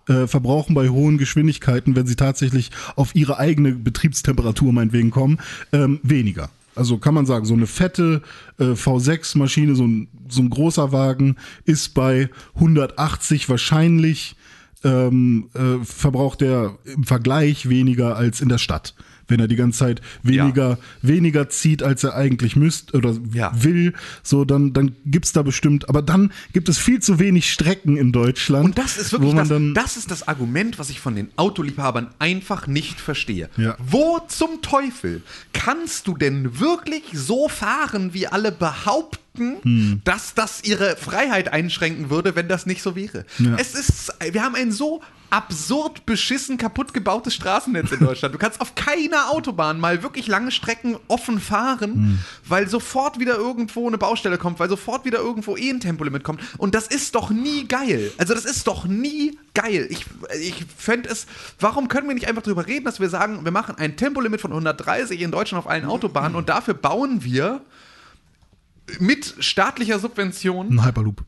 äh, 0.08 0.26
verbrauchen 0.28 0.74
bei 0.74 0.88
hohen 0.88 1.18
Geschwindigkeiten, 1.18 1.96
wenn 1.96 2.08
sie 2.08 2.16
tatsächlich 2.16 2.72
auf 2.96 3.14
ihre 3.14 3.40
eigene 3.40 3.74
Betriebstemperatur 3.74 4.72
meinetwegen 4.72 5.12
kommen, 5.12 5.40
ähm, 5.74 6.00
weniger. 6.04 6.50
Also 6.76 6.98
kann 6.98 7.14
man 7.14 7.26
sagen, 7.26 7.44
so 7.46 7.56
eine 7.56 7.68
fette 7.68 8.22
äh, 8.60 8.74
V6-Maschine, 8.76 9.76
so 9.76 9.86
ein, 9.86 10.08
so 10.30 10.42
ein 10.44 10.50
großer 10.50 10.92
Wagen 10.94 11.36
ist 11.66 11.94
bei 11.94 12.30
180 12.56 13.50
wahrscheinlich 13.50 14.37
ähm, 14.84 15.50
äh, 15.54 15.84
verbraucht 15.84 16.42
er 16.42 16.78
im 16.86 17.04
Vergleich 17.04 17.70
weniger 17.70 18.16
als 18.16 18.42
in 18.42 18.50
der 18.50 18.58
Stadt. 18.58 18.94
Wenn 19.28 19.40
er 19.40 19.48
die 19.48 19.56
ganze 19.56 19.80
Zeit 19.80 20.02
weniger, 20.24 20.78
weniger 21.02 21.50
zieht, 21.50 21.84
als 21.84 22.04
er 22.04 22.16
eigentlich 22.16 22.56
müsste 22.56 22.96
oder 22.98 23.16
Ja. 23.34 23.52
will, 23.62 23.94
so 24.24 24.46
dann, 24.46 24.74
dann 24.74 24.96
gibt's 25.06 25.34
da 25.34 25.42
bestimmt, 25.42 25.90
aber 25.90 26.02
dann 26.02 26.32
gibt 26.54 26.70
es 26.70 26.78
viel 26.78 27.02
zu 27.02 27.20
wenig 27.20 27.52
Strecken 27.52 27.98
in 27.98 28.12
Deutschland. 28.12 28.66
Und 28.66 28.78
das 28.78 28.98
ist 28.98 29.12
wirklich 29.12 29.34
das, 29.34 29.50
das 29.74 29.98
ist 29.98 30.12
das 30.12 30.28
Argument, 30.28 30.80
was 30.80 30.90
ich 30.90 31.00
von 31.00 31.16
den 31.16 31.30
Autoliebhabern 31.36 32.08
einfach 32.20 32.68
nicht 32.68 33.00
verstehe. 33.00 33.50
Ja. 33.58 33.76
Wo 33.80 34.20
zum 34.28 34.62
Teufel 34.62 35.22
kannst 35.54 36.08
du 36.08 36.16
denn 36.16 36.60
wirklich 36.60 37.04
so 37.14 37.50
fahren, 37.50 38.14
wie 38.14 38.28
alle 38.28 38.52
behaupten, 38.52 39.22
Hm. 39.62 40.02
dass 40.04 40.34
das 40.34 40.64
ihre 40.64 40.96
Freiheit 40.96 41.54
einschränken 41.54 42.10
würde, 42.10 42.36
wenn 42.36 42.48
das 42.48 42.66
nicht 42.66 42.82
so 42.82 42.96
wäre? 42.96 43.24
Ja. 43.38 43.56
Es 43.60 43.76
ist, 43.76 44.12
wir 44.32 44.42
haben 44.42 44.56
ein 44.56 44.72
so 44.72 45.02
absurd 45.30 46.06
beschissen 46.06 46.58
kaputt 46.58 46.94
gebautes 46.94 47.34
Straßennetz 47.34 47.92
in 47.92 48.00
Deutschland. 48.00 48.34
Du 48.34 48.40
kannst 48.40 48.62
auf 48.62 48.76
keiner 48.76 49.30
Autobahn 49.30 49.80
mal 49.80 50.02
wirklich 50.04 50.28
lange 50.28 50.52
Strecken 50.52 50.98
offen 51.08 51.40
fahren, 51.40 51.94
Hm. 51.94 52.20
weil 52.46 52.68
sofort 52.70 53.20
wieder 53.20 53.36
irgendwo 53.36 53.88
eine 53.88 53.98
Baustelle 53.98 54.38
kommt, 54.38 54.60
weil 54.60 54.70
sofort 54.70 55.04
wieder 55.06 55.20
irgendwo 55.20 55.58
eh 55.58 55.70
ein 55.70 55.80
Tempolimit 55.80 56.24
kommt. 56.24 56.42
Und 56.58 56.76
das 56.76 56.88
ist 56.88 57.16
doch 57.16 57.30
nie 57.30 57.68
geil. 57.68 58.12
Also 58.18 58.34
das 58.34 58.46
ist 58.46 58.68
doch 58.68 58.86
nie 58.86 59.38
geil. 59.54 59.88
Ich, 59.90 60.06
ich 60.42 60.66
fände 60.78 61.10
es, 61.10 61.28
warum 61.60 61.88
können 61.88 62.08
wir 62.08 62.16
nicht 62.16 62.28
einfach 62.28 62.44
darüber 62.44 62.66
reden, 62.68 62.86
dass 62.86 63.00
wir 63.00 63.10
sagen, 63.10 63.44
wir 63.44 63.52
machen 63.52 63.76
ein 63.78 63.98
Tempolimit 63.98 64.40
von 64.42 64.52
130 64.52 65.20
in 65.22 65.32
Deutschland 65.32 65.64
auf 65.66 65.70
allen 65.70 65.86
Autobahnen 65.86 66.36
und 66.36 66.50
dafür 66.50 66.74
bauen 66.74 67.24
wir 67.24 67.62
mit 69.00 69.36
staatlicher 69.40 70.00
Subvention 70.00 70.68
ein 70.80 70.86
Hyperloop. 70.86 71.24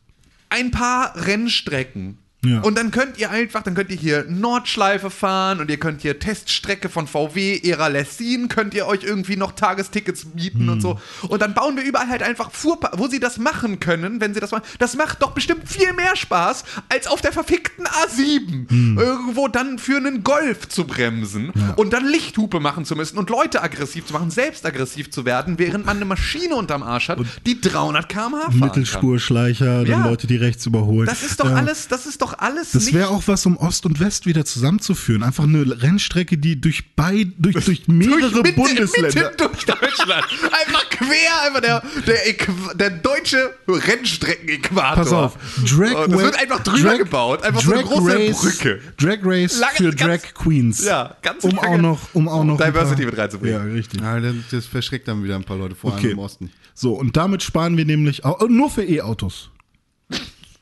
ein 0.50 0.72
paar 0.72 1.14
Rennstrecken. 1.16 2.18
Ja. 2.46 2.62
Und 2.62 2.78
dann 2.78 2.92
könnt 2.92 3.18
ihr 3.18 3.32
einfach, 3.32 3.64
dann 3.64 3.76
könnt 3.76 3.90
ihr 3.90 3.98
hier 3.98 4.26
Nordschleife 4.30 5.10
fahren 5.10 5.60
und 5.60 5.70
ihr 5.70 5.78
könnt 5.78 6.02
hier 6.02 6.20
Teststrecke 6.20 6.88
von 6.88 7.06
VW, 7.06 7.60
Ära 7.64 7.88
Lessin, 7.88 8.48
könnt 8.48 8.74
ihr 8.74 8.88
euch 8.88 9.04
irgendwie 9.04 9.36
noch 9.36 9.52
Tagestickets 9.52 10.26
mieten 10.36 10.62
Hm. 10.62 10.70
und 10.70 10.82
so. 10.82 11.00
Und 11.28 11.42
dann 11.42 11.54
bauen 11.54 11.76
wir 11.76 11.84
überall 11.84 12.08
halt 12.08 12.24
einfach 12.24 12.52
Fuhrpark, 12.52 12.98
wo 12.98 13.08
sie 13.08 13.20
das 13.20 13.40
machen 13.40 13.82
können, 13.82 14.22
wenn 14.22 14.34
sie 14.34 14.40
das 14.40 14.52
machen. 14.52 14.64
Das 14.80 14.96
macht 14.96 15.22
doch 15.22 15.32
bestimmt 15.32 15.68
viel 15.68 15.92
mehr 15.94 16.16
Spaß, 16.16 16.64
als 16.88 17.08
auf 17.08 17.20
der 17.22 17.34
verfickten 17.34 17.86
A7 17.86 18.70
Hm. 18.70 18.98
irgendwo 18.98 19.50
dann 19.50 19.78
für 19.78 19.98
einen 19.98 20.24
Golf 20.24 20.70
zu 20.70 20.86
bremsen 20.86 21.52
und 21.76 21.92
dann 21.92 22.06
Lichthupe 22.08 22.62
machen 22.62 22.86
zu 22.86 22.96
müssen 22.96 23.18
und 23.18 23.30
Leute 23.30 23.62
aggressiv 23.62 24.06
zu 24.06 24.14
machen, 24.14 24.32
selbst 24.32 24.66
aggressiv 24.66 25.12
zu 25.12 25.26
werden, 25.26 25.60
während 25.60 25.86
man 25.86 25.98
eine 25.98 26.06
Maschine 26.06 26.56
unterm 26.56 26.84
Arsch 26.84 27.10
hat, 27.10 27.20
die 27.46 27.60
300 27.60 28.08
km/h 28.08 28.52
fahren. 28.52 28.60
Mittelspurschleicher, 28.60 29.84
dann 29.84 29.86
Ja. 29.86 30.06
Leute, 30.06 30.28
die 30.28 30.38
rechts 30.38 30.66
überholen. 30.66 31.06
Das 31.08 31.24
ist 31.24 31.40
doch 31.42 31.50
Äh, 31.50 31.54
alles, 31.54 31.88
das 31.88 32.06
ist 32.06 32.22
doch 32.22 32.29
alles 32.34 32.72
Das 32.72 32.94
wäre 32.94 33.10
auch 33.10 33.24
was, 33.28 33.46
um 33.46 33.58
Ost 33.58 33.86
und 33.86 34.00
West 34.00 34.26
wieder 34.26 34.46
zusammenzuführen. 34.46 35.24
Einfach 35.24 35.44
eine 35.46 35.82
Rennstrecke, 35.82 36.38
die 36.38 36.60
durch, 36.62 36.96
beid, 36.96 37.30
durch, 37.38 37.66
durch 37.66 37.88
mehrere 37.88 38.30
durch, 38.32 38.44
Mitte- 38.44 38.54
Bundesländer. 38.54 39.32
Mitten 39.32 39.38
durch 39.52 39.66
Deutschland. 39.66 40.24
Einfach 40.44 40.90
quer, 40.90 41.42
einfach 41.46 41.62
der, 41.62 41.84
der, 42.06 42.76
der 42.76 42.90
deutsche 42.92 43.54
Rennstrecken-Äquator. 43.68 44.96
Pass 45.04 45.14
auf, 45.14 45.38
Drag 45.68 46.06
Und 46.06 46.12
das 46.14 46.22
wird 46.22 46.36
einfach 46.40 46.60
drüber 46.64 46.90
Drag- 46.90 46.98
gebaut. 46.98 47.44
Einfach 47.44 47.62
so 47.62 47.72
eine 47.74 47.84
Drag 47.84 47.90
große 47.92 48.16
Race, 48.16 48.42
Brücke. 48.42 48.82
Drag 48.98 49.18
Race 49.24 49.60
Lange- 49.60 49.76
für 49.78 49.96
ganz- 49.96 50.22
Drag 50.24 50.34
Queens. 50.34 50.84
Ja, 50.86 51.18
ganz 51.22 51.44
um 51.44 51.52
lange- 51.52 51.68
auch 51.68 51.78
noch, 51.78 52.00
um 52.14 52.28
auch 52.28 52.44
noch 52.44 52.58
Diversity 52.58 53.04
paar, 53.04 53.12
mit 53.12 53.18
reinzubringen. 53.18 53.68
Ja, 53.68 53.74
richtig. 53.74 54.02
Ja, 54.02 54.20
das, 54.20 54.36
das 54.52 54.66
verschreckt 54.66 55.08
dann 55.08 55.24
wieder 55.24 55.36
ein 55.36 55.44
paar 55.44 55.58
Leute, 55.58 55.76
vor 55.76 55.92
allem 55.92 56.00
Okay. 56.00 56.12
im 56.12 56.20
Osten. 56.20 56.50
So, 56.74 56.94
und 56.94 57.18
damit 57.18 57.44
sparen 57.44 57.76
wir 57.78 57.86
nämlich 57.86 58.24
auch, 58.26 58.48
nur 58.48 58.70
für 58.70 58.84
E-Autos. 58.84 59.50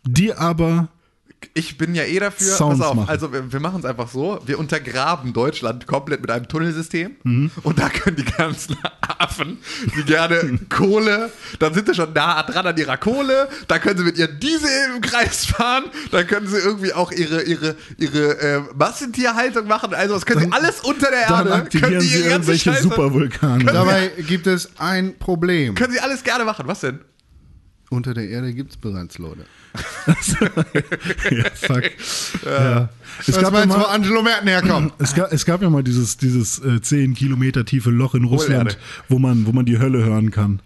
Die 0.03 0.34
aber 0.34 0.89
Ich 1.53 1.77
bin 1.77 1.93
ja 1.95 2.03
eh 2.03 2.19
dafür. 2.19 2.55
Sounds 2.55 2.79
Pass 2.79 2.88
auf, 2.89 2.95
machen. 2.95 3.09
also 3.09 3.31
wir, 3.31 3.51
wir 3.51 3.59
machen 3.59 3.79
es 3.79 3.85
einfach 3.85 4.09
so: 4.09 4.39
Wir 4.45 4.57
untergraben 4.59 5.33
Deutschland 5.33 5.85
komplett 5.85 6.21
mit 6.21 6.31
einem 6.31 6.47
Tunnelsystem. 6.47 7.15
Mhm. 7.23 7.51
Und 7.63 7.77
da 7.79 7.89
können 7.89 8.15
die 8.17 8.25
ganzen 8.25 8.75
Affen, 9.19 9.57
die 9.95 10.03
gerne 10.03 10.59
Kohle, 10.69 11.31
dann 11.59 11.73
sind 11.75 11.88
sie 11.88 11.93
schon 11.95 12.13
nah 12.13 12.41
dran 12.43 12.65
an 12.65 12.77
ihrer 12.77 12.97
Kohle, 12.97 13.49
da 13.67 13.77
können 13.79 13.97
sie 13.99 14.03
mit 14.03 14.17
ihren 14.17 14.39
Diesel 14.39 14.69
im 14.95 15.01
Kreis 15.01 15.45
fahren, 15.45 15.85
dann 16.11 16.25
können 16.27 16.47
sie 16.47 16.57
irgendwie 16.57 16.93
auch 16.93 17.11
ihre, 17.11 17.43
ihre, 17.43 17.75
ihre 17.97 18.39
äh, 18.39 18.61
Massentierhaltung 18.75 19.67
machen. 19.67 19.93
Also, 19.93 20.15
das 20.15 20.25
können 20.25 20.41
sie 20.41 20.49
Dann- 20.49 20.59
alles 20.61 20.79
unter 20.81 21.09
der 21.11 21.27
dann 21.27 21.47
Erde. 21.47 21.53
aktivieren 21.53 21.89
können 21.91 22.01
sie 22.01 22.19
irgendwelche 22.19 22.71
Scheiße- 22.71 22.81
Supervulkane. 22.81 23.63
Dabei 23.63 24.11
gibt 24.27 24.47
es 24.47 24.69
ein 24.77 25.17
Problem. 25.17 25.75
Können 25.75 25.93
sie 25.93 25.99
alles 25.99 26.23
gerne 26.23 26.45
machen. 26.45 26.67
Was 26.67 26.79
denn? 26.81 26.99
Unter 27.89 28.13
der 28.13 28.27
Erde 28.27 28.53
gibt 28.53 28.71
es 28.71 28.77
bereits 28.77 29.17
Leute. 29.17 29.45
ja, 31.32 31.43
fuck. 31.53 31.84
ja. 32.45 32.89
Es, 33.20 33.36
Was 33.36 33.41
gab 33.41 33.53
ja 33.53 33.66
du, 33.66 33.74
wo 33.74 33.78
mal, 33.78 33.86
Angelo 33.86 34.22
Merten 34.22 34.47
herkommt? 34.47 34.93
es, 34.99 35.14
gab, 35.16 35.32
es 35.32 35.45
gab 35.45 35.62
ja 35.62 35.70
mal 35.70 35.84
dieses, 35.84 36.18
dieses 36.18 36.60
äh, 36.60 36.82
10 36.82 37.16
Kilometer 37.16 37.66
tiefe 37.66 37.89
Loch 37.89 38.16
in 38.16 38.26
Russland, 38.26 38.78
wo 39.10 39.20
man, 39.20 39.47
wo 39.47 39.51
man 39.51 39.66
die 39.66 39.80
Hölle 39.80 40.03
hören 40.03 40.32
kann. 40.32 40.62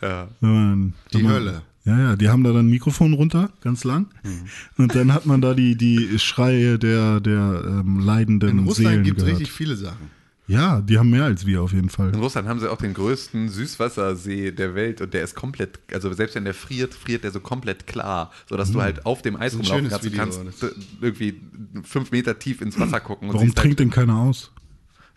Ja. 0.00 0.28
Man, 0.40 0.94
Die 1.12 1.22
man, 1.22 1.32
Hölle. 1.32 1.62
Ja, 1.84 1.98
ja, 1.98 2.16
die 2.16 2.28
haben 2.28 2.42
da 2.42 2.52
dann 2.52 2.66
ein 2.66 2.70
Mikrofon 2.70 3.12
runter, 3.12 3.50
ganz 3.60 3.84
lang. 3.84 4.06
Mhm. 4.24 4.82
Und 4.82 4.94
dann 4.96 5.14
hat 5.14 5.24
man 5.24 5.40
da 5.40 5.54
die, 5.54 5.76
die 5.76 6.18
Schreie 6.18 6.78
der, 6.78 7.20
der 7.20 7.62
ähm, 7.64 8.00
leidenden 8.00 8.58
In 8.58 8.64
Russland 8.66 9.04
gibt 9.04 9.20
es 9.20 9.26
richtig 9.26 9.52
viele 9.52 9.76
Sachen. 9.76 10.10
Ja, 10.48 10.80
die 10.80 10.96
haben 10.98 11.10
mehr 11.10 11.24
als 11.24 11.44
wir 11.44 11.60
auf 11.62 11.72
jeden 11.72 11.88
Fall. 11.90 12.10
In 12.10 12.20
Russland 12.20 12.46
haben 12.46 12.60
sie 12.60 12.70
auch 12.70 12.78
den 12.78 12.94
größten 12.94 13.48
Süßwassersee 13.48 14.52
der 14.52 14.76
Welt 14.76 15.00
und 15.00 15.12
der 15.12 15.24
ist 15.24 15.34
komplett, 15.34 15.80
also 15.92 16.12
selbst 16.12 16.36
wenn 16.36 16.44
der 16.44 16.54
friert, 16.54 16.94
friert 16.94 17.24
der 17.24 17.32
so 17.32 17.40
komplett 17.40 17.86
klar, 17.88 18.30
sodass 18.48 18.70
du 18.70 18.80
halt 18.80 19.04
auf 19.06 19.22
dem 19.22 19.34
Eis 19.36 19.54
ein 19.54 19.60
rumlaufen 19.60 19.88
kannst. 19.88 20.04
Du 20.04 20.10
Video, 20.12 20.18
kannst 20.18 20.64
irgendwie 21.00 21.40
fünf 21.82 22.12
Meter 22.12 22.38
tief 22.38 22.60
ins 22.60 22.78
Wasser 22.78 23.00
gucken. 23.00 23.28
Und 23.28 23.34
Warum 23.34 23.48
siehst 23.48 23.58
trinkt 23.58 23.80
halt, 23.80 23.80
denn 23.80 23.90
keiner 23.90 24.16
aus? 24.18 24.52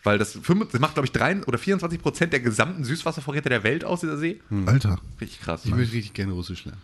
Weil 0.02 0.18
das, 0.18 0.32
das 0.32 0.80
macht, 0.80 0.94
glaube 0.94 1.06
ich, 1.06 1.12
drei 1.12 1.40
oder 1.44 1.58
24 1.58 2.00
Prozent 2.00 2.32
der 2.32 2.40
gesamten 2.40 2.84
Süßwasservorräte 2.84 3.50
der 3.50 3.62
Welt 3.62 3.84
aus, 3.84 4.00
dieser 4.00 4.16
See. 4.16 4.40
Alter. 4.66 4.98
Richtig 5.20 5.40
krass. 5.40 5.64
Ich 5.64 5.70
würde 5.70 5.82
richtig 5.92 6.14
gerne 6.14 6.32
Russisch 6.32 6.64
lernen. 6.64 6.80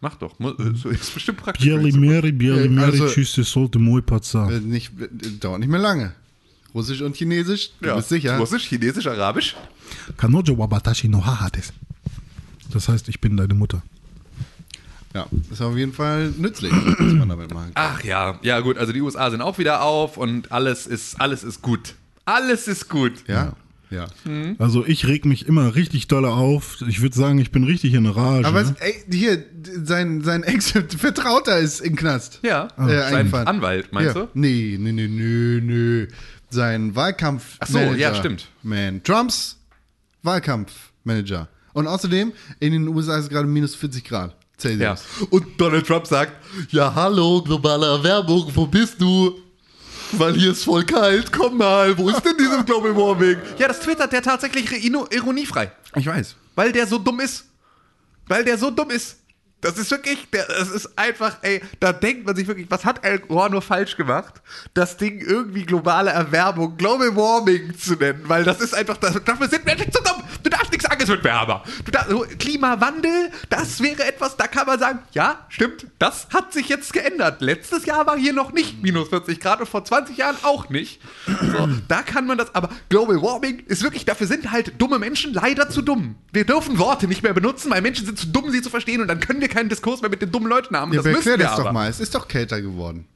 Mach 0.00 0.14
doch. 0.16 0.38
Äh, 0.38 0.74
so 0.74 0.88
Ist 0.88 1.12
bestimmt 1.14 1.38
praktisch. 1.38 1.64
Bieli 1.66 1.92
Meri, 1.92 2.32
Bieli 2.32 2.68
Meri, 2.68 2.92
also- 2.92 3.08
Tschüss, 3.08 3.34
sollte 3.34 3.78
moi. 3.78 4.00
Äh, 4.00 4.60
Nicht, 4.60 4.92
äh, 5.00 5.08
dauert 5.40 5.60
nicht 5.60 5.68
mehr 5.70 5.80
lange. 5.80 6.14
Russisch 6.74 7.00
und 7.02 7.16
Chinesisch, 7.16 7.70
du 7.80 7.88
Ja. 7.88 7.96
bist 7.96 8.08
sicher. 8.08 8.36
Russisch, 8.38 8.64
Chinesisch, 8.68 9.06
Arabisch. 9.06 9.54
Kanojo 10.16 10.58
wabatashi 10.58 11.08
no 11.08 11.24
hahates. 11.24 11.72
Das 12.72 12.88
heißt, 12.88 13.08
ich 13.08 13.20
bin 13.20 13.36
deine 13.36 13.54
Mutter. 13.54 13.82
Ja, 15.14 15.26
ist 15.52 15.62
auf 15.62 15.76
jeden 15.76 15.92
Fall 15.92 16.32
nützlich, 16.36 16.72
was 16.98 17.12
man 17.12 17.28
damit 17.28 17.54
machen 17.54 17.72
kann. 17.72 17.84
Ach 17.96 18.02
ja, 18.02 18.38
ja 18.42 18.58
gut, 18.60 18.76
also 18.78 18.92
die 18.92 19.00
USA 19.00 19.30
sind 19.30 19.42
auch 19.42 19.58
wieder 19.58 19.82
auf 19.82 20.16
und 20.16 20.50
alles 20.50 20.88
ist, 20.88 21.20
alles 21.20 21.44
ist 21.44 21.62
gut. 21.62 21.94
Alles 22.24 22.66
ist 22.66 22.88
gut. 22.88 23.12
Ja, 23.28 23.52
ja. 23.90 24.06
Also 24.58 24.84
ich 24.84 25.06
reg 25.06 25.24
mich 25.24 25.46
immer 25.46 25.76
richtig 25.76 26.08
doll 26.08 26.24
auf. 26.24 26.78
Ich 26.88 27.00
würde 27.00 27.14
sagen, 27.14 27.38
ich 27.38 27.52
bin 27.52 27.62
richtig 27.62 27.94
in 27.94 28.06
Rage. 28.06 28.44
Aber 28.48 28.60
es, 28.62 28.70
ne? 28.70 28.76
ey, 28.80 28.94
hier, 29.12 29.44
sein, 29.84 30.22
sein 30.24 30.42
Ex-Vertrauter 30.42 31.58
ist 31.60 31.80
im 31.80 31.94
Knast. 31.94 32.40
Ja, 32.42 32.66
Äh, 32.76 33.10
sein. 33.12 33.32
Anwalt, 33.46 33.92
meinst 33.92 34.16
ja. 34.16 34.22
du? 34.22 34.28
Nee, 34.34 34.76
nee, 34.80 34.90
nee, 34.90 35.06
nee, 35.06 35.60
nee. 35.62 36.08
Sein 36.54 36.94
Wahlkampf. 36.94 37.56
Ach 37.60 37.66
so, 37.66 37.78
ja, 37.78 38.14
stimmt. 38.14 38.46
Man. 38.62 39.02
Trumps 39.02 39.56
Wahlkampfmanager. 40.22 41.48
Und 41.72 41.86
außerdem, 41.86 42.32
in 42.60 42.72
den 42.72 42.88
USA 42.88 43.16
ist 43.18 43.24
es 43.24 43.30
gerade 43.30 43.46
minus 43.48 43.74
40 43.74 44.04
Grad 44.04 44.30
Ja. 44.30 44.36
Celsius. 44.96 45.02
Und 45.30 45.60
Donald 45.60 45.86
Trump 45.86 46.06
sagt, 46.06 46.32
ja 46.70 46.94
hallo, 46.94 47.42
globale 47.42 47.86
Erwärmung, 47.86 48.50
wo 48.54 48.66
bist 48.66 49.00
du? 49.00 49.34
Weil 50.12 50.34
hier 50.34 50.52
ist 50.52 50.62
voll 50.64 50.84
kalt, 50.84 51.32
komm 51.32 51.58
mal, 51.58 51.96
wo 51.98 52.08
ist 52.08 52.24
denn 52.24 52.36
dieses 52.38 52.64
Global 52.64 52.94
Warming? 52.94 53.36
Ja, 53.58 53.66
das 53.66 53.80
twittert 53.80 54.12
der 54.12 54.22
tatsächlich 54.22 54.70
iro- 54.84 55.08
ironiefrei. 55.12 55.72
Ich 55.96 56.06
weiß. 56.06 56.36
Weil 56.54 56.70
der 56.70 56.86
so 56.86 56.98
dumm 56.98 57.18
ist. 57.20 57.46
Weil 58.28 58.44
der 58.44 58.56
so 58.56 58.70
dumm 58.70 58.90
ist. 58.90 59.16
Das 59.64 59.78
ist 59.78 59.90
wirklich, 59.90 60.18
das 60.30 60.68
ist 60.68 60.98
einfach, 60.98 61.38
ey, 61.40 61.62
da 61.80 61.94
denkt 61.94 62.26
man 62.26 62.36
sich 62.36 62.46
wirklich, 62.46 62.70
was 62.70 62.84
hat 62.84 63.02
Al 63.02 63.18
Gore 63.18 63.48
nur 63.48 63.62
falsch 63.62 63.96
gemacht, 63.96 64.42
das 64.74 64.98
Ding 64.98 65.22
irgendwie 65.22 65.64
globale 65.64 66.10
Erwärmung, 66.10 66.76
Global 66.76 67.16
Warming 67.16 67.74
zu 67.78 67.94
nennen, 67.94 68.24
weil 68.24 68.44
das 68.44 68.60
ist 68.60 68.74
einfach, 68.74 68.98
das, 68.98 69.18
dafür 69.24 69.48
sind 69.48 69.64
Menschen 69.64 69.90
zu 69.90 70.02
dumm. 70.02 70.22
Du 70.42 70.50
darfst 70.50 70.70
nichts 70.70 70.86
sagen, 70.86 71.02
es 71.02 71.08
wird 71.08 71.24
wärmer. 71.24 71.64
Du, 71.82 71.90
da, 71.90 72.04
so, 72.06 72.26
Klimawandel, 72.38 73.30
das 73.48 73.80
wäre 73.80 74.04
etwas, 74.04 74.36
da 74.36 74.48
kann 74.48 74.66
man 74.66 74.78
sagen, 74.78 74.98
ja, 75.12 75.46
stimmt, 75.48 75.86
das 75.98 76.28
hat 76.34 76.52
sich 76.52 76.68
jetzt 76.68 76.92
geändert. 76.92 77.40
Letztes 77.40 77.86
Jahr 77.86 78.06
war 78.06 78.18
hier 78.18 78.34
noch 78.34 78.52
nicht 78.52 78.82
minus 78.82 79.08
40 79.08 79.40
Grad 79.40 79.60
und 79.60 79.68
vor 79.68 79.82
20 79.82 80.18
Jahren 80.18 80.36
auch 80.42 80.68
nicht. 80.68 81.00
So, 81.26 81.70
da 81.88 82.02
kann 82.02 82.26
man 82.26 82.36
das, 82.36 82.54
aber 82.54 82.68
Global 82.90 83.22
Warming 83.22 83.60
ist 83.66 83.82
wirklich, 83.82 84.04
dafür 84.04 84.26
sind 84.26 84.50
halt 84.50 84.74
dumme 84.76 84.98
Menschen 84.98 85.32
leider 85.32 85.70
zu 85.70 85.80
dumm. 85.80 86.16
Wir 86.34 86.44
dürfen 86.44 86.78
Worte 86.78 87.08
nicht 87.08 87.22
mehr 87.22 87.32
benutzen, 87.32 87.70
weil 87.70 87.80
Menschen 87.80 88.04
sind 88.04 88.18
zu 88.18 88.26
dumm, 88.26 88.50
sie 88.50 88.60
zu 88.60 88.68
verstehen 88.68 89.00
und 89.00 89.08
dann 89.08 89.20
können 89.20 89.40
wir 89.40 89.53
keinen 89.54 89.68
Diskurs 89.68 90.00
mehr 90.02 90.10
mit 90.10 90.20
den 90.20 90.30
dummen 90.30 90.48
Leuten 90.48 90.76
haben. 90.76 90.92
Ja, 90.92 90.98
das 90.98 91.06
aber 91.06 91.16
erklär 91.16 91.38
wir 91.38 91.44
das 91.44 91.54
aber. 91.54 91.64
doch 91.64 91.72
mal. 91.72 91.88
Es 91.88 92.00
ist 92.00 92.14
doch 92.14 92.26
kälter 92.28 92.60
geworden. 92.60 93.06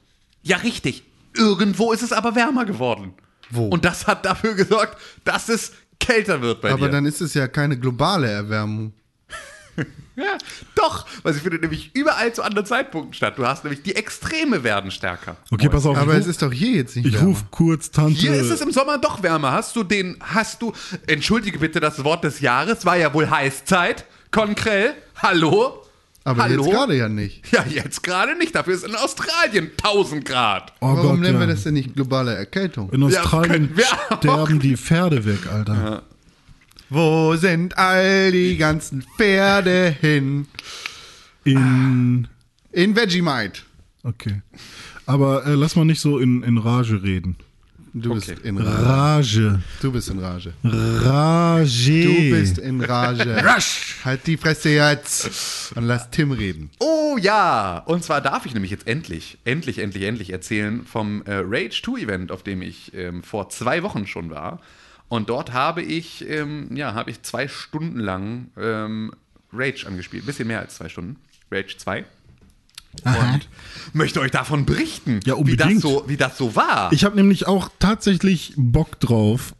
Ja, 0.43 0.59
richtig. 0.59 1.03
Irgendwo 1.34 1.93
ist 1.93 2.03
es 2.03 2.12
aber 2.12 2.34
wärmer 2.34 2.64
geworden. 2.64 3.12
Wo? 3.51 3.66
Und 3.66 3.84
das 3.84 4.07
hat 4.07 4.24
dafür 4.24 4.55
gesorgt, 4.55 4.97
dass 5.24 5.49
es 5.49 5.72
kälter 6.01 6.41
wird 6.41 6.61
bei 6.61 6.70
Aber 6.70 6.86
dir. 6.86 6.93
dann 6.93 7.07
ist 7.07 7.20
es 7.20 7.34
ja 7.34 7.49
keine 7.49 7.78
globale 7.78 8.30
Erwärmung. 8.30 8.93
ja, 10.16 10.36
doch, 10.74 11.07
weil 11.22 11.32
sie 11.32 11.41
findet 11.41 11.62
nämlich 11.62 11.91
überall 11.95 12.32
zu 12.32 12.43
anderen 12.43 12.66
Zeitpunkten 12.66 13.14
statt. 13.14 13.34
Du 13.36 13.47
hast 13.47 13.64
nämlich 13.64 13.82
die 13.82 13.95
Extreme 13.95 14.64
werden 14.64 14.91
stärker. 14.91 15.36
Okay, 15.51 15.68
pass 15.68 15.86
auf. 15.86 15.97
Aber 15.97 16.12
ich 16.12 16.18
es 16.20 16.24
ruf, 16.24 16.30
ist 16.30 16.43
doch 16.43 16.53
hier 16.53 16.72
jetzt 16.72 16.97
nicht 16.97 17.07
ich 17.07 17.14
wärmer. 17.14 17.28
ruf 17.28 17.45
kurz 17.51 17.91
Tante. 17.91 18.18
Hier 18.18 18.34
ist 18.34 18.51
es 18.51 18.61
im 18.61 18.72
Sommer 18.72 18.99
doch 18.99 19.22
wärmer. 19.22 19.53
Hast 19.53 19.76
du 19.76 19.82
den, 19.84 20.16
hast 20.20 20.62
du, 20.62 20.72
entschuldige 21.07 21.59
bitte 21.59 21.80
das 21.80 22.03
Wort 22.05 22.24
des 22.24 22.41
Jahres, 22.41 22.84
war 22.84 22.97
ja 22.97 23.12
wohl 23.14 23.28
Heißzeit. 23.30 24.05
Konkrell, 24.30 24.95
hallo? 25.16 25.78
Aber 26.29 26.43
hallo? 26.43 26.62
jetzt 26.62 26.72
gerade 26.74 26.97
ja 26.97 27.09
nicht. 27.09 27.43
Ja, 27.53 27.64
jetzt 27.66 28.03
gerade 28.03 28.37
nicht. 28.37 28.55
Dafür 28.55 28.74
ist 28.74 28.85
in 28.85 28.95
Australien 28.95 29.70
1000 29.83 30.24
Grad. 30.26 30.74
oh 30.81 30.89
Warum 30.89 31.03
Gott, 31.03 31.20
nennen 31.20 31.35
ja. 31.35 31.41
wir 31.41 31.47
das 31.47 31.62
denn 31.62 31.74
nicht 31.74 31.95
globale 31.95 32.35
Erkältung? 32.35 32.91
In 32.91 33.03
Australien 33.03 33.74
auch. 34.11 34.18
sterben 34.18 34.59
die 34.61 34.76
Pferde 34.76 35.24
weg, 35.24 35.47
Alter. 35.51 36.03
Wo 36.91 37.35
sind 37.37 37.79
all 37.79 38.31
die 38.33 38.59
ganzen 38.59 39.03
Pferde 39.16 39.95
hin? 40.01 40.47
In. 41.45 42.29
In 42.72 42.95
Vegemite. 42.95 43.62
Okay. 44.03 44.43
Aber 45.07 45.47
äh, 45.47 45.55
lass 45.55 45.76
mal 45.76 45.87
nicht 45.87 46.01
so 46.01 46.18
in, 46.18 46.43
in 46.43 46.59
Rage 46.59 47.03
reden. 47.03 47.37
Du 47.95 48.14
bist 48.14 48.28
Okay. 48.30 48.41
in 48.49 48.59
Rage. 48.59 49.61
Du 49.80 49.93
bist 49.93 50.09
in 50.11 50.18
Rage. 50.18 50.53
Rage. 50.64 52.03
Du 52.05 52.30
bist 52.30 52.59
in 52.59 52.80
Rage. 52.82 53.43
halt 54.05 54.26
die 54.26 54.36
Fresse 54.36 54.70
jetzt 54.70 55.72
und 55.74 55.84
lass 55.84 56.11
Tim 56.11 56.32
reden. 56.32 56.70
Oh 56.80 57.16
ja, 57.20 57.78
und 57.86 58.05
zwar 58.05 58.20
darf 58.20 58.47
ich 58.47 58.55
nämlich 58.55 58.70
jetzt 58.70 58.86
endlich, 58.86 59.39
endlich, 59.45 59.78
endlich, 59.78 60.05
endlich 60.05 60.30
erzählen 60.30 60.84
vom 60.84 61.22
äh, 61.22 61.34
Rage 61.45 61.80
2 61.82 62.01
Event, 62.03 62.32
auf 62.32 62.43
dem 62.43 62.62
ich 62.62 62.93
ähm, 62.95 63.22
vor 63.22 63.49
zwei 63.51 63.82
Wochen 63.82 64.07
schon 64.07 64.30
war. 64.30 64.61
Und 65.09 65.30
dort 65.30 65.53
habe 65.53 65.82
ich, 65.82 66.28
ähm, 66.28 66.68
ja, 66.76 66.95
habe 66.95 67.11
ich 67.11 67.22
zwei 67.22 67.49
Stunden 67.49 67.99
lang 67.99 68.49
ähm, 68.59 69.12
Rage 69.53 69.86
angespielt, 69.86 70.26
bisschen 70.26 70.49
mehr 70.49 70.61
als 70.61 70.74
zwei 70.76 70.89
Stunden. 70.91 71.16
Rage 71.51 71.76
2. 71.78 72.05
Und 73.05 73.49
möchte 73.92 74.20
euch 74.20 74.30
davon 74.30 74.66
berichten, 74.66 75.20
Ja, 75.24 75.34
wie, 75.44 75.57
das 75.57 75.72
so, 75.80 76.05
wie 76.07 76.16
das 76.16 76.36
so 76.36 76.55
war. 76.57 76.92
Ich 76.92 77.05
habe 77.05 77.16
nämlich 77.16 77.46
auch 77.46 77.70
tatsächlich 77.78 78.53
Bock 78.57 79.01
drauf. 79.01 79.55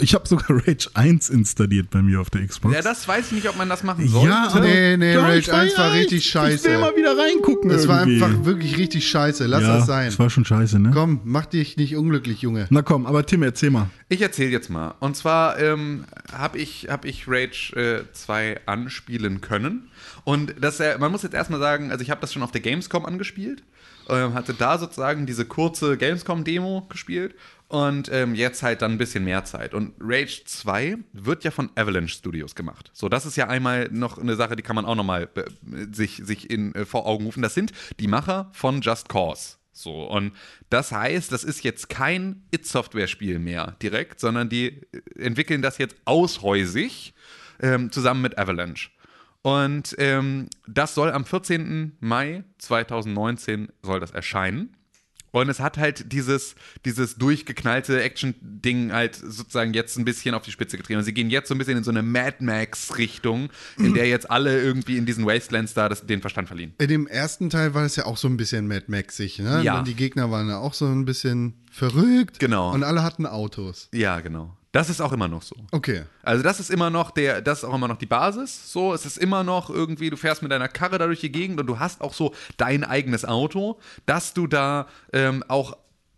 Ich 0.00 0.14
habe 0.14 0.26
sogar 0.26 0.46
Rage 0.66 0.88
1 0.94 1.28
installiert 1.30 1.90
bei 1.90 2.02
mir 2.02 2.20
auf 2.20 2.30
der 2.30 2.46
Xbox. 2.46 2.74
ja, 2.74 2.82
das 2.82 3.06
weiß 3.06 3.26
ich 3.26 3.32
nicht, 3.32 3.48
ob 3.48 3.56
man 3.56 3.68
das 3.68 3.82
machen 3.82 4.08
sollte. 4.08 4.28
Ja, 4.28 4.48
aber 4.50 4.60
Nee, 4.60 4.96
nee, 4.96 5.12
Ja, 5.14 5.22
Rage 5.22 5.38
ich 5.38 5.48
war 5.48 5.60
1 5.60 5.78
war 5.78 5.92
richtig 5.92 6.18
Ich 6.18 6.26
scheiße. 6.30 6.64
will 6.68 6.78
mal 6.78 6.96
wieder 6.96 7.16
reingucken. 7.16 7.70
Das 7.70 7.86
war 7.88 8.00
einfach 8.00 8.44
wirklich 8.44 8.76
richtig 8.78 9.06
scheiße. 9.08 9.46
Lass 9.46 9.62
ja, 9.62 9.76
das 9.76 9.86
sein. 9.86 10.06
Das 10.06 10.18
war 10.18 10.30
schon 10.30 10.44
scheiße, 10.44 10.78
ne? 10.78 10.90
Komm, 10.92 11.20
mach 11.24 11.46
dich 11.46 11.76
nicht 11.76 11.96
unglücklich, 11.96 12.40
Junge. 12.42 12.66
Na 12.70 12.82
komm, 12.82 13.06
aber 13.06 13.26
Tim, 13.26 13.42
erzähl 13.42 13.70
mal. 13.70 13.88
Ich 14.08 14.20
erzähle 14.22 14.50
jetzt 14.50 14.70
mal. 14.70 14.94
Und 15.00 15.16
zwar 15.16 15.58
ähm, 15.58 16.04
habe 16.32 16.58
ich, 16.58 16.88
hab 16.90 17.04
ich 17.04 17.24
Rage 17.28 18.04
äh, 18.08 18.12
2 18.12 18.60
anspielen 18.66 19.40
können. 19.40 19.88
Und 20.24 20.54
das, 20.60 20.80
äh, 20.80 20.96
man 20.98 21.12
muss 21.12 21.22
jetzt 21.22 21.34
erstmal 21.34 21.60
sagen, 21.60 21.90
also 21.90 22.02
ich 22.02 22.10
habe 22.10 22.20
das 22.20 22.32
schon 22.32 22.42
auf 22.42 22.50
der 22.52 22.60
Gamescom 22.84 23.06
angespielt. 23.06 23.62
Ähm, 24.08 24.34
hatte 24.34 24.52
da 24.52 24.76
sozusagen 24.78 25.24
diese 25.24 25.46
kurze 25.46 25.96
Gamescom-Demo 25.96 26.86
gespielt. 26.88 27.34
Und 27.68 28.10
ähm, 28.12 28.34
jetzt 28.34 28.62
halt 28.62 28.82
dann 28.82 28.92
ein 28.92 28.98
bisschen 28.98 29.24
mehr 29.24 29.44
Zeit. 29.44 29.74
Und 29.74 29.94
Rage 29.98 30.42
2 30.44 30.98
wird 31.12 31.44
ja 31.44 31.50
von 31.50 31.70
Avalanche 31.74 32.14
Studios 32.14 32.54
gemacht. 32.54 32.90
So, 32.92 33.08
das 33.08 33.26
ist 33.26 33.36
ja 33.36 33.48
einmal 33.48 33.88
noch 33.90 34.18
eine 34.18 34.36
Sache, 34.36 34.54
die 34.54 34.62
kann 34.62 34.76
man 34.76 34.84
auch 34.84 34.94
nochmal 34.94 35.28
äh, 35.34 35.42
sich, 35.90 36.20
sich 36.24 36.50
in, 36.50 36.74
äh, 36.74 36.84
vor 36.84 37.06
Augen 37.06 37.24
rufen. 37.24 37.42
Das 37.42 37.54
sind 37.54 37.72
die 37.98 38.06
Macher 38.06 38.50
von 38.52 38.80
Just 38.82 39.08
Cause. 39.08 39.56
So, 39.72 40.04
und 40.04 40.32
das 40.70 40.92
heißt, 40.92 41.32
das 41.32 41.42
ist 41.42 41.64
jetzt 41.64 41.88
kein 41.88 42.44
It-Software-Spiel 42.52 43.40
mehr 43.40 43.74
direkt, 43.82 44.20
sondern 44.20 44.48
die 44.48 44.66
äh, 44.66 45.00
entwickeln 45.18 45.62
das 45.62 45.78
jetzt 45.78 45.96
aushäusig 46.04 47.14
ähm, 47.60 47.90
zusammen 47.90 48.20
mit 48.22 48.38
Avalanche. 48.38 48.90
Und 49.44 49.94
ähm, 49.98 50.48
das 50.66 50.94
soll 50.94 51.12
am 51.12 51.26
14. 51.26 51.98
Mai 52.00 52.44
2019 52.56 53.68
soll 53.82 54.00
das 54.00 54.10
erscheinen. 54.10 54.74
Und 55.32 55.50
es 55.50 55.60
hat 55.60 55.76
halt 55.76 56.12
dieses, 56.12 56.54
dieses 56.86 57.16
durchgeknallte 57.16 58.02
Action-Ding 58.02 58.90
halt 58.90 59.16
sozusagen 59.16 59.74
jetzt 59.74 59.98
ein 59.98 60.06
bisschen 60.06 60.34
auf 60.34 60.44
die 60.44 60.50
Spitze 60.50 60.78
getrieben. 60.78 61.00
Und 61.00 61.04
sie 61.04 61.12
gehen 61.12 61.28
jetzt 61.28 61.48
so 61.48 61.54
ein 61.54 61.58
bisschen 61.58 61.76
in 61.76 61.84
so 61.84 61.90
eine 61.90 62.02
Mad 62.02 62.36
Max-Richtung, 62.40 63.50
in 63.76 63.92
der 63.92 64.08
jetzt 64.08 64.30
alle 64.30 64.62
irgendwie 64.62 64.96
in 64.96 65.04
diesen 65.04 65.26
Wastelands 65.26 65.74
da 65.74 65.90
das, 65.90 66.06
den 66.06 66.22
Verstand 66.22 66.48
verlieren. 66.48 66.72
In 66.78 66.88
dem 66.88 67.06
ersten 67.06 67.50
Teil 67.50 67.74
war 67.74 67.84
es 67.84 67.96
ja 67.96 68.06
auch 68.06 68.16
so 68.16 68.28
ein 68.28 68.38
bisschen 68.38 68.66
Mad 68.66 68.84
Maxig, 68.86 69.40
ne? 69.40 69.60
Ja. 69.62 69.80
Und 69.80 69.88
die 69.88 69.94
Gegner 69.94 70.30
waren 70.30 70.48
ja 70.48 70.56
auch 70.56 70.72
so 70.72 70.86
ein 70.86 71.04
bisschen 71.04 71.52
verrückt. 71.70 72.38
Genau. 72.38 72.72
Und 72.72 72.82
alle 72.82 73.02
hatten 73.02 73.26
Autos. 73.26 73.90
Ja, 73.92 74.20
genau. 74.20 74.56
Das 74.74 74.90
ist 74.90 75.00
auch 75.00 75.12
immer 75.12 75.28
noch 75.28 75.42
so. 75.42 75.54
Okay. 75.70 76.02
Also 76.24 76.42
das 76.42 76.58
ist 76.58 76.68
immer 76.68 76.90
noch 76.90 77.12
der, 77.12 77.40
das 77.40 77.58
ist 77.58 77.64
auch 77.64 77.76
immer 77.76 77.86
noch 77.86 77.96
die 77.96 78.06
Basis. 78.06 78.72
So, 78.72 78.92
es 78.92 79.06
ist 79.06 79.18
immer 79.18 79.44
noch 79.44 79.70
irgendwie, 79.70 80.10
du 80.10 80.16
fährst 80.16 80.42
mit 80.42 80.50
deiner 80.50 80.66
Karre 80.66 80.98
da 80.98 81.06
durch 81.06 81.20
die 81.20 81.30
Gegend 81.30 81.60
und 81.60 81.68
du 81.68 81.78
hast 81.78 82.00
auch 82.00 82.12
so 82.12 82.34
dein 82.56 82.82
eigenes 82.82 83.24
Auto, 83.24 83.78
dass 84.04 84.34
du 84.34 84.48
da 84.48 84.88
ähm, 85.12 85.44
auch 85.46 85.76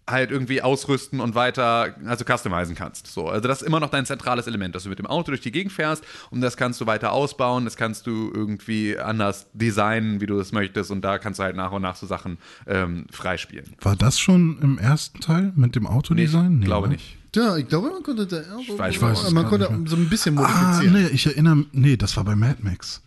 halt 0.08 0.30
irgendwie 0.30 0.62
ausrüsten 0.62 1.20
und 1.20 1.34
weiter, 1.34 1.94
also 2.04 2.24
customizen 2.24 2.74
kannst. 2.76 3.08
So, 3.08 3.28
also 3.28 3.48
das 3.48 3.62
ist 3.62 3.66
immer 3.66 3.80
noch 3.80 3.90
dein 3.90 4.06
zentrales 4.06 4.46
Element, 4.46 4.74
dass 4.74 4.84
du 4.84 4.88
mit 4.88 4.98
dem 4.98 5.06
Auto 5.06 5.32
durch 5.32 5.40
die 5.40 5.50
Gegend 5.50 5.72
fährst 5.72 6.04
und 6.30 6.40
das 6.40 6.56
kannst 6.56 6.80
du 6.80 6.86
weiter 6.86 7.12
ausbauen, 7.12 7.64
das 7.64 7.76
kannst 7.76 8.06
du 8.06 8.30
irgendwie 8.32 8.98
anders 8.98 9.46
designen, 9.52 10.20
wie 10.20 10.26
du 10.26 10.36
das 10.38 10.52
möchtest 10.52 10.90
und 10.90 11.02
da 11.02 11.18
kannst 11.18 11.40
du 11.40 11.44
halt 11.44 11.56
nach 11.56 11.72
und 11.72 11.82
nach 11.82 11.96
so 11.96 12.06
Sachen 12.06 12.38
ähm, 12.66 13.06
freispielen. 13.10 13.74
War 13.80 13.96
das 13.96 14.18
schon 14.20 14.58
im 14.62 14.78
ersten 14.78 15.20
Teil 15.20 15.52
mit 15.56 15.74
dem 15.74 15.86
Autodesign? 15.86 16.60
Ich 16.60 16.66
glaube 16.66 16.88
ne? 16.88 16.94
nicht. 16.94 17.16
Ja, 17.34 17.56
ich 17.56 17.68
glaube, 17.68 17.90
man 17.90 18.02
konnte 18.02 18.26
da 18.26 18.40
Ich 18.60 18.78
weiß 18.78 19.24
es 19.24 19.30
man 19.32 19.46
konnte 19.46 19.68
so 19.86 19.96
ein 19.96 20.08
bisschen 20.08 20.38
Ah, 20.38 20.42
modifizieren. 20.42 21.02
nee, 21.02 21.08
ich 21.12 21.26
erinnere 21.26 21.64
Nee, 21.72 21.96
das 21.96 22.16
war 22.16 22.24
bei 22.24 22.34
Mad 22.34 22.58
Max. 22.62 23.02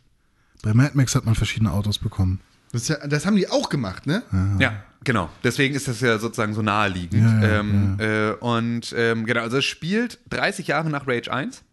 Bei 0.61 0.73
Mad 0.73 0.91
Max 0.93 1.15
hat 1.15 1.25
man 1.25 1.33
verschiedene 1.33 1.71
Autos 1.71 1.97
bekommen. 1.97 2.41
Das, 2.71 2.87
ja, 2.87 3.07
das 3.07 3.25
haben 3.25 3.35
die 3.35 3.49
auch 3.49 3.69
gemacht, 3.69 4.05
ne? 4.05 4.23
Ja, 4.59 4.83
genau. 5.03 5.29
Deswegen 5.43 5.73
ist 5.75 5.87
das 5.87 6.01
ja 6.01 6.17
sozusagen 6.19 6.53
so 6.53 6.61
naheliegend. 6.61 7.23
Ja, 7.23 7.41
ja, 7.47 7.59
ähm, 7.59 7.97
Äh, 7.99 8.31
und 8.33 8.93
ähm, 8.95 9.25
genau, 9.25 9.41
also 9.41 9.57
es 9.57 9.65
spielt 9.65 10.19
30 10.29 10.67
Jahre 10.67 10.89
nach 10.89 11.07
Rage 11.07 11.31
1. 11.31 11.63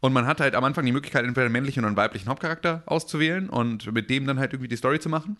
Und 0.00 0.12
man 0.12 0.26
hat 0.26 0.40
halt 0.40 0.56
am 0.56 0.64
Anfang 0.64 0.84
die 0.84 0.90
Möglichkeit, 0.90 1.24
entweder 1.24 1.44
einen 1.44 1.52
männlichen 1.52 1.80
oder 1.80 1.88
einen 1.88 1.96
weiblichen 1.96 2.28
Hauptcharakter 2.28 2.82
auszuwählen 2.86 3.48
und 3.48 3.92
mit 3.92 4.10
dem 4.10 4.26
dann 4.26 4.40
halt 4.40 4.52
irgendwie 4.52 4.68
die 4.68 4.76
Story 4.76 4.98
zu 4.98 5.08
machen. 5.08 5.36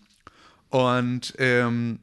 Und 0.69 1.33
ähm, 1.37 1.99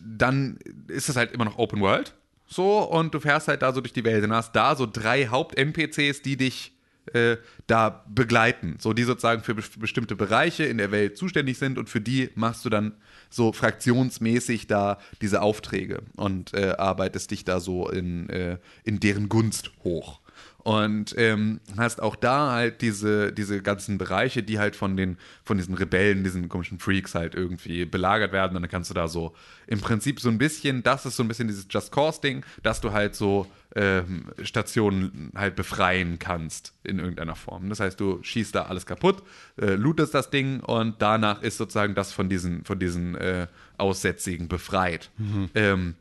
dann 0.00 0.58
ist 0.88 1.08
es 1.08 1.14
halt 1.16 1.30
immer 1.32 1.44
noch 1.44 1.56
Open 1.56 1.80
World. 1.80 2.14
So, 2.48 2.80
und 2.80 3.14
du 3.14 3.20
fährst 3.20 3.46
halt 3.46 3.62
da 3.62 3.72
so 3.72 3.80
durch 3.80 3.92
die 3.92 4.02
Welt. 4.02 4.24
Und 4.24 4.32
hast 4.32 4.56
da 4.56 4.74
so 4.74 4.86
drei 4.86 5.28
Haupt-NPCs, 5.28 6.22
die 6.22 6.36
dich 6.36 6.72
äh, 7.12 7.36
da 7.66 8.04
begleiten. 8.08 8.76
So, 8.78 8.92
die 8.92 9.02
sozusagen 9.02 9.42
für 9.42 9.54
be 9.54 9.62
bestimmte 9.78 10.16
Bereiche 10.16 10.64
in 10.64 10.78
der 10.78 10.90
Welt 10.90 11.16
zuständig 11.16 11.58
sind 11.58 11.78
und 11.78 11.88
für 11.88 12.00
die 12.00 12.30
machst 12.34 12.64
du 12.64 12.70
dann 12.70 12.92
so 13.30 13.52
fraktionsmäßig 13.52 14.66
da 14.66 14.98
diese 15.20 15.42
Aufträge 15.42 16.02
und 16.16 16.54
äh, 16.54 16.74
arbeitest 16.78 17.30
dich 17.30 17.44
da 17.44 17.60
so 17.60 17.88
in, 17.88 18.28
äh, 18.28 18.58
in 18.84 19.00
deren 19.00 19.28
Gunst 19.28 19.70
hoch. 19.84 20.20
Und 20.62 21.14
ähm, 21.16 21.60
hast 21.78 22.02
auch 22.02 22.16
da 22.16 22.52
halt 22.52 22.82
diese, 22.82 23.32
diese 23.32 23.62
ganzen 23.62 23.96
Bereiche, 23.96 24.42
die 24.42 24.58
halt 24.58 24.76
von 24.76 24.96
den, 24.96 25.16
von 25.42 25.56
diesen 25.56 25.74
Rebellen, 25.74 26.22
diesen 26.22 26.48
komischen 26.48 26.78
Freaks 26.78 27.14
halt 27.14 27.34
irgendwie 27.34 27.86
belagert 27.86 28.32
werden. 28.32 28.56
Und 28.56 28.62
dann 28.62 28.70
kannst 28.70 28.90
du 28.90 28.94
da 28.94 29.08
so 29.08 29.34
im 29.66 29.80
Prinzip 29.80 30.20
so 30.20 30.28
ein 30.28 30.38
bisschen, 30.38 30.82
das 30.82 31.06
ist 31.06 31.16
so 31.16 31.22
ein 31.22 31.28
bisschen 31.28 31.48
dieses 31.48 31.66
Just 31.70 31.92
Cause-Ding, 31.92 32.44
dass 32.62 32.80
du 32.80 32.92
halt 32.92 33.14
so 33.14 33.46
ähm, 33.74 34.26
Stationen 34.42 35.32
halt 35.34 35.56
befreien 35.56 36.18
kannst 36.18 36.74
in 36.84 36.98
irgendeiner 36.98 37.36
Form. 37.36 37.68
Das 37.68 37.80
heißt, 37.80 37.98
du 37.98 38.22
schießt 38.22 38.54
da 38.54 38.62
alles 38.62 38.84
kaputt, 38.84 39.22
äh, 39.60 39.74
lootest 39.74 40.14
das 40.14 40.30
Ding 40.30 40.60
und 40.60 41.00
danach 41.00 41.42
ist 41.42 41.56
sozusagen 41.56 41.94
das 41.94 42.12
von 42.12 42.28
diesen, 42.28 42.64
von 42.64 42.78
diesen 42.78 43.14
äh, 43.14 43.46
Aussätzigen 43.78 44.48
befreit. 44.48 45.10
Ähm, 45.54 45.94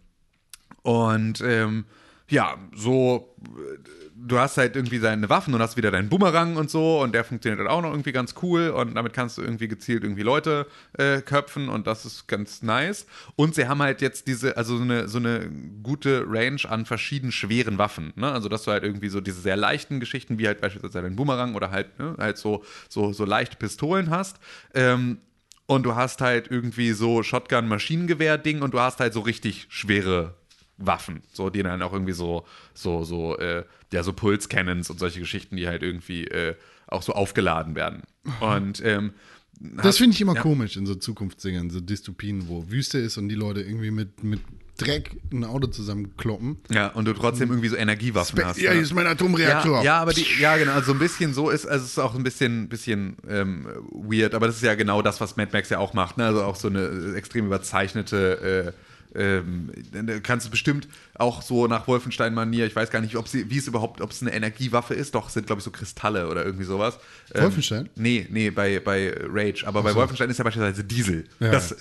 und 0.82 1.41
ähm, 1.41 1.86
ja, 2.30 2.58
so, 2.76 3.36
äh, 3.44 3.78
du 4.16 4.38
hast 4.38 4.58
halt 4.58 4.76
irgendwie 4.76 5.00
deine 5.00 5.30
Waffen 5.30 5.54
und 5.54 5.62
hast 5.62 5.78
wieder 5.78 5.92
deinen 5.92 6.10
Bumerang 6.10 6.56
und 6.58 6.70
so 6.70 7.02
und 7.02 7.14
der 7.14 7.24
funktioniert 7.24 7.60
halt 7.60 7.70
auch 7.70 7.82
noch 7.82 7.92
irgendwie 7.92 8.12
ganz 8.12 8.36
cool 8.42 8.70
und 8.70 8.96
damit 8.96 9.14
kannst 9.14 9.38
du 9.38 9.42
irgendwie 9.42 9.68
gezielt 9.68 10.04
irgendwie 10.04 10.22
Leute 10.22 10.68
äh, 10.98 11.22
köpfen 11.22 11.70
und 11.70 11.88
das 11.88 12.06
ist 12.06 12.28
ganz 12.28 12.62
nice. 12.62 13.06
Und 13.36 13.56
sie 13.56 13.68
haben 13.68 13.82
halt 13.82 14.02
jetzt 14.02 14.28
diese, 14.28 14.58
also 14.58 14.78
so 14.78 14.84
eine, 14.84 15.08
so 15.08 15.18
eine 15.18 15.50
gute 15.82 16.26
Range 16.28 16.62
an 16.68 16.86
verschiedenen 16.86 17.32
schweren 17.32 17.78
Waffen, 17.78 18.14
ne? 18.16 18.32
Also 18.32 18.50
dass 18.50 18.64
du 18.64 18.72
halt 18.72 18.84
irgendwie 18.84 19.10
so 19.10 19.22
diese 19.22 19.42
sehr 19.42 19.58
leichten 19.58 20.00
Geschichten, 20.00 20.38
wie 20.38 20.48
halt 20.48 20.62
beispielsweise 20.62 21.02
dein 21.02 21.16
Bumerang 21.16 21.56
oder 21.56 21.72
halt, 21.72 21.98
ne, 22.00 22.16
halt 22.18 22.38
so, 22.38 22.64
so, 22.90 23.14
so 23.14 23.26
leichte 23.26 23.58
Pistolen 23.58 24.10
hast. 24.10 24.38
Ähm, 24.74 25.20
und 25.66 25.84
du 25.84 25.96
hast 25.96 26.22
halt 26.22 26.50
irgendwie 26.50 26.94
so 26.94 27.22
Shotgun-Maschinengewehr-Ding 27.22 28.64
und 28.64 28.74
du 28.74 28.80
hast 28.80 29.00
halt 29.00 29.14
so 29.14 29.20
richtig 29.20 29.68
schwere 29.70 30.39
Waffen, 30.80 31.22
so 31.32 31.50
die 31.50 31.62
dann 31.62 31.82
auch 31.82 31.94
irgendwie 31.94 32.14
so 32.14 32.46
so 32.74 33.04
so 33.04 33.38
äh, 33.38 33.64
ja 33.94 34.04
so 34.04 34.14
Pulse-Cannons 34.14 34.90
und 34.90 35.00
solche 35.00 35.20
Geschichten, 35.20 35.56
die 35.58 35.68
halt 35.68 35.84
irgendwie 35.84 36.26
äh, 36.26 36.56
auch 36.88 37.04
so 37.04 37.14
aufgeladen 37.14 37.76
werden. 37.76 38.04
Und 38.40 38.84
ähm, 38.84 39.14
Das 39.60 39.98
finde 39.98 40.16
ich 40.16 40.22
immer 40.22 40.36
komisch 40.36 40.78
in 40.78 40.86
so 40.86 40.96
Zukunftssingern, 40.96 41.70
so 41.70 41.80
Dystopien, 41.82 42.48
wo 42.48 42.70
Wüste 42.70 42.98
ist 42.98 43.18
und 43.18 43.30
die 43.30 43.36
Leute 43.36 43.62
irgendwie 43.62 43.92
mit, 43.92 44.24
mit 44.24 44.40
Dreck 44.80 45.18
ein 45.32 45.44
Auto 45.44 45.68
zusammenkloppen. 45.68 46.58
ja 46.72 46.88
und 46.88 47.06
du 47.06 47.14
trotzdem 47.14 47.50
irgendwie 47.50 47.68
so 47.68 47.76
Energiewaffen 47.76 48.44
hast. 48.46 48.58
ja, 48.58 48.70
ne? 48.70 48.76
hier 48.76 48.84
ist 48.84 48.94
mein 48.94 49.08
Atomreaktor. 49.08 49.80
Ja, 49.80 49.84
ja, 49.84 50.00
aber 50.00 50.14
die, 50.14 50.26
ja, 50.40 50.56
genau, 50.58 50.72
also 50.72 50.88
so 50.88 50.94
ein 50.94 51.00
bisschen 51.00 51.34
so 51.34 51.50
ist, 51.50 51.66
also 51.66 51.84
es 51.84 51.92
ist 51.92 52.00
auch 52.00 52.16
ein 52.16 52.24
bisschen, 52.24 52.70
bisschen 52.70 53.18
ähm, 53.28 53.68
weird, 53.92 54.34
aber 54.34 54.48
das 54.48 54.56
ist 54.56 54.64
ja 54.64 54.76
genau 54.76 55.02
das, 55.02 55.20
was 55.20 55.36
Mad 55.36 55.52
Max 55.52 55.70
ja 55.70 55.80
auch 55.80 55.94
macht, 55.94 56.18
ne? 56.18 56.26
Also 56.26 56.44
auch 56.44 56.56
so 56.56 56.70
eine 56.70 57.14
extrem 57.16 57.48
überzeichnete, 57.48 58.74
äh, 58.74 58.89
ähm, 59.16 59.72
da 59.91 60.20
kannst 60.20 60.45
du 60.47 60.51
bestimmt 60.51 60.88
auch 61.16 61.41
so 61.41 61.68
nach 61.68 61.88
Wolfenstein-Manier, 61.88 62.66
ich 62.66 62.76
weiß 62.76 62.91
gar 62.91 63.01
nicht, 63.01 63.16
ob 63.16 63.28
sie, 63.28 63.49
wie 63.49 63.57
es 63.57 63.68
überhaupt, 63.68 64.01
ob 64.01 64.12
es 64.12 64.22
eine 64.22 64.32
Energiewaffe 64.34 64.93
ist, 64.93 65.16
doch, 65.16 65.28
es 65.28 65.34
sind, 65.34 65.47
glaube 65.47 65.60
ich, 65.60 65.64
so 65.66 65.72
Kristalle 65.72 66.28
oder 66.30 66.45
irgendwie 66.45 66.66
sowas. 66.66 66.99
Ähm, 67.34 67.43
Wolfenstein? 67.43 67.89
Nee, 67.95 68.28
nee, 68.30 68.49
bei, 68.51 68.80
bei 68.80 69.14
Rage. 69.28 69.64
Aber 69.66 69.82
bei 69.84 69.93
Wolfenstein 69.95 70.30
ist 70.30 70.38
ja 70.38 70.43
beispielsweise 70.43 70.84
Diesel. 70.84 71.26
Ja. 71.39 71.51
Das, 71.51 71.76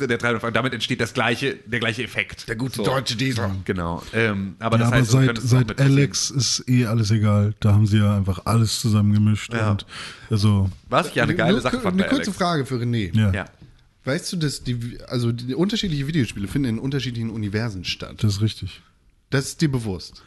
der 0.00 0.18
Treibstoff, 0.18 0.52
damit 0.52 0.72
entsteht 0.72 1.00
das 1.02 1.12
gleiche, 1.12 1.56
der 1.66 1.80
gleiche 1.80 2.02
Effekt. 2.02 2.48
Der 2.48 2.56
gute 2.56 2.76
So. 2.76 2.84
deutsche 2.84 3.16
Diesel. 3.16 3.50
Genau. 3.66 4.02
Ähm, 4.14 4.54
aber 4.58 4.78
Ja, 4.78 4.84
das 4.84 4.88
aber 4.88 4.96
heißt, 4.96 5.12
du 5.36 5.40
seit, 5.42 5.68
seit 5.68 5.80
Alex 5.80 6.30
ist 6.30 6.64
eh 6.66 6.86
alles 6.86 7.10
egal. 7.10 7.54
Da 7.60 7.72
haben 7.74 7.86
sie 7.86 7.98
ja 7.98 8.16
einfach 8.16 8.40
alles 8.46 8.80
zusammengemischt. 8.80 9.52
Ja. 9.52 9.72
Und 9.72 9.84
also, 10.30 10.70
Was 10.88 11.08
ich 11.08 11.16
ja 11.16 11.24
eine 11.24 11.34
geile 11.34 11.52
Nur 11.52 11.60
Sache 11.60 11.80
fand 11.80 11.94
Eine 12.00 12.08
kurze 12.08 12.30
Alex. 12.30 12.36
Frage 12.38 12.64
für 12.64 12.76
René. 12.76 13.14
ja, 13.14 13.32
Ja. 13.32 13.44
Weißt 14.04 14.32
du, 14.32 14.36
dass 14.36 14.64
die, 14.64 14.98
also 15.08 15.32
die 15.32 15.54
unterschiedliche 15.54 16.06
Videospiele 16.06 16.48
finden 16.48 16.68
in 16.68 16.78
unterschiedlichen 16.78 17.30
Universen 17.30 17.84
statt? 17.84 18.22
das 18.22 18.36
ist 18.36 18.40
richtig. 18.40 18.82
Das 19.28 19.46
ist 19.46 19.60
dir 19.60 19.70
bewusst. 19.70 20.22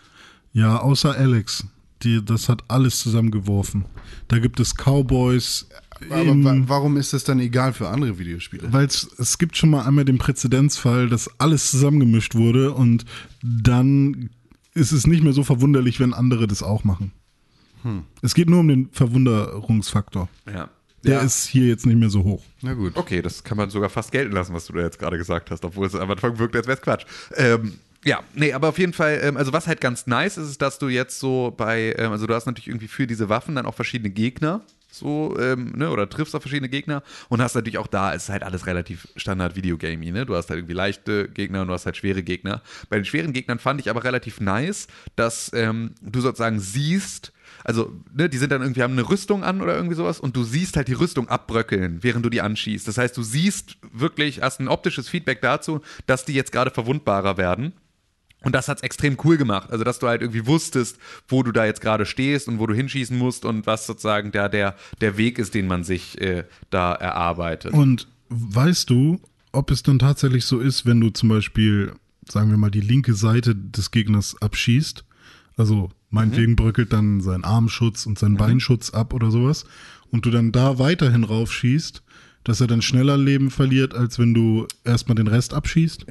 Ja, 0.53 0.77
außer 0.79 1.15
Alex. 1.15 1.65
Die, 2.03 2.23
das 2.23 2.49
hat 2.49 2.63
alles 2.67 2.99
zusammengeworfen. 2.99 3.85
Da 4.27 4.39
gibt 4.39 4.59
es 4.59 4.75
Cowboys. 4.75 5.67
Aber 6.09 6.43
wa 6.43 6.55
warum 6.67 6.97
ist 6.97 7.13
das 7.13 7.23
dann 7.23 7.39
egal 7.39 7.71
für 7.71 7.87
andere 7.87 8.19
Videospiele? 8.19 8.73
Weil 8.73 8.85
es 8.85 9.37
gibt 9.37 9.55
schon 9.55 9.69
mal 9.69 9.85
einmal 9.85 10.03
den 10.03 10.17
Präzedenzfall, 10.17 11.07
dass 11.07 11.29
alles 11.39 11.71
zusammengemischt 11.71 12.35
wurde 12.35 12.73
und 12.73 13.05
dann 13.41 14.29
ist 14.73 14.91
es 14.91 15.07
nicht 15.07 15.23
mehr 15.23 15.31
so 15.31 15.43
verwunderlich, 15.43 16.01
wenn 16.01 16.13
andere 16.13 16.45
das 16.47 16.61
auch 16.61 16.83
machen. 16.83 17.13
Es 18.21 18.33
geht 18.33 18.49
nur 18.49 18.61
um 18.61 18.67
den 18.67 18.89
Verwunderungsfaktor. 18.91 20.29
Ja. 20.51 20.69
Der 21.03 21.15
ja. 21.15 21.21
ist 21.21 21.47
hier 21.47 21.67
jetzt 21.67 21.85
nicht 21.85 21.97
mehr 21.97 22.09
so 22.09 22.23
hoch. 22.23 22.43
Na 22.61 22.73
gut. 22.73 22.95
Okay, 22.95 23.21
das 23.21 23.43
kann 23.43 23.57
man 23.57 23.69
sogar 23.69 23.89
fast 23.89 24.11
gelten 24.11 24.31
lassen, 24.31 24.53
was 24.53 24.67
du 24.67 24.73
da 24.73 24.81
jetzt 24.81 24.99
gerade 24.99 25.17
gesagt 25.17 25.51
hast, 25.51 25.65
obwohl 25.65 25.87
es 25.87 25.95
am 25.95 26.09
Anfang 26.09 26.39
wirkt, 26.39 26.55
als 26.55 26.67
wäre 26.67 26.77
es 26.77 26.81
Quatsch. 26.81 27.05
Ähm, 27.35 27.79
ja, 28.05 28.21
nee, 28.33 28.53
aber 28.53 28.69
auf 28.69 28.79
jeden 28.79 28.93
Fall, 28.93 29.19
ähm, 29.23 29.37
also 29.37 29.53
was 29.53 29.67
halt 29.67 29.81
ganz 29.81 30.07
nice 30.07 30.37
ist, 30.37 30.49
ist, 30.49 30.61
dass 30.61 30.79
du 30.79 30.89
jetzt 30.89 31.19
so 31.19 31.53
bei, 31.55 31.95
ähm, 31.97 32.11
also 32.11 32.27
du 32.27 32.33
hast 32.33 32.45
natürlich 32.45 32.67
irgendwie 32.67 32.87
für 32.87 33.07
diese 33.07 33.29
Waffen 33.29 33.55
dann 33.55 33.65
auch 33.65 33.75
verschiedene 33.75 34.09
Gegner, 34.09 34.61
so, 34.91 35.35
ähm, 35.39 35.73
ne, 35.75 35.89
oder 35.89 36.07
triffst 36.09 36.35
auf 36.35 36.43
verschiedene 36.43 36.69
Gegner 36.69 37.01
und 37.27 37.41
hast 37.41 37.55
natürlich 37.55 37.79
auch 37.79 37.87
da, 37.87 38.13
es 38.13 38.23
ist 38.23 38.29
halt 38.29 38.43
alles 38.43 38.67
relativ 38.67 39.07
standard 39.15 39.55
Videogamey, 39.55 40.11
ne, 40.11 40.25
du 40.25 40.35
hast 40.35 40.49
halt 40.49 40.59
irgendwie 40.59 40.75
leichte 40.75 41.27
Gegner 41.29 41.61
und 41.61 41.67
du 41.67 41.73
hast 41.73 41.85
halt 41.85 41.97
schwere 41.97 42.23
Gegner. 42.23 42.61
Bei 42.89 42.97
den 42.97 43.05
schweren 43.05 43.33
Gegnern 43.33 43.59
fand 43.59 43.81
ich 43.81 43.89
aber 43.89 44.03
relativ 44.03 44.39
nice, 44.39 44.87
dass 45.15 45.51
ähm, 45.53 45.95
du 46.01 46.21
sozusagen 46.21 46.59
siehst, 46.59 47.32
also, 47.63 47.93
ne, 48.13 48.29
die 48.29 48.37
sind 48.37 48.51
dann 48.51 48.61
irgendwie, 48.61 48.83
haben 48.83 48.93
eine 48.93 49.09
Rüstung 49.09 49.43
an 49.43 49.61
oder 49.61 49.75
irgendwie 49.75 49.95
sowas 49.95 50.19
und 50.19 50.35
du 50.35 50.43
siehst 50.43 50.75
halt 50.75 50.87
die 50.87 50.93
Rüstung 50.93 51.29
abbröckeln, 51.29 51.99
während 52.01 52.25
du 52.25 52.29
die 52.29 52.41
anschießt. 52.41 52.87
Das 52.87 52.97
heißt, 52.97 53.15
du 53.15 53.23
siehst 53.23 53.77
wirklich, 53.91 54.41
hast 54.41 54.59
ein 54.59 54.67
optisches 54.67 55.07
Feedback 55.07 55.41
dazu, 55.41 55.81
dass 56.05 56.25
die 56.25 56.33
jetzt 56.33 56.51
gerade 56.51 56.71
verwundbarer 56.71 57.37
werden. 57.37 57.73
Und 58.43 58.53
das 58.53 58.67
hat's 58.67 58.83
extrem 58.83 59.17
cool 59.23 59.37
gemacht. 59.37 59.71
Also, 59.71 59.85
dass 59.85 59.99
du 59.99 60.07
halt 60.07 60.21
irgendwie 60.21 60.45
wusstest, 60.45 60.97
wo 61.29 61.43
du 61.43 61.53
da 61.53 61.65
jetzt 61.65 61.79
gerade 61.79 62.05
stehst 62.05 62.49
und 62.49 62.59
wo 62.59 62.67
du 62.67 62.73
hinschießen 62.73 63.17
musst 63.17 63.45
und 63.45 63.65
was 63.65 63.87
sozusagen 63.87 64.31
der, 64.31 64.49
der, 64.49 64.75
der 64.99 65.17
Weg 65.17 65.39
ist, 65.39 65.53
den 65.53 65.67
man 65.67 65.85
sich 65.85 66.19
äh, 66.19 66.43
da 66.69 66.93
erarbeitet. 66.93 67.73
Und 67.73 68.07
weißt 68.29 68.89
du, 68.89 69.21
ob 69.53 69.71
es 69.71 69.83
dann 69.83 69.99
tatsächlich 69.99 70.43
so 70.43 70.59
ist, 70.59 70.85
wenn 70.85 70.99
du 70.99 71.09
zum 71.09 71.29
Beispiel, 71.29 71.93
sagen 72.27 72.49
wir 72.49 72.57
mal, 72.57 72.71
die 72.71 72.81
linke 72.81 73.13
Seite 73.13 73.55
des 73.55 73.91
Gegners 73.91 74.35
abschießt, 74.41 75.05
also 75.55 75.91
meinetwegen 76.13 76.55
bröckelt 76.55 76.93
dann 76.93 77.21
sein 77.21 77.43
Armschutz 77.43 78.05
und 78.05 78.19
sein 78.19 78.35
Beinschutz 78.35 78.91
ab 78.91 79.13
oder 79.13 79.31
sowas, 79.31 79.65
und 80.11 80.25
du 80.25 80.29
dann 80.29 80.51
da 80.51 80.77
weiterhin 80.77 81.23
raufschießt, 81.23 82.03
dass 82.43 82.59
er 82.61 82.67
dann 82.67 82.81
schneller 82.81 83.17
Leben 83.17 83.49
verliert, 83.51 83.93
als 83.93 84.19
wenn 84.19 84.33
du 84.33 84.67
erstmal 84.83 85.15
den 85.15 85.27
Rest 85.27 85.53
abschießt? 85.53 86.05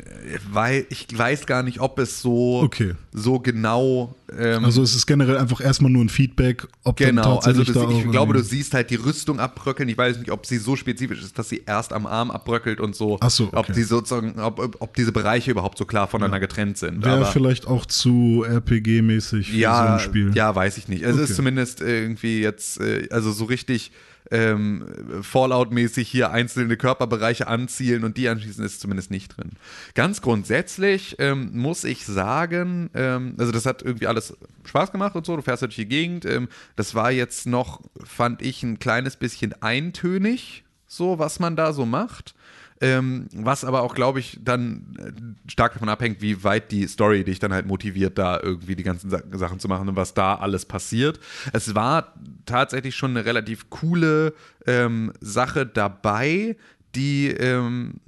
Weil 0.51 0.87
ich 0.89 1.07
weiß 1.16 1.47
gar 1.47 1.62
nicht, 1.62 1.80
ob 1.80 1.99
es 1.99 2.20
so, 2.22 2.61
Okay. 2.62 2.95
so 3.12 3.39
genau. 3.39 4.14
Ähm, 4.39 4.64
Also 4.64 4.83
es 4.83 4.95
ist 4.95 5.07
generell 5.07 5.37
einfach 5.37 5.61
erstmal 5.61 5.91
nur 5.91 6.03
ein 6.03 6.09
Feedback, 6.09 6.66
ob 6.85 6.97
Genau, 6.97 7.37
also 7.37 7.62
tatsächlich 7.62 7.74
das, 7.74 7.85
da 7.85 7.91
ich 7.91 8.11
glaube, 8.11 8.33
du 8.33 8.43
siehst 8.43 8.72
halt 8.72 8.89
die 8.91 8.95
Rüstung 8.95 9.41
abbröckeln. 9.41 9.89
Ich 9.91 9.99
weiß 9.99 10.18
nicht, 10.18 10.30
ob 10.30 10.47
sie 10.47 10.57
so 10.57 10.74
spezifisch 10.74 11.20
ist, 11.22 11.39
dass 11.39 11.51
sie 11.51 11.62
erst 11.66 11.93
am 11.93 12.07
Arm 12.07 12.30
abbröckelt 12.30 12.80
und 12.80 12.97
so. 12.97 13.18
Ach 13.20 13.28
so, 13.30 13.49
Ob 13.53 13.57
okay. 13.68 13.72
die 13.76 13.83
sozusagen, 13.83 14.41
ob, 14.41 14.59
ob- 14.59 14.76
ob 14.80 14.95
diese 14.97 15.12
Bereiche 15.12 15.51
überhaupt 15.51 15.76
so 15.76 15.85
klar 15.85 16.09
voneinander 16.09 16.41
getrennt 16.41 16.78
sind. 16.78 17.05
wäre 17.05 17.26
vielleicht 17.26 17.66
auch 17.66 17.85
zu 17.85 18.45
RPG-mäßig 18.49 19.47
für 19.49 19.53
so 19.53 19.59
ja, 19.59 19.95
ein 19.97 20.01
Spiel. 20.01 20.30
ja, 20.35 20.55
weiß 20.55 20.78
ich 20.78 20.89
nicht. 20.89 21.05
Also 21.05 21.18
Es 21.18 21.24
Okay. 21.24 21.30
ist 21.33 21.37
zumindest 21.37 21.80
irgendwie 21.83 22.41
jetzt, 22.41 22.80
äh, 22.80 23.09
also 23.11 23.33
so 23.33 23.45
richtig 23.45 23.93
ähm, 24.33 24.85
Fallout-mäßig 25.22 26.09
hier 26.09 26.30
einzelne 26.30 26.76
Körperbereiche 26.76 27.47
anzielen 27.47 28.03
und 28.03 28.16
die 28.16 28.28
anschließen, 28.28 28.64
ist 28.64 28.80
zumindest 28.80 29.11
nicht 29.11 29.37
drin. 29.37 29.51
Ganz 29.95 30.22
grundsätzlich 30.22 31.16
ähm, 31.18 31.51
muss 31.53 31.85
ich 31.85 32.07
sagen, 32.07 32.91
ähm, 32.95 33.35
also 33.39 33.53
das 33.53 33.66
hat 33.66 33.83
irgendwie 33.83 34.07
alles 34.07 34.37
Spaß 34.64 34.91
gemacht 34.91 35.14
und 35.14 35.26
so, 35.26 35.37
du 35.37 35.43
fährst 35.43 35.62
durch 35.62 35.76
die 35.76 35.87
Gegend. 35.87 36.24
Ähm, 36.24 36.49
das 36.76 36.95
war 36.95 37.12
jetzt 37.12 37.47
noch, 37.47 37.83
fand 38.03 38.43
ich, 38.43 38.62
ein 38.62 38.78
kleines 38.78 39.16
bisschen 39.16 39.55
eintönig, 39.62 40.64
so 40.87 41.18
was 41.18 41.39
man 41.39 41.55
da 41.55 41.72
so 41.72 41.85
macht. 41.85 42.35
Ähm, 42.83 43.28
was 43.33 43.64
aber 43.64 43.83
auch, 43.83 43.95
glaube 43.95 44.18
ich, 44.18 44.41
dann 44.43 44.97
äh, 44.99 45.49
stark 45.49 45.72
davon 45.74 45.89
abhängt, 45.89 46.20
wie 46.20 46.43
weit 46.43 46.72
die 46.72 46.89
Story 46.89 47.22
dich 47.22 47.39
dann 47.39 47.53
halt 47.53 47.64
motiviert, 47.64 48.18
da 48.18 48.41
irgendwie 48.43 48.74
die 48.74 48.83
ganzen 48.83 49.09
Sa 49.09 49.22
Sachen 49.35 49.61
zu 49.61 49.68
machen 49.68 49.89
und 49.89 49.95
was 49.95 50.14
da 50.14 50.35
alles 50.35 50.64
passiert. 50.66 51.20
Es 51.53 51.76
war 51.76 52.12
tatsächlich 52.45 52.97
schon 52.97 53.12
eine 53.12 53.24
relativ 53.24 53.70
coole 53.70 54.35
ähm, 54.66 55.12
Sache 55.20 55.64
dabei, 55.64 56.57
die 56.97 57.28
ähm, 57.28 58.01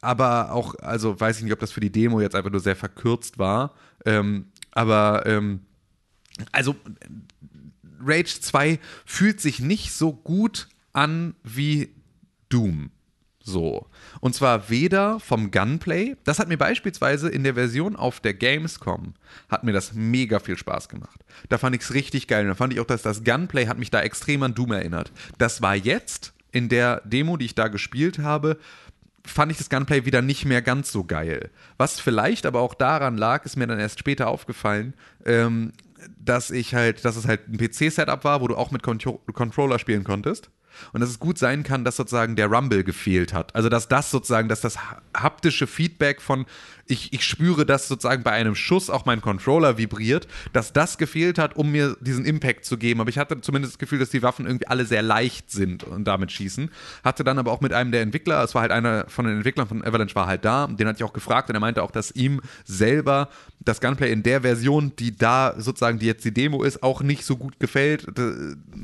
aber 0.00 0.52
auch, 0.52 0.76
also 0.76 1.18
weiß 1.18 1.38
ich 1.38 1.42
nicht, 1.42 1.52
ob 1.52 1.58
das 1.58 1.72
für 1.72 1.80
die 1.80 1.90
Demo 1.90 2.20
jetzt 2.20 2.36
einfach 2.36 2.52
nur 2.52 2.60
sehr 2.60 2.76
verkürzt 2.76 3.40
war, 3.40 3.74
ähm, 4.06 4.46
aber 4.70 5.26
ähm, 5.26 5.62
also 6.52 6.76
Rage 8.00 8.40
2 8.40 8.78
fühlt 9.04 9.40
sich 9.40 9.58
nicht 9.58 9.92
so 9.92 10.12
gut 10.12 10.68
an 10.92 11.34
wie 11.42 11.88
Doom. 12.48 12.90
So. 13.46 13.86
Und 14.20 14.34
zwar 14.34 14.70
weder 14.70 15.20
vom 15.20 15.50
Gunplay, 15.50 16.16
das 16.24 16.38
hat 16.38 16.48
mir 16.48 16.56
beispielsweise 16.56 17.28
in 17.28 17.44
der 17.44 17.54
Version 17.54 17.94
auf 17.94 18.20
der 18.20 18.32
Gamescom, 18.32 19.14
hat 19.50 19.64
mir 19.64 19.72
das 19.72 19.92
mega 19.92 20.38
viel 20.40 20.56
Spaß 20.56 20.88
gemacht. 20.88 21.20
Da 21.50 21.58
fand 21.58 21.76
ich 21.76 21.82
es 21.82 21.92
richtig 21.92 22.26
geil. 22.26 22.44
Und 22.44 22.48
da 22.48 22.54
fand 22.54 22.72
ich 22.72 22.80
auch, 22.80 22.86
dass 22.86 23.02
das 23.02 23.22
Gunplay 23.22 23.66
hat 23.66 23.78
mich 23.78 23.90
da 23.90 24.00
extrem 24.00 24.42
an 24.42 24.54
Doom 24.54 24.72
erinnert. 24.72 25.12
Das 25.36 25.60
war 25.60 25.76
jetzt 25.76 26.32
in 26.52 26.70
der 26.70 27.02
Demo, 27.04 27.36
die 27.36 27.44
ich 27.44 27.54
da 27.54 27.68
gespielt 27.68 28.18
habe, 28.18 28.56
fand 29.26 29.52
ich 29.52 29.58
das 29.58 29.68
Gunplay 29.68 30.06
wieder 30.06 30.22
nicht 30.22 30.46
mehr 30.46 30.62
ganz 30.62 30.90
so 30.90 31.04
geil. 31.04 31.50
Was 31.76 32.00
vielleicht 32.00 32.46
aber 32.46 32.60
auch 32.60 32.74
daran 32.74 33.18
lag, 33.18 33.44
ist 33.44 33.56
mir 33.56 33.66
dann 33.66 33.78
erst 33.78 33.98
später 33.98 34.28
aufgefallen, 34.28 34.94
ähm, 35.26 35.72
dass 36.18 36.50
ich 36.50 36.74
halt, 36.74 37.04
dass 37.04 37.16
es 37.16 37.26
halt 37.26 37.48
ein 37.48 37.58
PC-Setup 37.58 38.24
war, 38.24 38.40
wo 38.40 38.48
du 38.48 38.56
auch 38.56 38.70
mit 38.70 38.82
Contro 38.82 39.20
Controller 39.32 39.78
spielen 39.78 40.04
konntest. 40.04 40.50
Und 40.92 41.00
dass 41.00 41.10
es 41.10 41.18
gut 41.18 41.38
sein 41.38 41.62
kann, 41.62 41.84
dass 41.84 41.96
sozusagen 41.96 42.36
der 42.36 42.46
Rumble 42.46 42.84
gefehlt 42.84 43.32
hat. 43.32 43.54
Also 43.54 43.68
dass 43.68 43.88
das 43.88 44.10
sozusagen, 44.10 44.48
dass 44.48 44.60
das 44.60 44.78
ha- 44.78 45.02
haptische 45.16 45.66
Feedback 45.66 46.20
von 46.20 46.46
ich, 46.86 47.12
ich 47.12 47.24
spüre, 47.24 47.64
dass 47.66 47.88
sozusagen 47.88 48.22
bei 48.22 48.32
einem 48.32 48.54
Schuss 48.54 48.90
auch 48.90 49.06
mein 49.06 49.20
Controller 49.20 49.78
vibriert, 49.78 50.28
dass 50.52 50.72
das 50.72 50.98
gefehlt 50.98 51.38
hat, 51.38 51.56
um 51.56 51.70
mir 51.70 51.96
diesen 52.00 52.24
Impact 52.24 52.64
zu 52.64 52.76
geben. 52.76 53.00
Aber 53.00 53.10
ich 53.10 53.18
hatte 53.18 53.40
zumindest 53.40 53.74
das 53.74 53.78
Gefühl, 53.78 53.98
dass 53.98 54.10
die 54.10 54.22
Waffen 54.22 54.46
irgendwie 54.46 54.66
alle 54.66 54.84
sehr 54.84 55.02
leicht 55.02 55.50
sind 55.50 55.84
und 55.84 56.04
damit 56.04 56.32
schießen. 56.32 56.70
Hatte 57.02 57.24
dann 57.24 57.38
aber 57.38 57.52
auch 57.52 57.60
mit 57.60 57.72
einem 57.72 57.92
der 57.92 58.02
Entwickler, 58.02 58.42
es 58.42 58.54
war 58.54 58.62
halt 58.62 58.72
einer 58.72 59.06
von 59.08 59.26
den 59.26 59.36
Entwicklern 59.36 59.66
von 59.66 59.84
Avalanche 59.84 60.14
war 60.14 60.26
halt 60.26 60.44
da, 60.44 60.66
den 60.66 60.86
hatte 60.86 60.98
ich 60.98 61.04
auch 61.04 61.12
gefragt 61.12 61.48
und 61.48 61.56
er 61.56 61.60
meinte 61.60 61.82
auch, 61.82 61.90
dass 61.90 62.10
ihm 62.10 62.40
selber 62.64 63.28
das 63.64 63.80
Gunplay 63.80 64.12
in 64.12 64.22
der 64.22 64.42
Version, 64.42 64.92
die 64.98 65.16
da 65.16 65.54
sozusagen, 65.56 65.98
die 65.98 66.06
jetzt 66.06 66.24
die 66.24 66.34
Demo 66.34 66.62
ist, 66.62 66.82
auch 66.82 67.02
nicht 67.02 67.24
so 67.24 67.36
gut 67.36 67.58
gefällt. 67.58 68.06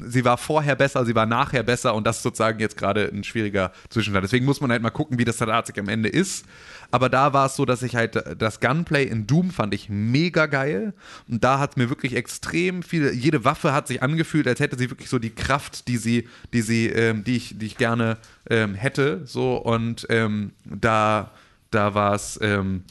Sie 0.06 0.24
war 0.24 0.38
vorher 0.38 0.74
besser, 0.74 1.04
sie 1.04 1.14
war 1.14 1.26
nachher 1.26 1.62
besser 1.62 1.94
und 1.94 2.06
das 2.06 2.18
ist 2.18 2.22
sozusagen 2.22 2.58
jetzt 2.60 2.76
gerade 2.76 3.10
ein 3.12 3.24
schwieriger 3.24 3.72
Zwischenstand. 3.90 4.24
Deswegen 4.24 4.46
muss 4.46 4.60
man 4.60 4.70
halt 4.70 4.82
mal 4.82 4.90
gucken, 4.90 5.18
wie 5.18 5.24
das 5.24 5.36
tatsächlich 5.36 5.82
am 5.82 5.88
Ende 5.88 6.08
ist. 6.08 6.46
Aber 6.90 7.08
da 7.08 7.32
war 7.32 7.46
es 7.46 7.56
so, 7.56 7.64
dass 7.64 7.82
ich 7.82 7.89
halt 7.94 8.22
das 8.38 8.60
Gunplay 8.60 9.04
in 9.04 9.26
Doom 9.26 9.50
fand 9.50 9.74
ich 9.74 9.88
mega 9.88 10.46
geil. 10.46 10.94
Und 11.28 11.44
da 11.44 11.58
hat 11.58 11.76
mir 11.76 11.88
wirklich 11.88 12.14
extrem 12.14 12.82
viel, 12.82 13.12
jede 13.12 13.44
Waffe 13.44 13.72
hat 13.72 13.88
sich 13.88 14.02
angefühlt, 14.02 14.46
als 14.46 14.60
hätte 14.60 14.78
sie 14.78 14.90
wirklich 14.90 15.08
so 15.08 15.18
die 15.18 15.30
Kraft, 15.30 15.88
die 15.88 15.96
sie, 15.96 16.28
die 16.52 16.62
sie, 16.62 16.86
ähm, 16.88 17.24
die 17.24 17.36
ich, 17.36 17.58
die 17.58 17.66
ich 17.66 17.76
gerne 17.76 18.18
ähm, 18.48 18.74
hätte. 18.74 19.22
So 19.26 19.56
und 19.56 20.06
ähm, 20.10 20.52
da, 20.64 21.30
da 21.70 21.94
war 21.94 22.14
es, 22.14 22.38
ähm, 22.42 22.84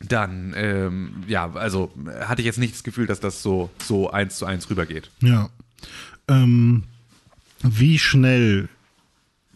dann, 0.00 0.52
ähm, 0.56 1.24
ja, 1.26 1.52
also 1.54 1.90
hatte 2.20 2.42
ich 2.42 2.46
jetzt 2.46 2.58
nicht 2.58 2.74
das 2.74 2.84
Gefühl, 2.84 3.06
dass 3.06 3.20
das 3.20 3.42
so, 3.42 3.70
so 3.82 4.10
eins 4.10 4.36
zu 4.36 4.46
eins 4.46 4.68
rübergeht. 4.68 5.10
Ja. 5.20 5.48
Ähm, 6.28 6.84
wie 7.62 7.98
schnell 7.98 8.68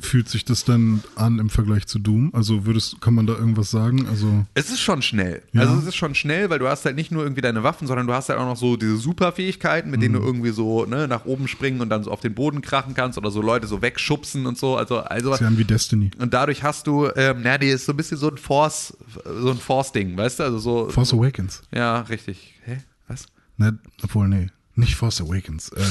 fühlt 0.00 0.28
sich 0.28 0.44
das 0.44 0.64
dann 0.64 1.02
an 1.16 1.38
im 1.38 1.50
Vergleich 1.50 1.86
zu 1.86 1.98
Doom? 1.98 2.30
Also 2.34 2.66
würdest, 2.66 3.00
kann 3.00 3.14
man 3.14 3.26
da 3.26 3.34
irgendwas 3.34 3.70
sagen? 3.70 4.06
Also 4.08 4.46
es 4.54 4.70
ist 4.70 4.80
schon 4.80 5.02
schnell. 5.02 5.42
Ja. 5.52 5.62
Also 5.62 5.74
es 5.78 5.86
ist 5.86 5.96
schon 5.96 6.14
schnell, 6.14 6.50
weil 6.50 6.58
du 6.58 6.68
hast 6.68 6.84
halt 6.84 6.96
nicht 6.96 7.10
nur 7.12 7.22
irgendwie 7.22 7.40
deine 7.42 7.62
Waffen, 7.62 7.86
sondern 7.86 8.06
du 8.06 8.12
hast 8.12 8.28
halt 8.28 8.38
auch 8.38 8.46
noch 8.46 8.56
so 8.56 8.76
diese 8.76 8.96
Superfähigkeiten, 8.96 9.90
mit 9.90 10.02
denen 10.02 10.14
Mhm. 10.14 10.18
du 10.20 10.24
irgendwie 10.26 10.50
so 10.50 10.84
ne, 10.86 11.06
nach 11.08 11.24
oben 11.24 11.48
springen 11.48 11.80
und 11.80 11.88
dann 11.90 12.02
so 12.04 12.10
auf 12.10 12.20
den 12.20 12.34
Boden 12.34 12.60
krachen 12.62 12.94
kannst 12.94 13.18
oder 13.18 13.30
so 13.30 13.42
Leute 13.42 13.66
so 13.66 13.82
wegschubsen 13.82 14.46
und 14.46 14.58
so. 14.58 14.76
Also, 14.76 14.98
also 15.00 15.34
ist 15.34 15.40
ja 15.40 15.56
wie 15.58 15.64
Destiny. 15.64 16.10
und 16.18 16.34
dadurch 16.34 16.62
hast 16.62 16.86
du, 16.86 17.08
ähm, 17.16 17.40
na, 17.42 17.58
die 17.58 17.68
ist 17.68 17.86
so 17.86 17.92
ein 17.92 17.96
bisschen 17.96 18.16
so 18.18 18.30
ein 18.30 18.36
Force, 18.38 18.96
so 19.24 19.50
ein 19.50 19.58
Force-Ding, 19.58 20.16
weißt 20.16 20.40
du? 20.40 20.42
Also 20.44 20.58
so. 20.58 20.88
Force 20.88 21.12
Awakens. 21.12 21.62
Ja, 21.72 22.00
richtig. 22.02 22.54
Hä? 22.64 22.78
Was? 23.08 23.26
Ne, 23.56 23.78
obwohl, 24.02 24.28
nee. 24.28 24.48
Nicht 24.76 24.94
Force 24.94 25.20
Awakens. 25.20 25.68
Äh, 25.70 25.82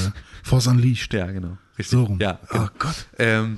Force 0.42 0.66
Unleashed. 0.68 1.14
Ja, 1.14 1.28
genau. 1.28 1.58
Richtig. 1.78 1.90
So 1.90 2.04
rum. 2.06 2.18
Ja, 2.20 2.40
Oh 2.50 2.54
genau. 2.54 2.68
Gott. 2.80 3.06
Ähm, 3.20 3.58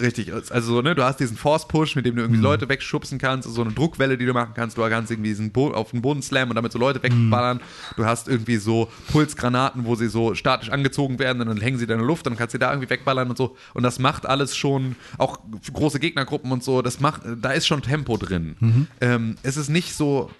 richtig. 0.00 0.32
Also, 0.50 0.82
ne, 0.82 0.94
du 0.94 1.02
hast 1.04 1.20
diesen 1.20 1.36
Force-Push, 1.36 1.96
mit 1.96 2.06
dem 2.06 2.16
du 2.16 2.22
Mhm. 2.22 2.26
irgendwie 2.28 2.42
Leute 2.42 2.68
wegschubsen 2.68 3.18
kannst, 3.18 3.48
so 3.52 3.62
eine 3.62 3.72
Druckwelle, 3.72 4.16
die 4.18 4.26
du 4.26 4.32
machen 4.32 4.52
kannst. 4.54 4.76
Du 4.78 4.82
kannst 4.88 5.10
irgendwie 5.10 5.30
diesen 5.30 5.50
Bo 5.52 5.70
auf 5.72 5.90
den 5.92 6.02
Boden 6.02 6.22
slammen 6.22 6.50
und 6.50 6.56
damit 6.56 6.72
so 6.72 6.78
Leute 6.78 6.98
Mhm. 6.98 7.26
wegballern. 7.26 7.60
Du 7.96 8.04
hast 8.04 8.28
irgendwie 8.28 8.56
so 8.56 8.88
Pulsgranaten, 9.12 9.84
wo 9.84 9.94
sie 9.94 10.08
so 10.08 10.34
statisch 10.34 10.70
angezogen 10.70 11.18
werden 11.18 11.40
und 11.42 11.48
dann 11.48 11.60
hängen 11.60 11.78
sie 11.78 11.84
in 11.84 11.88
der 11.88 11.98
Luft, 11.98 12.26
dann 12.26 12.36
kannst 12.36 12.54
du 12.54 12.58
da 12.58 12.70
irgendwie 12.72 12.90
wegballern 12.90 13.30
und 13.30 13.38
so. 13.38 13.56
Und 13.74 13.82
das 13.82 13.98
macht 13.98 14.26
alles 14.26 14.56
schon, 14.56 14.96
auch 15.18 15.38
große 15.72 16.00
Gegnergruppen 16.00 16.50
und 16.52 16.62
so, 16.64 16.82
das 16.82 17.00
macht, 17.00 17.22
da 17.40 17.52
ist 17.52 17.66
schon 17.66 17.82
Tempo 17.82 18.16
drin. 18.16 18.56
Mhm. 18.60 18.86
Ähm, 19.00 19.36
es 19.42 19.56
ist 19.56 19.68
nicht 19.68 19.94
so, 19.94 20.30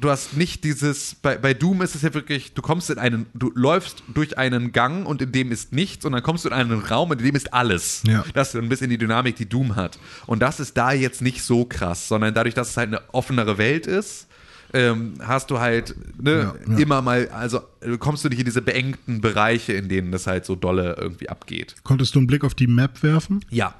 du 0.00 0.10
hast 0.10 0.36
nicht 0.36 0.64
dieses, 0.64 1.14
bei, 1.16 1.36
bei 1.36 1.54
Doom 1.54 1.82
ist 1.82 1.94
es 1.94 2.02
ja 2.02 2.12
wirklich, 2.14 2.54
du 2.54 2.62
kommst 2.62 2.90
in 2.90 2.98
einen, 2.98 3.26
du 3.34 3.52
läufst 3.54 4.02
durch 4.12 4.38
einen 4.38 4.72
Gang 4.72 5.06
und 5.06 5.22
in 5.22 5.32
dem 5.32 5.52
ist 5.52 5.72
nichts 5.72 6.04
und 6.04 6.12
dann 6.12 6.22
kommst 6.22 6.44
du 6.44 6.48
in 6.48 6.54
einen 6.54 6.80
Raum 6.80 7.10
und 7.10 7.18
in 7.20 7.26
dem 7.26 7.36
ist 7.36 7.52
alles. 7.52 8.02
Ja. 8.06 8.24
Das 8.34 8.54
ist 8.54 8.56
ein 8.60 8.68
bisschen 8.68 8.90
die 8.90 8.98
Dynamik, 8.98 9.36
die 9.36 9.48
Doom 9.48 9.76
hat. 9.76 9.98
Und 10.26 10.40
das 10.40 10.60
ist 10.60 10.76
da 10.76 10.92
jetzt 10.92 11.22
nicht 11.22 11.42
so 11.42 11.64
krass, 11.64 12.08
sondern 12.08 12.34
dadurch, 12.34 12.54
dass 12.54 12.70
es 12.70 12.76
halt 12.76 12.88
eine 12.88 13.02
offenere 13.12 13.58
Welt 13.58 13.86
ist, 13.86 14.26
ähm, 14.72 15.14
hast 15.20 15.50
du 15.50 15.58
halt 15.58 15.94
ne, 16.22 16.52
Ja, 16.66 16.72
ja. 16.72 16.78
immer 16.78 17.02
mal, 17.02 17.28
also 17.30 17.60
kommst 17.98 18.24
du 18.24 18.28
nicht 18.28 18.38
in 18.38 18.44
diese 18.44 18.62
beengten 18.62 19.20
Bereiche, 19.20 19.72
in 19.72 19.88
denen 19.88 20.12
das 20.12 20.26
halt 20.26 20.44
so 20.44 20.54
dolle 20.54 20.96
irgendwie 20.98 21.28
abgeht. 21.28 21.74
Konntest 21.82 22.14
du 22.14 22.20
einen 22.20 22.28
Blick 22.28 22.44
auf 22.44 22.54
die 22.54 22.68
Map 22.68 23.02
werfen? 23.02 23.44
Ja, 23.50 23.74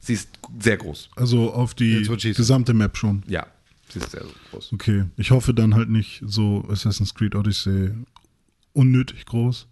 sie 0.00 0.14
ist 0.14 0.28
sehr 0.60 0.76
groß. 0.76 1.10
Also 1.16 1.52
auf 1.52 1.74
die 1.74 2.02
gesamte 2.02 2.74
Map 2.74 2.96
schon. 2.98 3.22
Ja, 3.26 3.46
sie 3.94 4.00
ist 4.00 4.10
sehr 4.10 4.24
groß. 4.50 4.72
Okay. 4.72 5.04
Ich 5.16 5.30
hoffe 5.30 5.54
dann 5.54 5.74
halt 5.74 5.88
nicht 5.88 6.22
so 6.24 6.64
Assassin's 6.68 7.14
Creed 7.14 7.34
Odyssey 7.34 7.92
unnötig 8.72 9.24
groß. 9.24 9.68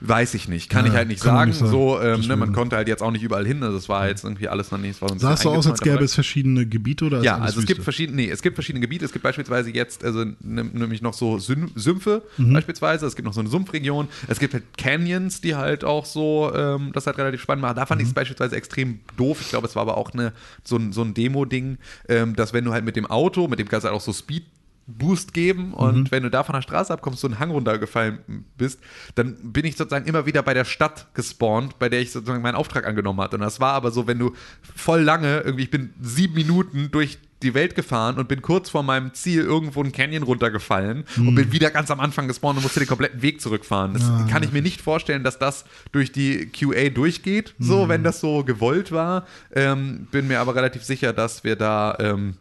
Weiß 0.00 0.34
ich 0.34 0.48
nicht, 0.48 0.68
kann 0.70 0.84
Ja, 0.86 0.90
ich 0.92 0.96
halt 0.96 1.08
nicht 1.08 1.22
sagen. 1.22 1.50
nicht 1.50 1.58
sagen. 1.58 1.70
So, 1.70 2.00
ähm, 2.00 2.20
ne, 2.26 2.36
man 2.36 2.52
konnte 2.52 2.76
halt 2.76 2.88
jetzt 2.88 3.02
auch 3.02 3.10
nicht 3.10 3.22
überall 3.22 3.46
hin. 3.46 3.62
Also 3.62 3.76
es 3.78 3.88
war 3.88 4.08
jetzt 4.08 4.24
irgendwie 4.24 4.48
alles 4.48 4.70
noch 4.70 4.78
nicht. 4.78 4.98
So 4.98 5.06
Sah 5.16 5.32
es 5.34 5.40
so 5.40 5.50
aus, 5.50 5.66
als 5.66 5.80
gäbe 5.80 6.02
es 6.04 6.14
verschiedene 6.14 6.66
Gebiete 6.66 7.04
oder 7.06 7.22
Ja, 7.22 7.38
also 7.38 7.60
es 7.60 7.66
gibt 7.66 7.82
verschiedene, 7.82 8.16
nee, 8.22 8.30
es 8.30 8.42
gibt 8.42 8.56
verschiedene 8.56 8.80
Gebiete. 8.80 9.04
Es 9.04 9.12
gibt 9.12 9.22
beispielsweise 9.22 9.70
jetzt, 9.70 10.04
also 10.04 10.24
nimm- 10.42 10.70
nämlich 10.72 11.00
noch 11.02 11.14
so 11.14 11.38
Sümpfe 11.38 12.22
Mhm. 12.36 12.52
beispielsweise. 12.52 13.06
Es 13.06 13.16
gibt 13.16 13.26
noch 13.26 13.34
so 13.34 13.40
eine 13.40 13.48
Sumpfregion. 13.48 14.08
Es 14.28 14.38
gibt 14.38 14.54
halt 14.54 14.64
Canyons, 14.76 15.40
die 15.40 15.54
halt 15.54 15.84
auch 15.84 16.04
so, 16.04 16.52
ähm, 16.54 16.90
das 16.92 17.06
halt 17.06 17.18
relativ 17.18 17.40
spannend 17.40 17.62
machen. 17.62 17.76
Da 17.76 17.86
fand 17.86 18.00
ich 18.00 18.06
Mhm. 18.06 18.10
es 18.10 18.14
beispielsweise 18.14 18.56
extrem 18.56 19.00
doof. 19.16 19.38
Ich 19.40 19.48
glaube, 19.48 19.66
es 19.66 19.74
war 19.76 19.82
aber 19.82 19.96
auch 19.96 20.12
eine, 20.12 20.32
so 20.64 20.76
ein, 20.76 20.92
so 20.92 21.02
ein 21.02 21.14
Demo-Ding, 21.14 21.78
ähm, 22.08 22.36
dass 22.36 22.52
wenn 22.52 22.64
du 22.64 22.72
halt 22.72 22.84
mit 22.84 22.96
dem 22.96 23.06
Auto, 23.06 23.48
mit 23.48 23.58
dem 23.58 23.68
du 23.68 23.72
halt 23.72 23.84
auch 23.86 24.00
so 24.00 24.12
Speed 24.12 24.44
Boost 24.86 25.32
geben 25.32 25.72
und 25.72 25.96
Mhm. 26.04 26.10
wenn 26.10 26.22
du 26.24 26.30
da 26.30 26.42
von 26.44 26.54
der 26.54 26.62
Straße 26.62 26.92
abkommst, 26.92 27.20
so 27.20 27.26
einen 27.28 27.38
Hang 27.38 27.50
runtergefallen 27.50 28.18
bist, 28.58 28.80
dann 29.14 29.36
bin 29.52 29.64
ich 29.64 29.76
sozusagen 29.76 30.06
immer 30.06 30.26
wieder 30.26 30.42
bei 30.42 30.52
der 30.54 30.64
Stadt 30.66 31.06
gespawnt, 31.14 31.78
bei 31.78 31.88
der 31.88 32.00
ich 32.00 32.12
sozusagen 32.12 32.42
meinen 32.42 32.54
Auftrag 32.56 32.86
angenommen 32.86 33.20
hatte. 33.20 33.36
Und 33.36 33.42
das 33.42 33.60
war 33.60 33.72
aber 33.72 33.90
so, 33.90 34.06
wenn 34.06 34.18
du 34.18 34.34
voll 34.76 35.00
lange, 35.00 35.40
irgendwie, 35.40 35.64
ich 35.64 35.70
bin 35.70 35.94
sieben 36.00 36.34
Minuten 36.34 36.90
durch 36.90 37.18
die 37.42 37.52
Welt 37.52 37.74
gefahren 37.74 38.16
und 38.16 38.26
bin 38.26 38.40
kurz 38.40 38.70
vor 38.70 38.82
meinem 38.82 39.12
Ziel 39.12 39.42
irgendwo 39.42 39.82
einen 39.82 39.92
Canyon 39.92 40.22
runtergefallen 40.22 41.04
und 41.18 41.34
bin 41.34 41.52
wieder 41.52 41.70
ganz 41.70 41.90
am 41.90 42.00
Anfang 42.00 42.26
gespawnt 42.26 42.56
und 42.56 42.62
musste 42.62 42.80
den 42.80 42.88
kompletten 42.88 43.20
Weg 43.20 43.42
zurückfahren. 43.42 43.92
Das 43.92 44.02
Ah. 44.04 44.26
kann 44.30 44.42
ich 44.42 44.52
mir 44.52 44.62
nicht 44.62 44.80
vorstellen, 44.80 45.24
dass 45.24 45.38
das 45.38 45.66
durch 45.92 46.10
die 46.10 46.46
QA 46.46 46.88
durchgeht, 46.88 47.54
so, 47.58 47.88
wenn 47.88 48.02
das 48.02 48.20
so 48.20 48.44
gewollt 48.44 48.92
war. 48.92 49.26
Ähm, 49.54 50.08
bin 50.10 50.26
mir 50.26 50.40
aber 50.40 50.54
relativ 50.54 50.84
sicher, 50.84 51.12
dass 51.12 51.44
wir 51.44 51.56
da, 51.56 51.96
ähm, 52.00 52.36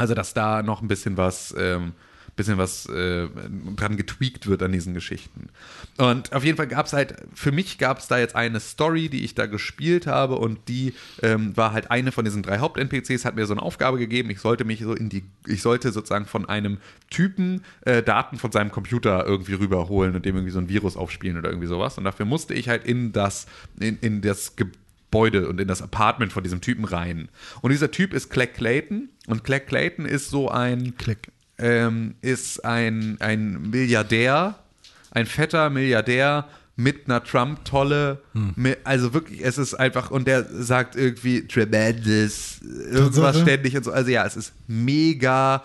also 0.00 0.14
dass 0.14 0.32
da 0.32 0.62
noch 0.62 0.80
ein 0.80 0.88
bisschen 0.88 1.18
was, 1.18 1.54
ähm, 1.58 1.92
bisschen 2.34 2.56
was 2.56 2.86
äh, 2.86 3.28
dran 3.76 3.98
getweakt 3.98 4.46
wird 4.46 4.62
an 4.62 4.72
diesen 4.72 4.94
Geschichten. 4.94 5.50
Und 5.98 6.32
auf 6.32 6.42
jeden 6.42 6.56
Fall 6.56 6.68
gab 6.68 6.86
es 6.86 6.94
halt, 6.94 7.16
für 7.34 7.52
mich 7.52 7.76
gab 7.76 7.98
es 7.98 8.08
da 8.08 8.18
jetzt 8.18 8.34
eine 8.34 8.60
Story, 8.60 9.10
die 9.10 9.24
ich 9.26 9.34
da 9.34 9.44
gespielt 9.44 10.06
habe 10.06 10.36
und 10.36 10.68
die 10.68 10.94
ähm, 11.20 11.54
war 11.54 11.74
halt 11.74 11.90
eine 11.90 12.12
von 12.12 12.24
diesen 12.24 12.42
drei 12.42 12.60
Haupt-NPCs, 12.60 13.26
hat 13.26 13.36
mir 13.36 13.44
so 13.44 13.52
eine 13.52 13.60
Aufgabe 13.60 13.98
gegeben, 13.98 14.30
ich 14.30 14.40
sollte 14.40 14.64
mich 14.64 14.80
so 14.80 14.94
in 14.94 15.10
die, 15.10 15.24
ich 15.46 15.60
sollte 15.60 15.92
sozusagen 15.92 16.24
von 16.24 16.48
einem 16.48 16.78
Typen 17.10 17.62
äh, 17.82 18.02
Daten 18.02 18.38
von 18.38 18.52
seinem 18.52 18.70
Computer 18.70 19.26
irgendwie 19.26 19.52
rüberholen 19.52 20.16
und 20.16 20.24
dem 20.24 20.34
irgendwie 20.34 20.52
so 20.52 20.60
ein 20.60 20.70
Virus 20.70 20.96
aufspielen 20.96 21.36
oder 21.36 21.50
irgendwie 21.50 21.68
sowas. 21.68 21.98
Und 21.98 22.04
dafür 22.04 22.24
musste 22.24 22.54
ich 22.54 22.70
halt 22.70 22.86
in 22.86 23.12
das, 23.12 23.44
in, 23.78 23.98
in 23.98 24.22
das 24.22 24.56
Ge 24.56 24.68
Gebäude 25.10 25.48
und 25.48 25.60
in 25.60 25.66
das 25.66 25.82
Apartment 25.82 26.32
von 26.32 26.42
diesem 26.44 26.60
Typen 26.60 26.84
rein. 26.84 27.28
Und 27.62 27.70
dieser 27.72 27.90
Typ 27.90 28.14
ist 28.14 28.30
Clack 28.30 28.54
Clayton. 28.54 29.08
Und 29.26 29.42
Clack 29.42 29.66
Clayton 29.66 30.04
ist 30.06 30.30
so 30.30 30.48
ein, 30.48 30.96
Kleck. 30.96 31.28
ähm, 31.58 32.14
ist 32.22 32.64
ein, 32.64 33.16
ein 33.20 33.70
Milliardär, 33.70 34.56
ein 35.10 35.26
fetter 35.26 35.68
Milliardär 35.68 36.48
mit 36.76 37.06
einer 37.06 37.24
Trump-Tolle. 37.24 38.22
mit- 38.54 38.78
Also 38.84 39.12
wirklich, 39.12 39.44
es 39.44 39.58
ist 39.58 39.74
einfach, 39.74 40.12
und 40.12 40.28
der 40.28 40.44
sagt 40.48 40.94
irgendwie 40.94 41.46
tremendous, 41.46 42.60
irgendwas 42.62 43.40
ständig 43.42 43.76
und 43.76 43.84
so. 43.84 43.90
Also 43.92 44.10
ja, 44.10 44.24
es 44.24 44.36
ist 44.36 44.52
mega 44.70 45.64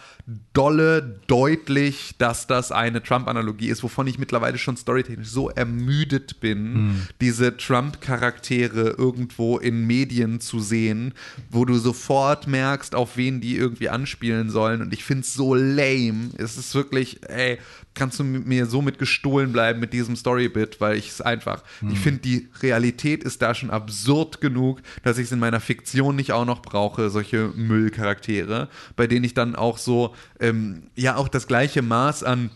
dolle, 0.53 1.19
deutlich, 1.27 2.15
dass 2.18 2.48
das 2.48 2.72
eine 2.72 3.03
Trump-Analogie 3.03 3.68
ist, 3.68 3.84
wovon 3.84 4.07
ich 4.07 4.18
mittlerweile 4.18 4.57
schon 4.57 4.76
storytechnisch 4.76 5.27
so 5.27 5.49
ermüdet 5.49 6.40
bin, 6.40 7.07
diese 7.22 7.56
Trump-Charaktere 7.56 8.95
irgendwo 8.98 9.60
in 9.60 9.86
Medien 9.86 10.40
zu 10.40 10.60
sehen, 10.60 11.14
wo 11.52 11.65
du 11.65 11.77
sofort 11.77 12.48
merkst, 12.48 12.95
auf 12.95 13.18
wen 13.18 13.41
die 13.41 13.56
irgendwie 13.56 13.90
anspielen 13.90 14.49
sollen. 14.49 14.82
Und 14.82 14.94
ich 14.94 15.03
finde 15.03 15.22
es 15.22 15.34
so 15.36 15.53
lame. 15.53 16.32
Es 16.38 16.57
ist 16.57 16.73
wirklich, 16.73 17.19
ey, 17.30 17.60
kannst 17.95 18.19
du 18.19 18.23
mir 18.23 18.65
so 18.65 18.82
mit 18.82 18.99
gestohlen 18.99 19.52
bleiben 19.52 19.80
mit 19.80 19.94
diesem 19.94 20.15
Storybit, 20.15 20.82
weil 20.82 20.98
ich 20.98 21.10
es 21.10 21.22
einfach, 21.22 21.64
ich 21.90 21.99
finde, 21.99 22.19
die 22.22 22.49
Realität 22.61 23.23
ist 23.23 23.41
da 23.41 23.56
schon 23.56 23.69
absurd 23.69 24.41
genug, 24.41 24.82
dass 25.03 25.18
ich 25.18 25.26
es 25.26 25.32
in 25.32 25.40
meiner 25.40 25.61
Fiktion 25.61 26.15
nicht 26.15 26.34
auch 26.34 26.45
noch 26.45 26.61
brauche, 26.61 27.10
solche 27.10 27.52
Müllcharaktere, 27.56 28.69
bei 28.95 29.07
denen 29.07 29.23
ich 29.26 29.34
dann 29.34 29.55
auch 29.55 29.77
so, 29.77 30.15
ähm, 30.39 30.84
ja, 30.95 31.15
auch 31.15 31.27
das 31.27 31.47
gleiche 31.47 31.81
Maß 31.81 32.23
an 32.23 32.49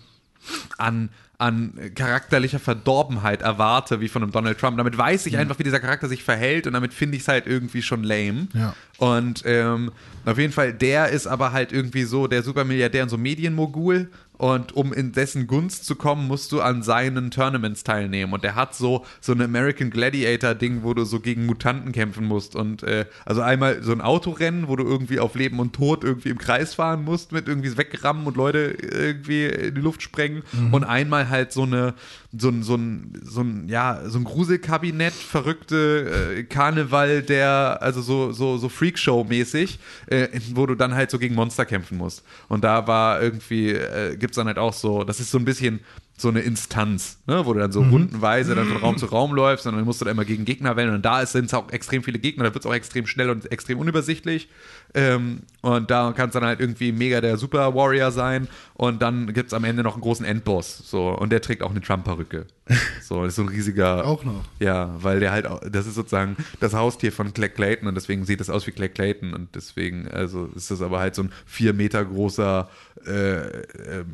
an, 0.78 1.10
an 1.38 1.74
charakterlicher 1.96 2.60
Verdorbenheit 2.60 3.42
erwarte, 3.42 4.02
wie 4.02 4.08
von 4.08 4.24
einem 4.24 4.32
Donald 4.32 4.60
Trump. 4.60 4.78
Damit 4.78 4.98
weiß 4.98 5.26
ich 5.26 5.38
einfach, 5.38 5.60
wie 5.60 5.64
dieser 5.64 5.80
Charakter 5.80 6.08
sich 6.08 6.24
verhält 6.24 6.68
und 6.68 6.74
damit 6.74 6.94
finde 6.94 7.18
ich 7.18 7.24
es 7.24 7.28
halt 7.28 7.48
irgendwie 7.48 7.82
schon 7.82 8.04
lame. 8.04 8.48
Ja. 8.54 8.74
Und 8.98 9.44
ähm, 9.46 9.92
auf 10.26 10.38
jeden 10.38 10.54
Fall, 10.54 10.74
der 10.74 11.10
ist 11.10 11.28
aber 11.28 11.52
halt 11.52 11.72
irgendwie 11.72 12.04
so 12.04 12.28
der 12.28 12.44
Supermilliardär 12.44 13.04
und 13.04 13.10
so 13.10 13.18
Medienmogul. 13.18 14.10
Und 14.40 14.74
um 14.74 14.94
in 14.94 15.12
dessen 15.12 15.48
Gunst 15.48 15.84
zu 15.86 15.96
kommen, 15.96 16.26
musst 16.26 16.54
du 16.54 16.62
an 16.62 16.82
seinen 16.82 17.30
Tournaments 17.30 17.84
teilnehmen. 17.84 18.32
Und 18.32 18.46
der 18.46 18.56
hat 18.56 18.74
so, 18.74 19.06
so 19.20 19.34
ein 19.34 19.42
American 19.42 19.90
Gladiator-Ding, 19.90 20.82
wo 20.84 20.94
du 20.94 21.04
so 21.04 21.20
gegen 21.20 21.46
Mutanten 21.46 21.92
kämpfen 21.92 22.26
musst. 22.26 22.56
Und 22.56 22.82
äh, 22.84 23.06
also 23.26 23.42
einmal 23.42 23.84
so 23.84 23.92
ein 23.92 24.00
Autorennen, 24.00 24.70
wo 24.70 24.78
du 24.78 24.86
irgendwie 24.86 25.20
auf 25.20 25.36
Leben 25.36 25.60
und 25.60 25.74
Tod 25.74 26.06
irgendwie 26.06 26.30
im 26.30 26.38
Kreis 26.38 26.74
fahren 26.74 27.04
musst, 27.04 27.34
mit 27.34 27.50
irgendwie 27.50 27.78
wegrammen 27.78 28.26
und 28.28 28.38
Leute 28.38 28.78
irgendwie 28.80 29.44
in 29.46 29.76
die 29.76 29.82
Luft 29.82 30.02
sprengen. 30.02 30.44
Und 30.72 30.86
einmal 30.86 31.28
halt 31.28 31.52
so 31.52 31.64
eine, 31.64 31.94
so 32.38 32.50
ein, 32.50 32.62
so 32.64 32.76
ein, 32.76 33.14
so 33.24 33.42
ein, 33.42 33.68
ja, 33.68 34.02
so 34.08 34.20
ein 34.20 34.24
Gruselkabinett, 34.24 35.14
verrückte 35.14 36.36
äh, 36.38 36.44
Karneval, 36.44 37.24
der, 37.24 37.80
also 37.82 38.02
so, 38.02 38.32
so, 38.32 38.58
so 38.58 38.70
Freakshow-mäßig, 38.70 39.80
äh, 40.08 40.28
wo 40.54 40.68
du 40.68 40.76
dann 40.76 40.94
halt 40.94 41.10
so 41.10 41.18
gegen 41.18 41.34
Monster 41.34 41.66
kämpfen 41.66 41.98
musst. 41.98 42.24
Und 42.48 42.64
da 42.64 42.86
war 42.86 43.22
irgendwie, 43.22 43.72
äh, 43.72 44.16
gibt's 44.16 44.36
dann 44.36 44.48
halt 44.48 44.60
auch 44.60 44.74
so, 44.74 45.04
das 45.04 45.20
ist 45.20 45.32
so 45.32 45.40
ein 45.40 45.46
bisschen 45.46 45.80
so 46.20 46.28
eine 46.28 46.42
Instanz, 46.42 47.20
ne, 47.28 47.46
wo 47.46 47.54
du 47.54 47.60
dann 47.60 47.72
so 47.72 47.82
rundenweise 47.82 48.54
dann 48.56 48.68
von 48.68 48.78
Raum 48.78 48.98
zu 48.98 49.06
Raum 49.06 49.34
läufst 49.34 49.66
und 49.66 49.76
dann 49.76 49.86
musst 49.86 50.02
du 50.02 50.06
dann 50.06 50.14
immer 50.14 50.26
gegen 50.26 50.46
Gegner 50.46 50.76
wählen 50.76 50.94
und 50.94 51.04
da 51.06 51.26
sind 51.26 51.46
es 51.46 51.54
auch 51.54 51.72
extrem 51.72 52.04
viele 52.04 52.20
Gegner, 52.20 52.44
da 52.44 52.54
wird 52.54 52.66
es 52.66 52.70
auch 52.70 52.74
extrem 52.74 53.08
schnell 53.08 53.30
und 53.30 53.52
extrem 53.52 53.80
unübersichtlich 53.80 54.50
ähm, 54.94 55.44
und 55.62 55.90
da 55.92 56.14
kannst 56.16 56.36
dann 56.36 56.44
halt 56.44 56.60
irgendwie 56.60 56.92
mega 56.92 57.22
der 57.22 57.38
Super 57.38 57.74
Warrior 57.74 58.12
sein 58.12 58.48
und 58.74 59.02
dann 59.02 59.34
gibt 59.34 59.48
es 59.48 59.54
am 59.54 59.64
Ende 59.64 59.84
noch 59.84 59.94
einen 59.94 60.02
großen 60.02 60.26
Endboss 60.26 60.80
so 60.90 61.10
und 61.10 61.32
der 61.32 61.42
trägt 61.42 61.64
auch 61.64 61.72
eine 61.72 61.82
Trump-Perücke. 61.82 62.46
So, 63.02 63.24
das 63.24 63.30
ist 63.30 63.36
so 63.38 63.42
ein 63.42 63.48
riesiger 63.48 64.06
Auch 64.06 64.24
noch. 64.24 64.44
ja, 64.60 64.94
weil 65.02 65.20
der 65.20 65.32
halt, 65.32 65.48
das 65.72 65.88
ist 65.88 65.96
sozusagen 65.96 66.38
das 66.60 66.76
Haustier 66.76 67.12
von 67.12 67.34
Clay 67.34 67.50
Clayton 67.50 67.88
und 67.88 67.96
deswegen 67.96 68.26
sieht 68.26 68.40
das 68.40 68.52
aus 68.52 68.68
wie 68.68 68.72
Clay 68.72 68.90
Clayton 68.90 69.34
und 69.34 69.56
deswegen, 69.56 70.08
also 70.08 70.48
ist 70.56 70.70
das 70.70 70.84
aber 70.84 71.00
halt 71.00 71.16
so 71.16 71.24
ein 71.24 71.32
vier 71.48 71.74
Meter 71.74 72.06
großer 72.06 72.70
äh, 73.08 73.62
äh, 74.00 74.06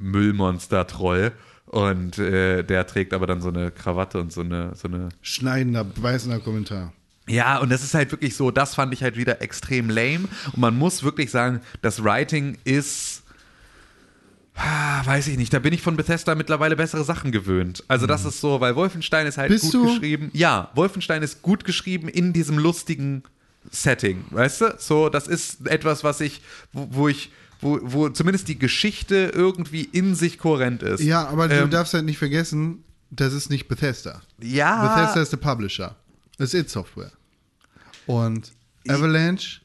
Mutanten-Müllmonster-Troll 0.00 1.32
und 1.66 2.18
äh, 2.18 2.62
der 2.64 2.86
trägt 2.86 3.12
aber 3.14 3.26
dann 3.26 3.40
so 3.40 3.48
eine 3.48 3.70
Krawatte 3.70 4.20
und 4.20 4.32
so 4.32 4.40
eine, 4.40 4.74
so 4.74 4.88
eine 4.88 5.08
Schneidender, 5.22 5.84
beißender 5.84 6.40
Kommentar. 6.40 6.92
ja, 7.28 7.58
und 7.58 7.70
das 7.70 7.84
ist 7.84 7.94
halt 7.94 8.10
wirklich 8.10 8.34
so, 8.34 8.50
das 8.50 8.74
fand 8.74 8.92
ich 8.92 9.02
halt 9.04 9.16
wieder 9.16 9.40
extrem 9.40 9.88
lame. 9.88 10.28
Und 10.52 10.58
man 10.58 10.76
muss 10.76 11.02
wirklich 11.04 11.30
sagen, 11.30 11.60
das 11.80 12.02
Writing 12.02 12.58
ist. 12.64 13.22
ah, 14.56 15.06
Weiß 15.06 15.28
ich 15.28 15.36
nicht, 15.38 15.52
da 15.52 15.60
bin 15.60 15.72
ich 15.72 15.80
von 15.82 15.96
Bethesda 15.96 16.34
mittlerweile 16.34 16.74
bessere 16.76 17.04
Sachen 17.04 17.30
gewöhnt. 17.30 17.84
Also, 17.86 18.06
das 18.08 18.24
ist 18.24 18.40
so, 18.40 18.60
weil 18.60 18.74
Wolfenstein 18.74 19.26
ist 19.28 19.38
halt 19.38 19.50
Bist 19.50 19.64
gut 19.64 19.74
du? 19.74 19.84
geschrieben. 19.86 20.30
Ja, 20.32 20.70
Wolfenstein 20.74 21.22
ist 21.22 21.40
gut 21.42 21.64
geschrieben 21.64 22.08
in 22.08 22.32
diesem 22.32 22.58
lustigen 22.58 23.22
Setting, 23.70 24.24
weißt 24.30 24.60
du? 24.62 24.74
So, 24.78 25.08
das 25.08 25.26
ist 25.28 25.66
etwas, 25.66 26.02
was 26.04 26.20
ich, 26.20 26.40
wo, 26.72 26.88
wo 26.90 27.08
ich, 27.08 27.30
wo, 27.60 27.78
wo 27.82 28.08
zumindest 28.08 28.48
die 28.48 28.58
Geschichte 28.58 29.32
irgendwie 29.34 29.82
in 29.84 30.14
sich 30.14 30.38
kohärent 30.38 30.82
ist. 30.82 31.02
Ja, 31.02 31.28
aber 31.28 31.48
du 31.48 31.54
Ähm, 31.54 31.70
darfst 31.70 31.92
halt 31.94 32.04
nicht 32.06 32.18
vergessen, 32.18 32.84
das 33.10 33.32
ist 33.32 33.50
nicht 33.50 33.68
Bethesda. 33.68 34.22
Ja. 34.40 34.94
Bethesda 34.96 35.20
ist 35.22 35.32
der 35.32 35.36
Publisher. 35.38 35.96
Das 36.38 36.54
ist 36.54 36.60
id 36.60 36.70
Software. 36.70 37.12
Und 38.06 38.52
Avalanche, 38.88 39.60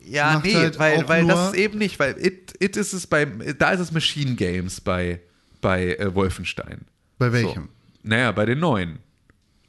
Ja, 0.00 0.34
macht 0.34 0.44
nee, 0.46 0.54
halt 0.54 0.78
weil, 0.78 1.06
weil 1.08 1.26
das 1.26 1.48
ist 1.52 1.58
eben 1.58 1.78
nicht, 1.78 1.98
weil 1.98 2.16
it, 2.24 2.54
it 2.60 2.76
ist 2.76 2.92
es 2.94 3.06
bei, 3.06 3.24
da 3.26 3.70
ist 3.72 3.80
es 3.80 3.92
Machine 3.92 4.34
Games 4.34 4.80
bei, 4.80 5.20
bei 5.60 5.94
äh, 5.96 6.14
Wolfenstein. 6.14 6.86
bei 7.18 7.30
welchem? 7.32 7.64
So. 7.64 7.68
Naja, 8.04 8.32
bei 8.32 8.46
den 8.46 8.58
neuen. 8.58 8.98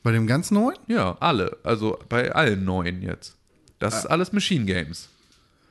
Bei 0.02 0.12
dem 0.12 0.28
ganz 0.28 0.50
neuen? 0.52 0.78
Ja, 0.88 1.18
alle. 1.20 1.58
Also 1.64 2.00
bei 2.10 2.32
allen 2.34 2.64
neuen 2.64 3.02
jetzt. 3.02 3.35
Das 3.80 3.96
ist 4.00 4.06
alles 4.06 4.32
Machine 4.34 4.66
Games. 4.66 5.10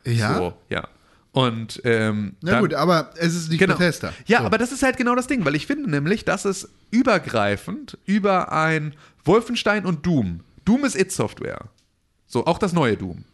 Ja. 0.05 0.37
So, 0.37 0.55
ja. 0.69 0.87
Und 1.33 1.81
ähm, 1.85 2.37
Na 2.43 2.53
dann- 2.53 2.61
gut, 2.61 2.75
aber 2.75 3.11
es 3.17 3.35
ist 3.35 3.49
nicht 3.51 3.59
Genau. 3.59 3.75
Bethesda. 3.77 4.13
Ja, 4.27 4.41
So. 4.41 4.45
aber 4.47 4.59
das 4.59 4.71
ist 4.71 4.83
halt 4.83 4.97
genau 4.97 5.15
das 5.17 5.27
Ding, 5.27 5.45
weil 5.45 5.55
ich 5.57 5.67
finde 5.67 5.91
nämlich, 5.91 6.25
dass 6.25 6.45
es 6.45 6.69
übergreifend 6.91 7.99
über 8.07 8.53
ein 8.53 8.95
Wolfenstein 9.25 9.85
und 9.87 10.05
Doom. 10.07 10.41
Doom 10.65 10.85
ist 10.85 10.95
It 10.97 11.11
Software. 11.13 11.61
So, 12.27 12.47
auch 12.47 12.59
das 12.59 12.73
neue 12.73 12.97
Doom. 12.97 13.25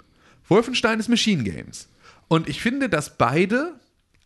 Wolfenstein 0.48 0.98
ist 1.00 1.08
Machine 1.08 1.42
Games. 1.44 1.88
Und 2.28 2.48
ich 2.48 2.60
finde, 2.62 2.88
dass 2.88 3.16
beide 3.16 3.74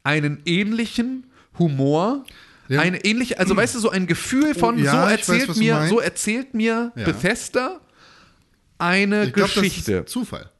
einen 0.02 0.40
ähnlichen 0.44 1.24
Humor, 1.58 2.24
Ja. 2.68 2.80
eine 2.80 3.04
ähnliche, 3.04 3.38
also 3.38 3.56
weißt 3.56 3.74
du, 3.74 3.78
so 3.80 3.90
ein 3.90 4.06
Gefühl 4.06 4.54
von, 4.54 4.76
Oh, 4.76 4.78
ja, 4.78 4.90
so 4.92 4.96
ich 4.98 5.04
weiß, 5.04 5.10
erzählt 5.28 5.48
was 5.48 5.56
du 5.56 5.62
mir, 5.62 5.86
so 5.88 6.00
erzählt 6.00 6.54
mir. 6.54 6.92
Bethesda 6.94 7.80
eine 8.84 9.30
glaub, 9.30 9.52
Geschichte. 9.52 9.92
Das 9.92 10.06
ist 10.06 10.12
Zufall. 10.12 10.50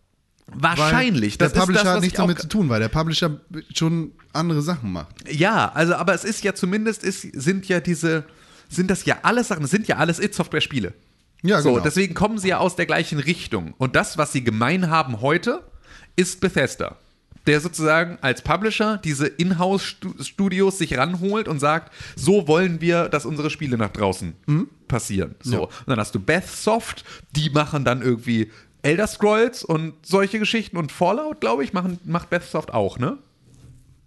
Wahrscheinlich. 0.46 1.34
Weil 1.34 1.46
Das 1.46 1.52
der 1.52 1.62
ist 1.62 1.66
Publisher 1.66 1.84
das, 1.84 1.94
hat 1.94 2.00
nichts 2.02 2.16
damit 2.16 2.38
zu 2.38 2.48
tun, 2.48 2.68
weil 2.68 2.80
der 2.80 2.88
Publisher 2.88 3.40
schon 3.74 4.12
andere 4.32 4.62
Sachen 4.62 4.92
macht. 4.92 5.14
Ja, 5.30 5.70
also 5.72 5.94
aber 5.94 6.14
es 6.14 6.24
ist 6.24 6.44
ja 6.44 6.54
zumindest 6.54 7.02
ist, 7.02 7.22
sind 7.22 7.66
ja 7.68 7.80
diese 7.80 8.24
sind 8.68 8.90
das 8.90 9.04
ja 9.04 9.18
alles 9.22 9.48
Sachen, 9.48 9.64
es 9.64 9.70
sind 9.70 9.88
ja 9.88 9.96
alles 9.96 10.18
it 10.18 10.34
Software 10.34 10.60
Spiele. 10.60 10.94
Ja, 11.42 11.60
so, 11.60 11.72
genau. 11.72 11.84
deswegen 11.84 12.14
kommen 12.14 12.38
sie 12.38 12.48
ja 12.48 12.58
aus 12.58 12.76
der 12.76 12.86
gleichen 12.86 13.18
Richtung 13.18 13.74
und 13.78 13.96
das 13.96 14.18
was 14.18 14.32
sie 14.32 14.44
gemein 14.44 14.90
haben 14.90 15.20
heute 15.20 15.62
ist 16.16 16.40
Bethesda. 16.40 16.96
Der 17.46 17.60
sozusagen 17.60 18.16
als 18.22 18.40
Publisher 18.42 18.98
diese 19.04 19.26
Inhouse-Studios 19.26 20.78
sich 20.78 20.96
ranholt 20.96 21.46
und 21.48 21.58
sagt, 21.60 21.92
so 22.16 22.48
wollen 22.48 22.80
wir, 22.80 23.08
dass 23.08 23.26
unsere 23.26 23.50
Spiele 23.50 23.76
nach 23.76 23.90
draußen 23.90 24.34
Mhm. 24.46 24.68
passieren. 24.88 25.34
So. 25.40 25.64
Und 25.64 25.72
dann 25.88 25.98
hast 25.98 26.14
du 26.14 26.20
Beth 26.20 26.46
Soft, 26.46 27.04
die 27.32 27.50
machen 27.50 27.84
dann 27.84 28.00
irgendwie 28.02 28.50
Elder 28.82 29.06
Scrolls 29.06 29.64
und 29.64 29.94
solche 30.06 30.38
Geschichten 30.38 30.76
und 30.76 30.92
Fallout, 30.92 31.40
glaube 31.40 31.64
ich, 31.64 31.72
machen, 31.72 31.98
macht 32.04 32.30
Beth 32.30 32.44
Soft 32.44 32.72
auch, 32.72 32.98
ne? 32.98 33.18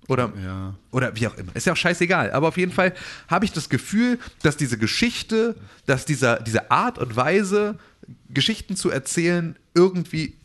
Oder, 0.07 0.31
Ja. 0.43 0.73
oder 0.91 1.15
wie 1.15 1.27
auch 1.27 1.35
immer. 1.35 1.53
Ist 1.55 1.65
ja 1.67 1.73
auch 1.73 1.77
scheißegal. 1.77 2.31
Aber 2.31 2.47
auf 2.47 2.57
jeden 2.57 2.71
Fall 2.71 2.93
habe 3.27 3.43
ich 3.43 3.51
das 3.51 3.67
Gefühl, 3.69 4.19
dass 4.41 4.55
diese 4.55 4.77
Geschichte, 4.77 5.55
dass 5.85 6.05
dieser, 6.05 6.39
diese 6.39 6.71
Art 6.71 6.97
und 6.97 7.15
Weise, 7.15 7.77
Geschichten 8.29 8.75
zu 8.77 8.89
erzählen, 8.89 9.57
irgendwie 9.73 10.35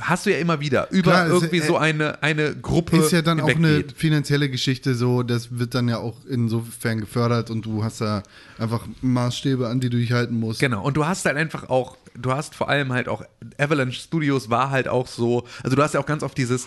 hast 0.00 0.26
du 0.26 0.32
ja 0.32 0.38
immer 0.38 0.60
wieder 0.60 0.90
über 0.90 1.12
Klar, 1.12 1.28
irgendwie 1.28 1.58
äh, 1.58 1.66
so 1.66 1.76
eine, 1.76 2.22
eine 2.22 2.56
Gruppe 2.56 2.96
Ist 2.96 3.12
ja 3.12 3.22
dann 3.22 3.40
auch 3.40 3.48
eine 3.48 3.68
hinweggeht. 3.68 3.96
finanzielle 3.96 4.50
Geschichte 4.50 4.94
so, 4.94 5.22
das 5.22 5.58
wird 5.58 5.74
dann 5.74 5.88
ja 5.88 5.98
auch 5.98 6.16
insofern 6.28 7.00
gefördert 7.00 7.50
und 7.50 7.64
du 7.64 7.84
hast 7.84 8.00
da 8.00 8.22
einfach 8.58 8.86
Maßstäbe, 9.00 9.68
an 9.68 9.80
die 9.80 9.90
du 9.90 9.96
dich 9.96 10.12
halten 10.12 10.38
musst. 10.38 10.60
Genau, 10.60 10.82
und 10.84 10.96
du 10.96 11.06
hast 11.06 11.24
halt 11.24 11.36
einfach 11.36 11.68
auch, 11.68 11.96
du 12.14 12.32
hast 12.32 12.54
vor 12.54 12.68
allem 12.68 12.92
halt 12.92 13.08
auch, 13.08 13.24
Avalanche 13.58 14.00
Studios 14.00 14.50
war 14.50 14.70
halt 14.70 14.88
auch 14.88 15.06
so, 15.06 15.44
also 15.62 15.76
du 15.76 15.82
hast 15.82 15.94
ja 15.94 16.00
auch 16.00 16.06
ganz 16.06 16.22
oft 16.22 16.36
dieses, 16.36 16.66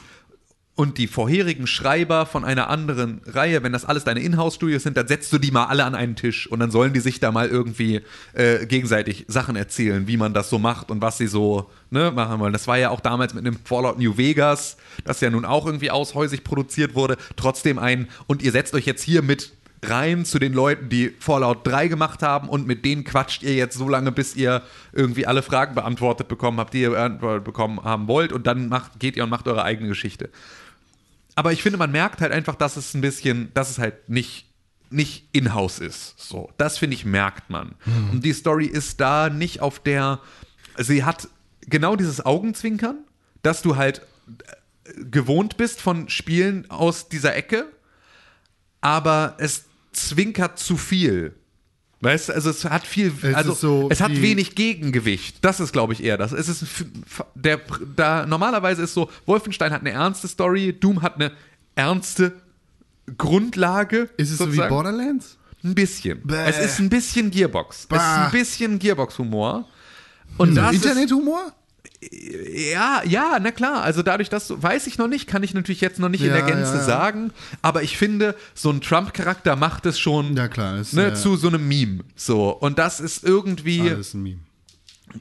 und 0.77 0.99
die 0.99 1.07
vorherigen 1.07 1.65
Schreiber 1.65 2.27
von 2.27 2.45
einer 2.45 2.69
anderen 2.69 3.19
Reihe, 3.25 3.63
wenn 3.63 3.73
das 3.73 3.83
alles 3.83 4.03
deine 4.03 4.19
Inhouse-Studios 4.19 4.83
sind, 4.83 4.95
dann 4.95 5.07
setzt 5.07 5.33
du 5.33 5.39
die 5.39 5.49
mal 5.49 5.65
alle 5.65 5.83
an 5.83 5.95
einen 5.95 6.15
Tisch 6.15 6.45
und 6.45 6.59
dann 6.59 6.69
sollen 6.69 6.93
die 6.93 6.99
sich 6.99 7.19
da 7.19 7.31
mal 7.31 7.49
irgendwie 7.49 8.01
äh, 8.33 8.63
gegenseitig 8.67 9.25
Sachen 9.27 9.55
erzählen, 9.55 10.07
wie 10.07 10.17
man 10.17 10.35
das 10.35 10.51
so 10.51 10.59
macht 10.59 10.91
und 10.91 11.01
was 11.01 11.17
sie 11.17 11.25
so 11.25 11.71
ne, 11.89 12.11
machen 12.11 12.39
wollen. 12.39 12.53
Das 12.53 12.67
war 12.67 12.77
ja 12.77 12.91
auch 12.91 12.99
damals 12.99 13.33
mit 13.33 13.45
einem 13.45 13.57
Fallout 13.65 13.97
New 13.97 14.17
Vegas, 14.17 14.77
das 15.03 15.19
ja 15.19 15.31
nun 15.31 15.45
auch 15.45 15.65
irgendwie 15.65 15.89
aushäusig 15.89 16.43
produziert 16.43 16.93
wurde, 16.93 17.17
trotzdem 17.35 17.79
ein, 17.79 18.07
und 18.27 18.43
ihr 18.43 18.51
setzt 18.51 18.75
euch 18.75 18.85
jetzt 18.85 19.01
hier 19.01 19.23
mit 19.23 19.53
rein 19.83 20.25
zu 20.25 20.37
den 20.37 20.53
Leuten, 20.53 20.89
die 20.89 21.09
Fallout 21.19 21.65
3 21.65 21.87
gemacht 21.87 22.21
haben 22.21 22.49
und 22.49 22.67
mit 22.67 22.85
denen 22.85 23.03
quatscht 23.03 23.41
ihr 23.41 23.55
jetzt 23.55 23.77
so 23.77 23.89
lange, 23.89 24.11
bis 24.11 24.35
ihr 24.35 24.61
irgendwie 24.93 25.25
alle 25.25 25.41
Fragen 25.41 25.73
beantwortet 25.73 26.27
bekommen 26.27 26.59
habt, 26.59 26.75
die 26.75 26.81
ihr 26.81 26.91
beantwortet 26.91 27.43
bekommen 27.43 27.83
haben 27.83 28.07
wollt 28.07 28.31
und 28.31 28.45
dann 28.45 28.69
macht, 28.69 28.99
geht 28.99 29.15
ihr 29.17 29.23
und 29.23 29.31
macht 29.31 29.47
eure 29.47 29.63
eigene 29.63 29.89
Geschichte. 29.89 30.29
Aber 31.37 31.53
ich 31.53 31.61
finde, 31.61 31.77
man 31.77 31.91
merkt 31.91 32.19
halt 32.21 32.31
einfach, 32.31 32.55
dass 32.55 32.77
es 32.77 32.95
ein 32.95 33.01
bisschen, 33.01 33.53
dass 33.53 33.69
es 33.69 33.77
halt 33.77 34.09
nicht, 34.09 34.47
nicht 34.89 35.29
in-house 35.33 35.77
ist. 35.77 36.15
So, 36.17 36.51
das 36.57 36.79
finde 36.79 36.95
ich, 36.95 37.05
merkt 37.05 37.51
man. 37.51 37.75
Und 38.11 38.25
die 38.25 38.33
Story 38.33 38.65
ist 38.65 38.99
da 38.99 39.29
nicht 39.29 39.61
auf 39.61 39.79
der, 39.79 40.19
sie 40.79 41.03
hat 41.03 41.27
genau 41.61 41.95
dieses 41.95 42.25
Augenzwinkern, 42.25 43.05
dass 43.43 43.61
du 43.61 43.75
halt 43.75 44.01
äh, 44.85 45.03
gewohnt 45.03 45.57
bist 45.57 45.79
von 45.79 46.09
Spielen 46.09 46.67
aus 46.71 47.07
dieser 47.07 47.35
Ecke, 47.35 47.71
aber 48.81 49.35
es 49.37 49.65
zwinkert 49.91 50.57
zu 50.57 50.75
viel. 50.75 51.35
Weißt 51.99 52.29
du, 52.29 52.33
also 52.33 52.51
es 52.51 52.63
hat 52.65 52.85
viel, 52.85 53.11
Es 53.23 53.33
also 53.33 53.53
ist 53.53 53.61
so 53.61 53.87
es 53.89 54.01
hat 54.01 54.11
wenig 54.21 54.53
Gegengewicht. 54.53 55.37
Das 55.41 55.59
ist, 55.59 55.73
glaube 55.73 55.93
ich, 55.93 56.03
eher 56.03 56.17
das. 56.17 56.31
Es 56.31 56.47
ist 56.47 56.63
der, 57.33 57.59
da 57.95 58.25
normalerweise 58.27 58.83
ist 58.83 58.93
so, 58.93 59.09
Wolfenstein 59.25 59.71
hat 59.73 59.81
eine 59.81 59.91
ernste 59.91 60.27
Story, 60.27 60.73
Doom 60.79 61.01
hat 61.01 61.15
eine 61.15 61.31
ernste 61.75 62.33
Grundlage. 63.17 64.09
Ist 64.17 64.29
es 64.31 64.37
so 64.37 64.45
wie 64.45 64.49
sozusagen. 64.49 64.69
Borderlands? 64.69 65.37
Ein 65.63 65.73
bisschen. 65.73 66.21
Bäh. 66.23 66.45
Es 66.45 66.59
ist 66.59 66.79
ein 66.79 66.89
bisschen 66.89 67.31
Gearbox. 67.31 67.75
Es 67.77 67.81
ist 67.83 67.89
Bah. 67.89 68.25
ein 68.25 68.31
bisschen 68.31 68.77
Gearbox-Humor. 68.77 69.67
Und 70.37 70.55
das 70.55 70.73
ist, 70.73 70.85
Internethumor? 70.85 71.51
Ja, 72.01 73.01
ja, 73.05 73.39
na 73.41 73.51
klar. 73.51 73.81
Also 73.81 74.03
dadurch, 74.03 74.29
dass 74.29 74.47
du, 74.47 74.61
weiß 74.61 74.85
ich 74.87 74.97
noch 74.97 75.07
nicht, 75.07 75.27
kann 75.27 75.41
ich 75.41 75.53
natürlich 75.53 75.81
jetzt 75.81 75.99
noch 75.99 76.09
nicht 76.09 76.21
in 76.21 76.27
Ja, 76.27 76.33
der 76.35 76.43
Gänze 76.43 76.73
ja, 76.73 76.77
ja. 76.77 76.83
sagen. 76.83 77.31
Aber 77.61 77.81
ich 77.81 77.97
finde, 77.97 78.35
so 78.53 78.69
ein 78.69 78.81
Trump-Charakter 78.81 79.55
macht 79.55 79.85
es 79.87 79.99
schon 79.99 80.35
Ja, 80.35 80.47
klar. 80.47 80.77
Ist, 80.79 80.93
ne, 80.93 81.13
zu 81.15 81.35
so 81.37 81.47
einem 81.47 81.67
Meme. 81.67 82.03
So. 82.15 82.49
Und 82.51 82.77
das 82.77 82.99
ist 82.99 83.23
irgendwie. 83.23 83.81
alles 83.89 84.13
ein 84.13 84.21
Meme. 84.23 84.39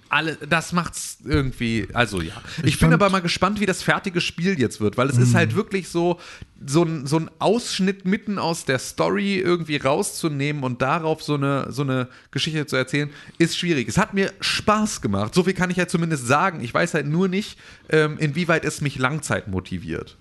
Alle, 0.09 0.37
das 0.37 0.73
macht's 0.73 1.19
irgendwie, 1.25 1.89
also 1.93 2.21
ja. 2.21 2.35
Ich, 2.59 2.75
Ich 2.75 2.79
bin 2.81 2.93
aber 2.93 3.11
mal 3.11 3.21
gespannt, 3.21 3.61
wie 3.61 3.67
das 3.67 3.83
fertige 3.83 4.21
Spiel 4.21 4.59
jetzt 4.59 4.81
wird, 4.81 4.97
weil 4.97 5.09
es 5.09 5.19
ist 5.19 5.35
halt 5.35 5.55
wirklich 5.55 5.89
so, 5.89 6.19
so 6.65 6.83
ein, 6.85 7.07
so 7.07 7.19
ein 7.19 7.31
Ausschnitt 7.39 8.05
mitten 8.05 8.39
aus 8.39 8.65
der 8.65 8.79
Story 8.79 9.39
irgendwie 9.39 9.77
rauszunehmen 9.77 10.63
und 10.63 10.83
darauf 10.83 11.23
so 11.23 11.35
eine, 11.35 11.71
so 11.71 11.83
eine 11.83 12.09
Geschichte 12.31 12.67
zu 12.67 12.77
erzählen, 12.77 13.11
ist 13.39 13.59
schwierig. 13.59 13.89
Es 13.89 13.99
hat 13.99 14.15
mir 14.15 14.33
Spaß 14.41 15.01
gemacht. 15.01 15.35
So 15.35 15.45
viel 15.45 15.55
kann 15.55 15.71
ich 15.71 15.77
ja 15.77 15.89
zumindest 15.89 16.27
sagen. 16.27 16.61
Ich 16.61 16.73
weiß 16.73 16.95
halt 16.95 17.07
nur 17.07 17.29
nicht, 17.29 17.59
ähm, 17.89 18.19
inwieweit 18.19 18.65
es 18.65 18.81
mich 18.81 18.99
Langzeit 18.99 19.49
motiviert. 19.49 20.17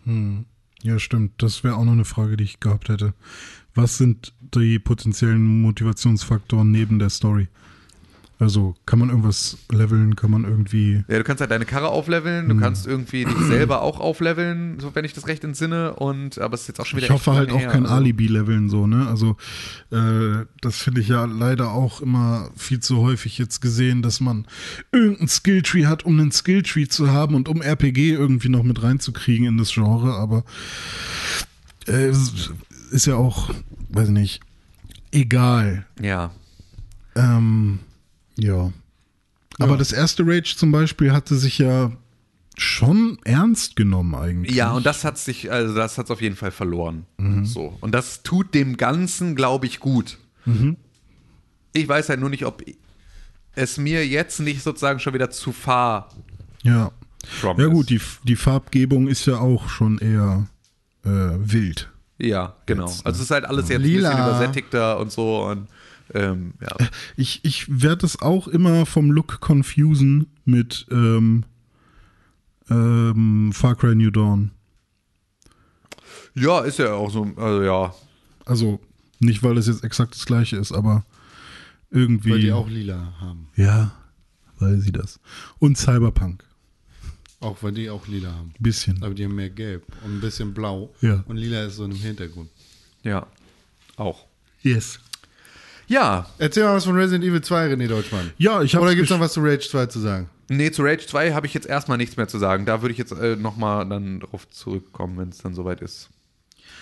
Ja, 0.82 1.00
stimmt. 1.00 1.42
Das 1.42 1.64
wäre 1.64 1.76
auch 1.76 1.84
noch 1.86 1.94
eine 1.94 2.06
Frage, 2.06 2.38
die 2.38 2.44
ich 2.44 2.60
gehabt 2.60 2.90
hätte. 2.90 3.14
Was 3.74 3.98
sind 3.98 4.34
die 4.40 4.80
potenziellen 4.80 5.62
Motivationsfaktoren 5.62 6.72
neben 6.72 7.00
der 7.00 7.10
Story? 7.10 7.48
Also 8.38 8.76
kann 8.86 9.00
man 9.00 9.10
irgendwas 9.10 9.58
leveln, 9.72 10.18
kann 10.18 10.30
man 10.30 10.44
irgendwie. 10.44 11.06
Ja, 11.08 11.18
du 11.18 11.24
kannst 11.24 11.40
halt 11.40 11.52
deine 11.52 11.66
Karre 11.66 11.88
aufleveln, 11.88 12.50
du 12.50 12.58
kannst 12.58 12.86
irgendwie 12.86 13.24
dich 13.24 13.38
selber 13.48 13.82
auch 13.82 14.02
aufleveln, 14.02 14.78
so 14.80 14.94
wenn 14.94 15.06
ich 15.06 15.14
das 15.14 15.28
recht 15.28 15.44
entsinne. 15.46 15.94
Und 15.94 16.40
aber 16.40 16.56
es 16.56 16.62
ist 16.62 16.68
jetzt 16.68 16.82
auch 16.82 16.86
schon 16.86 16.98
wieder 16.98 17.08
Ich 17.08 17.14
hoffe 17.14 17.34
halt 17.34 17.50
auch 17.52 17.60
her, 17.60 17.70
kein 17.70 17.84
also. 17.84 17.96
Alibi-Leveln 17.96 18.70
so, 18.70 18.88
ne? 18.88 19.08
Also 19.08 19.38
äh, 19.92 20.46
das 20.60 20.78
finde 20.78 21.00
ich 21.00 21.08
ja 21.08 21.24
leider 21.24 21.72
auch 21.72 22.02
immer 22.02 22.50
viel 22.58 22.82
zu 22.82 22.98
häufig 22.98 23.38
jetzt 23.38 23.62
gesehen, 23.62 24.02
dass 24.02 24.20
man 24.20 24.46
irgendein 24.92 25.30
Skilltree 25.30 25.86
hat, 25.86 26.04
um 26.04 26.20
einen 26.20 26.34
Skilltree 26.34 26.88
zu 26.88 27.12
haben 27.12 27.36
und 27.36 27.48
um 27.48 27.62
RPG 27.62 28.12
irgendwie 28.12 28.50
noch 28.50 28.64
mit 28.64 28.84
reinzukriegen 28.84 29.48
in 29.48 29.58
das 29.58 29.74
Genre, 29.74 30.14
aber 30.14 30.44
äh, 31.88 32.08
es 32.08 32.52
ist 32.92 33.06
ja 33.06 33.16
auch, 33.16 33.54
weiß 33.90 34.10
ich 34.10 34.14
nicht, 34.14 34.42
egal. 35.12 35.86
Ja. 36.02 36.32
Ähm, 37.16 37.80
ja. 38.38 38.72
Aber 39.60 39.78
das 39.78 39.94
erste 39.94 40.24
Rage 40.26 40.56
zum 40.58 40.72
Beispiel 40.72 41.14
hatte 41.14 41.36
sich 41.36 41.60
ja 41.60 41.92
schon 42.58 43.18
ernst 43.24 43.76
genommen 43.76 44.16
eigentlich. 44.16 44.56
Ja, 44.56 44.72
und 44.74 44.86
das 44.86 45.04
hat 45.04 45.18
sich, 45.18 45.52
also 45.52 45.74
das 45.76 45.98
hat 45.98 46.06
es 46.06 46.12
auf 46.12 46.22
jeden 46.22 46.36
Fall 46.36 46.52
verloren. 46.52 47.06
Mhm. 47.18 47.46
So. 47.46 47.78
Und 47.82 47.94
das 47.94 48.24
tut 48.24 48.54
dem 48.54 48.78
Ganzen, 48.78 49.36
glaube 49.36 49.66
ich, 49.66 49.80
gut. 49.80 50.18
Mhm. 50.46 50.78
Ich 51.74 51.88
weiß 51.88 52.10
halt 52.10 52.20
nur 52.20 52.30
nicht, 52.30 52.46
ob 52.46 52.64
es 53.56 53.78
mir 53.78 54.08
jetzt 54.08 54.40
nicht 54.40 54.64
sozusagen 54.64 55.00
schon 55.00 55.14
wieder 55.14 55.30
zu 55.30 55.52
far 55.52 56.10
Ja. 56.64 56.92
Trump 57.42 57.60
Ja 57.60 57.68
gut, 57.68 57.90
die, 57.90 58.00
die 58.24 58.36
Farbgebung 58.36 59.08
ist 59.08 59.26
ja 59.26 59.40
auch 59.40 59.68
schon 59.70 59.98
eher 59.98 60.48
äh, 61.04 61.10
wild. 61.10 61.90
Ja, 62.18 62.56
genau. 62.66 62.88
Jetzt, 62.88 63.00
ne? 63.00 63.06
also 63.06 63.18
es 63.18 63.26
ist 63.26 63.32
halt 63.32 63.46
alles 63.46 63.68
jetzt 63.70 63.82
Lila. 63.82 64.10
ein 64.10 64.16
bisschen 64.16 64.28
übersättigter 64.28 65.00
und 65.00 65.12
so. 65.12 65.44
Und 65.46 65.68
ähm, 66.14 66.54
ja. 66.62 66.88
Ich, 67.18 67.40
ich 67.44 67.82
werde 67.82 68.06
es 68.06 68.22
auch 68.22 68.48
immer 68.48 68.86
vom 68.86 69.12
Look 69.12 69.40
confusen 69.40 70.28
mit 70.46 70.86
ähm, 70.92 71.44
ähm, 72.70 73.52
Far 73.54 73.76
Cry 73.76 73.96
New 73.96 74.12
Dawn. 74.12 74.52
ja, 76.34 76.62
ist 76.62 76.80
ja 76.80 76.94
auch 76.94 77.12
so, 77.12 77.26
also 77.36 77.64
ja. 77.64 77.94
Also 78.46 78.80
nicht, 79.20 79.42
weil 79.44 79.58
es 79.58 79.68
jetzt 79.68 79.84
exakt 79.84 80.16
das 80.16 80.26
gleiche 80.26 80.58
ist, 80.58 80.72
aber 80.72 81.04
irgendwie. 81.90 82.32
Weil 82.32 82.42
die 82.42 82.52
auch 82.52 82.70
lila 82.70 83.14
haben. 83.20 83.48
ja, 83.56 83.92
weil 84.60 84.80
sie 84.80 84.92
das. 84.92 85.20
Und 85.60 85.78
Cyberpunk. 85.78 86.44
Auch 87.40 87.62
weil 87.62 87.74
die 87.74 87.90
auch 87.90 88.08
lila 88.08 88.34
haben. 88.34 88.54
Bisschen. 88.60 89.04
Aber 89.04 89.14
die 89.14 89.26
haben 89.26 89.36
mehr 89.36 89.50
gelb 89.50 89.86
und 90.04 90.16
ein 90.16 90.22
bisschen 90.22 90.54
blau. 90.54 90.94
Ja. 91.02 91.24
Und 91.28 91.38
lila 91.38 91.66
ist 91.66 91.76
so 91.76 91.86
im 91.86 91.92
Hintergrund. 91.92 92.50
Ja. 93.04 93.28
Auch. 93.98 94.26
Yes. 94.62 95.00
Ja, 95.88 96.26
Erzähl 96.38 96.64
mal 96.64 96.76
was 96.76 96.86
von 96.86 96.96
Resident 96.96 97.24
Evil 97.24 97.42
2, 97.42 97.74
René 97.74 97.88
Deutschmann. 97.88 98.32
Ja, 98.38 98.62
ich 98.62 98.76
habe 98.76 98.86
Oder 98.86 98.96
gibt 98.96 99.06
es 99.06 99.12
noch 99.12 99.20
was 99.20 99.34
zu 99.34 99.42
Rage 99.42 99.68
2 99.70 99.86
zu 99.88 100.00
sagen? 100.00 100.30
Nee, 100.48 100.72
zu 100.72 100.84
Rage 100.84 101.06
2 101.06 101.34
habe 101.34 101.48
ich 101.48 101.54
jetzt 101.54 101.68
erstmal 101.68 101.98
nichts 101.98 102.18
mehr 102.18 102.28
zu 102.28 102.38
sagen. 102.38 102.66
Da 102.66 102.82
würde 102.82 102.92
ich 102.92 102.98
jetzt 102.98 103.12
äh, 103.12 103.36
nochmal 103.36 103.88
dann 103.88 104.20
drauf 104.20 104.48
zurückkommen, 104.50 105.18
wenn 105.18 105.30
es 105.30 105.40
dann 105.40 105.54
soweit 105.54 105.82
ist. 105.82 106.10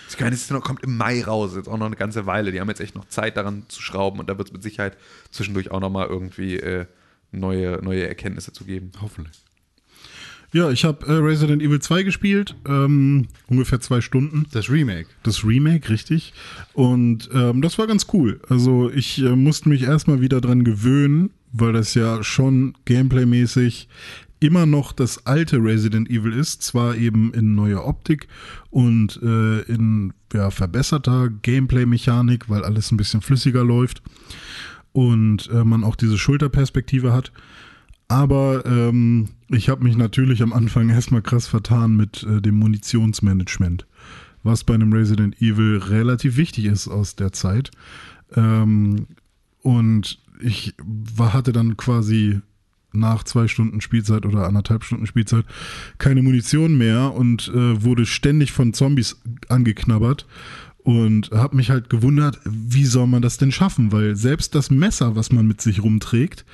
Ich 0.10 0.20
meine, 0.20 0.36
es 0.36 0.44
ist 0.44 0.52
noch, 0.52 0.62
kommt 0.62 0.84
im 0.84 0.96
Mai 0.96 1.24
raus, 1.24 1.54
jetzt 1.56 1.68
auch 1.68 1.78
noch 1.78 1.88
eine 1.88 1.96
ganze 1.96 2.26
Weile. 2.26 2.52
Die 2.52 2.60
haben 2.60 2.70
jetzt 2.70 2.82
echt 2.82 2.96
noch 2.96 3.08
Zeit 3.08 3.36
daran 3.36 3.64
zu 3.68 3.82
schrauben 3.82 4.20
und 4.20 4.30
da 4.30 4.38
wird 4.38 4.50
es 4.50 4.54
mit 4.54 4.62
Sicherheit 4.62 4.98
zwischendurch 5.32 5.72
auch 5.72 5.80
nochmal 5.80 6.08
irgendwie 6.08 6.58
äh, 6.58 6.86
neue, 7.32 7.80
neue 7.82 8.08
Erkenntnisse 8.08 8.54
zu 8.54 8.66
geben. 8.66 8.92
Hoffentlich. 9.02 9.42
Ja, 10.54 10.70
ich 10.70 10.86
habe 10.86 11.06
äh, 11.08 11.14
Resident 11.14 11.64
Evil 11.64 11.80
2 11.80 12.04
gespielt, 12.04 12.56
ähm, 12.68 13.28
ungefähr 13.48 13.80
zwei 13.82 14.02
Stunden. 14.02 14.46
Das 14.52 14.70
Remake. 14.70 15.08
Das 15.24 15.44
Remake, 15.44 15.90
richtig. 15.90 16.32
Und 16.74 17.28
ähm, 17.34 17.64
das 17.64 17.80
war 17.80 17.88
ganz 17.88 18.06
cool. 18.14 18.40
Also 18.50 18.92
ich 18.92 19.24
äh, 19.24 19.36
musste 19.36 19.68
mich 19.70 19.82
erstmal 19.82 20.22
wieder 20.22 20.42
dran 20.42 20.64
gewöhnen, 20.64 21.32
weil 21.52 21.74
das 21.74 21.96
ja 21.96 22.24
schon 22.24 22.76
gameplaymäßig 22.86 23.90
immer 24.40 24.68
noch 24.68 24.92
das 24.92 25.26
alte 25.26 25.58
Resident 25.58 26.08
Evil 26.10 26.34
ist, 26.34 26.62
zwar 26.62 26.98
eben 26.98 27.34
in 27.34 27.56
neuer 27.56 27.88
Optik 27.88 28.28
und 28.70 29.20
äh, 29.24 29.62
in 29.62 30.14
ja, 30.34 30.52
verbesserter 30.52 31.30
Gameplay-Mechanik, 31.30 32.48
weil 32.48 32.64
alles 32.64 32.92
ein 32.92 32.98
bisschen 32.98 33.22
flüssiger 33.22 33.64
läuft 33.64 34.04
und 34.92 35.50
äh, 35.50 35.64
man 35.64 35.84
auch 35.84 35.96
diese 35.96 36.20
Schulterperspektive 36.20 37.12
hat. 37.12 37.32
Aber 38.08 38.66
ähm, 38.66 39.30
ich 39.50 39.70
habe 39.70 39.84
mich 39.84 39.96
natürlich 39.96 40.42
am 40.44 40.54
Anfang 40.54 40.90
erstmal 40.90 41.22
krass 41.22 41.48
vertan 41.48 41.96
mit 41.96 42.24
äh, 42.24 42.42
dem 42.42 42.56
Munitionsmanagement, 42.56 43.88
was 44.44 44.64
bei 44.64 44.74
einem 44.74 44.94
Resident 44.94 45.42
Evil 45.42 45.78
relativ 45.78 46.38
wichtig 46.38 46.66
ist 46.66 46.88
aus 46.88 47.16
der 47.16 47.32
Zeit. 47.32 47.72
Ähm, 48.36 49.08
und 49.62 50.20
ich 50.42 50.74
war, 50.84 51.34
hatte 51.34 51.54
dann 51.54 51.78
quasi 51.78 52.42
nach 52.94 53.24
zwei 53.24 53.48
Stunden 53.48 53.82
Spielzeit 53.82 54.26
oder 54.26 54.46
anderthalb 54.46 54.84
Stunden 54.84 55.08
Spielzeit 55.08 55.46
keine 55.98 56.22
Munition 56.22 56.78
mehr 56.78 57.14
und 57.14 57.50
äh, 57.50 57.84
wurde 57.84 58.06
ständig 58.06 58.52
von 58.52 58.74
Zombies 58.74 59.20
angeknabbert 59.50 60.28
und 60.84 61.32
habe 61.32 61.56
mich 61.56 61.70
halt 61.70 61.90
gewundert, 61.90 62.40
wie 62.44 62.86
soll 62.86 63.08
man 63.08 63.22
das 63.22 63.38
denn 63.38 63.52
schaffen? 63.52 63.92
Weil 63.94 64.18
selbst 64.18 64.54
das 64.54 64.70
Messer, 64.70 65.16
was 65.16 65.32
man 65.32 65.48
mit 65.48 65.62
sich 65.62 65.82
rumträgt, 65.82 66.46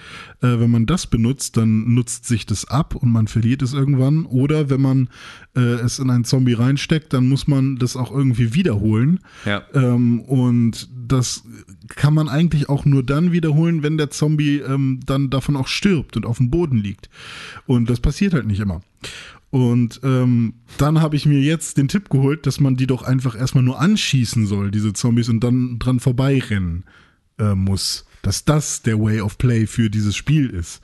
äh, 0.41 0.59
wenn 0.59 0.69
man 0.69 0.85
das 0.85 1.07
benutzt, 1.07 1.57
dann 1.57 1.95
nutzt 1.95 2.25
sich 2.25 2.45
das 2.45 2.65
ab 2.65 2.95
und 2.95 3.11
man 3.11 3.27
verliert 3.27 3.63
es 3.63 3.73
irgendwann. 3.73 4.25
Oder 4.25 4.69
wenn 4.69 4.81
man 4.81 5.09
äh, 5.55 5.61
es 5.61 5.97
in 5.97 6.11
einen 6.11 6.25
Zombie 6.25 6.53
reinsteckt, 6.53 7.11
dann 7.11 7.27
muss 7.27 7.47
man 7.47 7.77
das 7.77 7.97
auch 7.97 8.11
irgendwie 8.11 8.53
wiederholen. 8.53 9.19
Ja. 9.45 9.63
Ähm, 9.73 10.21
und 10.21 10.89
das 10.93 11.43
kann 11.87 12.13
man 12.13 12.29
eigentlich 12.29 12.69
auch 12.69 12.85
nur 12.85 13.01
dann 13.03 13.31
wiederholen, 13.31 13.81
wenn 13.81 13.97
der 13.97 14.11
Zombie 14.11 14.57
ähm, 14.59 14.99
dann 15.07 15.31
davon 15.31 15.55
auch 15.55 15.67
stirbt 15.67 16.15
und 16.15 16.27
auf 16.27 16.37
dem 16.37 16.51
Boden 16.51 16.77
liegt. 16.77 17.09
Und 17.65 17.89
das 17.89 17.99
passiert 17.99 18.35
halt 18.35 18.45
nicht 18.45 18.59
immer. 18.59 18.81
Und 19.51 19.99
ähm, 20.03 20.53
dann 20.77 21.01
habe 21.01 21.15
ich 21.15 21.25
mir 21.25 21.41
jetzt 21.41 21.77
den 21.77 21.87
Tipp 21.87 22.09
geholt, 22.09 22.45
dass 22.45 22.59
man 22.59 22.75
die 22.75 22.87
doch 22.87 23.01
einfach 23.01 23.35
erstmal 23.35 23.63
nur 23.63 23.79
anschießen 23.79 24.45
soll, 24.45 24.69
diese 24.69 24.93
Zombies, 24.93 25.29
und 25.29 25.43
dann 25.43 25.79
dran 25.79 25.99
vorbeirennen 25.99 26.83
äh, 27.39 27.55
muss. 27.55 28.05
Dass 28.21 28.43
das 28.43 28.81
der 28.81 28.99
Way 28.99 29.21
of 29.21 29.37
Play 29.37 29.65
für 29.65 29.89
dieses 29.89 30.15
Spiel 30.15 30.49
ist. 30.49 30.81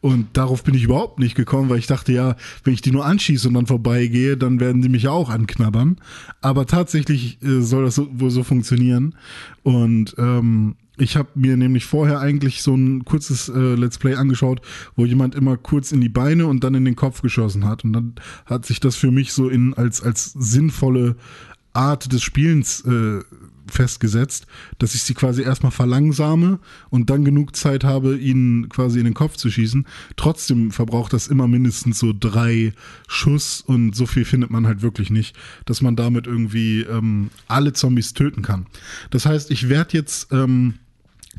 Und 0.00 0.36
darauf 0.36 0.62
bin 0.62 0.74
ich 0.74 0.84
überhaupt 0.84 1.18
nicht 1.18 1.34
gekommen, 1.34 1.68
weil 1.68 1.80
ich 1.80 1.88
dachte, 1.88 2.12
ja, 2.12 2.36
wenn 2.62 2.74
ich 2.74 2.80
die 2.80 2.92
nur 2.92 3.04
anschieße 3.04 3.48
und 3.48 3.54
dann 3.54 3.66
vorbeigehe, 3.66 4.36
dann 4.36 4.60
werden 4.60 4.82
die 4.82 4.88
mich 4.88 5.02
ja 5.02 5.10
auch 5.10 5.28
anknabbern. 5.28 5.96
Aber 6.40 6.66
tatsächlich 6.66 7.42
äh, 7.42 7.60
soll 7.60 7.84
das 7.84 7.96
so, 7.96 8.08
wohl 8.12 8.30
so 8.30 8.44
funktionieren. 8.44 9.16
Und 9.64 10.14
ähm, 10.16 10.76
ich 10.98 11.16
habe 11.16 11.28
mir 11.34 11.56
nämlich 11.56 11.84
vorher 11.84 12.20
eigentlich 12.20 12.62
so 12.62 12.74
ein 12.74 13.04
kurzes 13.04 13.48
äh, 13.48 13.74
Let's 13.74 13.98
Play 13.98 14.14
angeschaut, 14.14 14.60
wo 14.94 15.04
jemand 15.04 15.34
immer 15.34 15.56
kurz 15.56 15.92
in 15.92 16.00
die 16.00 16.08
Beine 16.08 16.46
und 16.46 16.64
dann 16.64 16.74
in 16.74 16.84
den 16.84 16.96
Kopf 16.96 17.22
geschossen 17.22 17.66
hat. 17.66 17.84
Und 17.84 17.92
dann 17.92 18.14
hat 18.46 18.66
sich 18.66 18.80
das 18.80 18.96
für 18.96 19.10
mich 19.10 19.32
so 19.32 19.48
in 19.48 19.74
als, 19.74 20.02
als 20.02 20.32
sinnvolle 20.32 21.16
Art 21.72 22.12
des 22.12 22.22
Spielens 22.22 22.80
äh, 22.86 23.20
festgesetzt, 23.68 24.46
dass 24.78 24.94
ich 24.94 25.02
sie 25.02 25.14
quasi 25.14 25.42
erstmal 25.42 25.72
verlangsame 25.72 26.60
und 26.90 27.10
dann 27.10 27.24
genug 27.24 27.56
Zeit 27.56 27.84
habe, 27.84 28.16
ihnen 28.16 28.68
quasi 28.68 28.98
in 28.98 29.04
den 29.04 29.14
Kopf 29.14 29.36
zu 29.36 29.50
schießen. 29.50 29.86
Trotzdem 30.16 30.70
verbraucht 30.70 31.12
das 31.12 31.26
immer 31.26 31.48
mindestens 31.48 31.98
so 31.98 32.12
drei 32.18 32.72
Schuss 33.08 33.60
und 33.60 33.94
so 33.94 34.06
viel 34.06 34.24
findet 34.24 34.50
man 34.50 34.66
halt 34.66 34.82
wirklich 34.82 35.10
nicht, 35.10 35.36
dass 35.64 35.82
man 35.82 35.96
damit 35.96 36.26
irgendwie 36.26 36.82
ähm, 36.82 37.30
alle 37.48 37.72
Zombies 37.72 38.14
töten 38.14 38.42
kann. 38.42 38.66
Das 39.10 39.26
heißt, 39.26 39.50
ich 39.50 39.68
werde 39.68 39.96
jetzt 39.96 40.32
ähm, 40.32 40.74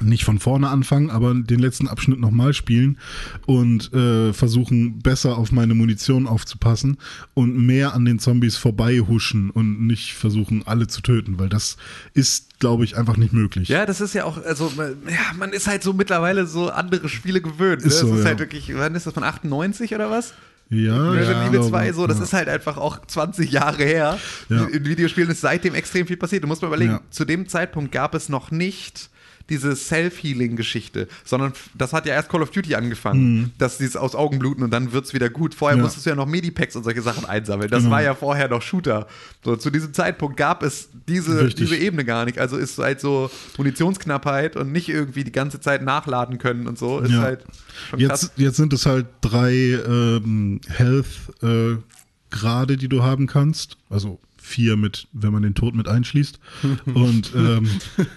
nicht 0.02 0.24
von 0.26 0.40
vorne 0.40 0.70
anfangen, 0.70 1.10
aber 1.10 1.34
den 1.34 1.60
letzten 1.60 1.88
Abschnitt 1.88 2.20
nochmal 2.20 2.54
spielen 2.54 2.98
und 3.46 3.94
äh, 3.94 4.34
versuchen 4.34 5.00
besser 5.00 5.38
auf 5.38 5.52
meine 5.52 5.74
Munition 5.74 6.28
aufzupassen 6.28 6.98
und 7.34 7.58
mehr 7.66 7.94
an 7.94 8.06
den 8.06 8.20
Zombies 8.20 8.58
vorbei 8.58 9.00
huschen 9.00 9.50
und 9.50 9.86
nicht 9.88 10.14
versuchen, 10.14 10.64
alle 10.66 10.88
zu 10.88 11.02
töten, 11.02 11.40
weil 11.40 11.50
das 11.50 11.78
ist, 12.14 12.60
glaube 12.60 12.84
ich, 12.84 12.98
einfach 12.98 13.18
nicht 13.18 13.34
möglich. 13.34 13.70
Ja, 13.70 13.86
das 13.86 14.02
ist 14.02 14.14
ja 14.14 14.26
auch, 14.26 14.44
also 14.44 14.72
man- 14.76 14.96
ja, 15.08 15.34
man 15.38 15.52
ist 15.54 15.68
halt 15.68 15.84
so 15.84 15.94
mittlerweile 15.94 16.46
so 16.46 16.70
andere 16.70 17.10
Spiele 17.10 17.42
gewöhnt. 17.42 17.82
Ne? 17.82 17.88
Ist 17.88 18.00
so, 18.00 18.08
das 18.10 18.18
ist 18.20 18.24
ja. 18.24 18.30
halt 18.30 18.40
wirklich, 18.40 18.72
wann 18.76 18.96
ist 18.96 19.08
das 19.08 19.14
von 19.14 19.24
98 19.24 19.94
oder 19.96 20.10
was? 20.12 20.34
Ja, 20.70 21.12
Resident 21.12 21.38
ich 21.44 21.48
Evil 21.50 21.60
glaube, 21.60 21.70
2, 21.70 21.94
so, 21.94 22.08
das 22.08 22.18
ja. 22.18 22.24
ist 22.26 22.34
halt 22.34 22.50
einfach 22.50 22.76
auch 22.78 23.06
20 23.06 23.52
Jahre 23.52 23.84
her. 23.84 24.20
Ja. 24.50 24.66
In 24.66 24.86
Videospielen 24.86 25.30
ist 25.30 25.40
seitdem 25.42 25.74
extrem 25.76 26.06
viel 26.08 26.18
passiert. 26.18 26.44
Du 26.44 26.48
musst 26.48 26.62
mal 26.62 26.68
überlegen, 26.68 26.92
Ja. 26.92 27.02
zu 27.10 27.24
dem 27.24 27.48
Zeitpunkt 27.48 27.94
gab 27.94 28.14
es 28.16 28.28
noch 28.28 28.52
nicht 28.52 29.10
diese 29.50 29.76
Self-Healing-Geschichte, 29.76 31.08
sondern 31.24 31.54
das 31.74 31.94
hat 31.94 32.06
ja 32.06 32.14
erst 32.14 32.30
Call 32.30 32.42
of 32.42 32.52
Duty 32.52 32.76
angefangen, 32.76 33.54
dass 33.58 33.78
dieses 33.78 33.96
aus 33.96 34.16
Augenbluten 34.16 34.64
und 34.64 34.72
dann 34.72 34.92
wird's 34.92 35.14
wieder 35.14 35.30
gut. 35.30 35.56
Vorher 35.56 35.76
Mhm. 35.78 35.82
Ja. 35.82 35.86
musstest 35.86 36.06
du 36.06 36.10
ja 36.12 36.16
noch 36.16 36.26
Medipacks 36.26 36.76
und 36.76 36.84
solche 36.84 37.02
Sachen 37.02 37.26
einsammeln. 37.26 37.70
Das 37.70 37.84
Genau. 37.84 37.96
war 37.96 38.02
ja 38.04 38.16
vorher 38.16 38.50
noch 38.50 38.62
Shooter. 38.62 39.08
So, 39.44 39.56
zu 39.56 39.70
diesem 39.70 39.94
Zeitpunkt 39.94 40.38
gab 40.38 40.64
es 40.64 40.90
diese, 41.08 41.46
Richtig. 41.46 41.70
diese 41.70 41.78
Ebene 41.78 42.04
gar 42.06 42.26
nicht. 42.26 42.40
Also 42.40 42.58
ist 42.58 42.78
halt 42.78 43.00
so 43.00 43.30
Munitionsknappheit 43.58 44.56
und 44.56 44.72
nicht 44.72 44.90
irgendwie 44.90 45.24
die 45.24 45.32
ganze 45.32 45.60
Zeit 45.60 45.84
nachladen 45.84 46.38
können 46.38 46.68
und 46.68 46.78
so. 46.78 47.00
Ist 47.00 47.12
Ja. 47.12 47.22
halt 47.22 47.44
schon 47.90 48.00
krass. 48.00 48.22
Jetzt, 48.24 48.32
jetzt 48.38 48.58
sind 48.58 48.74
es 48.74 48.86
halt 48.86 49.06
drei 49.22 49.54
ähm, 49.54 50.60
Health-Grade, 50.68 52.78
die 52.78 52.90
du 52.90 53.04
haben 53.04 53.28
kannst. 53.28 53.78
Also 53.90 54.20
vier 54.42 54.78
mit, 54.78 55.08
wenn 55.14 55.32
man 55.34 55.44
den 55.44 55.56
Tod 55.56 55.76
mit 55.76 55.88
einschließt. 55.88 56.40
Und 56.86 57.32
ähm, 57.36 57.70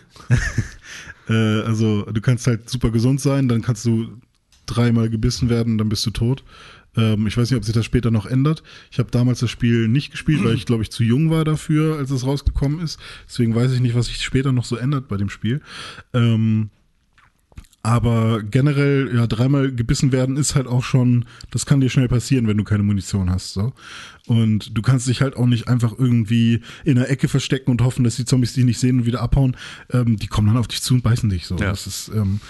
äh, 1.31 1.63
also 1.63 2.03
du 2.03 2.21
kannst 2.21 2.47
halt 2.47 2.69
super 2.69 2.91
gesund 2.91 3.21
sein, 3.21 3.49
dann 3.49 3.63
kannst 3.63 3.87
du 3.87 4.19
dreimal 4.67 5.09
gebissen 5.09 5.49
werden, 5.49 5.79
dann 5.79 5.89
bist 5.89 6.05
du 6.05 6.11
tot. 6.11 6.45
Ähm, 6.97 7.27
ich 7.27 7.37
weiß 7.37 7.51
nicht, 7.51 7.57
ob 7.59 7.65
sich 7.65 7.75
das 7.75 7.85
später 7.85 8.11
noch 8.11 8.27
ändert. 8.27 8.63
Ich 8.91 8.99
habe 8.99 9.11
damals 9.11 9.41
das 9.41 9.51
Spiel 9.51 9.89
nicht 9.89 10.11
gespielt, 10.11 10.45
weil 10.45 10.55
ich 10.55 10.67
glaube 10.67 10.83
ich 10.83 10.91
zu 10.91 11.05
jung 11.05 11.31
war 11.31 11.45
dafür, 11.45 11.97
als 11.99 12.11
es 12.11 12.27
rausgekommen 12.27 12.81
ist. 12.81 12.99
Deswegen 13.29 13.55
weiß 13.55 13.73
ich 13.73 13.81
nicht, 13.81 13.95
was 13.95 14.07
sich 14.07 14.23
später 14.23 14.53
noch 14.53 14.65
so 14.65 14.77
ändert 14.77 15.09
bei 15.09 15.17
dem 15.17 15.31
Spiel. 15.31 15.61
Ähm, 16.13 16.71
aber 17.83 18.43
generell, 18.43 19.11
ja, 19.15 19.27
dreimal 19.27 19.73
gebissen 19.73 20.13
werden 20.13 20.37
ist 20.37 20.55
halt 20.55 20.67
auch 20.67 20.85
schon, 20.85 21.25
das 21.51 21.65
kann 21.65 21.81
dir 21.81 21.89
schnell 21.89 22.09
passieren, 22.09 22.47
wenn 22.47 22.59
du 22.59 22.65
keine 22.65 22.83
Munition 22.83 23.31
hast. 23.31 23.55
So. 23.55 23.73
Und 24.27 24.77
du 24.77 24.83
kannst 24.83 25.09
dich 25.09 25.23
halt 25.23 25.35
auch 25.35 25.47
nicht 25.47 25.67
einfach 25.67 25.95
irgendwie 25.99 26.61
in 26.85 26.99
einer 26.99 27.09
Ecke 27.09 27.27
verstecken 27.27 27.71
und 27.71 27.83
hoffen, 27.83 28.05
dass 28.05 28.17
die 28.17 28.27
Zombies 28.27 28.53
dich 28.53 28.65
nicht 28.65 28.79
sehen 28.79 29.01
und 29.01 29.07
wieder 29.07 29.23
abhauen. 29.23 29.57
Ähm, 29.91 30.19
die 30.19 30.27
kommen 30.27 30.49
dann 30.49 30.59
auf 30.59 30.69
dich 30.69 30.83
zu 30.83 30.95
und 30.95 31.03
beißen 31.03 31.31
dich 31.31 31.47
so. 31.47 31.57
Ja. 31.57 31.71
Das 31.71 31.87
ist, 31.87 32.11
ähm, 32.15 32.41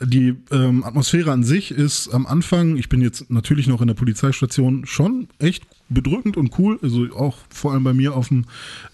die 0.00 0.34
ähm, 0.50 0.82
Atmosphäre 0.82 1.30
an 1.30 1.44
sich 1.44 1.70
ist 1.70 2.08
am 2.08 2.26
Anfang, 2.26 2.76
ich 2.76 2.88
bin 2.88 3.02
jetzt 3.02 3.30
natürlich 3.30 3.68
noch 3.68 3.80
in 3.82 3.86
der 3.86 3.94
Polizeistation, 3.94 4.84
schon 4.84 5.28
echt 5.38 5.64
bedrückend 5.90 6.36
und 6.36 6.58
cool. 6.58 6.80
Also 6.82 7.06
auch 7.14 7.38
vor 7.50 7.72
allem 7.72 7.84
bei 7.84 7.94
mir 7.94 8.16
auf 8.16 8.28
dem 8.28 8.46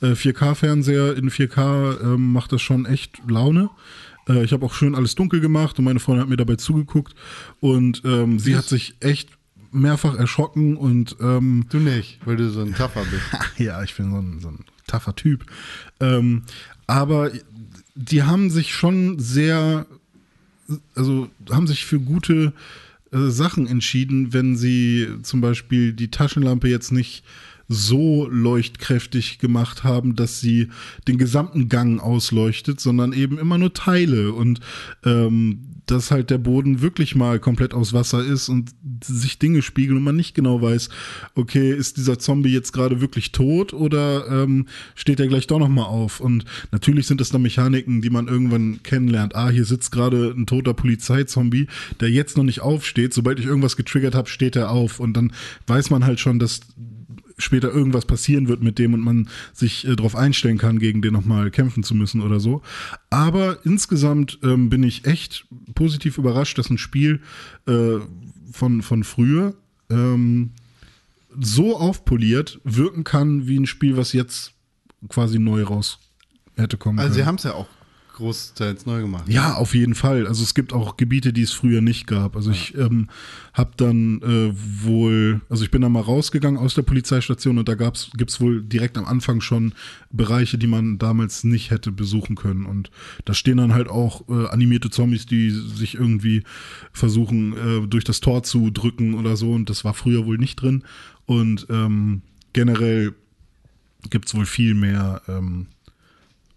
äh, 0.03 0.13
4K-Fernseher 0.13 1.17
in 1.17 1.31
4K 1.31 2.01
ähm, 2.03 2.33
macht 2.33 2.53
das 2.53 2.61
schon 2.61 2.85
echt 2.85 3.23
Laune. 3.27 3.71
Äh, 4.29 4.45
ich 4.45 4.53
habe 4.53 4.65
auch 4.67 4.75
schön 4.75 4.95
alles 4.95 5.15
dunkel 5.15 5.41
gemacht 5.41 5.79
und 5.79 5.85
meine 5.85 6.01
Freundin 6.01 6.23
hat 6.23 6.29
mir 6.29 6.37
dabei 6.37 6.57
zugeguckt 6.57 7.15
und 7.61 8.03
ähm, 8.05 8.39
sie 8.39 8.57
hat 8.57 8.65
sich 8.65 8.95
echt 9.01 9.31
mehrfach 9.71 10.15
erschrocken 10.15 10.77
und 10.77 11.17
ähm, 11.21 11.67
Du 11.69 11.79
nicht, 11.79 12.21
weil 12.25 12.37
du 12.37 12.51
so 12.51 12.63
ein 12.63 12.75
Tougher 12.75 13.05
bist. 13.11 13.25
ja, 13.59 13.83
ich 13.83 13.95
bin 13.95 14.11
so 14.11 14.19
ein, 14.19 14.41
so 14.41 14.49
ein 14.49 14.65
taffer 14.87 15.15
Typ. 15.15 15.45
Ähm, 16.01 16.43
aber 16.87 17.31
die 17.95 18.23
haben 18.23 18.51
sich 18.51 18.75
schon 18.75 19.19
sehr, 19.19 19.87
also 20.95 21.29
haben 21.51 21.67
sich 21.67 21.85
für 21.85 22.01
gute 22.01 22.53
äh, 23.13 23.29
Sachen 23.29 23.67
entschieden, 23.67 24.33
wenn 24.33 24.57
sie 24.57 25.09
zum 25.23 25.41
Beispiel 25.41 25.93
die 25.93 26.11
Taschenlampe 26.11 26.69
jetzt 26.69 26.93
nicht 26.93 27.25
so 27.69 28.27
leuchtkräftig 28.31 29.39
gemacht 29.39 29.85
haben, 29.85 30.17
dass 30.17 30.41
sie 30.41 30.69
den 31.07 31.19
gesamten 31.19 31.69
Gang 31.69 32.01
ausleuchtet, 32.01 32.81
sondern 32.81 33.13
eben 33.13 33.39
immer 33.39 33.59
nur 33.59 33.75
Teile 33.75 34.33
und 34.33 34.61
ähm, 35.05 35.79
dass 35.91 36.11
halt 36.11 36.31
der 36.31 36.39
Boden 36.39 36.83
wirklich 36.83 37.15
mal 37.15 37.39
komplett 37.39 37.75
aus 37.75 37.93
Wasser 37.93 38.25
ist 38.25 38.49
und 38.49 38.71
sich 39.03 39.39
Dinge 39.39 39.63
spiegeln 39.63 39.99
und 39.99 40.05
man 40.05 40.17
nicht 40.17 40.35
genau 40.35 40.61
weiß, 40.61 40.89
okay, 41.35 41.73
ist 41.73 41.97
dieser 41.97 42.19
Zombie 42.19 42.53
jetzt 42.53 42.73
gerade 42.73 43.01
wirklich 43.01 43.33
tot 43.33 43.73
oder 43.73 44.27
ähm, 44.29 44.67
steht 44.95 45.21
er 45.21 45.29
gleich 45.29 45.47
doch 45.47 45.59
nochmal 45.59 45.87
auf? 45.87 46.21
Und 46.21 46.45
natürlich 46.73 47.07
sind 47.07 47.21
das 47.21 47.31
dann 47.31 47.43
Mechaniken, 47.43 48.03
die 48.03 48.11
man 48.11 48.29
irgendwann 48.29 48.81
kennenlernt. 48.83 49.35
Ah, 49.35 49.51
hier 49.51 49.65
sitzt 49.65 49.91
gerade 49.91 50.35
ein 50.37 50.47
toter 50.47 50.75
Polizeizombie, 50.75 51.69
der 52.01 52.11
jetzt 52.11 52.37
noch 52.37 52.45
nicht 52.45 52.61
aufsteht. 52.61 53.15
Sobald 53.15 53.39
ich 53.39 53.47
irgendwas 53.47 53.77
getriggert 53.77 54.15
habe, 54.15 54.29
steht 54.29 54.57
er 54.57 54.71
auf 54.71 55.01
und 55.01 55.15
dann 55.15 55.33
weiß 55.67 55.91
man 55.91 56.05
halt 56.05 56.21
schon, 56.21 56.39
dass 56.39 56.61
später 57.39 57.73
irgendwas 57.73 58.05
passieren 58.05 58.49
wird 58.49 58.63
mit 58.63 58.79
dem 58.79 58.95
und 58.95 59.01
man 59.01 59.29
sich 59.53 59.87
äh, 59.87 59.97
darauf 59.97 60.17
einstellen 60.17 60.59
kann, 60.59 60.79
gegen 60.79 61.03
den 61.03 61.13
nochmal 61.13 61.51
kämpfen 61.51 61.83
zu 61.83 61.95
müssen 61.95 62.21
oder 62.23 62.41
so. 62.41 62.63
Aber 63.11 63.65
insgesamt 63.65 64.39
ähm, 64.43 64.69
bin 64.69 64.83
ich 64.83 65.05
echt 65.07 65.47
positiv 65.75 66.19
überrascht, 66.19 66.59
dass 66.59 66.71
ein 66.71 66.79
Spiel 66.79 67.21
äh, 67.67 67.99
von, 68.53 68.83
von 68.83 69.05
früher 69.05 69.55
ähm, 69.91 70.51
so 71.39 71.79
aufpoliert 71.79 72.61
wirken 72.65 73.05
kann 73.05 73.47
wie 73.47 73.59
ein 73.59 73.67
Spiel, 73.67 73.97
was 73.97 74.13
jetzt 74.13 74.53
quasi 75.09 75.39
neu 75.39 75.63
raus 75.63 75.99
hätte 76.57 76.77
kommen 76.77 76.99
Also 76.99 77.13
sie 77.13 77.19
können. 77.21 77.27
haben 77.29 77.35
es 77.37 77.45
ja 77.45 77.55
auch 77.55 77.69
großteils 78.19 78.85
neu 78.85 79.01
gemacht. 79.01 79.29
Ja, 79.29 79.55
auf 79.55 79.75
jeden 79.75 79.95
Fall. 79.95 80.27
Also 80.27 80.43
es 80.43 80.55
gibt 80.55 80.73
auch 80.73 80.97
Gebiete, 80.97 81.33
die 81.33 81.43
es 81.43 81.53
früher 81.53 81.81
nicht 81.81 82.07
gab. 82.07 82.37
Also 82.37 82.51
ich 82.51 82.77
ähm, 82.77 83.09
habe 83.55 83.71
dann 83.77 84.21
äh, 84.23 84.53
wohl, 84.85 85.41
also 85.49 85.65
ich 85.65 85.71
bin 85.71 85.83
da 85.83 85.89
mal 85.89 86.03
rausgegangen 86.03 86.59
aus 86.59 86.75
der 86.75 86.83
Polizeistation 86.83 87.59
und 87.59 87.69
da 87.69 87.75
gab's, 87.75 88.11
gibt's 88.17 88.41
wohl 88.41 88.63
direkt 88.63 88.99
am 88.99 89.07
Anfang 89.07 89.41
schon 89.41 89.73
Bereiche, 90.11 90.59
die 90.59 90.67
man 90.67 90.99
damals 90.99 91.45
nicht 91.45 91.71
hätte 91.71 91.93
besuchen 91.93 92.37
können. 92.37 92.67
Und 92.67 92.91
da 93.25 93.35
stehen 93.35 93.59
dann 93.59 93.73
halt 93.73 93.89
auch 93.89 94.29
äh, 94.29 94.49
animierte 94.49 94.91
Zombies, 94.91 95.27
die 95.27 95.51
sich 95.51 95.95
irgendwie 95.95 96.43
versuchen, 96.93 97.53
äh, 97.53 97.87
durch 97.87 98.05
das 98.05 98.21
Tor 98.21 98.43
zu 98.43 98.71
drücken 98.71 99.15
oder 99.15 99.37
so. 99.37 99.53
Und 99.53 99.71
das 99.71 99.85
war 99.85 99.95
früher 99.95 100.27
wohl 100.27 100.39
nicht 100.39 100.57
drin. 100.57 100.83
Und 101.25 101.67
ähm, 101.71 102.23
generell 102.53 103.15
gibt's 104.11 104.35
wohl 104.35 104.47
viel 104.47 104.75
mehr 104.75 105.23
ähm, 105.29 105.67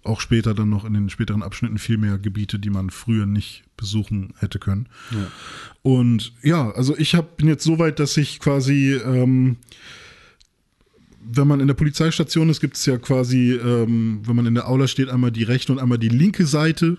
auch 0.03 0.19
später 0.19 0.53
dann 0.53 0.69
noch 0.69 0.85
in 0.85 0.93
den 0.93 1.09
späteren 1.09 1.43
Abschnitten 1.43 1.77
viel 1.77 1.97
mehr 1.97 2.17
Gebiete, 2.17 2.59
die 2.59 2.69
man 2.69 2.89
früher 2.89 3.25
nicht 3.25 3.63
besuchen 3.77 4.33
hätte 4.37 4.59
können. 4.59 4.87
Und 5.83 6.33
ja, 6.41 6.71
also 6.71 6.97
ich 6.97 7.15
hab, 7.15 7.37
bin 7.37 7.47
jetzt 7.47 7.63
so 7.63 7.79
weit, 7.79 7.99
dass 7.99 8.17
ich 8.17 8.39
quasi, 8.39 8.93
ähm, 8.93 9.57
wenn 11.23 11.47
man 11.47 11.59
in 11.59 11.67
der 11.67 11.75
Polizeistation 11.75 12.49
ist, 12.49 12.61
gibt 12.61 12.77
es 12.77 12.85
ja 12.85 12.97
quasi, 12.97 13.53
ähm, 13.53 14.21
wenn 14.25 14.35
man 14.35 14.47
in 14.47 14.55
der 14.55 14.67
Aula 14.67 14.87
steht, 14.87 15.09
einmal 15.09 15.31
die 15.31 15.43
rechte 15.43 15.71
und 15.71 15.79
einmal 15.79 15.99
die 15.99 16.09
linke 16.09 16.45
Seite. 16.45 16.97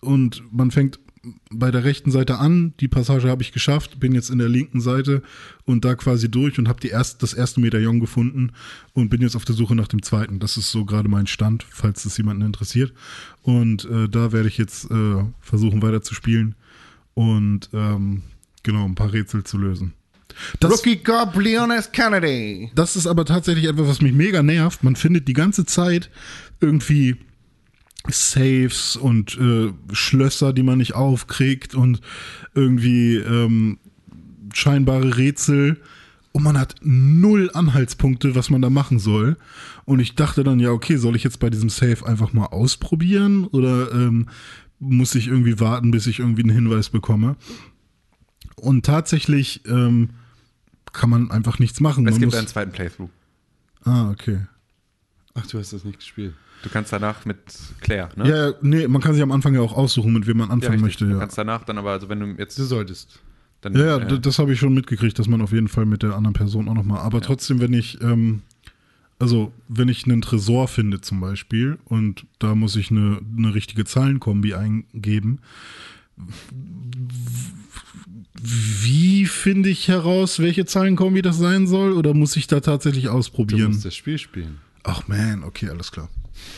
Und 0.00 0.42
man 0.50 0.70
fängt 0.70 0.98
bei 1.50 1.70
der 1.70 1.84
rechten 1.84 2.10
Seite 2.10 2.38
an. 2.38 2.74
Die 2.80 2.88
Passage 2.88 3.28
habe 3.28 3.42
ich 3.42 3.52
geschafft, 3.52 4.00
bin 4.00 4.14
jetzt 4.14 4.30
in 4.30 4.38
der 4.38 4.48
linken 4.48 4.80
Seite 4.80 5.22
und 5.64 5.84
da 5.84 5.94
quasi 5.94 6.30
durch 6.30 6.58
und 6.58 6.68
habe 6.68 6.86
erst, 6.86 7.22
das 7.22 7.34
erste 7.34 7.60
Medaillon 7.60 8.00
gefunden 8.00 8.52
und 8.92 9.08
bin 9.08 9.22
jetzt 9.22 9.36
auf 9.36 9.44
der 9.44 9.54
Suche 9.54 9.74
nach 9.74 9.88
dem 9.88 10.02
zweiten. 10.02 10.38
Das 10.38 10.56
ist 10.56 10.70
so 10.70 10.84
gerade 10.84 11.08
mein 11.08 11.26
Stand, 11.26 11.64
falls 11.68 12.02
das 12.02 12.16
jemanden 12.16 12.44
interessiert. 12.44 12.92
Und 13.42 13.84
äh, 13.86 14.08
da 14.08 14.32
werde 14.32 14.48
ich 14.48 14.58
jetzt 14.58 14.90
äh, 14.90 15.24
versuchen 15.40 15.82
weiter 15.82 16.02
zu 16.02 16.14
spielen 16.14 16.54
und 17.14 17.70
ähm, 17.72 18.22
genau 18.62 18.84
ein 18.84 18.94
paar 18.94 19.12
Rätsel 19.12 19.44
zu 19.44 19.58
lösen. 19.58 19.94
Das, 20.60 20.72
Rookie 20.72 20.96
Cop 20.96 21.36
Leon 21.36 21.70
S. 21.70 21.92
Kennedy. 21.92 22.70
das 22.74 22.96
ist 22.96 23.06
aber 23.06 23.24
tatsächlich 23.24 23.66
etwas, 23.66 23.86
was 23.86 24.00
mich 24.00 24.12
mega 24.12 24.42
nervt. 24.42 24.82
Man 24.82 24.96
findet 24.96 25.28
die 25.28 25.32
ganze 25.32 25.64
Zeit 25.64 26.10
irgendwie 26.60 27.16
Safes 28.08 28.96
und 28.96 29.38
äh, 29.38 29.72
Schlösser, 29.92 30.52
die 30.52 30.62
man 30.62 30.78
nicht 30.78 30.94
aufkriegt 30.94 31.74
und 31.74 32.00
irgendwie 32.54 33.16
ähm, 33.16 33.78
scheinbare 34.52 35.16
Rätsel. 35.16 35.80
Und 36.32 36.42
man 36.42 36.58
hat 36.58 36.74
null 36.82 37.50
Anhaltspunkte, 37.54 38.34
was 38.34 38.50
man 38.50 38.60
da 38.60 38.68
machen 38.68 38.98
soll. 38.98 39.36
Und 39.84 40.00
ich 40.00 40.16
dachte 40.16 40.42
dann, 40.42 40.58
ja, 40.58 40.70
okay, 40.70 40.96
soll 40.96 41.14
ich 41.14 41.22
jetzt 41.22 41.38
bei 41.38 41.48
diesem 41.48 41.70
Safe 41.70 42.04
einfach 42.04 42.32
mal 42.32 42.46
ausprobieren? 42.46 43.46
Oder 43.46 43.92
ähm, 43.92 44.28
muss 44.80 45.14
ich 45.14 45.28
irgendwie 45.28 45.60
warten, 45.60 45.92
bis 45.92 46.06
ich 46.08 46.18
irgendwie 46.18 46.42
einen 46.42 46.50
Hinweis 46.50 46.90
bekomme? 46.90 47.36
Und 48.56 48.84
tatsächlich 48.84 49.62
ähm, 49.66 50.10
kann 50.92 51.08
man 51.08 51.30
einfach 51.30 51.58
nichts 51.60 51.80
machen. 51.80 52.06
Es 52.06 52.12
man 52.12 52.20
gibt 52.20 52.32
muss, 52.32 52.38
einen 52.38 52.48
zweiten 52.48 52.72
Playthrough. 52.72 53.10
ah, 53.84 54.10
okay. 54.10 54.40
Ach, 55.34 55.46
du 55.46 55.58
hast 55.58 55.72
das 55.72 55.84
nicht 55.84 55.98
gespielt. 55.98 56.34
Du 56.64 56.70
kannst 56.70 56.92
danach 56.92 57.24
mit 57.26 57.38
Claire, 57.80 58.08
ne? 58.16 58.28
Ja, 58.28 58.48
ja, 58.48 58.54
nee, 58.62 58.88
man 58.88 59.02
kann 59.02 59.12
sich 59.12 59.22
am 59.22 59.30
Anfang 59.32 59.54
ja 59.54 59.60
auch 59.60 59.74
aussuchen, 59.76 60.12
mit 60.14 60.26
wem 60.26 60.38
man 60.38 60.48
Ja, 60.48 60.54
anfangen 60.54 60.72
richtig. 60.82 60.82
möchte. 60.82 61.04
Du 61.04 61.12
Ja, 61.12 61.18
kannst 61.18 61.36
danach 61.38 61.62
dann 61.64 61.76
aber, 61.78 61.90
also 61.92 62.08
wenn 62.08 62.20
du 62.20 62.26
jetzt 62.38 62.58
Du 62.58 62.64
solltest. 62.64 63.20
dann, 63.60 63.74
ja, 63.74 63.84
ja 63.84 63.96
äh, 63.98 64.18
das 64.18 64.38
habe 64.38 64.52
ich 64.54 64.58
schon 64.58 64.72
mitgekriegt, 64.72 65.18
dass 65.18 65.28
man 65.28 65.42
auf 65.42 65.52
jeden 65.52 65.68
Fall 65.68 65.84
mit 65.84 66.02
der 66.02 66.14
anderen 66.16 66.32
Person 66.32 66.68
auch 66.68 66.74
nochmal. 66.74 67.00
Aber 67.00 67.20
trotzdem, 67.20 67.60
wenn 67.60 67.74
ich, 67.74 68.00
ähm, 68.00 68.40
also 69.18 69.52
wenn 69.68 69.88
ich 69.88 70.04
einen 70.06 70.22
Tresor 70.22 70.66
finde 70.66 71.00
zum 71.02 71.20
Beispiel 71.20 71.78
und 71.84 72.24
da 72.38 72.54
muss 72.54 72.76
ich 72.76 72.90
eine, 72.90 73.20
eine 73.36 73.54
richtige 73.54 73.84
Zahlenkombi 73.84 74.54
eingeben, 74.54 75.38
wie 78.40 79.26
finde 79.26 79.68
ich 79.68 79.88
heraus, 79.88 80.38
welche 80.38 80.64
Zahlenkombi 80.64 81.22
das 81.22 81.38
sein 81.38 81.66
soll? 81.66 81.92
Oder 81.92 82.14
muss 82.14 82.36
ich 82.36 82.46
da 82.46 82.60
tatsächlich 82.60 83.04
Du 83.04 83.10
ausprobieren? 83.10 83.68
musst 83.68 83.84
das 83.84 83.94
Spiel 83.94 84.18
spielen. 84.18 84.58
Ach 84.82 85.06
man, 85.08 85.44
okay, 85.44 85.68
alles 85.68 85.92
klar. 85.92 86.08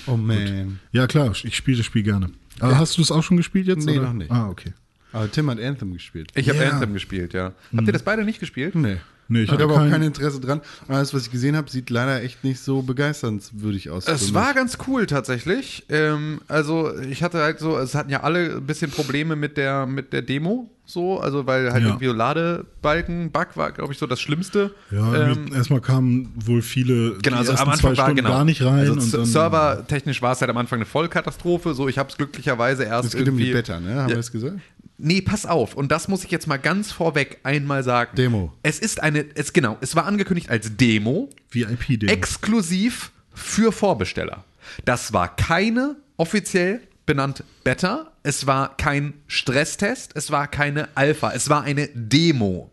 Oh 0.06 0.16
man. 0.16 0.80
Ja 0.92 1.06
klar, 1.06 1.32
ich 1.42 1.56
spiele 1.56 1.76
das 1.78 1.86
Spiel 1.86 2.02
gerne. 2.02 2.30
Aber 2.60 2.78
hast 2.78 2.96
du 2.98 3.02
es 3.02 3.10
auch 3.10 3.22
schon 3.22 3.36
gespielt 3.36 3.66
jetzt? 3.66 3.84
Nee, 3.86 3.98
oder? 3.98 4.08
noch 4.08 4.14
nicht. 4.14 4.30
Ah, 4.30 4.48
okay. 4.48 4.72
Aber 5.12 5.30
Tim 5.30 5.48
hat 5.50 5.60
Anthem 5.60 5.92
gespielt. 5.92 6.30
Ich 6.34 6.48
habe 6.48 6.58
Ja. 6.58 6.70
Anthem 6.70 6.92
gespielt, 6.94 7.32
ja. 7.32 7.52
Habt 7.76 7.86
ihr 7.86 7.92
das 7.92 8.02
beide 8.02 8.24
nicht 8.24 8.40
gespielt? 8.40 8.74
Nee. 8.74 8.96
Nee, 9.28 9.42
ich 9.42 9.50
hatte 9.50 9.64
aber 9.64 9.74
auch 9.74 9.78
kein- 9.78 9.90
kein 9.90 10.02
Interesse 10.02 10.40
dran. 10.40 10.60
Alles, 10.88 11.12
was 11.12 11.22
ich 11.22 11.30
gesehen 11.32 11.56
habe, 11.56 11.68
sieht 11.70 11.90
leider 11.90 12.22
echt 12.22 12.44
nicht 12.44 12.60
so 12.60 12.82
begeisternswürdig 12.82 13.90
aus. 13.90 14.06
Es 14.06 14.32
war 14.34 14.54
ganz 14.54 14.78
cool 14.86 15.06
tatsächlich. 15.06 15.84
Ähm, 15.88 16.40
also 16.48 16.96
ich 16.98 17.22
hatte 17.22 17.38
halt 17.42 17.58
so, 17.58 17.76
es 17.78 17.94
hatten 17.94 18.10
ja 18.10 18.22
alle 18.22 18.56
ein 18.56 18.66
bisschen 18.66 18.90
Probleme 18.90 19.34
mit 19.36 19.56
der 19.56 19.86
mit 19.86 20.12
der 20.12 20.22
Demo, 20.22 20.70
so, 20.84 21.18
also 21.18 21.46
weil 21.46 21.72
halt 21.72 21.82
Ja. 21.82 21.88
irgendwie 21.90 22.06
so 22.06 22.12
Ladebalken-Bug 22.12 23.48
war, 23.56 23.72
glaube 23.72 23.92
ich, 23.92 23.98
so 23.98 24.06
das 24.06 24.20
Schlimmste. 24.20 24.72
Ja, 24.90 25.30
ähm, 25.32 25.52
erstmal 25.52 25.80
kamen 25.80 26.32
wohl 26.36 26.62
viele 26.62 27.14
Genau, 27.18 27.42
die 27.42 27.48
also 27.48 27.52
am 27.54 27.70
Anfang 27.70 27.96
war 27.96 28.14
genau 28.14 28.30
gar 28.30 28.44
nicht 28.44 28.62
rein. 28.62 28.88
Also 28.88 29.24
servertechnisch 29.24 30.22
war 30.22 30.32
es 30.32 30.40
halt 30.40 30.50
am 30.50 30.56
Anfang 30.56 30.78
eine 30.78 30.86
Vollkatastrophe. 30.86 31.74
So, 31.74 31.88
ich 31.88 31.98
habe 31.98 32.10
es 32.10 32.16
glücklicherweise 32.16 32.84
erst 32.84 33.06
Es 33.08 33.12
geht 33.12 33.22
um 33.22 33.26
irgendwie. 33.28 33.46
die 33.46 33.52
Beta, 33.52 33.80
ne? 33.80 33.88
Haben 33.94 33.96
Ja. 34.02 34.08
wir 34.08 34.16
das 34.16 34.30
gesagt? 34.32 34.56
Nee, 34.98 35.20
pass 35.20 35.44
auf. 35.46 35.74
Und 35.74 35.92
das 35.92 36.08
muss 36.08 36.24
ich 36.24 36.30
jetzt 36.30 36.46
mal 36.46 36.56
ganz 36.56 36.92
vorweg 36.92 37.40
einmal 37.42 37.82
sagen. 37.82 38.16
Demo. 38.16 38.52
Es 38.62 38.78
ist 38.78 39.02
eine, 39.02 39.26
es 39.34 39.52
genau, 39.52 39.76
es 39.80 39.94
war 39.94 40.06
angekündigt 40.06 40.48
als 40.48 40.76
Demo, 40.76 41.30
VIP-Demo. 41.50 42.10
exklusiv 42.10 43.12
für 43.34 43.72
Vorbesteller. 43.72 44.44
Das 44.84 45.12
war 45.12 45.36
keine 45.36 45.96
offiziell 46.16 46.80
benannte 47.04 47.44
Beta, 47.62 48.10
es 48.22 48.46
war 48.46 48.76
kein 48.76 49.14
Stresstest, 49.28 50.12
es 50.16 50.30
war 50.30 50.48
keine 50.48 50.88
Alpha, 50.96 51.32
es 51.32 51.48
war 51.48 51.62
eine 51.62 51.88
Demo. 51.94 52.70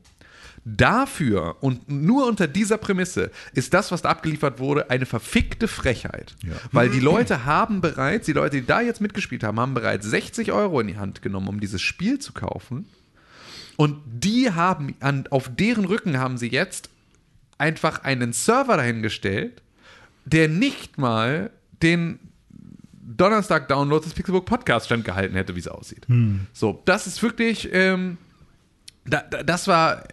Dafür 0.65 1.57
und 1.60 1.90
nur 1.90 2.26
unter 2.26 2.48
dieser 2.48 2.77
Prämisse 2.77 3.31
ist 3.53 3.73
das, 3.73 3.91
was 3.91 4.02
da 4.02 4.10
abgeliefert 4.10 4.60
wurde, 4.60 4.90
eine 4.90 5.06
verfickte 5.06 5.68
Frechheit. 5.68 6.35
Ja. 6.41 6.53
Weil 6.72 6.90
die 6.90 6.99
Leute 7.02 7.44
haben 7.44 7.81
bereits, 7.81 8.27
die 8.27 8.34
Leute, 8.34 8.61
die 8.61 8.65
da 8.65 8.80
jetzt 8.80 9.02
mitgespielt 9.02 9.44
haben, 9.44 9.60
haben 9.60 9.73
bereits 9.73 10.06
60 10.06 10.53
Euro 10.53 10.80
in 10.80 10.88
die 10.88 10.98
Hand 10.98 11.22
genommen, 11.22 11.49
um 11.49 11.60
dieses 11.60 11.81
Spiel 11.81 12.19
zu 12.19 12.31
kaufen. 12.31 12.85
Und 13.76 13.98
die 14.06 14.52
haben, 14.52 14.95
an, 15.02 15.27
auf 15.31 15.49
deren 15.53 15.84
Rücken 15.84 16.18
haben 16.18 16.38
sie 16.38 16.49
jetzt 16.49 16.90
einfach 17.57 18.03
einen 18.03 18.31
Server 18.31 18.77
dahingestellt, 18.77 19.61
der 20.26 20.48
nicht 20.48 20.98
mal 20.98 21.49
den 21.81 22.19
Donnerstag-Download 23.18 24.03
des 24.03 24.14
Pixelbook 24.14 24.45
Podcast 24.45 24.85
standgehalten 24.85 25.35
hätte, 25.35 25.56
wie 25.56 25.60
es 25.60 25.68
aussieht. 25.68 26.06
So, 26.53 26.81
das 26.85 27.06
ist 27.07 27.22
wirklich, 27.22 27.69
ähm, 27.73 28.18
da, 29.06 29.22
da, 29.30 29.44
das 29.44 29.68
war 29.68 30.03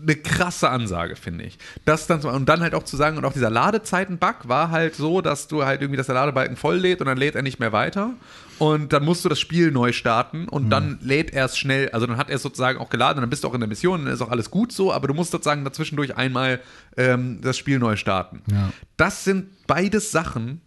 eine 0.00 0.16
krasse 0.16 0.70
Ansage, 0.70 1.16
finde 1.16 1.44
ich. 1.44 1.58
Das 1.84 2.06
dann, 2.06 2.20
und 2.20 2.48
dann 2.48 2.60
halt 2.60 2.74
auch 2.74 2.84
zu 2.84 2.96
sagen, 2.96 3.16
und 3.16 3.24
auch 3.24 3.32
dieser 3.32 3.50
Ladezeiten-Bug 3.50 4.48
war 4.48 4.70
halt 4.70 4.94
so, 4.94 5.20
dass 5.20 5.48
du 5.48 5.64
halt 5.64 5.80
irgendwie, 5.80 5.96
dass 5.96 6.06
der 6.06 6.14
Ladebalken 6.14 6.56
voll 6.56 6.76
lädt 6.76 7.00
und 7.00 7.06
dann 7.06 7.18
lädt 7.18 7.34
er 7.34 7.42
nicht 7.42 7.58
mehr 7.58 7.72
weiter. 7.72 8.10
Und 8.58 8.92
dann 8.92 9.04
musst 9.04 9.24
du 9.24 9.28
das 9.28 9.38
Spiel 9.38 9.70
neu 9.70 9.92
starten 9.92 10.48
und 10.48 10.68
dann 10.70 10.98
lädt 11.00 11.32
er 11.32 11.44
es 11.44 11.56
schnell, 11.56 11.90
also 11.90 12.06
dann 12.06 12.16
hat 12.16 12.28
er 12.28 12.36
es 12.36 12.42
sozusagen 12.42 12.78
auch 12.78 12.90
geladen 12.90 13.18
und 13.18 13.22
dann 13.22 13.30
bist 13.30 13.44
du 13.44 13.48
auch 13.48 13.54
in 13.54 13.60
der 13.60 13.68
Mission 13.68 14.00
und 14.00 14.06
dann 14.06 14.14
ist 14.14 14.20
auch 14.20 14.30
alles 14.30 14.50
gut 14.50 14.72
so, 14.72 14.92
aber 14.92 15.06
du 15.06 15.14
musst 15.14 15.30
sozusagen 15.30 15.64
dazwischendurch 15.64 16.16
einmal 16.16 16.60
ähm, 16.96 17.40
das 17.40 17.56
Spiel 17.56 17.78
neu 17.78 17.94
starten. 17.94 18.42
Ja. 18.50 18.72
Das 18.96 19.22
sind 19.22 19.46
beides 19.68 20.10
Sachen, 20.10 20.60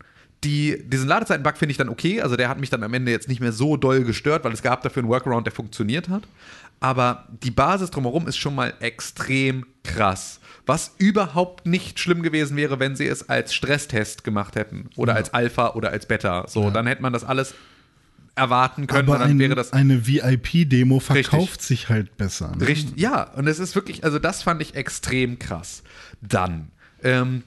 die, 0.43 0.81
diesen 0.87 1.07
Ladezeiten-Bug 1.07 1.57
finde 1.57 1.71
ich 1.71 1.77
dann 1.77 1.89
okay. 1.89 2.21
Also 2.21 2.35
der 2.35 2.49
hat 2.49 2.59
mich 2.59 2.69
dann 2.69 2.83
am 2.83 2.93
Ende 2.93 3.11
jetzt 3.11 3.27
nicht 3.27 3.41
mehr 3.41 3.51
so 3.51 3.77
doll 3.77 4.03
gestört, 4.03 4.43
weil 4.43 4.53
es 4.53 4.63
gab 4.63 4.81
dafür 4.81 5.03
einen 5.03 5.09
Workaround, 5.09 5.45
der 5.45 5.53
funktioniert 5.53 6.09
hat. 6.09 6.23
Aber 6.81 7.27
die 7.43 7.51
Basis 7.51 7.91
drumherum 7.91 8.27
ist 8.27 8.37
schon 8.37 8.55
mal 8.55 8.73
extrem 8.79 9.67
krass. 9.83 10.39
Was 10.65 10.95
überhaupt 10.97 11.65
nicht 11.65 11.99
schlimm 11.99 12.23
gewesen 12.23 12.57
wäre, 12.57 12.79
wenn 12.79 12.95
sie 12.95 13.07
es 13.07 13.29
als 13.29 13.53
Stresstest 13.53 14.23
gemacht 14.23 14.55
hätten. 14.55 14.89
Oder 14.95 15.15
als 15.15 15.33
Alpha 15.33 15.73
oder 15.75 15.91
als 15.91 16.07
Beta. 16.07 16.47
So, 16.47 16.71
dann 16.71 16.87
hätte 16.87 17.03
man 17.03 17.13
das 17.13 17.23
alles 17.23 17.53
erwarten 18.35 18.87
können 18.87 19.07
Aber 19.07 19.19
dann 19.19 19.31
ein, 19.31 19.39
wäre 19.39 19.55
das 19.55 19.73
eine 19.73 20.07
VIP-Demo 20.07 20.99
verkauft 20.99 21.61
sich 21.61 21.89
halt 21.89 22.17
besser. 22.17 22.55
Ne? 22.55 22.67
Richtig, 22.67 22.99
ja, 22.99 23.23
und 23.23 23.47
es 23.47 23.59
ist 23.59 23.75
wirklich, 23.75 24.03
also 24.03 24.19
das 24.19 24.41
fand 24.41 24.61
ich 24.61 24.73
extrem 24.75 25.37
krass. 25.37 25.83
Dann 26.21 26.71
ähm, 27.03 27.43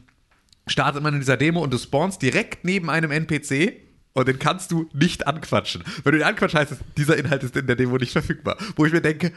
startet 0.67 1.03
man 1.03 1.15
in 1.15 1.21
dieser 1.21 1.37
Demo 1.37 1.61
und 1.61 1.73
du 1.73 1.79
spawnst 1.79 2.23
direkt 2.23 2.65
neben 2.65 2.91
einem 2.91 3.11
NPC 3.11 3.84
und 4.15 4.29
den 4.29 4.39
kannst 4.39 4.71
du 4.71 4.89
nicht 4.93 5.27
anquatschen. 5.27 5.83
Wenn 6.03 6.13
du 6.13 6.19
den 6.19 6.27
anquatschst, 6.27 6.57
heißt 6.57 6.73
es, 6.73 6.79
dieser 6.97 7.17
Inhalt 7.17 7.43
ist 7.43 7.57
in 7.57 7.67
der 7.67 7.77
Demo 7.77 7.97
nicht 7.99 8.13
verfügbar. 8.13 8.57
Wo 8.77 8.87
ich 8.87 8.93
mir 8.93 9.01
denke, 9.03 9.33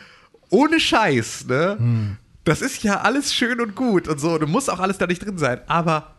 ohne 0.50 0.80
Scheiß, 0.80 1.46
ne? 1.48 2.16
Das 2.44 2.62
ist 2.62 2.82
ja 2.84 3.02
alles 3.02 3.34
schön 3.34 3.60
und 3.60 3.76
gut 3.76 4.08
und 4.08 4.20
so, 4.22 4.38
du 4.38 4.48
musst 4.48 4.70
auch 4.70 4.80
alles 4.80 4.98
da 4.98 5.08
nicht 5.08 5.26
drin 5.26 5.38
sein, 5.38 5.60
aber 5.68 6.16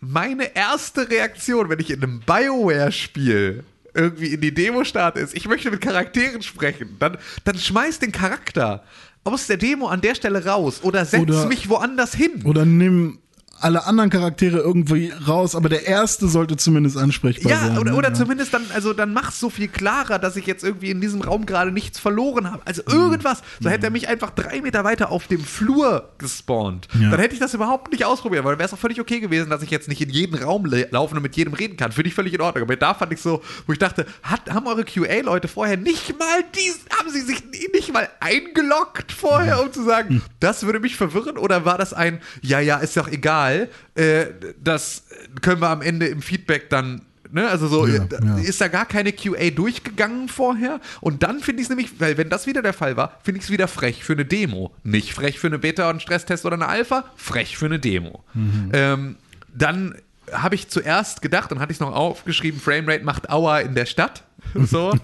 meine 0.00 0.54
erste 0.54 1.10
Reaktion, 1.10 1.68
wenn 1.68 1.80
ich 1.80 1.90
in 1.90 2.02
einem 2.02 2.20
Bioware-Spiel 2.20 3.64
irgendwie 3.92 4.26
in 4.28 4.40
die 4.40 4.54
Demo 4.54 4.84
starte, 4.84 5.20
ist, 5.20 5.34
ich 5.34 5.48
möchte 5.48 5.70
mit 5.70 5.80
Charakteren 5.80 6.42
sprechen. 6.42 6.96
Dann, 6.98 7.18
dann 7.44 7.58
schmeiß 7.58 7.98
den 7.98 8.12
Charakter 8.12 8.84
aus 9.24 9.46
der 9.48 9.56
Demo 9.56 9.88
an 9.88 10.00
der 10.00 10.14
Stelle 10.14 10.44
raus 10.44 10.80
oder 10.82 11.04
setz 11.04 11.22
Oder- 11.22 11.46
mich 11.46 11.68
woanders 11.68 12.14
hin. 12.14 12.42
Oder 12.44 12.64
nimm 12.64 13.18
alle 13.60 13.86
anderen 13.86 14.10
Charaktere 14.10 14.58
irgendwie 14.58 15.12
raus, 15.26 15.54
aber 15.54 15.68
der 15.68 15.86
erste 15.86 16.28
sollte 16.28 16.56
zumindest 16.56 16.96
ansprechbar 16.96 17.50
Ja, 17.52 17.60
sein. 17.60 17.78
oder, 17.78 17.90
ne? 17.92 17.96
oder 17.96 18.08
Ja. 18.08 18.14
zumindest 18.14 18.52
dann, 18.54 18.64
also 18.74 18.92
dann 18.92 19.12
mach's 19.12 19.40
so 19.40 19.50
viel 19.50 19.68
klarer, 19.68 20.18
dass 20.18 20.36
ich 20.36 20.46
jetzt 20.46 20.64
irgendwie 20.64 20.90
in 20.90 21.00
diesem 21.00 21.20
Raum 21.22 21.46
gerade 21.46 21.70
nichts 21.72 21.98
verloren 21.98 22.50
habe. 22.50 22.62
Also 22.66 22.82
irgendwas. 22.86 23.42
So 23.60 23.68
hätte 23.70 23.86
er 23.86 23.90
mich 23.90 24.08
einfach 24.08 24.30
drei 24.30 24.60
Meter 24.60 24.84
weiter 24.84 25.10
auf 25.10 25.26
dem 25.26 25.40
Flur 25.44 26.10
gespawnt. 26.18 26.88
Ja. 27.00 27.10
Dann 27.10 27.20
hätte 27.20 27.34
ich 27.34 27.40
das 27.40 27.54
überhaupt 27.54 27.92
nicht 27.92 28.04
ausprobiert, 28.04 28.44
weil 28.44 28.52
dann 28.52 28.58
wäre 28.58 28.66
es 28.68 28.74
auch 28.74 28.78
völlig 28.78 29.00
okay 29.00 29.20
gewesen, 29.20 29.50
dass 29.50 29.62
ich 29.62 29.70
jetzt 29.70 29.88
nicht 29.88 30.00
in 30.00 30.10
jeden 30.10 30.36
Raum 30.42 30.66
laufen 30.90 31.16
und 31.16 31.22
mit 31.22 31.36
jedem 31.36 31.54
reden 31.54 31.76
kann. 31.76 31.92
Finde 31.92 32.08
ich 32.08 32.14
völlig 32.14 32.34
in 32.34 32.40
Ordnung. 32.40 32.64
Aber 32.64 32.76
da 32.76 32.94
fand 32.94 33.12
ich 33.12 33.20
so, 33.20 33.42
wo 33.66 33.72
ich 33.72 33.78
dachte, 33.78 34.06
hat, 34.22 34.50
haben 34.50 34.66
eure 34.66 34.84
QA-Leute 34.84 35.48
vorher 35.48 35.76
nicht 35.76 36.18
mal 36.18 36.44
dies, 36.54 36.78
haben 36.98 37.10
sie 37.10 37.20
sich 37.20 37.42
nicht 37.72 37.92
mal 37.92 38.08
eingeloggt 38.20 39.12
vorher, 39.12 39.62
um 39.62 39.72
zu 39.72 39.82
sagen, 39.84 40.22
das 40.40 40.64
würde 40.64 40.80
mich 40.80 40.96
verwirren? 40.96 41.38
Oder 41.38 41.64
war 41.64 41.78
das 41.78 41.92
ein, 41.92 42.20
ja, 42.42 42.60
ja, 42.60 42.76
ist 42.78 42.96
doch 42.96 43.08
egal, 43.08 43.45
äh, 43.54 44.26
das 44.62 45.04
können 45.42 45.60
wir 45.60 45.68
am 45.68 45.82
Ende 45.82 46.06
im 46.06 46.22
Feedback 46.22 46.70
dann 46.70 47.02
Ne, 47.32 47.48
also 47.48 47.66
so 47.66 47.86
Ja, 47.86 48.04
äh, 48.04 48.24
ja. 48.24 48.38
ist 48.38 48.60
da 48.60 48.68
gar 48.68 48.86
keine 48.86 49.12
QA 49.12 49.50
durchgegangen 49.50 50.28
vorher. 50.28 50.80
Und 51.00 51.22
dann 51.22 51.40
finde 51.40 51.60
ich 51.60 51.66
es 51.66 51.68
nämlich, 51.70 52.00
weil 52.00 52.16
wenn 52.16 52.28
das 52.28 52.46
wieder 52.46 52.62
der 52.62 52.72
Fall 52.72 52.96
war, 52.96 53.18
finde 53.24 53.38
ich 53.38 53.44
es 53.44 53.50
wieder 53.50 53.68
frech 53.68 54.04
für 54.04 54.12
eine 54.12 54.24
Demo. 54.24 54.72
Nicht 54.84 55.12
frech 55.12 55.38
für 55.38 55.48
eine 55.48 55.58
Beta 55.58 55.84
und 55.84 55.90
einen 55.90 56.00
Stresstest 56.00 56.46
oder 56.46 56.54
eine 56.54 56.68
Alpha, 56.68 57.04
frech 57.16 57.58
für 57.58 57.66
eine 57.66 57.78
Demo. 57.78 58.24
Ähm, 58.72 59.16
dann 59.52 59.96
habe 60.32 60.54
ich 60.54 60.68
zuerst 60.68 61.22
gedacht 61.22 61.52
und 61.52 61.60
hatte 61.60 61.72
ich 61.72 61.80
noch 61.80 61.94
aufgeschrieben, 61.94 62.60
Framerate 62.60 63.04
macht 63.04 63.30
Aua 63.30 63.60
in 63.60 63.74
der 63.74 63.86
Stadt. 63.86 64.22
So. 64.66 64.94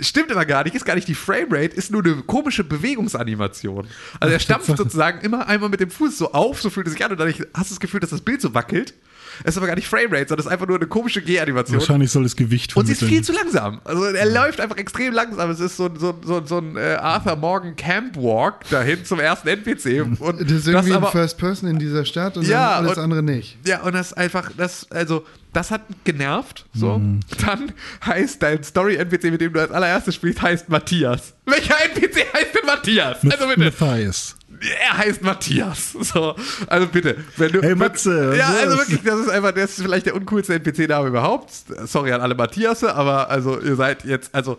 Stimmt 0.00 0.32
aber 0.32 0.44
gar 0.44 0.64
nicht, 0.64 0.74
ist 0.74 0.84
gar 0.84 0.94
nicht 0.94 1.08
die 1.08 1.14
Framerate, 1.14 1.76
ist 1.76 1.90
nur 1.90 2.04
eine 2.04 2.16
komische 2.16 2.64
Bewegungsanimation. 2.64 3.86
Also 4.20 4.32
er 4.32 4.38
stampft 4.40 4.76
sozusagen 4.76 5.20
immer 5.20 5.46
einmal 5.46 5.68
mit 5.68 5.80
dem 5.80 5.90
Fuß 5.90 6.18
so 6.18 6.32
auf, 6.32 6.60
so 6.60 6.70
fühlt 6.70 6.86
es 6.86 6.94
sich 6.94 7.04
an 7.04 7.12
und 7.12 7.18
dann 7.18 7.28
hast 7.28 7.70
du 7.70 7.74
das 7.74 7.80
Gefühl, 7.80 8.00
dass 8.00 8.10
das 8.10 8.22
Bild 8.22 8.40
so 8.40 8.54
wackelt. 8.54 8.94
Es 9.42 9.50
ist 9.54 9.56
aber 9.58 9.66
gar 9.66 9.74
nicht 9.76 9.88
Framerate, 9.88 10.28
sondern 10.28 10.40
es 10.40 10.46
ist 10.46 10.52
einfach 10.52 10.66
nur 10.66 10.76
eine 10.76 10.86
komische 10.86 11.20
G-Animation. 11.22 11.78
Wahrscheinlich 11.78 12.10
soll 12.10 12.22
das 12.22 12.36
Gewicht 12.36 12.76
Und 12.76 12.86
sie 12.86 12.92
ist 12.92 12.98
vermitteln. 12.98 13.24
viel 13.24 13.34
zu 13.34 13.40
langsam. 13.42 13.80
Also 13.84 14.04
er 14.04 14.26
läuft 14.26 14.60
einfach 14.60 14.76
extrem 14.76 15.12
langsam. 15.12 15.50
Es 15.50 15.60
ist 15.60 15.76
so, 15.76 15.90
so, 15.98 16.14
so, 16.24 16.44
so 16.44 16.58
ein 16.58 16.76
äh, 16.76 16.96
Arthur 17.00 17.36
Morgan 17.36 17.74
Camp 17.76 18.16
Walk 18.16 18.68
dahin 18.70 19.04
zum 19.04 19.18
ersten 19.20 19.48
NPC. 19.48 20.02
Und 20.20 20.40
Das 20.40 20.50
ist 20.50 20.68
irgendwie 20.68 20.92
aber, 20.92 21.06
ein 21.08 21.12
First 21.12 21.38
Person 21.38 21.68
in 21.70 21.78
dieser 21.78 22.04
Stadt 22.04 22.36
und 22.36 22.46
Ja, 22.46 22.72
alles 22.76 22.92
und- 22.92 22.98
andere 22.98 23.22
nicht. 23.22 23.58
ja, 23.66 23.82
und 23.82 23.94
das 23.94 24.12
einfach, 24.12 24.50
das, 24.56 24.90
also, 24.90 25.24
das 25.52 25.70
hat 25.70 25.82
genervt. 26.04 26.66
So. 26.74 26.98
Mhm. 26.98 27.20
Dann 27.46 27.72
heißt 28.04 28.42
dein 28.42 28.62
Story-NPC, 28.64 29.30
mit 29.30 29.40
dem 29.40 29.52
du 29.52 29.60
als 29.60 29.70
allererstes 29.70 30.14
spielst, 30.16 30.42
heißt 30.42 30.68
Matthias. 30.68 31.34
Welcher 31.46 31.76
NPC 31.84 32.26
heißt 32.32 32.54
denn 32.54 32.66
Matthias? 32.66 33.22
Mit, 33.22 33.32
Also 33.34 33.46
bitte. 33.46 33.60
Matthias. 33.60 34.36
Er 34.60 34.98
heißt 34.98 35.22
Matthias. 35.22 35.92
So, 35.92 36.36
also 36.66 36.86
bitte, 36.86 37.16
wenn 37.36 37.52
du. 37.52 37.62
Hey, 37.62 37.74
Matze, 37.74 38.30
was 38.30 38.36
Ja, 38.36 38.48
also 38.48 38.78
wirklich, 38.78 39.02
das 39.02 39.20
ist 39.20 39.28
einfach, 39.28 39.52
das 39.52 39.78
ist 39.78 39.82
vielleicht 39.82 40.06
der 40.06 40.14
uncoolste 40.14 40.54
NPC-Name 40.54 41.08
überhaupt. 41.08 41.50
Sorry 41.86 42.12
an 42.12 42.20
alle 42.20 42.34
Matthiasse, 42.34 42.94
aber 42.94 43.30
also 43.30 43.60
ihr 43.60 43.76
seid 43.76 44.04
jetzt, 44.04 44.34
also 44.34 44.58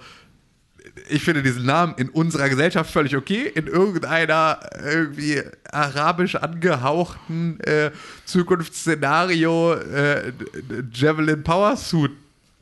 ich 1.09 1.23
finde 1.23 1.43
diesen 1.43 1.65
Namen 1.65 1.93
in 1.97 2.09
unserer 2.09 2.49
Gesellschaft 2.49 2.91
völlig 2.91 3.15
okay. 3.15 3.51
In 3.53 3.67
irgendeiner 3.67 4.59
irgendwie 4.84 5.41
arabisch 5.72 6.35
angehauchten 6.35 7.59
äh, 7.61 7.91
Zukunftsszenario 8.26 9.73
äh, 9.73 10.31
Javelin 10.93 11.43
Power 11.43 11.77
Suit 11.77 12.11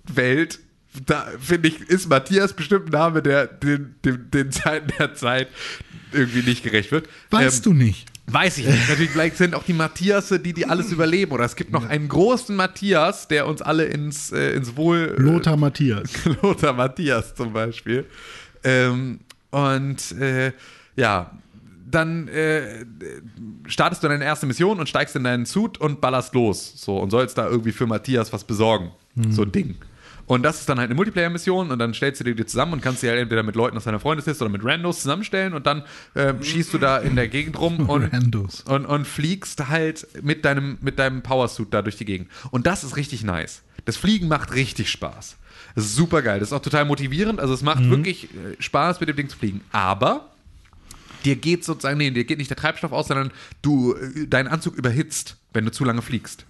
Welt, 0.05 0.59
da 1.05 1.27
finde 1.39 1.69
ich, 1.69 1.81
ist 1.81 2.09
Matthias 2.09 2.53
bestimmt 2.53 2.87
ein 2.87 2.91
Name, 2.91 3.21
der 3.21 3.47
den, 3.47 3.95
den, 4.03 4.29
den 4.31 4.51
Zeiten 4.51 4.91
der 4.99 5.15
Zeit 5.15 5.47
irgendwie 6.13 6.41
nicht 6.41 6.63
gerecht 6.63 6.91
wird. 6.91 7.07
Weißt 7.29 7.65
Ähm, 7.65 7.73
du 7.73 7.73
nicht. 7.73 8.07
Weiß 8.27 8.57
ich 8.57 8.65
nicht. 8.65 8.87
Natürlich 8.87 9.11
vielleicht 9.11 9.37
sind 9.37 9.53
auch 9.53 9.63
die 9.63 9.73
Matthiasse, 9.73 10.39
die 10.39 10.53
die 10.53 10.65
alles 10.65 10.91
überleben. 10.91 11.33
Oder 11.33 11.43
es 11.43 11.55
gibt 11.57 11.71
noch 11.73 11.87
einen 11.87 12.07
großen 12.07 12.55
Matthias, 12.55 13.27
der 13.27 13.47
uns 13.47 13.61
alle 13.61 13.85
ins, 13.85 14.31
äh, 14.31 14.53
ins 14.53 14.77
Wohl. 14.77 15.13
Lothar 15.17 15.57
Matthias. 15.57 16.09
Lothar 16.41 16.73
Matthias 16.73 17.35
zum 17.35 17.51
Beispiel. 17.51 18.05
Ähm, 18.63 19.19
und 19.51 20.11
äh, 20.13 20.53
ja, 20.95 21.31
dann 21.91 22.27
äh, 22.29 22.85
startest 23.67 24.03
du 24.03 24.07
deine 24.07 24.23
erste 24.23 24.45
Mission 24.45 24.79
und 24.79 24.87
steigst 24.87 25.15
in 25.15 25.25
deinen 25.25 25.45
Suit 25.45 25.77
und 25.77 25.99
ballerst 26.01 26.33
los. 26.33 26.73
So 26.77 26.97
und 26.97 27.09
sollst 27.09 27.37
da 27.37 27.47
irgendwie 27.47 27.71
für 27.73 27.85
Matthias 27.87 28.31
was 28.31 28.45
besorgen. 28.45 28.91
So 29.29 29.43
ein 29.43 29.51
Ding. 29.51 29.75
Und 30.25 30.43
das 30.43 30.61
ist 30.61 30.69
dann 30.69 30.79
halt 30.79 30.87
eine 30.87 30.95
Multiplayer-Mission 30.95 31.71
und 31.71 31.79
dann 31.79 31.93
stellst 31.93 32.21
du 32.21 32.23
dir 32.23 32.35
die 32.35 32.45
zusammen 32.45 32.73
und 32.73 32.81
kannst 32.81 33.01
sie 33.01 33.09
halt 33.09 33.19
entweder 33.19 33.43
mit 33.43 33.55
Leuten 33.55 33.75
aus 33.75 33.83
deiner 33.83 33.99
Freundesliste 33.99 34.43
oder 34.43 34.51
mit 34.51 34.63
Randos 34.63 35.01
zusammenstellen 35.01 35.53
und 35.53 35.67
dann 35.67 35.83
äh, 36.13 36.33
schießt 36.41 36.73
du 36.73 36.77
da 36.77 36.97
in 36.97 37.15
der 37.15 37.27
Gegend 37.27 37.59
rum 37.59 37.79
und, 37.89 38.09
und, 38.65 38.85
und 38.85 39.07
fliegst 39.07 39.67
halt 39.67 40.07
mit 40.21 40.45
deinem, 40.45 40.77
mit 40.81 40.97
deinem 40.97 41.23
Powersuit 41.23 41.73
da 41.73 41.81
durch 41.81 41.97
die 41.97 42.05
Gegend. 42.05 42.29
Und 42.51 42.67
das 42.67 42.83
ist 42.83 42.95
richtig 42.95 43.23
nice. 43.23 43.63
Das 43.85 43.97
Fliegen 43.97 44.27
macht 44.29 44.53
richtig 44.53 44.89
Spaß. 44.89 45.37
Das 45.75 45.85
ist 45.85 45.95
super 45.95 46.21
geil. 46.21 46.39
Das 46.39 46.49
ist 46.49 46.53
auch 46.53 46.61
total 46.61 46.85
motivierend. 46.85 47.39
Also 47.39 47.53
es 47.53 47.61
macht 47.61 47.89
wirklich 47.89 48.25
äh, 48.25 48.55
Spaß, 48.59 48.99
mit 48.99 49.09
dem 49.09 49.15
Ding 49.15 49.27
zu 49.27 49.37
fliegen. 49.37 49.61
Aber 49.71 50.29
dir 51.25 51.35
geht 51.35 51.63
sozusagen, 51.63 51.97
nee, 51.97 52.11
dir 52.11 52.23
geht 52.23 52.37
nicht 52.37 52.49
der 52.49 52.57
Treibstoff 52.57 52.91
aus, 52.91 53.07
sondern 53.07 53.31
du, 53.61 53.93
äh, 53.93 54.27
dein 54.27 54.47
Anzug 54.47 54.75
überhitzt, 54.75 55.37
wenn 55.51 55.65
du 55.65 55.71
zu 55.71 55.83
lange 55.83 56.01
fliegst. 56.01 56.45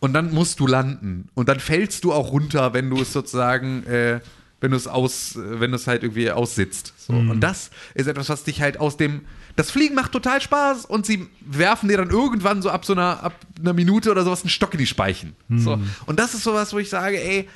Und 0.00 0.12
dann 0.12 0.32
musst 0.32 0.60
du 0.60 0.66
landen. 0.66 1.28
Und 1.34 1.48
dann 1.48 1.60
fällst 1.60 2.04
du 2.04 2.12
auch 2.12 2.30
runter, 2.30 2.72
wenn 2.72 2.88
du 2.88 3.00
es 3.00 3.12
sozusagen, 3.12 3.84
äh, 3.86 4.20
wenn 4.60 4.70
du 4.70 4.76
es 4.76 4.86
aus, 4.86 5.32
wenn 5.36 5.70
du 5.70 5.76
es 5.76 5.86
halt 5.86 6.02
irgendwie 6.02 6.30
aussitzt. 6.30 6.94
So. 6.98 7.12
Und 7.12 7.40
das 7.40 7.70
ist 7.94 8.06
etwas, 8.06 8.28
was 8.28 8.44
dich 8.44 8.60
halt 8.60 8.78
aus 8.80 8.96
dem. 8.96 9.22
Das 9.56 9.72
Fliegen 9.72 9.96
macht 9.96 10.12
total 10.12 10.40
Spaß 10.40 10.84
und 10.84 11.04
sie 11.04 11.26
werfen 11.40 11.88
dir 11.88 11.96
dann 11.96 12.10
irgendwann 12.10 12.62
so 12.62 12.70
ab 12.70 12.84
so 12.84 12.92
einer, 12.92 13.24
ab 13.24 13.34
einer 13.58 13.72
Minute 13.72 14.10
oder 14.12 14.22
sowas 14.22 14.42
einen 14.42 14.50
Stock 14.50 14.72
in 14.72 14.78
die 14.78 14.86
Speichen. 14.86 15.34
So. 15.48 15.80
Und 16.06 16.20
das 16.20 16.34
ist 16.34 16.44
sowas, 16.44 16.72
wo 16.72 16.78
ich 16.78 16.88
sage, 16.88 17.20
ey, 17.20 17.48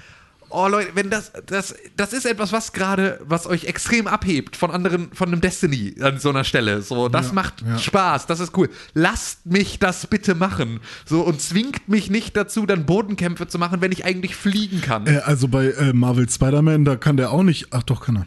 Oh 0.52 0.68
Leute, 0.68 0.90
wenn 0.94 1.08
das, 1.10 1.32
das, 1.46 1.74
das 1.96 2.12
ist 2.12 2.26
etwas, 2.26 2.52
was 2.52 2.72
gerade, 2.72 3.18
was 3.24 3.46
euch 3.46 3.64
extrem 3.64 4.06
abhebt 4.06 4.54
von 4.56 4.70
anderen, 4.70 5.10
von 5.12 5.28
einem 5.28 5.40
Destiny 5.40 5.94
an 6.00 6.18
so 6.18 6.28
einer 6.28 6.44
Stelle. 6.44 6.82
So, 6.82 7.08
das 7.08 7.28
Ja, 7.28 7.32
macht 7.32 7.62
ja. 7.62 7.78
Spaß, 7.78 8.26
das 8.26 8.40
ist 8.40 8.56
cool. 8.56 8.68
Lasst 8.94 9.46
mich 9.46 9.78
das 9.78 10.06
bitte 10.06 10.34
machen. 10.34 10.80
So, 11.06 11.22
und 11.22 11.40
zwingt 11.40 11.88
mich 11.88 12.10
nicht 12.10 12.36
dazu, 12.36 12.66
dann 12.66 12.86
Bodenkämpfe 12.86 13.46
zu 13.48 13.58
machen, 13.58 13.80
wenn 13.80 13.92
ich 13.92 14.04
eigentlich 14.04 14.36
fliegen 14.36 14.80
kann. 14.82 15.06
Äh, 15.06 15.20
also 15.24 15.48
bei 15.48 15.66
äh, 15.70 15.92
Marvel 15.92 16.28
Spider-Man, 16.28 16.84
da 16.84 16.96
kann 16.96 17.16
der 17.16 17.30
auch 17.30 17.42
nicht. 17.42 17.68
Ach 17.70 17.82
doch, 17.82 18.04
kann 18.04 18.16
er. 18.16 18.26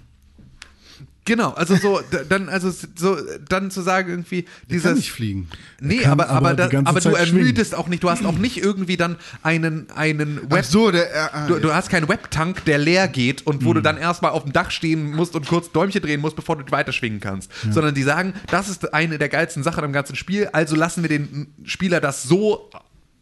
Genau, 1.25 1.51
also 1.53 1.75
so, 1.75 2.01
dann, 2.29 2.49
also 2.49 2.71
so, 2.95 3.17
dann 3.49 3.71
zu 3.71 3.81
sagen, 3.81 4.09
irgendwie, 4.11 4.43
Der 4.43 4.47
kann 4.47 4.67
dieses. 4.69 4.95
nicht 4.97 5.11
fliegen. 5.11 5.49
Nee, 5.81 5.97
kann 5.97 6.11
aber, 6.11 6.29
aber, 6.29 6.49
aber 6.49 6.69
da, 6.69 6.79
aber 6.85 6.99
du 6.99 7.11
Zeit 7.11 7.27
schwingen. 7.27 7.39
ermüdest 7.39 7.73
auch 7.73 7.87
nicht. 7.87 8.03
Du 8.03 8.11
hast 8.11 8.23
auch 8.25 8.37
nicht 8.37 8.57
irgendwie 8.57 8.95
dann 8.95 9.17
einen, 9.41 9.89
einen 9.89 10.51
Web. 10.51 10.63
so, 10.65 10.91
der. 10.91 11.11
Äh, 11.13 11.17
ah, 11.33 11.47
Du, 11.47 11.59
du 11.59 11.73
hast 11.73 11.89
keinen 11.89 12.07
Webtank, 12.07 12.63
der 12.65 12.77
leer 12.77 13.07
geht 13.07 13.45
und 13.45 13.65
wo 13.65 13.73
du 13.73 13.81
dann 13.81 13.97
erstmal 13.97 14.31
auf 14.31 14.43
dem 14.43 14.53
Dach 14.53 14.69
stehen 14.69 15.15
musst 15.15 15.35
und 15.35 15.47
kurz 15.47 15.71
Däumchen 15.71 16.01
drehen 16.01 16.21
musst, 16.21 16.35
bevor 16.35 16.57
du 16.57 16.71
weiterschwingen 16.71 17.19
kannst. 17.19 17.51
Sondern 17.71 17.95
die 17.95 18.03
sagen, 18.03 18.33
das 18.51 18.69
ist 18.69 18.93
eine 18.93 19.17
der 19.17 19.29
geilsten 19.29 19.63
Sachen 19.63 19.83
am 19.83 19.93
ganzen 19.93 20.15
Spiel, 20.15 20.47
also 20.53 20.75
lassen 20.75 21.01
wir 21.03 21.09
den 21.09 21.47
Spieler 21.63 22.01
das 22.01 22.23
so 22.23 22.69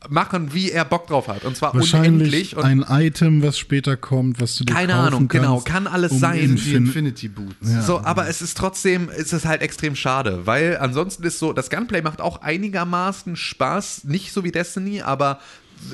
machen, 0.09 0.53
wie 0.53 0.71
er 0.71 0.85
Bock 0.85 1.07
drauf 1.07 1.27
hat. 1.27 1.43
Und 1.45 1.55
zwar 1.57 1.73
unendlich. 1.73 1.93
Wahrscheinlich 1.93 2.57
Und 2.57 2.63
ein 2.63 2.85
Item, 3.05 3.41
was 3.43 3.57
später 3.57 3.97
kommt, 3.97 4.41
was 4.41 4.55
du 4.55 4.63
dir 4.65 4.73
Keine 4.73 4.93
kaufen 4.93 5.07
Ahnung, 5.07 5.27
genau, 5.27 5.53
kannst, 5.55 5.65
kann 5.65 5.87
alles 5.87 6.11
um 6.11 6.19
sein. 6.19 6.39
Infin 6.39 6.85
Infinity 6.85 7.27
Boots. 7.27 7.55
So, 7.85 8.01
aber 8.03 8.27
es 8.27 8.41
ist 8.41 8.57
trotzdem, 8.57 9.09
es 9.09 9.33
ist 9.33 9.45
halt 9.45 9.61
extrem 9.61 9.95
schade, 9.95 10.45
weil 10.45 10.77
ansonsten 10.77 11.23
ist 11.23 11.39
so, 11.39 11.53
das 11.53 11.69
Gunplay 11.69 12.01
macht 12.01 12.21
auch 12.21 12.41
einigermaßen 12.41 13.35
Spaß, 13.35 14.03
nicht 14.05 14.33
so 14.33 14.43
wie 14.43 14.51
Destiny, 14.51 15.01
aber 15.01 15.39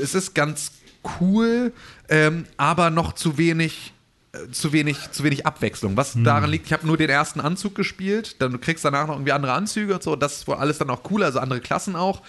es 0.02 0.16
ist 0.16 0.36
ganz 0.36 0.72
cool, 1.20 1.74
ähm, 2.10 2.46
aber 2.58 2.90
noch 2.90 3.14
zu 3.14 3.38
wenig. 3.38 3.94
äh, 4.32 4.52
Zu 4.52 4.74
wenig, 4.74 5.12
zu 5.12 5.24
wenig 5.24 5.48
Abwechslung. 5.48 5.98
Was 5.98 6.14
daran 6.16 6.52
liegt, 6.52 6.68
ich 6.68 6.74
habe 6.74 6.86
nur 6.86 6.98
den 6.98 7.10
ersten 7.10 7.40
Anzug 7.40 7.74
gespielt, 7.74 8.36
dann 8.42 8.52
du 8.52 8.60
kriegst 8.60 8.86
danach 8.86 9.08
noch 9.08 9.16
irgendwie 9.16 9.32
andere 9.32 9.54
Anzüge 9.54 9.96
und 9.96 10.04
so, 10.04 10.16
das 10.16 10.38
ist 10.38 10.48
wohl 10.48 10.56
alles 10.58 10.78
dann 10.78 10.90
auch 10.92 11.02
cool, 11.10 11.24
also 11.24 11.40
andere 11.40 11.62
Klassen 11.62 11.96
auch. 11.96 12.22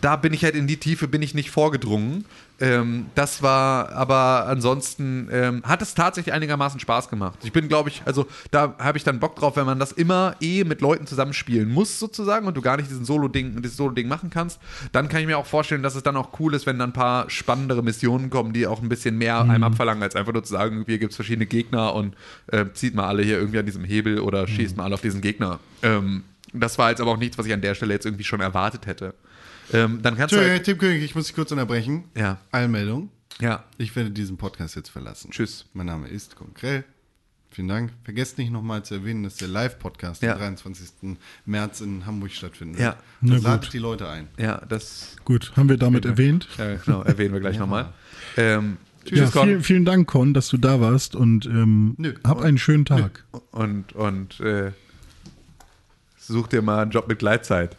Da 0.00 0.16
bin 0.16 0.32
ich 0.32 0.44
halt 0.44 0.54
in 0.54 0.66
die 0.66 0.76
Tiefe, 0.76 1.08
bin 1.08 1.22
ich 1.22 1.34
nicht 1.34 1.50
vorgedrungen. 1.50 2.24
Ähm, 2.60 3.06
das 3.14 3.42
war, 3.42 3.92
aber 3.92 4.46
ansonsten 4.48 5.28
ähm, 5.30 5.62
hat 5.64 5.80
es 5.80 5.94
tatsächlich 5.94 6.34
einigermaßen 6.34 6.80
Spaß 6.80 7.08
gemacht. 7.08 7.38
Ich 7.44 7.52
bin, 7.52 7.68
glaube 7.68 7.88
ich, 7.88 8.02
also 8.04 8.26
da 8.50 8.74
habe 8.78 8.98
ich 8.98 9.04
dann 9.04 9.20
Bock 9.20 9.36
drauf, 9.36 9.54
wenn 9.56 9.66
man 9.66 9.78
das 9.78 9.92
immer 9.92 10.34
eh 10.40 10.64
mit 10.64 10.80
Leuten 10.80 11.06
zusammenspielen 11.06 11.70
muss, 11.70 12.00
sozusagen, 12.00 12.48
und 12.48 12.56
du 12.56 12.60
gar 12.60 12.76
nicht 12.76 12.90
diesen 12.90 13.04
Solo-Ding, 13.04 13.62
dieses 13.62 13.76
Solo-Ding 13.76 14.08
machen 14.08 14.30
kannst, 14.30 14.58
dann 14.90 15.08
kann 15.08 15.20
ich 15.20 15.26
mir 15.26 15.38
auch 15.38 15.46
vorstellen, 15.46 15.84
dass 15.84 15.94
es 15.94 16.02
dann 16.02 16.16
auch 16.16 16.40
cool 16.40 16.52
ist, 16.54 16.66
wenn 16.66 16.78
dann 16.78 16.90
ein 16.90 16.94
paar 16.94 17.30
spannendere 17.30 17.82
Missionen 17.82 18.28
kommen, 18.28 18.52
die 18.52 18.66
auch 18.66 18.82
ein 18.82 18.88
bisschen 18.88 19.18
mehr 19.18 19.40
einem 19.40 19.62
abverlangen, 19.62 20.02
als 20.02 20.16
einfach 20.16 20.32
nur 20.32 20.42
zu 20.42 20.52
sagen, 20.52 20.82
hier 20.86 20.98
gibt 20.98 21.12
es 21.12 21.16
verschiedene 21.16 21.46
Gegner 21.46 21.94
und 21.94 22.16
äh, 22.48 22.66
zieht 22.72 22.94
mal 22.94 23.06
alle 23.06 23.22
hier 23.22 23.38
irgendwie 23.38 23.58
an 23.60 23.66
diesem 23.66 23.84
Hebel 23.84 24.18
oder 24.18 24.48
schießt 24.48 24.76
mal 24.76 24.84
alle 24.84 24.94
auf 24.94 25.00
diesen 25.00 25.20
Gegner. 25.20 25.60
Ähm, 25.82 26.24
das 26.52 26.78
war 26.78 26.90
jetzt 26.90 27.00
aber 27.00 27.12
auch 27.12 27.18
nichts, 27.18 27.38
was 27.38 27.46
ich 27.46 27.52
an 27.52 27.60
der 27.60 27.74
Stelle 27.74 27.94
jetzt 27.94 28.06
irgendwie 28.06 28.24
schon 28.24 28.40
erwartet 28.40 28.86
hätte. 28.86 29.14
Ähm, 29.72 30.00
dann 30.02 30.16
kannst 30.16 30.34
du 30.34 30.38
halt, 30.38 30.64
Tim 30.64 30.78
König, 30.78 31.02
ich 31.02 31.14
muss 31.14 31.26
dich 31.26 31.34
kurz 31.34 31.52
unterbrechen. 31.52 32.04
Ja. 32.16 32.38
Eilmeldung. 32.52 33.10
ja, 33.40 33.64
Ich 33.76 33.94
werde 33.96 34.10
diesen 34.10 34.36
Podcast 34.36 34.76
jetzt 34.76 34.88
verlassen. 34.90 35.30
Tschüss. 35.30 35.66
Mein 35.74 35.86
Name 35.86 36.08
ist 36.08 36.36
Konkrell. 36.36 36.84
Vielen 37.50 37.68
Dank. 37.68 37.92
Vergesst 38.04 38.36
nicht 38.38 38.50
nochmal 38.52 38.84
zu 38.84 38.94
erwähnen, 38.94 39.22
dass 39.24 39.36
der 39.36 39.48
Live-Podcast 39.48 40.22
Ja. 40.22 40.32
am 40.34 40.38
23. 40.38 41.16
März 41.46 41.80
in 41.80 42.04
Hamburg 42.04 42.30
stattfindet. 42.32 42.78
Ja. 42.80 42.96
Na 43.22 43.36
Und 43.36 43.42
ladet 43.42 43.62
gut. 43.64 43.72
die 43.72 43.78
Leute 43.78 44.08
ein. 44.08 44.28
ja, 44.36 44.60
das 44.68 45.16
Gut, 45.24 45.52
haben 45.56 45.68
wir 45.68 45.78
damit 45.78 46.04
erwähnt. 46.04 46.46
Ja, 46.58 46.76
genau, 46.76 47.02
erwähnen 47.02 47.32
wir 47.32 47.40
gleich 47.40 47.58
nochmal. 47.58 47.92
Ähm, 48.36 48.76
Ja, 49.06 49.24
tschüss, 49.24 49.30
Con. 49.32 49.48
vielen, 49.48 49.62
vielen 49.62 49.84
Dank, 49.86 50.06
Con, 50.08 50.34
dass 50.34 50.48
du 50.48 50.58
da 50.58 50.80
warst 50.82 51.16
und 51.16 51.46
ähm, 51.46 51.94
Nö. 51.96 52.14
hab 52.22 52.42
einen 52.42 52.58
schönen 52.58 52.84
Tag. 52.84 53.24
Und, 53.50 53.94
und 53.94 54.38
äh, 54.40 54.72
such 56.18 56.48
dir 56.48 56.60
mal 56.62 56.82
einen 56.82 56.90
Job 56.90 57.08
mit 57.08 57.18
Gleitzeit. 57.18 57.76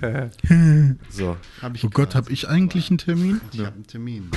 so. 1.10 1.36
Hab 1.62 1.74
ich 1.74 1.84
Oh 1.84 1.90
Gott, 1.90 2.14
habe 2.14 2.32
ich 2.32 2.48
eigentlich 2.48 2.90
einen 2.90 2.98
Termin? 2.98 3.40
Ich 3.52 3.60
habe 3.60 3.74
einen 3.74 3.86
Termin. 3.86 4.30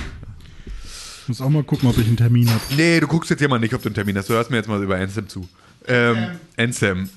Ich 1.21 1.27
muss 1.27 1.41
auch 1.41 1.49
mal 1.49 1.63
gucken, 1.63 1.89
ob 1.89 1.97
ich 1.97 2.07
einen 2.07 2.17
Termin 2.17 2.49
habe. 2.49 2.61
Nee, 2.75 2.99
du 2.99 3.07
guckst 3.07 3.29
jetzt 3.29 3.39
hier 3.39 3.49
mal 3.49 3.59
nicht, 3.59 3.73
ob 3.73 3.81
du 3.81 3.89
einen 3.89 3.95
Termin 3.95 4.17
hast. 4.17 4.29
Du 4.29 4.33
hörst 4.33 4.49
mir 4.49 4.57
jetzt 4.57 4.67
mal 4.67 4.81
über 4.81 4.97
Ansem 4.97 5.27
zu. 5.27 5.47
Ähm, 5.87 6.39
Ansem. 6.57 7.09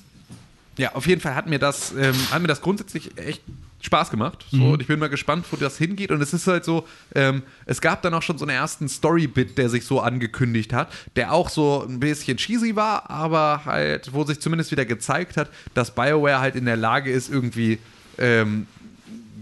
Ja, 0.77 0.93
auf 0.95 1.05
jeden 1.07 1.21
Fall 1.21 1.35
hat 1.35 1.47
mir 1.47 1.59
das, 1.59 1.91
ähm, 1.91 2.15
hat 2.31 2.41
mir 2.41 2.47
das 2.47 2.61
grundsätzlich 2.61 3.17
echt 3.17 3.41
Spaß 3.81 4.09
gemacht. 4.09 4.45
So, 4.49 4.71
Und 4.71 4.81
ich 4.81 4.87
bin 4.87 4.97
mal 4.97 5.09
gespannt, 5.09 5.45
wo 5.51 5.57
das 5.57 5.77
hingeht. 5.77 6.09
Und 6.09 6.21
es 6.21 6.33
ist 6.33 6.47
halt 6.47 6.63
so, 6.63 6.87
ähm, 7.15 7.43
es 7.65 7.81
gab 7.81 8.01
dann 8.01 8.13
auch 8.13 8.21
schon 8.21 8.37
so 8.37 8.45
einen 8.45 8.55
ersten 8.55 8.87
Story-Bit, 8.87 9.57
der 9.57 9.69
sich 9.69 9.85
so 9.85 9.99
angekündigt 9.99 10.71
hat, 10.71 10.91
der 11.17 11.33
auch 11.33 11.49
so 11.49 11.85
ein 11.87 11.99
bisschen 11.99 12.37
cheesy 12.37 12.75
war, 12.77 13.09
aber 13.09 13.65
halt, 13.65 14.13
wo 14.13 14.23
sich 14.23 14.39
zumindest 14.39 14.71
wieder 14.71 14.85
gezeigt 14.85 15.35
hat, 15.35 15.49
dass 15.73 15.93
BioWare 15.93 16.39
halt 16.39 16.55
in 16.55 16.65
der 16.65 16.77
Lage 16.77 17.11
ist, 17.11 17.29
irgendwie 17.29 17.77
ähm, 18.17 18.67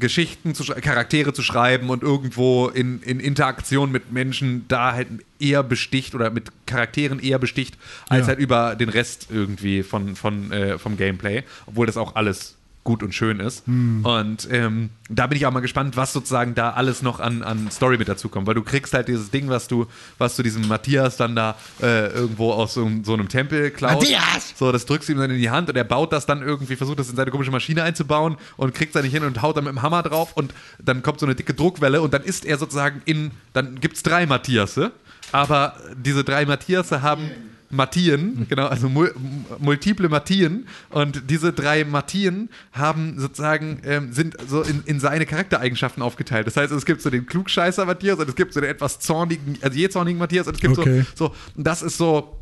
Geschichten, 0.02 0.54
zu, 0.54 0.66
Charaktere 0.66 1.32
zu 1.32 1.42
schreiben 1.42 1.90
und 1.90 2.04
irgendwo 2.04 2.68
in, 2.68 3.02
in 3.04 3.22
Interaktion 3.22 3.92
mit 3.92 4.12
Menschen 4.12 4.66
da 4.68 4.92
halt 4.92 5.08
eher 5.40 5.64
besticht 5.64 6.14
oder 6.14 6.30
mit 6.30 6.50
Charakteren 6.66 7.20
eher 7.20 7.40
besticht, 7.40 7.78
als 8.10 8.22
Ja. 8.22 8.28
halt 8.28 8.40
über 8.40 8.76
den 8.76 8.90
Rest 8.90 9.28
irgendwie 9.32 9.84
von, 9.84 10.18
von, 10.18 10.52
äh, 10.52 10.78
vom 10.78 10.98
Gameplay, 10.98 11.44
obwohl 11.66 11.86
das 11.86 11.96
auch 11.96 12.16
alles 12.16 12.56
gut 12.84 13.04
und 13.04 13.14
schön 13.14 13.40
ist. 13.40 13.64
Und 14.04 14.48
ähm, 14.52 14.90
da 15.08 15.28
bin 15.28 15.38
ich 15.38 15.46
auch 15.46 15.52
mal 15.52 15.60
gespannt, 15.60 15.98
was 15.98 16.14
sozusagen 16.14 16.56
da 16.56 16.72
alles 16.72 17.04
noch 17.04 17.20
an, 17.20 17.44
an 17.44 17.70
Story 17.70 17.98
mit 17.98 18.08
dazu 18.08 18.28
kommt, 18.28 18.48
weil 18.48 18.56
du 18.56 18.64
kriegst 18.64 18.94
halt 18.94 19.08
dieses 19.08 19.30
Ding, 19.30 19.50
was 19.50 19.68
du, 19.68 19.86
was 20.18 20.36
du 20.36 20.42
diesem 20.42 20.68
Matthias 20.68 21.16
dann 21.16 21.36
da 21.36 21.56
äh, 21.82 22.08
irgendwo 22.08 22.52
aus 22.54 22.74
so, 22.74 22.90
so 23.04 23.14
einem 23.14 23.30
Tempel 23.30 23.70
klaust. 23.70 24.02
Matthias! 24.02 24.54
So, 24.56 24.72
das 24.72 24.86
drückst 24.88 25.10
du 25.10 25.14
ihm 25.14 25.20
dann 25.20 25.30
in 25.30 25.38
die 25.38 25.52
Hand 25.52 25.70
und 25.70 25.76
er 25.76 25.84
baut 25.84 26.12
das 26.12 26.26
dann 26.26 26.42
irgendwie, 26.42 26.76
versucht 26.76 26.98
das 26.98 27.10
in 27.10 27.16
seine 27.16 27.30
komische 27.30 27.52
Maschine 27.52 27.84
einzubauen 27.84 28.38
und 28.58 28.74
kriegt 28.74 28.96
es 28.96 29.04
nicht 29.04 29.14
hin 29.14 29.24
und 29.24 29.42
haut 29.42 29.58
dann 29.58 29.66
mit 29.66 29.74
dem 29.74 29.82
Hammer 29.84 30.02
drauf 30.02 30.36
und 30.36 30.54
dann 30.80 31.04
kommt 31.04 31.20
so 31.20 31.28
eine 31.28 31.36
dicke 31.36 31.54
Druckwelle 31.54 32.02
und 32.02 32.14
dann 32.14 32.24
ist 32.24 32.46
er 32.46 32.58
sozusagen 32.58 33.02
in, 33.06 33.32
dann 33.54 33.80
gibt 33.80 33.98
es 33.98 34.04
drei 34.04 34.26
Matthiasse, 34.26 34.92
aber 35.32 35.76
diese 35.96 36.24
drei 36.24 36.46
Matthiasse 36.46 37.04
haben 37.04 37.30
Mattien, 37.72 38.46
genau, 38.50 38.68
also 38.68 38.90
mul 38.90 39.14
multiple 39.60 40.10
Mattien 40.10 40.68
und 40.90 41.30
diese 41.30 41.54
drei 41.54 41.84
Mattien 41.86 42.50
haben 42.72 43.20
sozusagen, 43.20 43.82
ähm, 43.86 44.14
sind 44.14 44.36
so 44.48 44.62
in, 44.62 44.84
in 44.86 45.00
seine 45.00 45.26
Charaktereigenschaften 45.26 46.04
aufgeteilt. 46.04 46.48
Das 46.48 46.58
heißt, 46.58 46.72
es 46.72 46.86
gibt 46.86 47.02
so 47.02 47.10
den 47.10 47.26
Klugscheißer 47.26 47.86
Matthias 47.86 48.20
und 48.20 48.28
es 48.30 48.36
gibt 48.36 48.54
so 48.54 48.62
den 48.62 48.70
etwas 48.70 49.00
zornigen, 49.00 49.58
also 49.62 49.78
je 49.78 49.90
zornigen 49.90 50.20
Matthias 50.20 50.48
und 50.48 50.56
es 50.56 50.62
gibt 50.62 50.78
Okay. 50.78 51.06
so, 51.16 51.28
so, 51.28 51.36
und 51.56 51.68
das 51.68 51.82
ist 51.82 51.98
so, 51.98 52.41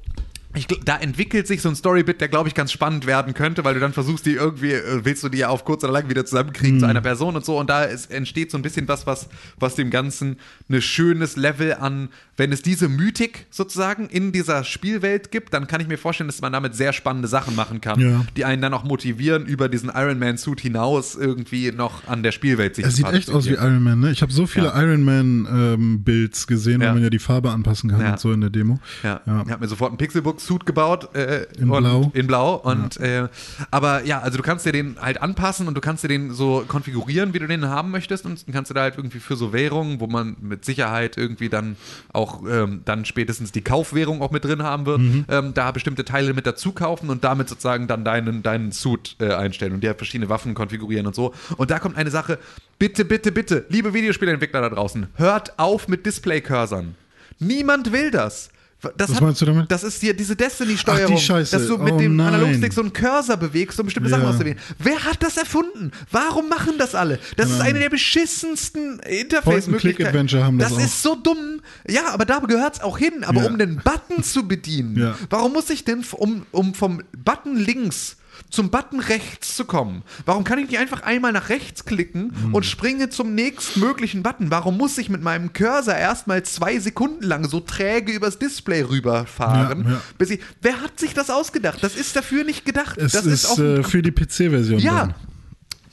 ich, 0.55 0.65
da 0.83 0.97
entwickelt 0.97 1.45
sich 1.45 1.61
so 1.61 1.69
ein 1.69 1.75
Storybit, 1.75 2.21
der, 2.21 2.27
glaube 2.27 2.49
ich, 2.49 2.55
ganz 2.55 2.71
spannend 2.71 3.05
werden 3.05 3.35
könnte, 3.35 3.63
weil 3.63 3.75
du 3.75 3.79
dann 3.79 3.93
versuchst, 3.93 4.25
die 4.25 4.33
irgendwie, 4.33 4.71
äh, 4.71 5.05
willst 5.05 5.23
du 5.23 5.29
die 5.29 5.37
ja 5.37 5.49
auf 5.49 5.63
kurz 5.63 5.83
oder 5.83 5.93
lang 5.93 6.09
wieder 6.09 6.25
zusammenkriegen 6.25 6.79
zu 6.79 6.87
einer 6.87 7.01
Person 7.01 7.35
und 7.35 7.45
so. 7.45 7.59
Und 7.59 7.69
da 7.69 7.83
ist, 7.83 8.09
entsteht 8.11 8.49
so 8.49 8.57
ein 8.57 8.63
bisschen 8.63 8.87
was, 8.87 9.05
was, 9.05 9.29
was 9.59 9.75
dem 9.75 9.91
Ganzen 9.91 10.37
ein 10.69 10.81
schönes 10.81 11.35
Level 11.35 11.75
an, 11.75 12.09
wenn 12.35 12.51
es 12.51 12.63
diese 12.63 12.89
Mythik 12.89 13.45
sozusagen 13.51 14.07
in 14.07 14.31
dieser 14.31 14.63
Spielwelt 14.63 15.29
gibt, 15.31 15.53
dann 15.53 15.67
kann 15.67 15.81
ich 15.81 15.87
mir 15.87 15.97
vorstellen, 15.99 16.27
dass 16.29 16.41
man 16.41 16.51
damit 16.51 16.73
sehr 16.73 16.93
spannende 16.93 17.27
Sachen 17.27 17.55
machen 17.55 17.79
kann, 17.79 17.99
Ja. 17.99 18.25
die 18.35 18.43
einen 18.45 18.61
dann 18.61 18.73
auch 18.73 18.83
motivieren, 18.83 19.45
über 19.45 19.69
diesen 19.69 19.91
Iron 19.93 20.17
Man-Suit 20.17 20.61
hinaus 20.61 21.13
irgendwie 21.15 21.71
noch 21.71 22.07
an 22.07 22.23
der 22.23 22.31
Spielwelt 22.31 22.75
sich 22.75 22.85
Er 22.85 22.89
zu 22.91 22.97
sieht 22.97 23.11
echt 23.11 23.29
aus 23.29 23.45
wie. 23.47 23.53
Iron 23.53 23.83
Man, 23.83 23.99
ne? 23.99 24.11
Ich 24.11 24.21
habe 24.23 24.31
so 24.31 24.47
viele 24.47 24.67
Ja. 24.67 24.81
Iron 24.81 25.03
Man-Builds 25.03 26.47
gesehen, 26.47 26.81
Ja. 26.81 26.87
weil 26.87 26.93
man 26.95 27.03
ja 27.03 27.09
die 27.09 27.19
Farbe 27.19 27.51
anpassen 27.51 27.89
kann 27.91 28.03
und 28.03 28.19
so 28.19 28.31
in 28.31 28.41
der 28.41 28.49
Demo. 28.49 28.79
Ja. 29.03 29.21
Ich 29.25 29.31
habe 29.51 29.59
mir 29.59 29.67
sofort 29.67 29.91
einen 29.91 29.97
Pixelbook-Suit 30.39 30.65
gebaut. 30.65 31.15
Äh, 31.15 31.45
In 31.59 31.69
und, 31.69 31.83
Blau. 31.83 32.11
In 32.13 32.27
Blau. 32.27 32.55
Und, 32.55 32.97
äh, 32.97 33.27
aber 33.71 34.03
ja, 34.05 34.19
also 34.19 34.37
du 34.37 34.43
kannst 34.43 34.65
dir 34.65 34.71
den 34.71 34.97
halt 35.01 35.21
anpassen 35.21 35.67
und 35.67 35.75
du 35.75 35.81
kannst 35.81 36.03
dir 36.03 36.07
den 36.07 36.31
so 36.33 36.63
konfigurieren, 36.67 37.33
wie 37.33 37.39
du 37.39 37.47
den 37.47 37.67
haben 37.67 37.91
möchtest. 37.91 38.25
Und 38.25 38.45
dann 38.47 38.53
kannst 38.53 38.69
du 38.69 38.73
da 38.73 38.81
halt 38.81 38.97
irgendwie 38.97 39.19
für 39.19 39.35
so 39.35 39.53
Währungen, 39.53 39.99
wo 39.99 40.07
man 40.07 40.37
mit 40.41 40.65
Sicherheit 40.65 41.17
irgendwie 41.17 41.49
dann 41.49 41.75
auch 42.13 42.41
ähm, 42.49 42.81
dann 42.85 43.05
spätestens 43.05 43.51
die 43.51 43.61
Kaufwährung 43.61 44.21
auch 44.21 44.31
mit 44.31 44.45
drin 44.45 44.63
haben 44.63 44.85
wird, 44.85 44.99
Mhm. 44.99 45.25
ähm, 45.29 45.53
da 45.53 45.71
bestimmte 45.71 46.03
Teile 46.05 46.33
mit 46.33 46.45
dazu 46.45 46.71
kaufen 46.71 47.09
und 47.09 47.23
damit 47.23 47.47
sozusagen 47.49 47.87
dann 47.87 48.03
deinen, 48.03 48.43
deinen 48.43 48.71
Suit 48.71 49.15
äh, 49.19 49.33
einstellen 49.33 49.73
und 49.73 49.81
dir 49.83 49.95
verschiedene 49.95 50.29
Waffen 50.29 50.53
konfigurieren 50.53 51.07
und 51.07 51.15
so. 51.15 51.33
Und 51.57 51.71
da 51.71 51.79
kommt 51.79 51.97
eine 51.97 52.11
Sache, 52.11 52.37
bitte, 52.79 53.05
bitte, 53.05 53.31
bitte, 53.31 53.65
liebe 53.69 53.93
Videospielentwickler 53.93 54.61
da 54.61 54.69
draußen, 54.69 55.07
hört 55.15 55.57
auf 55.57 55.87
mit 55.87 56.05
Display-Cursern. 56.05 56.95
Niemand 57.39 57.91
will 57.93 58.11
das. 58.11 58.49
Das 58.81 59.09
Was 59.09 59.15
hat, 59.17 59.21
meinst 59.23 59.41
du 59.41 59.45
damit? 59.45 59.69
Das 59.69 59.83
ist 59.83 59.99
hier 59.99 60.13
diese 60.13 60.37
Destiny-Steuerung. 60.37 61.17
Die. 61.17 61.27
Dass 61.27 61.49
du 61.67 61.77
mit 61.77 61.93
Oh, 61.93 61.97
dem 61.97 62.15
nein. 62.15 62.33
Analogstick 62.33 62.71
so 62.71 62.79
einen 62.81 62.93
Cursor 62.93 63.35
bewegst, 63.35 63.77
um 63.77 63.85
bestimmte 63.85 64.09
Ja. 64.09 64.15
Sachen 64.17 64.29
auszuwählen. 64.29 64.57
Wer 64.77 65.03
hat 65.03 65.21
das 65.21 65.35
erfunden? 65.35 65.91
Warum 66.11 66.47
machen 66.47 66.75
das 66.77 66.95
alle? 66.95 67.19
Das 67.35 67.49
ist 67.51 67.59
eine 67.59 67.79
der 67.79 67.89
beschissensten 67.89 68.99
Interface-Möglichkeiten. 68.99 70.27
Das 70.59 70.71
auch. 70.73 70.79
ist 70.79 71.01
so 71.03 71.15
dumm. 71.15 71.61
Ja, 71.89 72.13
aber 72.13 72.23
da 72.25 72.39
gehört 72.39 72.75
es 72.75 72.81
auch 72.81 72.97
hin. 72.97 73.23
Aber 73.25 73.43
Ja. 73.43 73.49
um 73.49 73.57
den 73.57 73.77
Button 73.83 74.23
zu 74.23 74.47
bedienen, 74.47 74.97
Ja. 74.97 75.15
warum 75.29 75.53
muss 75.53 75.69
ich 75.69 75.83
denn, 75.83 76.05
um, 76.13 76.45
um 76.51 76.73
vom 76.73 77.01
Button 77.17 77.57
links 77.57 78.15
zum 78.49 78.69
Button 78.69 78.99
rechts 78.99 79.55
zu 79.55 79.65
kommen. 79.65 80.03
Warum 80.25 80.43
kann 80.43 80.59
ich 80.59 80.69
nicht 80.69 80.79
einfach 80.79 81.01
einmal 81.03 81.31
nach 81.31 81.49
rechts 81.49 81.85
klicken 81.85 82.33
Hm. 82.43 82.53
und 82.53 82.65
springe 82.65 83.09
zum 83.09 83.35
nächstmöglichen 83.35 84.23
Button? 84.23 84.51
Warum 84.51 84.77
muss 84.77 84.97
ich 84.97 85.09
mit 85.09 85.21
meinem 85.21 85.53
Cursor 85.53 85.95
erstmal 85.95 86.43
zwei 86.43 86.79
Sekunden 86.79 87.23
lang 87.23 87.47
so 87.47 87.59
träge 87.59 88.11
übers 88.11 88.39
Display 88.39 88.81
rüberfahren? 88.81 89.83
Ja, 89.85 89.91
ja. 89.91 90.01
Bis 90.17 90.29
ich, 90.31 90.39
wer 90.61 90.81
hat 90.81 90.99
sich 90.99 91.13
das 91.13 91.29
ausgedacht? 91.29 91.79
Das 91.81 91.95
ist 91.95 92.15
dafür 92.15 92.43
nicht 92.43 92.65
gedacht. 92.65 92.97
Es 92.97 93.11
das 93.13 93.25
ist, 93.25 93.45
auch 93.47 93.59
äh, 93.59 93.83
für 93.83 94.01
die 94.01 94.11
PC-Version. 94.11 94.79
ja, 94.79 94.99
dann. 95.05 95.15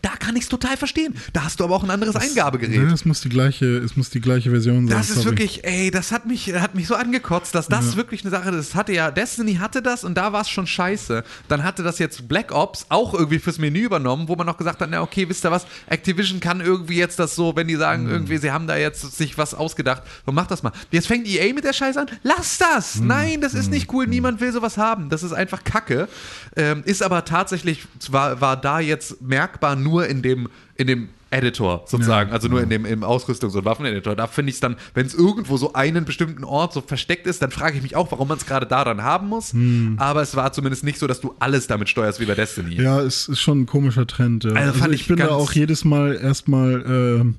Da 0.06 0.16
kann 0.16 0.36
ich 0.36 0.44
es 0.44 0.48
total 0.48 0.76
verstehen. 0.76 1.14
Da 1.32 1.44
hast 1.44 1.58
du 1.60 1.64
aber 1.64 1.74
auch 1.74 1.82
ein 1.82 1.90
anderes 1.90 2.14
Ja, 2.14 2.20
Eingabegerät. 2.20 2.92
es 2.92 3.04
muss 3.04 3.20
die 3.22 3.28
gleiche, 3.28 3.66
es 3.78 3.96
muss 3.96 4.10
die 4.10 4.20
gleiche 4.20 4.50
Version 4.50 4.86
sein. 4.86 4.96
Das 4.96 5.08
ist 5.08 5.16
sorry. 5.16 5.26
wirklich, 5.30 5.64
ey, 5.64 5.90
das 5.90 6.12
hat 6.12 6.26
mich, 6.26 6.52
hat 6.54 6.74
mich 6.74 6.86
so 6.86 6.94
angekotzt, 6.94 7.54
dass 7.54 7.66
das 7.68 7.96
wirklich 7.96 8.22
eine 8.22 8.30
Sache 8.30 8.50
ist. 8.50 8.70
Das 8.70 8.74
hatte 8.74 8.92
ja, 8.92 9.10
Destiny 9.10 9.56
hatte 9.56 9.82
das 9.82 10.04
und 10.04 10.14
da 10.14 10.32
war 10.32 10.42
es 10.42 10.48
schon 10.48 10.66
scheiße. 10.66 11.24
Dann 11.48 11.64
hatte 11.64 11.82
das 11.82 11.98
jetzt 11.98 12.28
Black 12.28 12.52
Ops 12.52 12.86
auch 12.88 13.14
irgendwie 13.14 13.38
fürs 13.38 13.58
Menü 13.58 13.80
übernommen, 13.80 14.28
wo 14.28 14.36
man 14.36 14.46
noch 14.46 14.56
gesagt 14.58 14.80
hat, 14.80 14.88
na 14.90 15.02
okay, 15.02 15.28
wisst 15.28 15.44
ihr 15.44 15.50
was, 15.50 15.66
Activision 15.88 16.40
kann 16.40 16.60
irgendwie 16.60 16.96
jetzt 16.96 17.18
das 17.18 17.34
so, 17.34 17.56
wenn 17.56 17.66
die 17.68 17.76
sagen, 17.76 18.04
Mhm. 18.04 18.10
irgendwie, 18.10 18.38
sie 18.38 18.50
haben 18.52 18.66
da 18.66 18.76
jetzt 18.76 19.16
sich 19.16 19.36
was 19.38 19.54
ausgedacht, 19.54 20.02
dann 20.24 20.34
macht 20.34 20.50
das 20.50 20.62
mal. 20.62 20.72
Jetzt 20.90 21.06
fängt 21.08 21.26
EA 21.26 21.52
mit 21.54 21.64
der 21.64 21.72
Scheiße 21.72 22.00
an, 22.00 22.06
lass 22.22 22.58
das! 22.58 22.96
Mhm. 22.96 23.06
Nein, 23.06 23.40
das 23.40 23.54
ist 23.54 23.70
nicht 23.70 23.92
cool, 23.92 24.06
niemand 24.06 24.40
will 24.40 24.52
sowas 24.52 24.76
haben. 24.78 25.08
Das 25.08 25.22
ist 25.22 25.32
einfach 25.32 25.64
Kacke. 25.64 26.08
Ähm, 26.56 26.82
ist 26.84 27.02
aber 27.02 27.24
tatsächlich, 27.24 27.86
war, 28.10 28.40
war 28.40 28.56
da 28.56 28.80
jetzt 28.80 29.20
merkbar 29.22 29.76
nur 29.76 29.95
in 30.05 30.20
dem, 30.20 30.48
in 30.74 30.86
dem 30.86 31.09
Editor 31.31 31.82
sozusagen, 31.86 32.28
Ja, 32.31 32.35
also 32.35 32.47
nur 32.48 32.62
in 32.62 32.68
dem 32.70 32.85
im 32.85 33.02
Ausrüstungs- 33.02 33.56
und 33.56 33.64
Waffeneditor. 33.64 34.14
Da 34.14 34.27
finde 34.28 34.51
ich 34.51 34.56
es 34.56 34.60
dann, 34.60 34.77
wenn 34.94 35.06
es 35.06 35.14
irgendwo 35.14 35.56
so 35.56 35.73
einen 35.73 36.05
bestimmten 36.05 36.44
Ort 36.44 36.73
so 36.73 36.81
versteckt 36.82 37.27
ist, 37.27 37.43
dann 37.43 37.51
frage 37.51 37.77
ich 37.77 37.82
mich 37.82 37.97
auch, 37.97 38.12
warum 38.12 38.28
man 38.28 38.39
es 38.39 38.47
gerade 38.47 38.64
da 38.66 38.85
dann 38.85 39.02
haben 39.02 39.28
muss. 39.28 39.52
Aber 39.97 40.23
es 40.23 40.36
war 40.36 40.52
zumindest 40.52 40.85
nicht 40.85 40.98
so, 40.98 41.06
dass 41.06 41.20
du 41.20 41.35
alles 41.40 41.66
damit 41.66 41.89
steuerst 41.89 42.20
wie 42.20 42.27
bei 42.27 42.35
Destiny. 42.35 42.77
Hm. 42.77 42.85
Ja, 42.85 43.01
es 43.01 43.28
ist 43.28 43.40
schon 43.40 43.62
ein 43.62 43.66
komischer 43.66 44.06
Trend. 44.06 44.44
Ja. 44.44 44.52
Also 44.52 44.74
fand 44.78 44.94
ich, 44.94 45.01
ich 45.02 45.09
bin 45.09 45.16
da 45.16 45.28
auch 45.31 45.52
jedes 45.52 45.85
Mal 45.85 46.14
erstmal 46.14 47.35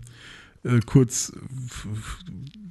äh, 0.65 0.69
äh, 0.75 0.79
kurz 0.85 1.31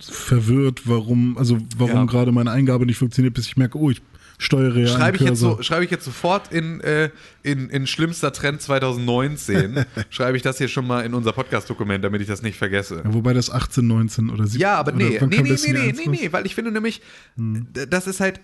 verwirrt, 0.01 0.83
warum, 0.85 1.39
also 1.39 1.59
warum 1.79 1.95
Ja. 1.95 2.05
gerade 2.05 2.33
meine 2.33 2.51
Eingabe 2.51 2.87
nicht 2.87 2.99
funktioniert, 2.99 3.35
bis 3.35 3.47
ich 3.47 3.57
merke, 3.57 3.79
oh, 3.79 3.91
ich 3.91 4.03
steuere 4.39 4.87
Schreibe 4.87 5.17
ich, 5.17 5.23
jetzt 5.23 5.41
so, 5.41 5.63
schreibe 5.63 5.85
ich 5.85 5.91
jetzt 5.91 6.05
sofort 6.05 6.53
in, 6.53 6.81
äh, 6.81 7.11
in, 7.43 7.69
in 7.71 7.87
schlimmster 7.87 8.33
Trend 8.33 8.61
2019, 8.61 9.85
schreibe 10.11 10.37
ich 10.37 10.43
das 10.43 10.59
hier 10.59 10.69
schon 10.69 10.87
mal 10.87 11.05
in 11.05 11.15
unser 11.15 11.33
Podcast-Dokument, 11.33 12.05
damit 12.05 12.21
ich 12.21 12.27
das 12.29 12.43
nicht 12.43 12.57
vergesse. 12.59 13.03
Ja, 13.05 13.15
wobei 13.15 13.33
das 13.33 13.51
18, 13.51 13.87
19 13.87 14.31
oder 14.31 14.45
17 14.45 14.61
Ja, 14.61 14.75
aber 14.77 14.93
nee, 14.93 15.19
nee, 15.21 15.43
nee, 15.43 15.43
nee, 15.43 15.73
nee, 15.73 15.93
nee, 15.93 16.07
nee, 16.09 16.33
weil 16.33 16.47
ich 16.47 16.55
finde 16.55 16.71
nämlich, 16.73 17.01
d- 17.37 17.87
das 17.89 18.07
ist 18.07 18.21
halt. 18.21 18.41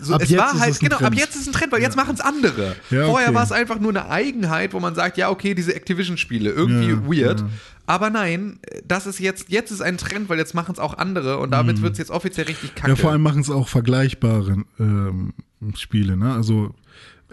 So, 0.00 0.14
Ab 0.14 0.22
es 0.22 0.36
war 0.36 0.58
halt, 0.58 0.78
genau, 0.80 0.96
ab 0.96 1.00
Trend. 1.02 1.16
jetzt 1.18 1.34
ist 1.34 1.42
es 1.42 1.46
ein 1.48 1.52
Trend, 1.52 1.72
weil 1.72 1.80
jetzt 1.82 1.96
machen 1.96 2.14
es 2.14 2.20
andere. 2.20 2.76
Ja, 2.90 3.06
Vorher 3.06 3.28
okay. 3.28 3.36
war 3.36 3.44
es 3.44 3.52
einfach 3.52 3.78
nur 3.80 3.90
eine 3.90 4.08
Eigenheit, 4.08 4.72
wo 4.74 4.80
man 4.80 4.94
sagt, 4.94 5.16
ja, 5.16 5.30
okay, 5.30 5.54
diese 5.54 5.74
Activision-Spiele, 5.74 6.50
irgendwie 6.50 6.90
Ja, 7.20 7.28
weird. 7.28 7.40
ja. 7.40 7.48
Aber 7.86 8.10
nein, 8.10 8.60
das 8.86 9.06
ist 9.06 9.20
jetzt, 9.20 9.50
jetzt 9.50 9.70
ist 9.70 9.82
ein 9.82 9.98
Trend, 9.98 10.28
weil 10.28 10.38
jetzt 10.38 10.54
machen 10.54 10.72
es 10.72 10.78
auch 10.78 10.96
andere 10.96 11.38
und 11.38 11.50
damit 11.50 11.82
wird 11.82 11.92
es 11.92 11.98
jetzt 11.98 12.10
offiziell 12.10 12.46
richtig 12.46 12.74
kacke. 12.74 12.90
Mhm. 12.92 12.96
Ja, 12.96 13.00
vor 13.02 13.10
allem 13.12 13.22
machen 13.22 13.40
es 13.42 13.50
auch 13.50 13.68
vergleichbare 13.68 14.64
ähm, 14.78 15.34
Spiele, 15.76 16.16
ne? 16.16 16.32
Also 16.34 16.74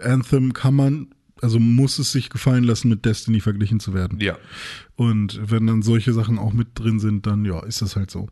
Anthem 0.02 0.52
kann 0.52 0.74
man, 0.74 1.08
also 1.40 1.58
muss 1.58 1.98
es 1.98 2.12
sich 2.12 2.28
gefallen 2.28 2.64
lassen, 2.64 2.88
mit 2.90 3.04
Destiny 3.06 3.40
verglichen 3.40 3.80
zu 3.80 3.94
werden. 3.94 4.20
Ja. 4.20 4.36
Und 4.94 5.40
wenn 5.42 5.66
dann 5.66 5.80
solche 5.82 6.12
Sachen 6.12 6.38
auch 6.38 6.52
mit 6.52 6.68
drin 6.74 7.00
sind, 7.00 7.26
dann 7.26 7.44
ja, 7.46 7.60
ist 7.64 7.80
das 7.82 7.96
halt 7.96 8.10
so. 8.10 8.28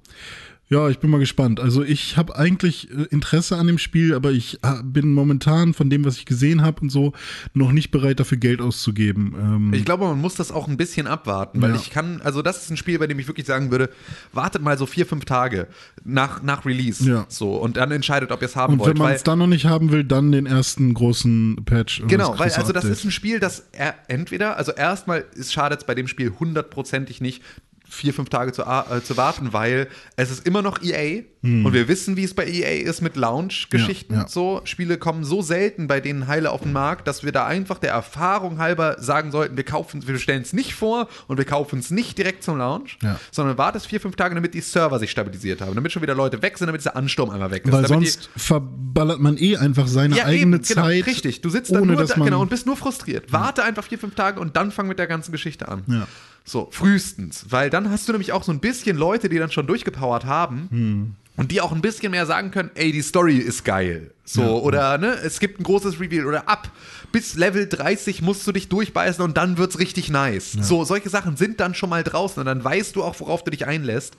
Ja, 0.72 0.88
ich 0.88 1.00
bin 1.00 1.10
mal 1.10 1.18
gespannt. 1.18 1.58
Also 1.58 1.82
ich 1.82 2.16
habe 2.16 2.36
eigentlich 2.36 2.88
äh, 2.92 3.02
Interesse 3.10 3.56
an 3.56 3.66
dem 3.66 3.76
Spiel, 3.76 4.14
aber 4.14 4.30
ich 4.30 4.60
äh, 4.62 4.82
bin 4.84 5.12
momentan 5.12 5.74
von 5.74 5.90
dem, 5.90 6.04
was 6.04 6.16
ich 6.16 6.26
gesehen 6.26 6.62
habe 6.62 6.82
und 6.82 6.90
so, 6.90 7.12
noch 7.54 7.72
nicht 7.72 7.90
bereit 7.90 8.20
dafür 8.20 8.38
Geld 8.38 8.60
auszugeben. 8.60 9.34
Ähm, 9.36 9.72
Ich 9.74 9.84
glaube, 9.84 10.04
man 10.04 10.20
muss 10.20 10.36
das 10.36 10.52
auch 10.52 10.68
ein 10.68 10.76
bisschen 10.76 11.08
abwarten, 11.08 11.60
weil 11.60 11.70
Ja. 11.70 11.76
ich 11.76 11.90
kann, 11.90 12.20
also 12.22 12.40
das 12.40 12.62
ist 12.62 12.70
ein 12.70 12.76
Spiel, 12.76 13.00
bei 13.00 13.08
dem 13.08 13.18
ich 13.18 13.26
wirklich 13.26 13.48
sagen 13.48 13.72
würde, 13.72 13.90
wartet 14.32 14.62
mal 14.62 14.78
so 14.78 14.86
vier, 14.86 15.06
fünf 15.06 15.24
Tage 15.24 15.66
nach, 16.04 16.40
nach 16.44 16.64
Release. 16.64 17.04
Ja. 17.04 17.26
So, 17.28 17.56
und 17.56 17.76
dann 17.76 17.90
entscheidet, 17.90 18.30
ob 18.30 18.40
ihr 18.40 18.46
es 18.46 18.54
haben 18.54 18.74
und 18.74 18.78
wollt. 18.78 18.90
wenn 18.90 18.98
man 19.02 19.12
es 19.12 19.24
dann 19.24 19.40
noch 19.40 19.48
nicht 19.48 19.64
haben 19.66 19.90
will, 19.90 20.04
dann 20.04 20.30
den 20.30 20.46
ersten 20.46 20.94
großen 20.94 21.64
Patch. 21.64 22.02
Genau, 22.06 22.38
weil 22.38 22.52
also 22.52 22.72
das 22.72 22.84
Update. 22.84 22.92
ist 22.98 23.04
ein 23.04 23.10
Spiel, 23.10 23.40
das 23.40 23.64
er, 23.72 23.96
entweder, 24.06 24.56
also 24.56 24.70
erstmal 24.70 25.24
schadet 25.50 25.80
es 25.80 25.84
bei 25.86 25.96
dem 25.96 26.06
Spiel 26.06 26.32
hundertprozentig 26.38 27.20
nicht, 27.20 27.42
vier, 27.90 28.14
fünf 28.14 28.28
Tage 28.30 28.52
zu, 28.52 28.62
äh, 28.62 29.02
zu 29.02 29.16
warten, 29.16 29.52
weil 29.52 29.88
es 30.16 30.30
ist 30.30 30.46
immer 30.46 30.62
noch 30.62 30.80
EA 30.82 31.22
und 31.42 31.72
wir 31.72 31.88
wissen, 31.88 32.18
wie 32.18 32.24
es 32.24 32.34
bei 32.34 32.46
EA 32.46 32.82
ist 32.86 33.00
mit 33.00 33.16
Launch-Geschichten. 33.16 34.12
Ja, 34.12 34.20
ja. 34.22 34.28
So, 34.28 34.60
Spiele 34.64 34.98
kommen 34.98 35.24
so 35.24 35.40
selten 35.40 35.86
bei 35.86 35.98
denen 36.00 36.26
heile 36.26 36.50
auf 36.50 36.60
den 36.62 36.72
Markt, 36.72 37.08
dass 37.08 37.24
wir 37.24 37.32
da 37.32 37.46
einfach 37.46 37.78
der 37.78 37.92
Erfahrung 37.92 38.58
halber 38.58 38.96
sagen 39.00 39.30
sollten, 39.32 39.56
wir 39.56 39.64
kaufen, 39.64 40.06
wir 40.06 40.18
stellen 40.18 40.42
es 40.42 40.52
nicht 40.52 40.74
vor 40.74 41.08
und 41.28 41.38
wir 41.38 41.46
kaufen 41.46 41.78
es 41.78 41.90
nicht 41.90 42.18
direkt 42.18 42.44
zum 42.44 42.58
Launch, 42.58 42.98
Ja. 43.02 43.18
sondern 43.30 43.56
wartest 43.56 43.86
vier, 43.86 44.00
fünf 44.02 44.16
Tage, 44.16 44.34
damit 44.34 44.52
die 44.52 44.60
Server 44.60 44.98
sich 44.98 45.10
stabilisiert 45.10 45.62
haben, 45.62 45.74
damit 45.74 45.92
schon 45.92 46.02
wieder 46.02 46.14
Leute 46.14 46.42
weg 46.42 46.58
sind, 46.58 46.66
damit 46.66 46.82
dieser 46.82 46.94
Ansturm 46.94 47.30
einmal 47.30 47.50
weg 47.50 47.64
ist. 47.64 47.72
Weil 47.72 47.86
sonst 47.88 48.28
verballert 48.36 49.20
man 49.20 49.38
eh 49.38 49.56
einfach 49.56 49.86
seine 49.86 50.22
eigene 50.24 50.56
eben, 50.56 50.62
genau, 50.66 50.82
Zeit. 50.82 51.06
richtig. 51.06 51.40
Du 51.40 51.48
sitzt 51.48 51.72
dann 51.72 51.82
ohne 51.82 51.92
nur 51.92 52.00
dass 52.02 52.10
da, 52.10 52.22
genau, 52.22 52.42
und 52.42 52.50
bist 52.50 52.66
nur 52.66 52.76
frustriert. 52.76 53.32
Warte 53.32 53.62
einfach 53.64 53.84
vier, 53.84 53.98
fünf 53.98 54.14
Tage 54.14 54.38
und 54.40 54.56
dann 54.56 54.70
fang 54.72 54.88
mit 54.88 54.98
der 54.98 55.06
ganzen 55.06 55.32
Geschichte 55.32 55.68
an. 55.68 55.84
Ja. 55.86 56.06
So, 56.44 56.68
frühestens. 56.70 57.46
Weil 57.50 57.70
dann 57.70 57.90
hast 57.90 58.08
du 58.08 58.12
nämlich 58.12 58.32
auch 58.32 58.42
so 58.42 58.52
ein 58.52 58.60
bisschen 58.60 58.96
Leute, 58.96 59.28
die 59.28 59.38
dann 59.38 59.50
schon 59.50 59.66
durchgepowert 59.66 60.24
haben. 60.24 60.68
Hm. 60.70 61.14
Und 61.36 61.52
die 61.52 61.60
auch 61.62 61.72
ein 61.72 61.80
bisschen 61.80 62.10
mehr 62.10 62.26
sagen 62.26 62.50
können, 62.50 62.70
ey, 62.74 62.92
die 62.92 63.00
Story 63.00 63.36
ist 63.38 63.64
geil. 63.64 64.10
So, 64.24 64.42
Ja, 64.42 64.48
oder 64.48 64.98
ne, 64.98 65.12
es 65.24 65.40
gibt 65.40 65.58
ein 65.58 65.62
großes 65.62 65.98
Reveal. 65.98 66.26
Oder 66.26 66.48
ab 66.48 66.70
bis 67.12 67.34
Level 67.34 67.66
30 67.66 68.20
musst 68.20 68.46
du 68.46 68.52
dich 68.52 68.68
durchbeißen 68.68 69.24
und 69.24 69.36
dann 69.38 69.56
wird's 69.56 69.78
richtig 69.78 70.10
nice. 70.10 70.52
So, 70.60 70.84
solche 70.84 71.08
Sachen 71.08 71.36
sind 71.36 71.58
dann 71.60 71.74
schon 71.74 71.88
mal 71.88 72.02
draußen 72.04 72.40
und 72.40 72.46
dann 72.46 72.62
weißt 72.62 72.94
du 72.94 73.02
auch, 73.04 73.18
worauf 73.20 73.42
du 73.42 73.50
dich 73.52 73.66
einlässt. 73.66 74.16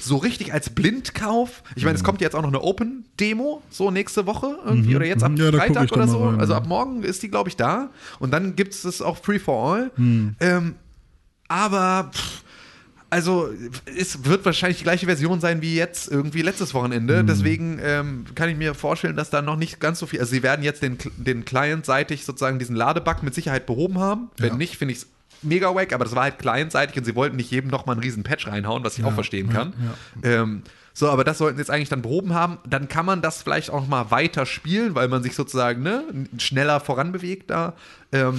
So 0.00 0.16
richtig 0.16 0.52
als 0.54 0.70
Blindkauf. 0.70 1.62
Ich 1.74 1.82
Mhm. 1.82 1.86
meine, 1.88 1.96
es 1.98 2.04
kommt 2.04 2.20
jetzt 2.20 2.36
auch 2.36 2.42
noch 2.42 2.48
eine 2.48 2.62
Open-Demo, 2.62 3.62
so 3.70 3.90
nächste 3.90 4.26
Woche 4.26 4.56
irgendwie, 4.64 4.94
oder 4.96 5.06
jetzt 5.06 5.26
Mhm. 5.28 5.36
Ja, 5.38 5.50
Freitag 5.52 5.90
oder 5.92 6.06
so. 6.08 6.24
rein, 6.24 6.40
also 6.40 6.52
ja. 6.52 6.58
ab 6.58 6.66
morgen 6.68 7.02
ist 7.02 7.22
die, 7.22 7.30
glaube 7.30 7.48
ich, 7.48 7.56
da. 7.56 7.90
Und 8.20 8.30
dann 8.30 8.54
gibt 8.54 8.74
es 8.74 9.02
auch 9.02 9.18
Free 9.18 9.38
for 9.40 9.74
All. 9.74 9.90
Hm. 9.96 10.36
Ähm, 10.40 10.74
aber 11.50 12.10
pff, 12.14 12.42
also 13.10 13.50
es 13.98 14.24
wird 14.24 14.44
wahrscheinlich 14.44 14.78
die 14.78 14.84
gleiche 14.84 15.06
Version 15.06 15.40
sein 15.40 15.60
wie 15.62 15.74
jetzt 15.74 16.08
irgendwie 16.10 16.42
letztes 16.42 16.72
Wochenende. 16.74 17.18
Hm. 17.18 17.26
Deswegen 17.26 17.80
ähm, 17.82 18.24
kann 18.36 18.48
ich 18.48 18.56
mir 18.56 18.72
vorstellen, 18.74 19.16
dass 19.16 19.30
da 19.30 19.42
noch 19.42 19.56
nicht 19.56 19.80
ganz 19.80 19.98
so 19.98 20.06
viel. 20.06 20.20
Also 20.20 20.30
sie 20.30 20.44
werden 20.44 20.62
jetzt 20.62 20.80
den, 20.82 20.96
den 21.16 21.44
Client-seitig 21.44 22.24
sozusagen 22.24 22.60
diesen 22.60 22.76
Ladebug 22.76 23.24
mit 23.24 23.34
Sicherheit 23.34 23.66
behoben 23.66 23.98
haben. 23.98 24.30
Wenn 24.38 24.50
Ja. 24.50 24.56
nicht, 24.56 24.76
finde 24.76 24.92
ich 24.92 24.98
es 24.98 25.06
mega 25.42 25.74
wack, 25.74 25.92
aber 25.92 26.04
das 26.04 26.14
war 26.14 26.22
halt 26.22 26.38
clientseitig 26.38 26.96
und 26.98 27.04
sie 27.04 27.16
wollten 27.16 27.34
nicht 27.36 27.50
jedem 27.50 27.68
nochmal 27.70 27.94
einen 27.94 28.02
riesen 28.04 28.22
Patch 28.22 28.46
reinhauen, 28.46 28.84
was 28.84 28.96
ich 28.96 29.04
auch 29.04 29.12
verstehen 29.14 29.48
kann. 29.48 29.72
Ähm, 30.22 30.62
So, 30.92 31.08
aber 31.08 31.24
das 31.24 31.38
sollten 31.38 31.58
jetzt 31.58 31.70
eigentlich 31.70 31.88
dann 31.88 32.02
Proben 32.02 32.34
haben. 32.34 32.58
Dann 32.68 32.88
kann 32.88 33.06
man 33.06 33.22
das 33.22 33.42
vielleicht 33.42 33.70
auch 33.70 33.86
mal 33.88 34.10
weiter 34.10 34.44
spielen, 34.44 34.94
weil 34.94 35.08
man 35.08 35.22
sich 35.22 35.34
sozusagen 35.34 35.82
ne, 35.82 36.04
schneller 36.38 36.78
voranbewegt 36.80 37.48
da. 37.50 37.74
Ähm, 38.12 38.38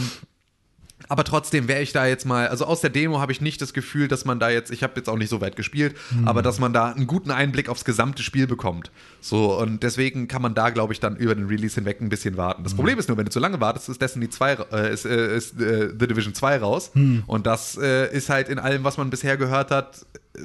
aber 1.12 1.26
trotzdem 1.26 1.68
wäre 1.68 1.82
ich 1.82 1.92
da 1.92 2.08
jetzt 2.08 2.26
mal, 2.26 2.48
also 2.48 2.64
aus 2.64 2.80
der 2.80 2.90
Demo 2.90 3.20
habe 3.20 3.34
ich 3.34 3.42
nicht 3.42 3.62
das 3.62 3.74
Gefühl, 3.74 4.08
dass 4.08 4.24
man 4.24 4.40
da 4.40 4.50
jetzt, 4.50 4.72
ich 4.72 4.82
habe 4.82 4.94
jetzt 4.96 5.10
auch 5.10 5.18
nicht 5.18 5.28
so 5.28 5.42
weit 5.42 5.58
gespielt, 5.58 5.94
Mhm. 6.16 6.26
aber 6.26 6.42
dass 6.42 6.58
man 6.58 6.72
da 6.72 6.92
einen 6.94 7.06
guten 7.06 7.32
Einblick 7.32 7.68
aufs 7.68 7.84
gesamte 7.84 8.24
Spiel 8.24 8.48
bekommt. 8.48 8.92
So, 9.20 9.60
und 9.60 9.84
deswegen 9.84 10.30
kann 10.30 10.42
man 10.42 10.54
da, 10.54 10.70
glaube 10.70 10.94
ich, 10.94 11.02
dann 11.02 11.18
über 11.18 11.36
den 11.36 11.48
Release 11.48 11.76
hinweg 11.76 12.00
ein 12.00 12.08
bisschen 12.08 12.38
warten. 12.38 12.62
Mhm. 12.62 12.64
Das 12.64 12.76
Problem 12.76 12.98
ist 12.98 13.10
nur, 13.10 13.18
wenn 13.18 13.26
du 13.26 13.32
zu 13.32 13.42
lange 13.42 13.60
wartest, 13.60 13.90
ist 13.90 14.02
Destiny 14.02 14.30
2, 14.30 14.54
äh, 14.72 14.94
ist, 14.94 15.06
äh, 15.06 15.36
ist 15.36 15.60
äh, 15.60 15.90
The 16.00 16.08
Division 16.08 16.34
2 16.34 16.60
raus. 16.60 16.92
Mhm. 16.94 17.24
Und 17.28 17.46
das 17.46 17.78
äh, 17.78 18.10
ist 18.16 18.30
halt 18.30 18.48
in 18.48 18.58
allem, 18.58 18.86
was 18.86 18.98
man 18.98 19.10
bisher 19.10 19.36
gehört 19.36 19.70
hat, 19.70 20.06
äh, 20.38 20.40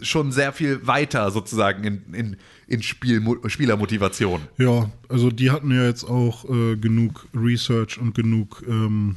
schon 0.00 0.32
sehr 0.32 0.54
viel 0.54 0.86
weiter 0.86 1.30
sozusagen 1.30 1.84
in, 1.84 2.14
in, 2.14 2.36
in 2.68 2.82
Spiel, 2.82 3.22
Spielermotivation. 3.48 4.40
Ja, 4.56 4.90
also 5.10 5.30
die 5.30 5.50
hatten 5.50 5.70
ja 5.70 5.84
jetzt 5.84 6.04
auch 6.04 6.48
äh, 6.48 6.76
genug 6.76 7.26
Research 7.34 7.98
und 7.98 8.14
genug. 8.14 8.62
Ähm, 8.66 9.16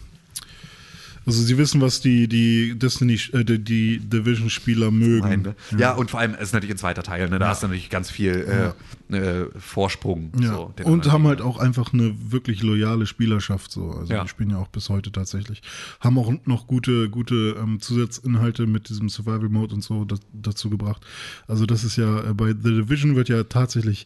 also 1.25 1.41
sie 1.41 1.57
wissen, 1.57 1.81
was 1.81 2.01
die, 2.01 2.27
die 2.27 2.77
Destiny, 2.77 3.19
äh, 3.33 3.43
die, 3.43 3.59
die 3.59 3.99
Division-Spieler 3.99 4.91
mögen. 4.91 5.27
Nein, 5.27 5.41
ne? 5.41 5.55
ja. 5.77 5.93
und 5.93 6.11
vor 6.11 6.19
allem 6.19 6.35
ist 6.35 6.53
natürlich 6.53 6.75
ein 6.75 6.77
zweiter 6.77 7.03
Teil, 7.03 7.29
ne? 7.29 7.39
da 7.39 7.49
hast 7.49 7.63
du 7.63 7.67
natürlich 7.67 7.89
ganz 7.89 8.09
viel 8.11 8.73
äh, 9.11 9.15
äh, 9.15 9.49
Vorsprung. 9.57 10.31
Ja. 10.39 10.53
So, 10.53 10.73
und 10.83 11.11
haben 11.11 11.27
halt 11.27 11.41
auch 11.41 11.57
einfach 11.57 11.93
eine 11.93 12.15
wirklich 12.31 12.63
loyale 12.63 13.05
Spielerschaft. 13.05 13.71
So. 13.71 13.91
Also 13.91 14.13
Ja. 14.13 14.23
die 14.23 14.29
spielen 14.29 14.49
ja 14.49 14.57
auch 14.57 14.67
bis 14.67 14.89
heute 14.89 15.11
tatsächlich. 15.11 15.61
Haben 15.99 16.17
auch 16.17 16.33
noch 16.45 16.67
gute, 16.67 17.09
gute 17.09 17.55
ähm, 17.59 17.79
Zusatzinhalte 17.79 18.67
mit 18.67 18.89
diesem 18.89 19.09
Survival 19.09 19.49
Mode 19.49 19.75
und 19.75 19.81
so 19.83 20.05
da, 20.05 20.15
dazu 20.33 20.69
gebracht. 20.69 21.05
Also 21.47 21.65
das 21.65 21.83
ist 21.83 21.95
ja, 21.95 22.29
äh, 22.29 22.33
bei 22.33 22.49
The 22.49 22.75
Division 22.75 23.15
wird 23.15 23.29
ja 23.29 23.43
tatsächlich 23.43 24.05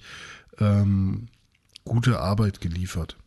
ähm, 0.60 1.28
gute 1.84 2.20
Arbeit 2.20 2.62
geliefert. 2.62 3.18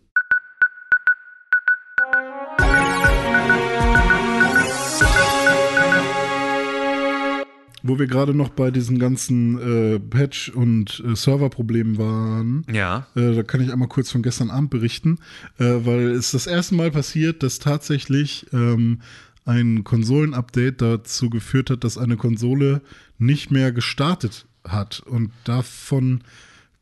Wo 7.83 7.99
wir 7.99 8.07
gerade 8.07 8.35
noch 8.35 8.51
bei 8.51 8.71
diesen 8.71 8.99
ganzen 8.99 9.59
äh, 9.59 9.99
Patch- 9.99 10.51
und 10.51 11.03
äh, 11.07 11.17
Serverproblemen 11.17 11.97
waren, 11.99 12.65
Ja. 12.73 13.07
äh, 13.17 13.35
da 13.35 13.43
kann 13.43 13.61
ich 13.61 13.73
einmal 13.73 13.89
kurz 13.89 14.11
von 14.11 14.23
gestern 14.23 14.51
Abend 14.51 14.71
berichten, 14.71 15.19
äh, 15.59 15.65
weil 15.85 16.11
es 16.11 16.31
das 16.33 16.47
erste 16.47 16.75
Mal 16.75 16.91
passiert, 16.91 17.43
dass 17.43 17.59
tatsächlich 17.59 18.47
ähm, 18.53 19.01
ein 19.47 19.83
Konsolen-Update 19.85 20.83
dazu 20.83 21.31
geführt 21.31 21.71
hat, 21.71 21.85
dass 21.85 21.97
eine 21.99 22.17
Konsole 22.17 22.83
nicht 23.19 23.51
mehr 23.51 23.73
gestartet 23.73 24.47
hat. 24.65 25.01
Und 25.01 25.31
davon, 25.45 26.21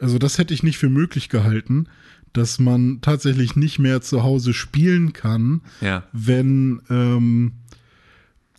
also 0.00 0.18
das 0.18 0.38
hätte 0.38 0.52
ich 0.54 0.62
nicht 0.64 0.78
für 0.78 0.90
möglich 0.90 1.28
gehalten, 1.28 1.86
dass 2.32 2.58
man 2.58 3.00
tatsächlich 3.00 3.56
nicht 3.56 3.78
mehr 3.78 4.00
zu 4.02 4.22
Hause 4.22 4.52
spielen 4.52 5.12
kann, 5.12 5.62
Ja. 5.80 6.02
wenn 6.12 6.82
ähm, 6.90 7.52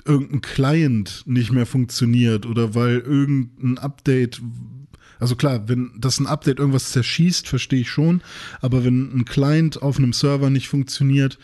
irgendein 0.05 0.41
Client 0.41 1.23
nicht 1.25 1.51
mehr 1.51 1.65
funktioniert 1.65 2.45
oder 2.45 2.75
weil 2.75 2.99
irgendein 2.99 3.77
Update, 3.77 4.41
also 5.19 5.35
klar, 5.35 5.67
wenn 5.67 5.91
das 5.97 6.19
ein 6.19 6.27
Update 6.27 6.59
irgendwas 6.59 6.91
zerschießt, 6.91 7.47
verstehe 7.47 7.81
ich 7.81 7.89
schon, 7.89 8.21
aber 8.61 8.83
wenn 8.83 9.11
ein 9.13 9.25
Client 9.25 9.81
auf 9.81 9.97
einem 9.97 10.13
Server 10.13 10.49
nicht 10.49 10.69
funktioniert, 10.69 11.37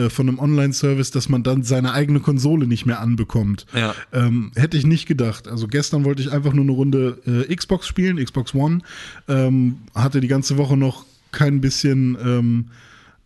äh, 0.00 0.08
von 0.08 0.28
einem 0.28 0.38
Online-Service, 0.38 1.10
dass 1.10 1.28
man 1.28 1.42
dann 1.42 1.62
seine 1.62 1.92
eigene 1.92 2.20
Konsole 2.20 2.66
nicht 2.66 2.86
mehr 2.86 3.00
anbekommt. 3.00 3.66
Ja. 3.74 3.94
Ähm, 4.12 4.52
hätte 4.54 4.76
ich 4.76 4.86
nicht 4.86 5.06
gedacht. 5.06 5.48
Also 5.48 5.68
gestern 5.68 6.04
wollte 6.04 6.22
ich 6.22 6.32
einfach 6.32 6.52
nur 6.52 6.64
eine 6.64 6.72
Runde 6.72 7.18
äh, 7.26 7.54
Xbox 7.54 7.86
spielen, 7.86 8.22
Xbox 8.22 8.54
One, 8.54 8.80
ähm, 9.28 9.78
hatte 9.94 10.20
die 10.20 10.28
ganze 10.28 10.56
Woche 10.56 10.76
noch 10.76 11.04
kein 11.32 11.60
bisschen 11.60 12.16
ähm, 12.22 12.64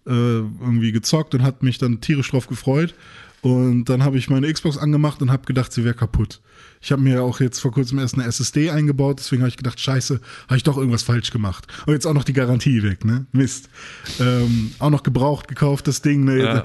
äh, 0.06 0.10
irgendwie 0.10 0.92
gezockt 0.92 1.34
und 1.34 1.42
hat 1.42 1.62
mich 1.62 1.78
dann 1.78 2.00
tierisch 2.00 2.30
drauf 2.30 2.46
gefreut. 2.46 2.94
Und 3.44 3.90
dann 3.90 4.04
habe 4.04 4.16
ich 4.16 4.30
meine 4.30 4.50
Xbox 4.50 4.78
angemacht 4.78 5.20
und 5.20 5.30
habe 5.30 5.44
gedacht, 5.44 5.70
sie 5.70 5.84
wäre 5.84 5.94
kaputt. 5.94 6.40
Ich 6.84 6.92
habe 6.92 7.00
mir 7.00 7.22
auch 7.22 7.40
jetzt 7.40 7.60
vor 7.60 7.72
kurzem 7.72 7.98
erst 7.98 8.14
eine 8.14 8.24
SSD 8.24 8.68
eingebaut, 8.68 9.18
deswegen 9.18 9.40
habe 9.40 9.48
ich 9.48 9.56
gedacht, 9.56 9.80
scheiße, 9.80 10.20
habe 10.48 10.56
ich 10.58 10.64
doch 10.64 10.76
irgendwas 10.76 11.02
falsch 11.02 11.30
gemacht. 11.30 11.66
Und 11.86 11.94
jetzt 11.94 12.06
auch 12.06 12.12
noch 12.12 12.24
die 12.24 12.34
Garantie 12.34 12.82
weg, 12.82 13.06
ne? 13.06 13.24
Mist. 13.32 13.70
Ähm, 14.20 14.72
auch 14.80 14.90
noch 14.90 15.02
gebraucht 15.02 15.48
gekauft, 15.48 15.88
das 15.88 16.02
Ding, 16.02 16.24
ne? 16.24 16.42
Ja. 16.42 16.64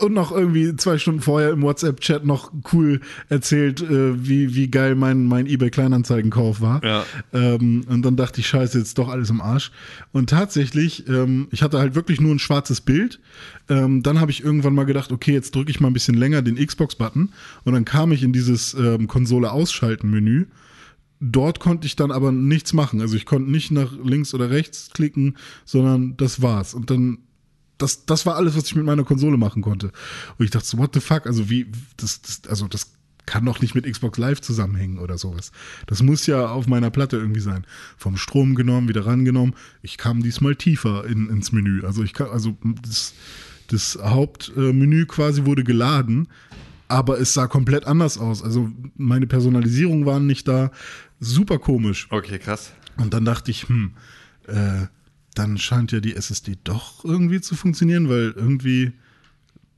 Und 0.00 0.12
noch 0.12 0.30
irgendwie 0.30 0.76
zwei 0.76 0.98
Stunden 0.98 1.22
vorher 1.22 1.52
im 1.52 1.62
WhatsApp-Chat 1.62 2.26
noch 2.26 2.52
cool 2.74 3.00
erzählt, 3.30 3.80
äh, 3.80 4.28
wie, 4.28 4.54
wie 4.54 4.70
geil 4.70 4.94
mein, 4.94 5.24
mein 5.24 5.46
eBay-Kleinanzeigenkauf 5.46 6.60
war. 6.60 6.84
Ja. 6.84 7.04
Ähm, 7.32 7.84
und 7.88 8.02
dann 8.02 8.16
dachte 8.16 8.42
ich, 8.42 8.48
scheiße, 8.48 8.78
jetzt 8.78 8.98
doch 8.98 9.08
alles 9.08 9.30
im 9.30 9.40
Arsch. 9.40 9.70
Und 10.12 10.28
tatsächlich, 10.28 11.08
ähm, 11.08 11.48
ich 11.50 11.62
hatte 11.62 11.78
halt 11.78 11.94
wirklich 11.94 12.20
nur 12.20 12.34
ein 12.34 12.38
schwarzes 12.38 12.82
Bild. 12.82 13.20
Ähm, 13.68 14.02
dann 14.02 14.20
habe 14.20 14.30
ich 14.30 14.44
irgendwann 14.44 14.74
mal 14.74 14.84
gedacht, 14.84 15.12
okay, 15.12 15.32
jetzt 15.32 15.54
drücke 15.54 15.70
ich 15.70 15.80
mal 15.80 15.88
ein 15.88 15.94
bisschen 15.94 16.14
länger 16.14 16.42
den 16.42 16.56
Xbox-Button. 16.56 17.32
Und 17.64 17.72
dann 17.72 17.86
kam 17.86 18.12
ich 18.12 18.22
in 18.22 18.34
dieses 18.34 18.74
ähm, 18.74 19.06
Konsole-Ausschalten-Menü. 19.46 20.46
Dort 21.20 21.60
konnte 21.60 21.86
ich 21.86 21.96
dann 21.96 22.10
aber 22.10 22.30
nichts 22.30 22.72
machen. 22.72 23.00
Also 23.00 23.16
ich 23.16 23.24
konnte 23.24 23.50
nicht 23.50 23.70
nach 23.70 23.92
links 24.04 24.34
oder 24.34 24.50
rechts 24.50 24.90
klicken, 24.90 25.36
sondern 25.64 26.16
das 26.16 26.42
war's. 26.42 26.74
Und 26.74 26.90
dann 26.90 27.18
das, 27.78 28.06
das 28.06 28.24
war 28.24 28.36
alles, 28.36 28.56
was 28.56 28.64
ich 28.64 28.74
mit 28.74 28.86
meiner 28.86 29.04
Konsole 29.04 29.36
machen 29.36 29.60
konnte. 29.60 29.92
Und 30.38 30.44
ich 30.44 30.50
dachte 30.50 30.66
so, 30.66 30.78
what 30.78 30.94
the 30.94 31.00
fuck? 31.00 31.26
Also 31.26 31.50
wie, 31.50 31.66
das, 31.98 32.22
das, 32.22 32.42
also 32.48 32.68
das 32.68 32.92
kann 33.26 33.44
doch 33.44 33.60
nicht 33.60 33.74
mit 33.74 33.90
Xbox 33.90 34.18
Live 34.18 34.40
zusammenhängen 34.40 34.98
oder 34.98 35.18
sowas. 35.18 35.52
Das 35.86 36.02
muss 36.02 36.26
ja 36.26 36.48
auf 36.48 36.68
meiner 36.68 36.90
Platte 36.90 37.16
irgendwie 37.16 37.40
sein. 37.40 37.66
Vom 37.98 38.16
Strom 38.16 38.54
genommen, 38.54 38.88
wieder 38.88 39.04
rangenommen. 39.04 39.54
Ich 39.82 39.98
kam 39.98 40.22
diesmal 40.22 40.56
tiefer 40.56 41.04
in, 41.04 41.28
ins 41.28 41.52
Menü. 41.52 41.84
Also 41.84 42.02
ich 42.02 42.14
kam, 42.14 42.30
also 42.30 42.56
das, 42.82 43.14
das 43.68 43.98
Hauptmenü 44.02 45.04
quasi 45.06 45.44
wurde 45.44 45.64
geladen, 45.64 46.28
aber 46.88 47.20
es 47.20 47.34
sah 47.34 47.46
komplett 47.46 47.86
anders 47.86 48.18
aus. 48.18 48.42
Also 48.42 48.70
meine 48.96 49.26
Personalisierung 49.26 50.06
waren 50.06 50.26
nicht 50.26 50.46
da. 50.48 50.70
Super 51.20 51.58
komisch. 51.58 52.06
Okay, 52.10 52.38
krass. 52.38 52.72
Und 52.96 53.14
dann 53.14 53.24
dachte 53.24 53.50
ich, 53.50 53.68
hm, 53.68 53.92
äh, 54.46 54.86
dann 55.34 55.58
scheint 55.58 55.92
ja 55.92 56.00
die 56.00 56.16
SSD 56.16 56.56
doch 56.64 57.04
irgendwie 57.04 57.40
zu 57.40 57.54
funktionieren, 57.54 58.08
weil 58.08 58.32
irgendwie 58.36 58.92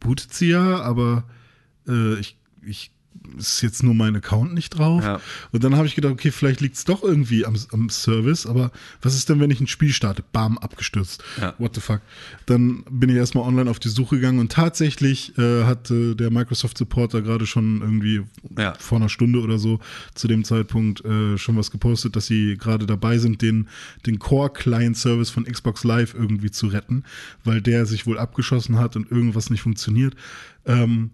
bootet 0.00 0.32
sie 0.32 0.50
ja, 0.50 0.80
aber 0.80 1.24
äh, 1.88 2.14
ich, 2.20 2.38
ich 2.62 2.92
ist 3.36 3.62
jetzt 3.62 3.82
nur 3.82 3.94
mein 3.94 4.16
Account 4.16 4.54
nicht 4.54 4.70
drauf. 4.78 5.02
Ja. 5.04 5.20
Und 5.52 5.64
dann 5.64 5.76
habe 5.76 5.86
ich 5.86 5.94
gedacht, 5.94 6.12
okay, 6.12 6.30
vielleicht 6.30 6.60
liegt 6.60 6.76
es 6.76 6.84
doch 6.84 7.02
irgendwie 7.02 7.44
am, 7.44 7.56
am 7.72 7.90
Service, 7.90 8.46
aber 8.46 8.70
was 9.02 9.14
ist 9.14 9.28
denn, 9.28 9.40
wenn 9.40 9.50
ich 9.50 9.60
ein 9.60 9.66
Spiel 9.66 9.92
starte? 9.92 10.22
Bam, 10.32 10.58
abgestürzt. 10.58 11.22
Ja. 11.40 11.54
What 11.58 11.74
the 11.74 11.80
fuck? 11.80 12.00
Dann 12.46 12.84
bin 12.90 13.10
ich 13.10 13.16
erstmal 13.16 13.44
online 13.44 13.70
auf 13.70 13.78
die 13.78 13.88
Suche 13.88 14.16
gegangen 14.16 14.38
und 14.38 14.52
tatsächlich 14.52 15.36
äh, 15.38 15.64
hat 15.64 15.90
äh, 15.90 16.14
der 16.14 16.30
Microsoft 16.30 16.78
Supporter 16.78 17.22
gerade 17.22 17.46
schon 17.46 17.80
irgendwie 17.80 18.22
Ja. 18.56 18.74
vor 18.78 18.98
einer 18.98 19.08
Stunde 19.08 19.40
oder 19.40 19.58
so 19.58 19.80
zu 20.14 20.28
dem 20.28 20.44
Zeitpunkt 20.44 21.04
äh, 21.04 21.36
schon 21.38 21.56
was 21.56 21.70
gepostet, 21.70 22.16
dass 22.16 22.26
sie 22.26 22.56
gerade 22.56 22.86
dabei 22.86 23.18
sind, 23.18 23.42
den, 23.42 23.68
den 24.06 24.18
Core-Client-Service 24.18 25.30
von 25.30 25.44
Xbox 25.44 25.84
Live 25.84 26.14
irgendwie 26.14 26.50
zu 26.50 26.68
retten, 26.68 27.04
weil 27.44 27.60
der 27.60 27.86
sich 27.86 28.06
wohl 28.06 28.18
abgeschossen 28.18 28.78
hat 28.78 28.96
und 28.96 29.10
irgendwas 29.10 29.50
nicht 29.50 29.60
funktioniert. 29.62 30.14
Ähm, 30.66 31.10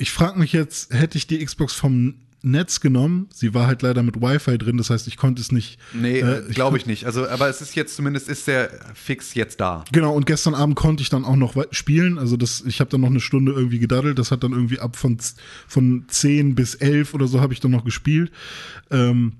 ich 0.00 0.12
frage 0.12 0.38
mich 0.38 0.52
jetzt, 0.52 0.92
hätte 0.94 1.18
ich 1.18 1.26
die 1.26 1.44
Xbox 1.44 1.74
vom 1.74 2.14
Netz 2.42 2.80
genommen? 2.80 3.28
Sie 3.34 3.52
war 3.52 3.66
halt 3.66 3.82
leider 3.82 4.02
mit 4.02 4.20
Wi-Fi 4.20 4.56
drin, 4.56 4.78
das 4.78 4.88
heißt, 4.88 5.06
ich 5.06 5.18
konnte 5.18 5.42
es 5.42 5.52
nicht. 5.52 5.78
Nee, 5.92 6.20
äh, 6.20 6.42
glaube 6.48 6.78
ich 6.78 6.86
nicht. 6.86 7.04
Also, 7.04 7.28
aber 7.28 7.48
es 7.50 7.60
ist 7.60 7.74
jetzt 7.74 7.96
zumindest 7.96 8.30
ist 8.30 8.46
der 8.46 8.70
fix 8.94 9.34
jetzt 9.34 9.60
da. 9.60 9.84
Genau, 9.92 10.14
und 10.14 10.24
gestern 10.24 10.54
Abend 10.54 10.74
konnte 10.74 11.02
ich 11.02 11.10
dann 11.10 11.26
auch 11.26 11.36
noch 11.36 11.54
spielen. 11.70 12.18
Also 12.18 12.38
das, 12.38 12.62
ich 12.66 12.80
habe 12.80 12.88
dann 12.88 13.02
noch 13.02 13.10
eine 13.10 13.20
Stunde 13.20 13.52
irgendwie 13.52 13.78
gedaddelt. 13.78 14.18
Das 14.18 14.30
hat 14.30 14.42
dann 14.42 14.52
irgendwie 14.52 14.78
ab 14.78 14.96
von, 14.96 15.18
von 15.68 16.04
10 16.08 16.54
bis 16.54 16.76
11 16.76 17.12
oder 17.12 17.26
so 17.26 17.42
habe 17.42 17.52
ich 17.52 17.60
dann 17.60 17.72
noch 17.72 17.84
gespielt. 17.84 18.32
Ähm, 18.90 19.34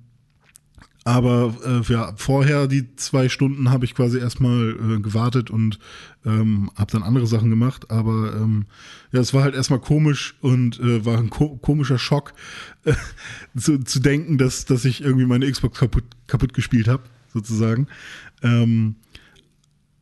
aber 1.05 1.55
äh, 1.65 1.93
ja, 1.93 2.13
vorher 2.17 2.67
die 2.67 2.95
zwei 2.97 3.29
Stunden 3.29 3.71
habe 3.71 3.87
ich 3.87 3.95
quasi 3.95 4.19
erstmal 4.19 4.71
äh, 4.71 5.01
gewartet 5.01 5.51
und 5.51 5.79
ähm, 6.27 6.71
habe 6.77 6.93
dann 6.93 7.03
andere 7.03 7.27
Sachen 7.27 7.49
gemacht. 7.49 7.91
Aber 7.91 8.35
ähm, 8.37 8.67
ja, 9.11 9.21
es 9.21 9.33
war 9.33 9.43
halt 9.43 9.55
erstmal 9.55 9.81
komisch 9.81 10.35
und 10.43 10.79
äh, 10.79 11.05
war 11.07 11.17
ein 11.17 11.31
ko 11.31 11.57
komischer 11.57 11.99
Schock 11.99 12.35
äh, 12.85 12.93
zu, 13.57 13.79
zu 13.79 14.01
denken, 14.01 14.37
dass, 14.37 14.67
dass 14.67 14.85
ich 14.85 15.01
irgendwie 15.01 15.27
meine 15.27 15.51
Xbox 15.51 15.79
kaputt, 15.79 16.05
kaputt 16.27 16.53
gespielt 16.53 16.87
habe, 16.87 17.05
sozusagen. 17.33 17.87
Ähm, 18.43 18.97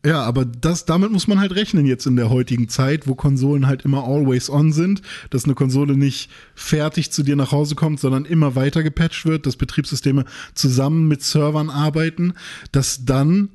ja, 0.07 0.23
aber 0.23 0.45
das, 0.45 0.85
damit 0.85 1.11
muss 1.11 1.27
man 1.27 1.41
halt 1.41 1.55
rechnen 1.55 1.85
jetzt 1.85 2.07
in 2.07 2.15
der 2.15 2.31
heutigen 2.31 2.69
Zeit, 2.69 3.09
wo 3.09 3.17
Konsolen 3.17 3.67
halt 3.67 3.83
immer 3.83 4.05
always 4.05 4.49
on 4.49 4.73
sind, 4.73 5.03
dass 5.31 5.45
eine 5.45 5.55
Konsole 5.55 5.97
nicht 5.97 6.31
fertig 6.55 7.11
zu 7.11 7.25
dir 7.25 7.35
nach 7.35 7.51
Hause 7.51 7.75
kommt, 7.75 7.99
sondern 7.99 8.25
immer 8.25 8.55
weiter 8.55 8.85
gepatcht 8.85 9.27
wird, 9.27 9.45
dass 9.45 9.57
Betriebssysteme 9.57 10.25
zusammen 10.55 11.09
mit 11.09 11.23
Servern 11.23 11.69
arbeiten, 11.69 12.35
dass 12.71 13.05
dann 13.05 13.49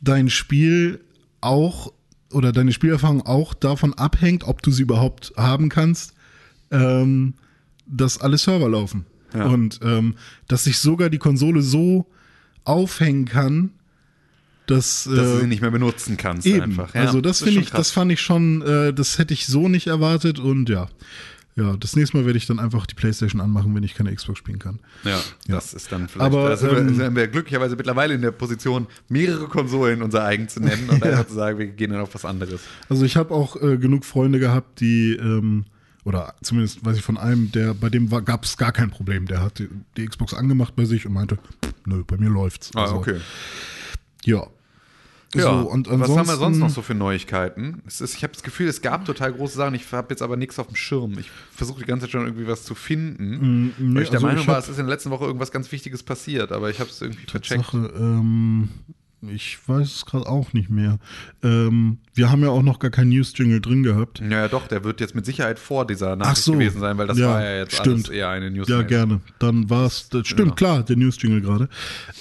dein 0.00 0.30
Spiel 0.30 1.00
auch 1.40 1.92
oder 2.32 2.50
deine 2.50 2.72
Spielerfahrung 2.72 3.22
auch 3.22 3.54
davon 3.54 3.94
abhängt, 3.94 4.44
ob 4.44 4.62
du 4.62 4.72
sie 4.72 4.82
überhaupt 4.82 5.32
haben 5.36 5.68
kannst, 5.68 6.14
ähm, 6.72 7.34
dass 7.86 8.20
alle 8.20 8.38
Server 8.38 8.68
laufen. 8.68 9.06
Ja. 9.32 9.46
Und 9.46 9.78
ähm, 9.82 10.16
dass 10.48 10.66
ich 10.66 10.78
sogar 10.78 11.08
die 11.08 11.18
Konsole 11.18 11.62
so 11.62 12.06
aufhängen 12.64 13.26
kann, 13.26 13.70
dass, 14.66 15.04
Dass 15.04 15.14
du 15.14 15.20
äh, 15.20 15.40
sie 15.40 15.46
nicht 15.46 15.60
mehr 15.62 15.70
benutzen 15.70 16.16
kannst 16.16 16.46
eben. 16.46 16.62
einfach. 16.62 16.94
Ja, 16.94 17.02
also 17.02 17.20
das, 17.20 17.38
ist 17.40 17.44
finde 17.48 17.60
ich, 17.60 17.68
krass. 17.70 17.78
das 17.78 17.90
fand 17.90 18.10
ich 18.12 18.20
schon, 18.20 18.62
äh, 18.62 18.92
das 18.92 19.18
hätte 19.18 19.34
ich 19.34 19.46
so 19.46 19.68
nicht 19.68 19.86
erwartet 19.86 20.38
und 20.38 20.68
ja. 20.68 20.88
Ja, 21.56 21.76
das 21.76 21.94
nächste 21.94 22.16
Mal 22.16 22.26
werde 22.26 22.36
ich 22.36 22.46
dann 22.46 22.58
einfach 22.58 22.84
die 22.84 22.96
Playstation 22.96 23.40
anmachen, 23.40 23.72
wenn 23.76 23.84
ich 23.84 23.94
keine 23.94 24.12
Xbox 24.12 24.40
spielen 24.40 24.58
kann. 24.58 24.80
Ja, 25.04 25.10
Ja. 25.10 25.20
das 25.54 25.72
ist 25.72 25.92
dann 25.92 26.08
vielleicht. 26.08 26.26
Aber, 26.34 26.48
da 26.48 26.56
sind, 26.56 26.72
wir, 26.72 26.78
ähm, 26.78 26.94
sind 26.96 27.14
wir 27.14 27.28
glücklicherweise 27.28 27.76
mittlerweile 27.76 28.14
in 28.14 28.22
der 28.22 28.32
Position, 28.32 28.88
mehrere 29.08 29.46
Konsolen 29.46 30.02
unser 30.02 30.24
eigen 30.24 30.48
zu 30.48 30.58
nennen 30.60 30.88
und 30.90 30.98
Ja. 31.04 31.10
einfach 31.12 31.28
zu 31.28 31.34
sagen, 31.34 31.58
wir 31.60 31.66
gehen 31.68 31.92
dann 31.92 32.00
auf 32.00 32.12
was 32.12 32.24
anderes. 32.24 32.60
Also 32.88 33.04
ich 33.04 33.16
habe 33.16 33.32
auch 33.32 33.54
äh, 33.62 33.76
genug 33.78 34.04
Freunde 34.04 34.40
gehabt, 34.40 34.80
die, 34.80 35.12
ähm, 35.14 35.66
oder 36.04 36.34
zumindest 36.42 36.84
weiß 36.84 36.96
ich 36.96 37.04
von 37.04 37.16
einem, 37.16 37.52
der 37.52 37.72
bei 37.72 37.88
dem 37.88 38.08
gab 38.24 38.44
es 38.44 38.56
gar 38.56 38.72
kein 38.72 38.90
Problem. 38.90 39.26
Der 39.26 39.40
hat 39.40 39.60
die, 39.60 39.68
die 39.96 40.06
Xbox 40.06 40.34
angemacht 40.34 40.74
bei 40.74 40.86
sich 40.86 41.06
und 41.06 41.12
meinte, 41.12 41.38
nö, 41.86 42.02
bei 42.04 42.16
mir 42.16 42.30
läuft's. 42.30 42.72
Ah, 42.74 42.82
Also, 42.82 42.96
okay. 42.96 43.20
Ja. 44.24 44.46
Ja, 45.34 45.62
So, 45.62 45.68
und 45.68 45.88
was 45.90 46.10
haben 46.10 46.28
wir 46.28 46.36
sonst 46.36 46.58
noch 46.58 46.70
so 46.70 46.80
für 46.80 46.94
Neuigkeiten? 46.94 47.82
Ist, 47.86 48.00
ich 48.00 48.22
habe 48.22 48.32
das 48.32 48.42
Gefühl, 48.44 48.68
es 48.68 48.82
gab 48.82 49.04
total 49.04 49.32
große 49.32 49.56
Sachen. 49.56 49.74
Ich 49.74 49.90
habe 49.92 50.06
jetzt 50.10 50.22
aber 50.22 50.36
nichts 50.36 50.58
auf 50.58 50.68
dem 50.68 50.76
Schirm. 50.76 51.18
Ich 51.18 51.28
versuche 51.50 51.80
die 51.80 51.86
ganze 51.86 52.06
Zeit 52.06 52.12
schon 52.12 52.24
irgendwie 52.24 52.46
was 52.46 52.62
zu 52.62 52.76
finden. 52.76 53.66
Mm, 53.66 53.74
nee, 53.78 53.96
weil 53.96 54.02
ich 54.04 54.10
der 54.10 54.18
also 54.18 54.26
Meinung 54.26 54.42
ich 54.42 54.48
war, 54.48 54.58
es 54.58 54.68
ist 54.68 54.78
in 54.78 54.86
der 54.86 54.94
letzten 54.94 55.10
Woche 55.10 55.24
irgendwas 55.24 55.50
ganz 55.50 55.72
Wichtiges 55.72 56.04
passiert, 56.04 56.52
aber 56.52 56.70
ich 56.70 56.78
habe 56.78 56.88
es 56.88 57.00
irgendwie 57.00 57.26
vercheckt. 57.26 57.64
Sache, 57.64 57.92
ähm, 57.96 58.68
ich 59.28 59.58
weiß 59.66 59.86
es 59.96 60.06
gerade 60.06 60.26
auch 60.26 60.52
nicht 60.52 60.70
mehr. 60.70 60.98
Ähm, 61.42 61.98
wir 62.14 62.30
haben 62.30 62.42
ja 62.42 62.48
auch 62.50 62.62
noch 62.62 62.78
gar 62.78 62.90
keinen 62.90 63.08
News-Jingle 63.10 63.60
drin 63.60 63.82
gehabt. 63.82 64.20
Ja, 64.20 64.48
doch, 64.48 64.66
der 64.68 64.84
wird 64.84 65.00
jetzt 65.00 65.14
mit 65.14 65.26
Sicherheit 65.26 65.58
vor 65.58 65.86
dieser 65.86 66.16
Nachricht 66.16 66.38
Ach 66.38 66.42
so. 66.42 66.52
gewesen 66.52 66.80
sein, 66.80 66.96
weil 66.98 67.06
das 67.06 67.18
Ja, 67.18 67.28
war 67.30 67.42
ja 67.44 67.56
jetzt 67.58 67.74
stimmt. 67.76 68.06
alles 68.06 68.08
eher 68.08 68.28
eine 68.28 68.50
News. 68.50 68.68
Ja, 68.68 68.82
gerne. 68.82 69.20
Dann 69.38 69.68
war 69.70 69.86
es, 69.86 70.08
stimmt, 70.24 70.48
Ja. 70.50 70.54
klar, 70.54 70.82
der 70.84 70.96
News-Jingle 70.96 71.40
gerade. 71.40 71.68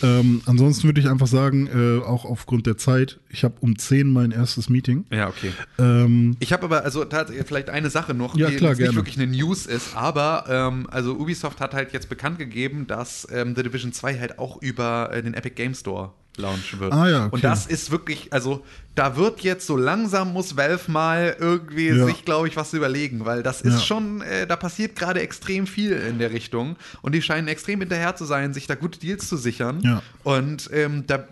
Ähm, 0.01 0.41
ansonsten 0.45 0.85
würde 0.87 0.99
ich 1.01 1.09
einfach 1.09 1.27
sagen, 1.27 1.67
äh, 1.67 2.03
auch 2.03 2.25
aufgrund 2.25 2.65
der 2.65 2.77
Zeit, 2.77 3.19
ich 3.29 3.43
habe 3.43 3.55
um 3.59 3.77
10 3.77 4.07
mein 4.11 4.31
erstes 4.31 4.69
Meeting. 4.69 5.05
Ja, 5.11 5.27
okay. 5.29 5.51
Ähm, 5.79 6.35
Ich 6.39 6.51
habe 6.53 6.63
aber, 6.65 6.83
also 6.83 7.05
tatsächlich 7.05 7.45
vielleicht 7.47 7.69
eine 7.69 7.89
Sache 7.89 8.13
noch, 8.13 8.35
Ja, 8.35 8.49
die 8.49 8.55
klar, 8.57 8.75
nicht 8.75 8.95
wirklich 8.95 9.17
eine 9.19 9.27
News 9.31 9.65
ist, 9.65 9.95
aber 9.95 10.45
ähm, 10.49 10.87
also 10.89 11.13
Ubisoft 11.17 11.59
hat 11.61 11.73
halt 11.73 11.93
jetzt 11.93 12.09
bekannt 12.09 12.39
gegeben, 12.39 12.87
dass 12.87 13.27
ähm, 13.31 13.55
The 13.55 13.63
Division 13.63 13.93
2 13.93 14.19
halt 14.19 14.39
auch 14.39 14.61
über 14.61 15.11
äh, 15.13 15.21
den 15.21 15.33
Epic 15.33 15.55
Game 15.55 15.73
Store 15.75 16.11
launchen 16.37 16.79
wird. 16.79 16.91
Ah, 16.93 17.07
ja, 17.09 17.25
okay. 17.25 17.35
Und 17.35 17.43
das 17.43 17.67
ist 17.67 17.91
wirklich, 17.91 18.33
also 18.33 18.65
da 18.95 19.15
wird 19.17 19.41
jetzt 19.41 19.67
so 19.67 19.77
langsam 19.77 20.33
muss 20.33 20.55
Valve 20.57 20.91
mal 20.91 21.35
irgendwie 21.39 21.89
Ja. 21.89 22.05
sich, 22.05 22.25
glaube 22.25 22.47
ich, 22.47 22.55
was 22.55 22.73
überlegen, 22.73 23.25
weil 23.25 23.43
das 23.43 23.61
ist 23.61 23.73
Ja. 23.75 23.79
schon, 23.79 24.21
äh, 24.21 24.47
da 24.47 24.55
passiert 24.55 24.95
gerade 24.95 25.19
extrem 25.21 25.67
viel 25.67 25.91
in 25.91 26.19
der 26.19 26.31
Richtung 26.31 26.75
und 27.01 27.13
die 27.13 27.21
scheinen 27.21 27.47
extrem 27.47 27.79
hinterher 27.79 28.15
zu 28.15 28.25
sein, 28.25 28.53
sich 28.53 28.65
da 28.67 28.75
gute 28.75 28.99
Deals 28.99 29.27
zu 29.29 29.37
sichern. 29.37 29.79
Ja. 29.81 30.01
Und 30.23 30.69
ähm, 30.73 31.05
da 31.07 31.27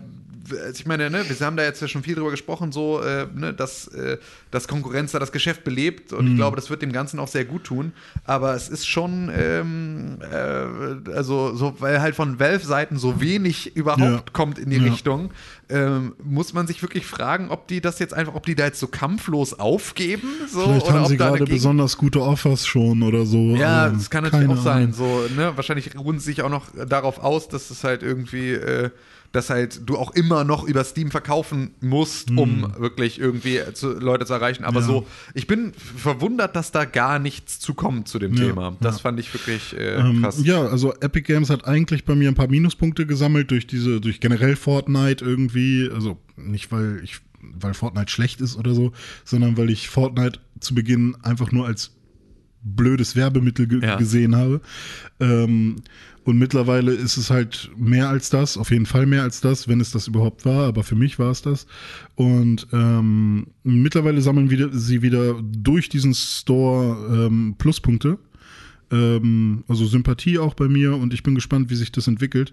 ich 0.72 0.86
meine, 0.86 1.10
ne, 1.10 1.24
wir 1.28 1.46
haben 1.46 1.56
da 1.56 1.62
jetzt 1.64 1.80
ja 1.82 1.88
schon 1.88 2.02
viel 2.02 2.14
drüber 2.14 2.30
gesprochen, 2.30 2.72
so, 2.72 3.00
äh, 3.00 3.26
ne, 3.34 3.52
dass, 3.52 3.88
äh, 3.88 4.18
dass 4.50 4.68
Konkurrenz 4.68 5.12
da 5.12 5.18
das 5.18 5.32
Geschäft 5.32 5.64
belebt 5.64 6.12
und 6.12 6.24
Mhm. 6.24 6.30
ich 6.32 6.36
glaube, 6.36 6.56
das 6.56 6.70
wird 6.70 6.82
dem 6.82 6.92
Ganzen 6.92 7.18
auch 7.18 7.28
sehr 7.28 7.44
gut 7.44 7.64
tun. 7.64 7.92
Aber 8.24 8.54
es 8.54 8.68
ist 8.68 8.86
schon, 8.86 9.30
ähm, 9.34 10.18
äh, 10.30 11.10
also, 11.12 11.54
so, 11.54 11.74
weil 11.80 12.00
halt 12.00 12.14
von 12.14 12.38
Valve-Seiten 12.40 12.96
so 12.98 13.20
wenig 13.20 13.76
überhaupt 13.76 14.00
Ja. 14.02 14.22
kommt 14.32 14.58
in 14.58 14.70
die 14.70 14.76
Ja. 14.78 14.84
Richtung, 14.84 15.30
ähm, 15.68 16.14
muss 16.22 16.52
man 16.52 16.66
sich 16.66 16.82
wirklich 16.82 17.06
fragen, 17.06 17.48
ob 17.50 17.66
die 17.68 17.80
das 17.80 17.98
jetzt 17.98 18.12
einfach, 18.14 18.34
ob 18.34 18.44
die 18.46 18.54
da 18.54 18.64
jetzt 18.66 18.78
so 18.80 18.86
kampflos 18.88 19.58
aufgeben, 19.58 20.28
so, 20.46 20.60
vielleicht 20.64 20.90
haben 20.90 21.06
sie 21.06 21.16
gerade 21.16 21.44
besonders 21.44 21.96
gute 21.96 22.20
Offers 22.22 22.66
schon 22.66 23.02
oder 23.02 23.24
so. 23.24 23.56
ja, 23.56 23.86
Ähm, 23.86 23.94
das 23.94 24.10
kann 24.10 24.24
natürlich 24.24 24.48
auch 24.48 24.62
sein. 24.62 24.92
So, 24.92 25.28
ne? 25.28 25.52
Wahrscheinlich 25.56 25.96
ruhen 25.98 26.18
sie 26.18 26.26
sich 26.26 26.42
auch 26.42 26.50
noch 26.50 26.66
darauf 26.86 27.18
aus, 27.18 27.48
dass 27.48 27.70
es 27.70 27.84
halt 27.84 28.02
irgendwie, 28.02 28.50
äh, 28.52 28.90
dass 29.32 29.48
halt 29.50 29.80
du 29.88 29.96
auch 29.96 30.10
immer 30.14 30.44
noch 30.44 30.64
über 30.64 30.84
Steam 30.84 31.10
verkaufen 31.10 31.70
musst, 31.80 32.30
um 32.30 32.72
wirklich 32.78 33.18
irgendwie 33.18 33.60
zu, 33.72 33.92
Leute 33.98 34.26
zu 34.26 34.34
erreichen. 34.34 34.64
Aber. 34.64 34.80
Ja. 34.80 34.86
so, 34.86 35.06
ich 35.34 35.46
bin 35.46 35.72
verwundert, 35.74 36.54
dass 36.54 36.70
da 36.70 36.84
gar 36.84 37.18
nichts 37.18 37.58
zu 37.58 37.74
kommt 37.74 38.08
zu 38.08 38.18
dem 38.18 38.34
Ja, 38.34 38.44
Thema. 38.48 38.76
Das 38.80 38.96
ja. 38.96 39.02
fand 39.02 39.18
ich 39.18 39.32
wirklich 39.32 39.74
äh, 39.76 39.94
Ähm, 39.96 40.20
krass. 40.22 40.40
ja, 40.44 40.60
also 40.66 40.92
Epic 41.00 41.22
Games 41.32 41.48
hat 41.50 41.66
eigentlich 41.66 42.04
bei 42.04 42.14
mir 42.14 42.28
ein 42.28 42.34
paar 42.34 42.48
Minuspunkte 42.48 43.06
gesammelt 43.06 43.50
durch 43.50 43.66
diese, 43.66 44.00
durch 44.00 44.20
generell 44.20 44.54
Fortnite 44.56 45.24
irgendwie. 45.24 45.88
Also 45.92 46.18
nicht, 46.36 46.70
weil 46.70 47.00
ich, 47.02 47.20
weil 47.40 47.74
Fortnite 47.74 48.10
schlecht 48.12 48.40
ist 48.42 48.56
oder 48.56 48.74
so, 48.74 48.92
sondern 49.24 49.56
weil 49.56 49.70
ich 49.70 49.88
Fortnite 49.88 50.40
zu 50.60 50.74
Beginn 50.74 51.16
einfach 51.22 51.52
nur 51.52 51.66
als 51.66 51.92
blödes 52.64 53.16
Werbemittel 53.16 53.66
ge 53.66 53.80
Ja. 53.84 53.96
gesehen 53.96 54.36
habe. 54.36 54.60
Ähm, 55.20 55.76
und 56.24 56.38
mittlerweile 56.38 56.92
ist 56.92 57.16
es 57.16 57.30
halt 57.30 57.70
mehr 57.76 58.08
als 58.08 58.30
das, 58.30 58.56
auf 58.56 58.70
jeden 58.70 58.86
Fall 58.86 59.06
mehr 59.06 59.22
als 59.22 59.40
das, 59.40 59.66
wenn 59.66 59.80
es 59.80 59.90
das 59.90 60.06
überhaupt 60.06 60.44
war, 60.44 60.66
aber 60.68 60.84
für 60.84 60.94
mich 60.94 61.18
war 61.18 61.30
es 61.30 61.42
das. 61.42 61.66
Und 62.14 62.68
ähm, 62.72 63.48
mittlerweile 63.64 64.20
sammeln 64.22 64.50
wieder, 64.50 64.70
sie 64.72 65.02
wieder 65.02 65.34
durch 65.42 65.88
diesen 65.88 66.14
Store 66.14 67.26
ähm, 67.26 67.56
Pluspunkte. 67.58 68.18
Ähm, 68.92 69.64
also 69.66 69.86
Sympathie 69.86 70.38
auch 70.38 70.54
bei 70.54 70.68
mir 70.68 70.94
und 70.96 71.12
ich 71.12 71.24
bin 71.24 71.34
gespannt, 71.34 71.70
wie 71.70 71.76
sich 71.76 71.90
das 71.90 72.06
entwickelt. 72.06 72.52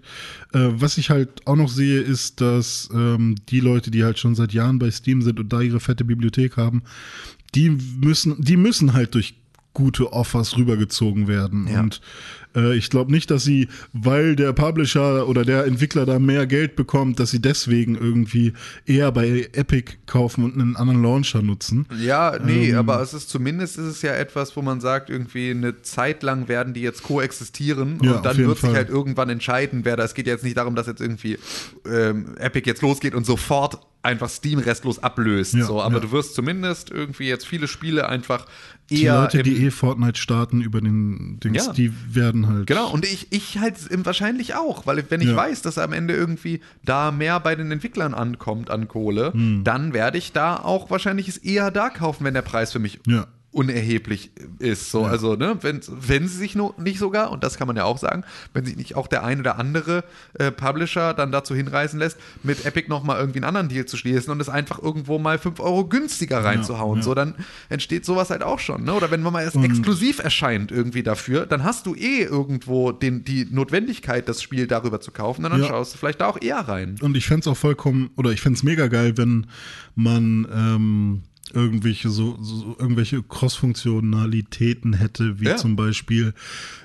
Äh, 0.52 0.70
was 0.72 0.98
ich 0.98 1.10
halt 1.10 1.46
auch 1.46 1.56
noch 1.56 1.68
sehe, 1.68 2.00
ist, 2.00 2.40
dass 2.40 2.88
ähm, 2.92 3.36
die 3.50 3.60
Leute, 3.60 3.90
die 3.90 4.02
halt 4.02 4.18
schon 4.18 4.34
seit 4.34 4.52
Jahren 4.52 4.78
bei 4.80 4.90
Steam 4.90 5.22
sind 5.22 5.38
und 5.38 5.52
da 5.52 5.60
ihre 5.60 5.80
fette 5.80 6.04
Bibliothek 6.04 6.56
haben, 6.56 6.82
die 7.54 7.70
müssen, 7.70 8.40
die 8.40 8.56
müssen 8.56 8.94
halt 8.94 9.14
durch 9.14 9.34
gute 9.72 10.12
Offers 10.12 10.56
rübergezogen 10.56 11.28
werden. 11.28 11.68
Ja. 11.68 11.80
Und 11.80 12.00
äh, 12.56 12.74
ich 12.76 12.90
glaube 12.90 13.10
nicht, 13.12 13.30
dass 13.30 13.44
sie, 13.44 13.68
weil 13.92 14.36
der 14.36 14.52
Publisher 14.52 15.28
oder 15.28 15.44
der 15.44 15.64
Entwickler 15.66 16.06
da 16.06 16.18
mehr 16.18 16.46
Geld 16.46 16.76
bekommt, 16.76 17.20
dass 17.20 17.30
sie 17.30 17.40
deswegen 17.40 17.94
irgendwie 17.94 18.52
eher 18.86 19.12
bei 19.12 19.48
Epic 19.52 19.92
kaufen 20.06 20.44
und 20.44 20.54
einen 20.60 20.76
anderen 20.76 21.02
Launcher 21.02 21.42
nutzen. 21.42 21.86
Ja, 22.00 22.38
nee, 22.44 22.70
Ähm. 22.70 22.78
aber 22.78 23.00
es 23.02 23.14
ist 23.14 23.28
zumindest 23.30 23.78
ist 23.78 23.86
es 23.86 24.02
ja 24.02 24.14
etwas, 24.14 24.56
wo 24.56 24.62
man 24.62 24.80
sagt, 24.80 25.10
irgendwie 25.10 25.50
eine 25.50 25.82
Zeit 25.82 26.22
lang 26.22 26.48
werden 26.48 26.74
die 26.74 26.80
jetzt 26.82 27.02
koexistieren 27.02 27.98
Ja, 28.02 28.16
und 28.16 28.26
dann 28.26 28.36
wird 28.36 28.50
sich 28.58 28.60
Fall. 28.60 28.74
halt 28.74 28.88
irgendwann 28.88 29.28
entscheiden, 29.30 29.84
wer 29.84 29.96
da. 29.96 30.04
Es 30.04 30.14
geht 30.14 30.26
jetzt 30.26 30.44
nicht 30.44 30.56
darum, 30.56 30.74
dass 30.74 30.86
jetzt 30.86 31.00
irgendwie 31.00 31.38
ähm, 31.90 32.34
Epic 32.38 32.68
jetzt 32.68 32.82
losgeht 32.82 33.14
und 33.14 33.24
sofort 33.26 33.78
einfach 34.02 34.30
Steam 34.30 34.58
restlos 34.60 34.98
ablöst. 34.98 35.52
Ja, 35.52 35.66
so, 35.66 35.82
aber 35.82 35.96
ja. 35.96 36.00
du 36.00 36.10
wirst 36.12 36.34
zumindest 36.34 36.90
irgendwie 36.90 37.28
jetzt 37.28 37.46
viele 37.46 37.68
Spiele 37.68 38.08
einfach 38.08 38.46
Die 38.88 39.02
eher. 39.02 39.20
Leute, 39.20 39.38
im- 39.38 39.44
die 39.44 39.66
eh 39.66 39.70
Fortnite 39.70 40.18
starten 40.18 40.62
über 40.62 40.80
den 40.80 41.38
Dings, 41.40 41.66
Ja. 41.66 41.72
die 41.74 41.92
werden 42.08 42.39
halt. 42.48 42.66
Genau, 42.66 42.90
und 42.90 43.04
ich, 43.04 43.28
ich 43.30 43.58
halt 43.58 43.74
wahrscheinlich 44.04 44.54
auch, 44.54 44.86
weil 44.86 45.04
wenn 45.10 45.20
ich 45.20 45.28
Ja. 45.28 45.36
weiß, 45.36 45.62
dass 45.62 45.78
am 45.78 45.92
Ende 45.92 46.14
irgendwie 46.14 46.60
da 46.84 47.10
mehr 47.10 47.40
bei 47.40 47.54
den 47.54 47.70
Entwicklern 47.70 48.14
ankommt 48.14 48.70
an 48.70 48.88
Kohle, 48.88 49.32
Hm. 49.32 49.62
dann 49.64 49.92
werde 49.92 50.18
ich 50.18 50.32
da 50.32 50.56
auch 50.56 50.90
wahrscheinlich 50.90 51.28
es 51.28 51.36
eher 51.36 51.70
da 51.70 51.90
kaufen, 51.90 52.24
wenn 52.24 52.34
der 52.34 52.42
Preis 52.42 52.72
für 52.72 52.78
mich 52.78 53.00
Ja. 53.06 53.26
Unerheblich 53.52 54.30
ist. 54.60 54.90
So, 54.90 55.04
also, 55.04 55.34
ne, 55.34 55.58
wenn, 55.62 55.80
wenn 55.88 56.28
sie 56.28 56.36
sich 56.36 56.54
nur 56.54 56.74
nicht 56.78 56.98
sogar, 56.98 57.32
und 57.32 57.42
das 57.42 57.56
kann 57.58 57.66
man 57.66 57.76
ja 57.76 57.84
auch 57.84 57.98
sagen, 57.98 58.22
wenn 58.54 58.64
sich 58.64 58.76
nicht 58.76 58.94
auch 58.94 59.08
der 59.08 59.24
ein 59.24 59.40
oder 59.40 59.58
andere 59.58 60.04
äh, 60.34 60.52
Publisher 60.52 61.14
dann 61.14 61.32
dazu 61.32 61.54
hinreißen 61.54 61.98
lässt, 61.98 62.16
mit 62.44 62.64
Epic 62.64 62.88
nochmal 62.88 63.18
irgendwie 63.18 63.38
einen 63.38 63.44
anderen 63.46 63.68
Deal 63.68 63.86
zu 63.86 63.96
schließen 63.96 64.30
und 64.32 64.40
es 64.40 64.48
einfach 64.48 64.78
irgendwo 64.80 65.18
mal 65.18 65.38
5 65.38 65.58
Euro 65.58 65.84
günstiger 65.86 66.44
reinzuhauen. 66.44 66.98
ja. 66.98 67.02
So, 67.02 67.14
dann 67.14 67.34
entsteht 67.68 68.04
sowas 68.04 68.30
halt 68.30 68.42
auch 68.44 68.60
schon. 68.60 68.84
Ne? 68.84 68.92
Oder 68.94 69.10
wenn 69.10 69.22
man 69.22 69.32
mal 69.32 69.42
erst 69.42 69.56
exklusiv 69.56 70.20
erscheint 70.20 70.70
irgendwie 70.70 71.02
dafür, 71.02 71.44
dann 71.46 71.64
hast 71.64 71.86
du 71.86 71.94
eh 71.96 72.22
irgendwo 72.22 72.92
den, 72.92 73.24
die 73.24 73.46
Notwendigkeit, 73.50 74.28
das 74.28 74.42
Spiel 74.42 74.68
darüber 74.68 75.00
zu 75.00 75.10
kaufen, 75.10 75.44
und 75.44 75.50
dann 75.50 75.60
Ja. 75.62 75.66
schaust 75.68 75.94
du 75.94 75.98
vielleicht 75.98 76.20
da 76.20 76.26
auch 76.28 76.40
eher 76.40 76.60
rein. 76.60 76.96
Und 77.00 77.16
ich 77.16 77.26
fände 77.26 77.40
es 77.40 77.46
auch 77.48 77.56
vollkommen, 77.56 78.10
oder 78.16 78.30
ich 78.30 78.40
fände 78.40 78.56
es 78.56 78.62
mega 78.62 78.86
geil, 78.86 79.16
wenn 79.16 79.46
man 79.96 80.46
ähm, 80.54 81.22
irgendwelche 81.54 82.08
so, 82.10 82.38
so 82.40 82.76
irgendwelche 82.78 83.22
Cross-Funktionalitäten 83.22 84.92
hätte, 84.94 85.40
wie 85.40 85.46
Ja. 85.46 85.56
zum 85.56 85.76
Beispiel, 85.76 86.32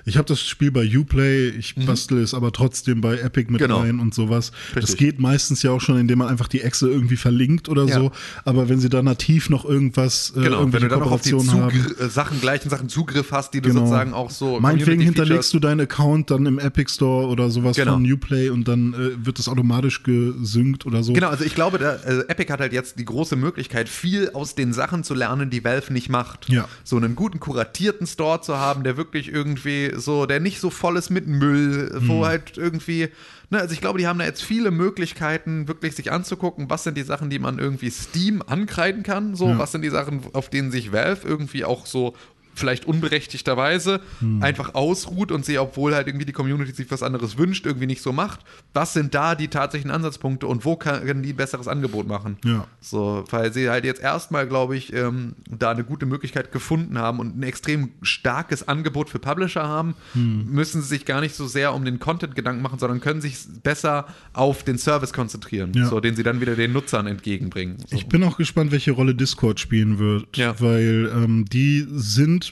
ich 0.04 0.16
habe 0.16 0.26
das 0.26 0.40
Spiel 0.40 0.70
bei 0.70 0.84
Uplay, 0.96 1.48
ich 1.50 1.74
bastel 1.74 2.18
es 2.22 2.34
aber 2.34 2.52
trotzdem 2.52 3.00
bei 3.00 3.18
Epic 3.18 3.50
mit 3.50 3.60
Mhm. 3.60 3.64
Genau. 3.66 3.80
rein 3.80 4.00
und 4.00 4.14
sowas. 4.14 4.52
Das 4.74 4.84
Richtig. 4.84 4.98
geht 4.98 5.20
meistens 5.20 5.62
ja 5.62 5.70
auch 5.72 5.80
schon, 5.80 5.98
indem 5.98 6.18
man 6.18 6.28
einfach 6.28 6.48
die 6.48 6.60
Exe 6.62 6.88
irgendwie 6.88 7.16
verlinkt 7.16 7.68
oder 7.68 7.84
Ja. 7.86 7.94
so. 7.98 8.12
Aber 8.44 8.68
wenn 8.68 8.78
sie 8.80 8.88
da 8.88 9.02
nativ 9.02 9.50
noch 9.50 9.64
irgendwas, 9.64 10.30
äh, 10.36 10.40
Genau, 10.42 10.44
wenn 10.44 10.50
du 10.50 10.56
irgendwelche 10.58 10.88
dann 10.88 10.98
noch 11.00 11.10
auf 11.10 11.20
die 11.22 11.30
Kooperationen 11.32 11.72
haben. 11.98 12.04
Äh, 12.06 12.08
Sachen, 12.08 12.40
gleichen 12.40 12.70
Sachen 12.70 12.88
Zugriff 12.88 13.32
hast, 13.32 13.54
die 13.54 13.60
du 13.60 13.68
Genau. 13.70 13.80
sozusagen 13.80 14.12
auch 14.12 14.30
so. 14.30 14.60
Meinetwegen 14.60 15.02
hinterlegst 15.02 15.52
du 15.54 15.58
deinen 15.58 15.80
Account 15.80 16.30
dann 16.30 16.46
im 16.46 16.58
Epic 16.58 16.92
Store 16.92 17.28
oder 17.28 17.50
sowas 17.50 17.76
Genau. 17.76 17.94
von 17.94 18.10
Uplay 18.12 18.48
und 18.50 18.68
dann 18.68 18.94
äh, 18.94 19.24
wird 19.26 19.38
das 19.38 19.48
automatisch 19.48 20.02
gesynkt 20.02 20.86
oder 20.86 21.02
so. 21.02 21.12
Genau, 21.12 21.28
also 21.28 21.44
ich 21.44 21.54
glaube, 21.54 21.78
da, 21.78 21.96
also 22.04 22.22
Epic 22.28 22.52
hat 22.52 22.60
halt 22.60 22.72
jetzt 22.72 22.98
die 22.98 23.04
große 23.04 23.36
Möglichkeit, 23.36 23.88
viel 23.88 24.30
aus 24.30 24.54
den 24.58 24.72
Sachen 24.72 25.04
zu 25.04 25.14
lernen, 25.14 25.50
die 25.50 25.64
Valve 25.64 25.92
nicht 25.92 26.08
macht. 26.08 26.48
Ja. 26.48 26.68
So 26.84 26.96
einen 26.96 27.14
guten 27.16 27.40
kuratierten 27.40 28.06
Store 28.06 28.40
zu 28.40 28.56
haben, 28.58 28.84
der 28.84 28.96
wirklich 28.96 29.28
irgendwie 29.32 29.92
so, 29.96 30.26
der 30.26 30.40
nicht 30.40 30.60
so 30.60 30.70
voll 30.70 30.96
ist 30.96 31.10
mit 31.10 31.26
Müll, 31.26 31.90
wo 32.06 32.20
Mhm. 32.20 32.24
halt 32.26 32.56
irgendwie, 32.58 33.08
ne, 33.50 33.60
also 33.60 33.72
ich 33.72 33.80
glaube, 33.80 33.98
die 33.98 34.06
haben 34.06 34.18
da 34.18 34.24
jetzt 34.24 34.42
viele 34.42 34.70
Möglichkeiten, 34.70 35.68
wirklich 35.68 35.94
sich 35.94 36.10
anzugucken, 36.12 36.68
was 36.70 36.84
sind 36.84 36.96
die 36.96 37.02
Sachen, 37.02 37.30
die 37.30 37.38
man 37.38 37.58
irgendwie 37.58 37.90
Steam 37.90 38.42
ankreiden 38.46 39.02
kann, 39.02 39.34
so, 39.36 39.48
Ja. 39.50 39.58
was 39.58 39.72
sind 39.72 39.82
die 39.82 39.90
Sachen, 39.90 40.20
auf 40.32 40.48
denen 40.50 40.70
sich 40.70 40.92
Valve 40.92 41.26
irgendwie 41.26 41.64
auch 41.64 41.86
so 41.86 42.14
vielleicht 42.56 42.84
unberechtigterweise 42.86 44.00
einfach 44.40 44.74
ausruht 44.74 45.30
und 45.32 45.44
sie, 45.44 45.58
obwohl 45.58 45.94
halt 45.94 46.06
irgendwie 46.06 46.24
die 46.26 46.32
Community 46.32 46.72
sich 46.72 46.90
was 46.90 47.02
anderes 47.02 47.38
wünscht, 47.38 47.66
irgendwie 47.66 47.86
nicht 47.86 48.02
so 48.02 48.12
macht. 48.12 48.40
Was 48.74 48.92
sind 48.92 49.14
da 49.14 49.34
die 49.34 49.48
tatsächlichen 49.48 49.90
Ansatzpunkte 49.90 50.46
und 50.46 50.64
wo 50.64 50.76
kann, 50.76 51.04
können 51.04 51.22
die 51.22 51.32
ein 51.32 51.36
besseres 51.36 51.68
Angebot 51.68 52.06
machen? 52.06 52.36
Ja. 52.44 52.66
So, 52.80 53.24
weil 53.30 53.52
sie 53.52 53.68
halt 53.70 53.84
jetzt 53.84 54.00
erstmal, 54.00 54.46
glaube 54.46 54.76
ich, 54.76 54.92
ähm, 54.92 55.34
da 55.50 55.70
eine 55.70 55.84
gute 55.84 56.06
Möglichkeit 56.06 56.52
gefunden 56.52 56.98
haben 56.98 57.18
und 57.20 57.38
ein 57.38 57.42
extrem 57.42 57.90
starkes 58.02 58.66
Angebot 58.66 59.08
für 59.10 59.18
Publisher 59.18 59.62
haben, 59.64 59.94
Hm. 60.14 60.46
müssen 60.50 60.82
sie 60.82 60.88
sich 60.88 61.04
gar 61.04 61.20
nicht 61.20 61.34
so 61.34 61.46
sehr 61.46 61.74
um 61.74 61.84
den 61.84 61.98
Content 61.98 62.34
Gedanken 62.34 62.62
machen, 62.62 62.78
sondern 62.78 63.00
können 63.00 63.20
sich 63.20 63.36
besser 63.62 64.06
auf 64.32 64.62
den 64.64 64.78
Service 64.78 65.12
konzentrieren, 65.12 65.72
Ja. 65.74 65.86
so, 65.86 66.00
den 66.00 66.16
sie 66.16 66.22
dann 66.22 66.40
wieder 66.40 66.54
den 66.56 66.72
Nutzern 66.72 67.06
entgegenbringen. 67.06 67.76
So. 67.86 67.96
Ich 67.96 68.06
bin 68.06 68.22
auch 68.24 68.36
gespannt, 68.36 68.72
welche 68.72 68.92
Rolle 68.92 69.14
Discord 69.14 69.60
spielen 69.60 69.98
wird, 69.98 70.36
Ja. 70.36 70.58
weil 70.60 71.10
ähm, 71.14 71.44
die 71.46 71.86
sind 71.90 72.45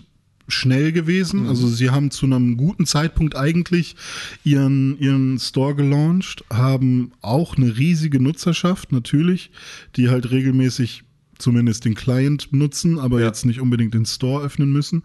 schnell 0.48 0.92
gewesen. 0.92 1.42
Mhm. 1.44 1.48
Also 1.48 1.68
sie 1.68 1.90
haben 1.90 2.10
zu 2.10 2.26
einem 2.26 2.56
guten 2.56 2.86
Zeitpunkt 2.86 3.36
eigentlich 3.36 3.96
ihren, 4.44 4.98
ihren 4.98 5.38
Store 5.38 5.74
gelauncht, 5.74 6.44
haben 6.52 7.12
auch 7.22 7.56
eine 7.56 7.76
riesige 7.76 8.20
Nutzerschaft 8.22 8.92
natürlich, 8.92 9.50
die 9.96 10.08
halt 10.10 10.30
regelmäßig 10.30 11.04
zumindest 11.38 11.84
den 11.84 11.94
Client 11.94 12.48
nutzen, 12.52 12.98
aber 12.98 13.20
Ja. 13.20 13.26
jetzt 13.26 13.44
nicht 13.46 13.60
unbedingt 13.60 13.94
den 13.94 14.06
Store 14.06 14.44
öffnen 14.44 14.70
müssen. 14.70 15.02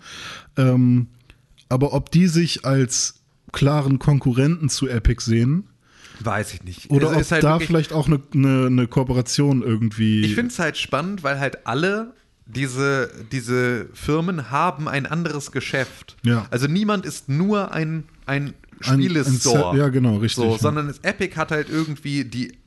Ähm, 0.58 1.08
aber 1.70 1.94
ob 1.94 2.12
die 2.12 2.28
sich 2.28 2.66
als 2.66 3.16
klaren 3.52 3.98
Konkurrenten 4.00 4.70
zu 4.70 4.88
Epic 4.88 5.24
sehen 5.24 5.64
Weiß 6.22 6.54
ich 6.54 6.64
nicht. 6.64 6.90
oder 6.92 7.08
Es 7.12 7.14
ob 7.16 7.22
ist 7.22 7.32
halt 7.32 7.44
da 7.44 7.60
vielleicht 7.60 7.94
auch 7.94 8.08
eine, 8.08 8.20
eine, 8.34 8.66
eine 8.68 8.88
Kooperation 8.88 9.64
irgendwie. 9.64 10.22
Ich 10.22 10.36
finde 10.36 10.52
es 10.52 10.60
halt 10.60 10.78
spannend, 10.78 11.24
weil 11.24 11.40
halt 11.40 11.66
alle 11.66 12.14
diese, 12.50 13.12
diese 13.32 13.88
Firmen 13.94 14.50
haben 14.50 14.88
ein 14.88 15.06
anderes 15.06 15.52
Geschäft. 15.52 16.18
Ja. 16.24 16.46
Also 16.50 16.68
niemand 16.68 17.06
ist 17.06 17.30
nur 17.30 17.72
ein, 17.72 18.06
ein 18.26 18.54
Spielestore. 18.82 19.78
Ja, 19.78 19.90
genau, 19.90 20.18
richtig, 20.18 20.44
So, 20.44 20.52
ja. 20.52 20.58
sondern 20.58 20.90
es, 20.90 21.00
Epic 21.00 21.36
hat 21.36 21.52
halt 21.52 21.70
irgendwie 21.70 22.26
die 22.26 22.58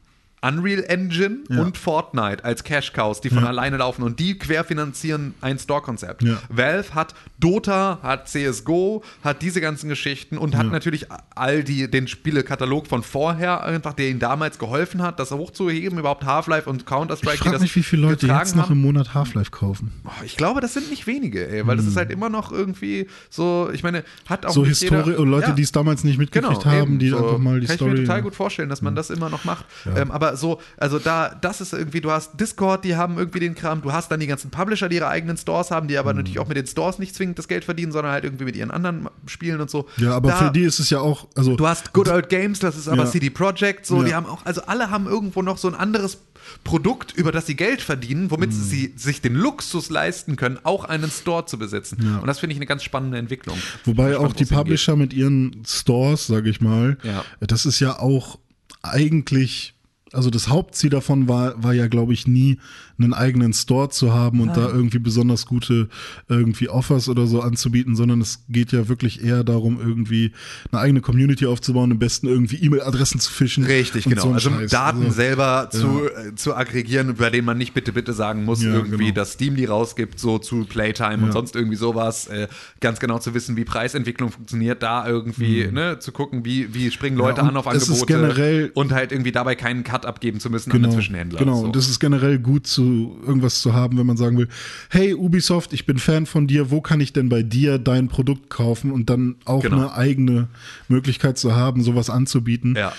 Unreal 0.45 0.85
Engine 0.89 1.39
Ja. 1.49 1.61
und 1.63 1.79
Fortnite 1.79 2.45
als 2.45 2.65
Cash 2.65 2.93
Cows, 2.93 3.21
die 3.21 3.29
von 3.31 3.45
Ja. 3.45 3.49
alleine 3.49 3.77
laufen 3.77 4.03
und 4.03 4.19
die 4.19 4.37
querfinanzieren 4.39 5.35
ein 5.41 5.59
Store-Konzept. 5.59 6.23
Ja. 6.25 6.39
Valve 6.49 6.95
hat 6.95 7.15
Dota, 7.39 7.99
hat 8.03 8.29
CSGO, 8.29 9.03
hat 9.23 9.41
diese 9.43 9.61
ganzen 9.61 9.89
Geschichten 9.89 10.39
und 10.39 10.57
hat 10.57 10.71
natürlich 10.71 11.07
all 11.35 11.63
die, 11.63 11.91
den 11.91 12.09
Spielekatalog 12.09 12.87
von 12.89 13.03
vorher 13.03 13.63
einfach, 13.65 13.93
der 13.95 14.09
ihnen 14.09 14.19
damals 14.19 14.59
geholfen 14.59 15.01
hat, 15.03 15.19
das 15.21 15.31
hochzuheben, 15.31 15.99
überhaupt 15.99 16.25
Half-Life 16.25 16.69
und 16.69 16.87
Counter-Strike, 16.87 17.35
Ich 17.35 17.41
frage 17.41 17.59
mich, 17.61 17.77
wie 17.77 17.83
viele 17.83 18.03
Leute 18.03 18.27
jetzt 18.27 18.57
noch 18.57 18.71
im 18.71 18.81
Monat 18.81 19.15
Half-Life 19.15 19.51
kaufen. 19.53 19.93
Ich 20.25 20.37
glaube, 20.37 20.61
das 20.61 20.75
sind 20.75 20.91
nicht 20.91 21.07
wenige, 21.07 21.49
ey, 21.49 21.67
weil 21.67 21.77
das 21.77 21.87
ist 21.87 21.97
halt 21.97 22.11
immer 22.11 22.29
noch 22.29 22.51
irgendwie 22.53 23.07
so, 23.31 23.71
ich 23.73 23.83
meine, 23.83 24.05
hat 24.27 24.45
auch 24.47 24.51
Hm. 24.51 24.63
So 24.63 24.67
Historie, 24.67 25.11
jeder- 25.13 25.25
Leute, 25.25 25.53
die 25.55 25.63
es 25.63 25.73
damals 25.73 26.05
nicht 26.05 26.19
mitgekriegt 26.19 26.65
haben, 26.67 26.83
eben, 26.83 26.99
die 26.99 27.09
so. 27.11 27.17
einfach 27.19 27.39
mal 27.39 27.61
die 27.61 27.67
Kann 27.67 27.77
Story. 27.77 27.91
Hm. 27.91 27.95
ich 27.97 28.01
mir 28.03 28.07
total 28.07 28.23
gut 28.23 28.35
vorstellen, 28.35 28.69
dass 28.69 28.83
man 28.83 28.95
das 28.95 29.11
immer 29.11 29.31
noch 29.31 29.45
macht. 29.45 29.65
Ähm, 29.97 30.11
aber 30.11 30.32
so, 30.37 30.61
also 30.77 30.99
da, 30.99 31.29
das 31.41 31.61
ist 31.61 31.73
irgendwie, 31.73 32.01
du 32.01 32.11
hast 32.11 32.39
Discord, 32.41 32.85
die 32.85 32.97
haben 32.97 33.19
irgendwie 33.19 33.41
den 33.41 33.55
Kram, 33.55 33.83
du 33.83 33.93
hast 33.93 34.11
dann 34.11 34.21
die 34.21 34.27
ganzen 34.27 34.51
Publisher, 34.51 34.89
die 34.89 34.97
ihre 34.97 35.09
eigenen 35.09 35.37
Stores 35.37 35.71
haben, 35.71 35.89
die 35.89 35.99
aber 35.99 36.13
natürlich 36.15 36.39
auch 36.39 36.49
mit 36.49 36.57
den 36.57 36.67
Stores 36.67 36.99
nicht 36.99 37.15
zwingend 37.15 37.39
das 37.39 37.49
Geld 37.49 37.65
verdienen, 37.65 37.93
sondern 37.93 38.13
halt 38.13 38.25
irgendwie 38.25 38.45
mit 38.45 38.57
ihren 38.57 38.71
anderen 38.71 39.09
Spielen 39.27 39.61
und 39.61 39.71
so. 39.71 39.89
ja, 39.97 40.13
aber 40.15 40.31
da, 40.31 40.37
für 40.37 40.51
die 40.53 40.63
ist 40.63 40.79
es 40.79 40.91
ja 40.91 41.01
auch, 41.01 41.27
also 41.37 41.57
Du 41.57 41.67
hast 41.67 41.93
Good 41.93 42.09
Old 42.09 42.29
Games, 42.29 42.59
das 42.59 42.77
ist 42.77 42.89
aber 42.89 43.05
Ja. 43.05 43.11
CD 43.11 43.31
Projekt, 43.31 43.87
so, 43.87 43.99
Ja. 44.03 44.05
die 44.09 44.15
haben 44.15 44.27
auch, 44.27 44.45
also 44.45 44.63
alle 44.63 44.91
haben 44.91 45.07
irgendwo 45.07 45.43
noch 45.43 45.59
so 45.59 45.69
ein 45.69 45.75
anderes 45.75 46.19
Produkt, 46.65 47.13
über 47.17 47.31
das 47.31 47.47
sie 47.47 47.55
Geld 47.55 47.81
verdienen, 47.81 48.31
womit 48.33 48.51
Mhm. 48.51 48.55
sie 48.55 48.93
sich 48.97 49.21
den 49.21 49.35
Luxus 49.35 49.91
leisten 49.91 50.35
können, 50.37 50.59
auch 50.65 50.85
einen 50.85 51.09
Store 51.09 51.47
zu 51.47 51.57
besitzen. 51.57 51.99
Ja. 52.03 52.19
Und 52.19 52.27
das 52.27 52.41
finde 52.41 52.53
ich 52.55 52.59
eine 52.59 52.67
ganz 52.67 52.83
spannende 52.83 53.17
Entwicklung. 53.19 53.57
Wobei 53.85 54.09
Bin 54.11 54.17
auch 54.19 54.33
die 54.33 54.43
es 54.43 54.49
hingeht. 54.49 54.57
Publisher 54.65 54.97
mit 54.97 55.13
ihren 55.13 55.63
Stores, 55.65 56.27
sage 56.27 56.51
ich 56.51 56.61
mal, 56.61 56.99
Ja. 57.05 57.25
das 57.41 57.65
ist 57.65 57.79
ja 57.79 57.99
auch 58.01 58.39
eigentlich, 58.83 59.75
also 60.13 60.31
das 60.31 60.49
Hauptziel 60.49 60.91
davon 60.91 61.29
war, 61.29 61.63
war 61.63 61.73
ja, 61.73 61.89
glaube 61.89 62.13
ich, 62.13 62.27
nie 62.27 62.59
einen 63.05 63.15
eigenen 63.15 63.53
Store 63.53 63.89
zu 63.89 64.13
haben 64.13 64.41
und 64.41 64.57
da 64.57 64.69
irgendwie 64.69 64.99
besonders 64.99 65.47
gute 65.47 65.89
irgendwie 66.29 66.69
Offers 66.69 67.09
oder 67.09 67.27
so 67.27 67.41
anzubieten, 67.41 67.97
sondern 67.97 68.21
es 68.21 68.45
geht 68.49 68.73
ja 68.73 68.89
wirklich 68.89 69.23
eher 69.25 69.45
darum, 69.45 69.79
irgendwie 69.81 70.33
eine 70.71 70.81
eigene 70.81 71.01
Community 71.01 71.47
aufzubauen, 71.47 71.93
am 71.93 71.99
besten 71.99 72.27
irgendwie 72.27 72.57
E-Mail-Adressen 72.57 73.21
zu 73.21 73.31
fischen. 73.33 73.65
Richtig, 73.65 74.07
und 74.07 74.11
genau. 74.13 74.23
so 74.23 74.33
also 74.33 74.51
Scheiß. 74.51 74.71
Daten 74.71 74.99
Also, 75.05 75.11
selber 75.13 75.69
zu, 75.71 76.03
äh, 76.07 76.35
zu 76.35 76.55
aggregieren, 76.55 77.15
bei 77.17 77.31
denen 77.31 77.47
man 77.47 77.59
nicht 77.59 77.75
bitte, 77.75 77.93
bitte 77.93 78.13
sagen 78.13 78.45
muss, 78.45 78.63
Ja, 78.63 78.73
irgendwie, 78.73 79.05
genau. 79.07 79.15
dass 79.15 79.33
Steam 79.33 79.57
die 79.57 79.65
rausgibt, 79.65 80.19
so 80.19 80.39
zu 80.39 80.65
Playtime 80.65 81.19
und 81.19 81.27
Ja. 81.27 81.33
sonst 81.33 81.57
irgendwie 81.57 81.77
sowas. 81.77 82.27
Äh, 82.29 82.49
ganz 82.81 83.01
genau 83.01 83.19
zu 83.19 83.35
wissen, 83.35 83.57
wie 83.57 83.65
Preisentwicklung 83.65 84.31
funktioniert, 84.31 84.83
da 84.83 85.07
irgendwie 85.07 85.69
ne, 85.71 85.99
zu 85.99 86.13
gucken, 86.13 86.45
wie, 86.45 86.73
wie 86.75 86.91
springen 86.91 87.17
Leute 87.17 87.43
Mhm. 87.43 87.47
Ja, 87.47 87.51
an 87.51 87.57
auf 87.57 87.67
und 87.67 87.73
Angebote 87.73 88.07
generell- 88.07 88.71
und 88.75 88.93
halt 88.93 89.13
irgendwie 89.13 89.33
dabei 89.33 89.55
keinen 89.55 89.85
Cut 89.85 90.07
abgeben 90.07 90.41
zu 90.41 90.51
müssen 90.51 90.71
an 90.71 90.77
Genau, 90.79 90.89
den 90.89 90.95
Zwischenhändler. 90.97 91.39
genau. 91.39 91.61
So. 91.61 91.65
und 91.67 91.77
das 91.77 91.89
ist 91.89 91.99
generell 91.99 92.39
gut, 92.39 92.67
zu 92.67 92.83
irgendwas 93.27 93.61
zu 93.63 93.73
haben, 93.75 93.99
wenn 93.99 94.07
man 94.07 94.17
sagen 94.17 94.37
will, 94.39 94.49
hey 94.91 95.15
Ubisoft, 95.15 95.73
ich 95.73 95.87
bin 95.87 95.99
Fan 95.99 96.27
von 96.27 96.47
dir, 96.47 96.71
wo 96.71 96.81
kann 96.81 97.01
ich 97.01 97.13
denn 97.13 97.29
bei 97.29 97.43
dir 97.43 97.79
dein 97.79 98.09
Produkt 98.09 98.51
kaufen 98.51 98.91
und 98.91 99.11
dann 99.11 99.37
auch 99.45 99.63
Genau. 99.63 99.77
eine 99.79 99.95
eigene 99.95 100.49
Möglichkeit 100.89 101.39
zu 101.39 101.55
haben, 101.55 101.83
sowas 101.83 102.11
anzubieten. 102.11 102.75
Ja. 102.77 102.93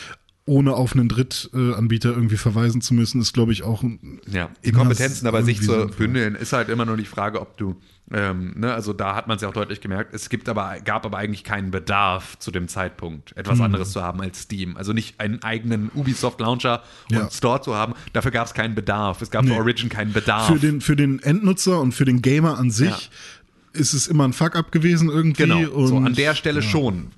Ohne 0.45 0.73
auf 0.73 0.91
einen 0.93 1.07
Drittanbieter 1.07 2.09
irgendwie 2.09 2.35
verweisen 2.35 2.81
zu 2.81 2.93
müssen, 2.93 3.21
ist, 3.21 3.31
glaube 3.31 3.53
ich, 3.53 3.63
auch 3.63 3.81
ein 3.81 4.19
Ja, 4.29 4.49
die 4.65 4.73
Kompetenzen 4.73 5.23
dabei 5.23 5.41
sich 5.41 5.61
zu 5.61 5.87
bündeln, 5.97 6.35
ist 6.35 6.51
halt 6.51 6.67
immer 6.67 6.83
nur 6.85 6.97
die 6.97 7.05
Frage, 7.05 7.39
ob 7.39 7.55
du, 7.57 7.77
ähm, 8.11 8.53
ne, 8.57 8.73
also 8.73 8.91
da 8.91 9.15
hat 9.15 9.27
man 9.29 9.37
es 9.37 9.41
ja 9.41 9.47
auch 9.47 9.53
deutlich 9.53 9.79
gemerkt, 9.79 10.13
es 10.13 10.27
gibt 10.27 10.49
aber, 10.49 10.75
gab 10.83 11.05
aber 11.05 11.17
eigentlich 11.17 11.45
keinen 11.45 11.71
Bedarf 11.71 12.37
zu 12.39 12.51
dem 12.51 12.67
Zeitpunkt, 12.67 13.37
etwas 13.37 13.59
Hm. 13.59 13.65
anderes 13.65 13.91
zu 13.93 14.01
haben 14.03 14.19
als 14.19 14.41
Steam. 14.41 14.75
Also 14.75 14.91
nicht 14.91 15.17
einen 15.21 15.41
eigenen 15.43 15.89
Ubisoft-Launcher 15.95 16.83
und 17.09 17.15
Ja. 17.15 17.31
Store 17.31 17.61
zu 17.61 17.75
haben, 17.75 17.93
dafür 18.11 18.31
gab 18.31 18.45
es 18.47 18.53
keinen 18.53 18.75
Bedarf. 18.75 19.21
Es 19.21 19.31
gab 19.31 19.45
für 19.45 19.51
Nee. 19.51 19.57
Origin 19.57 19.87
keinen 19.87 20.11
Bedarf. 20.11 20.47
für 20.47 20.59
den, 20.59 20.81
für 20.81 20.97
den 20.97 21.19
Endnutzer 21.19 21.79
und 21.79 21.93
für 21.93 22.03
den 22.03 22.21
Gamer 22.21 22.57
an 22.57 22.69
sich 22.69 22.89
Ja. 22.89 23.79
ist 23.79 23.93
es 23.93 24.07
immer 24.07 24.25
ein 24.27 24.33
Fuck-up 24.33 24.73
gewesen 24.73 25.07
irgendwie. 25.07 25.43
Genau, 25.43 25.85
so 25.87 25.95
an 25.99 26.13
der 26.15 26.35
Stelle 26.35 26.61
schon. 26.61 27.11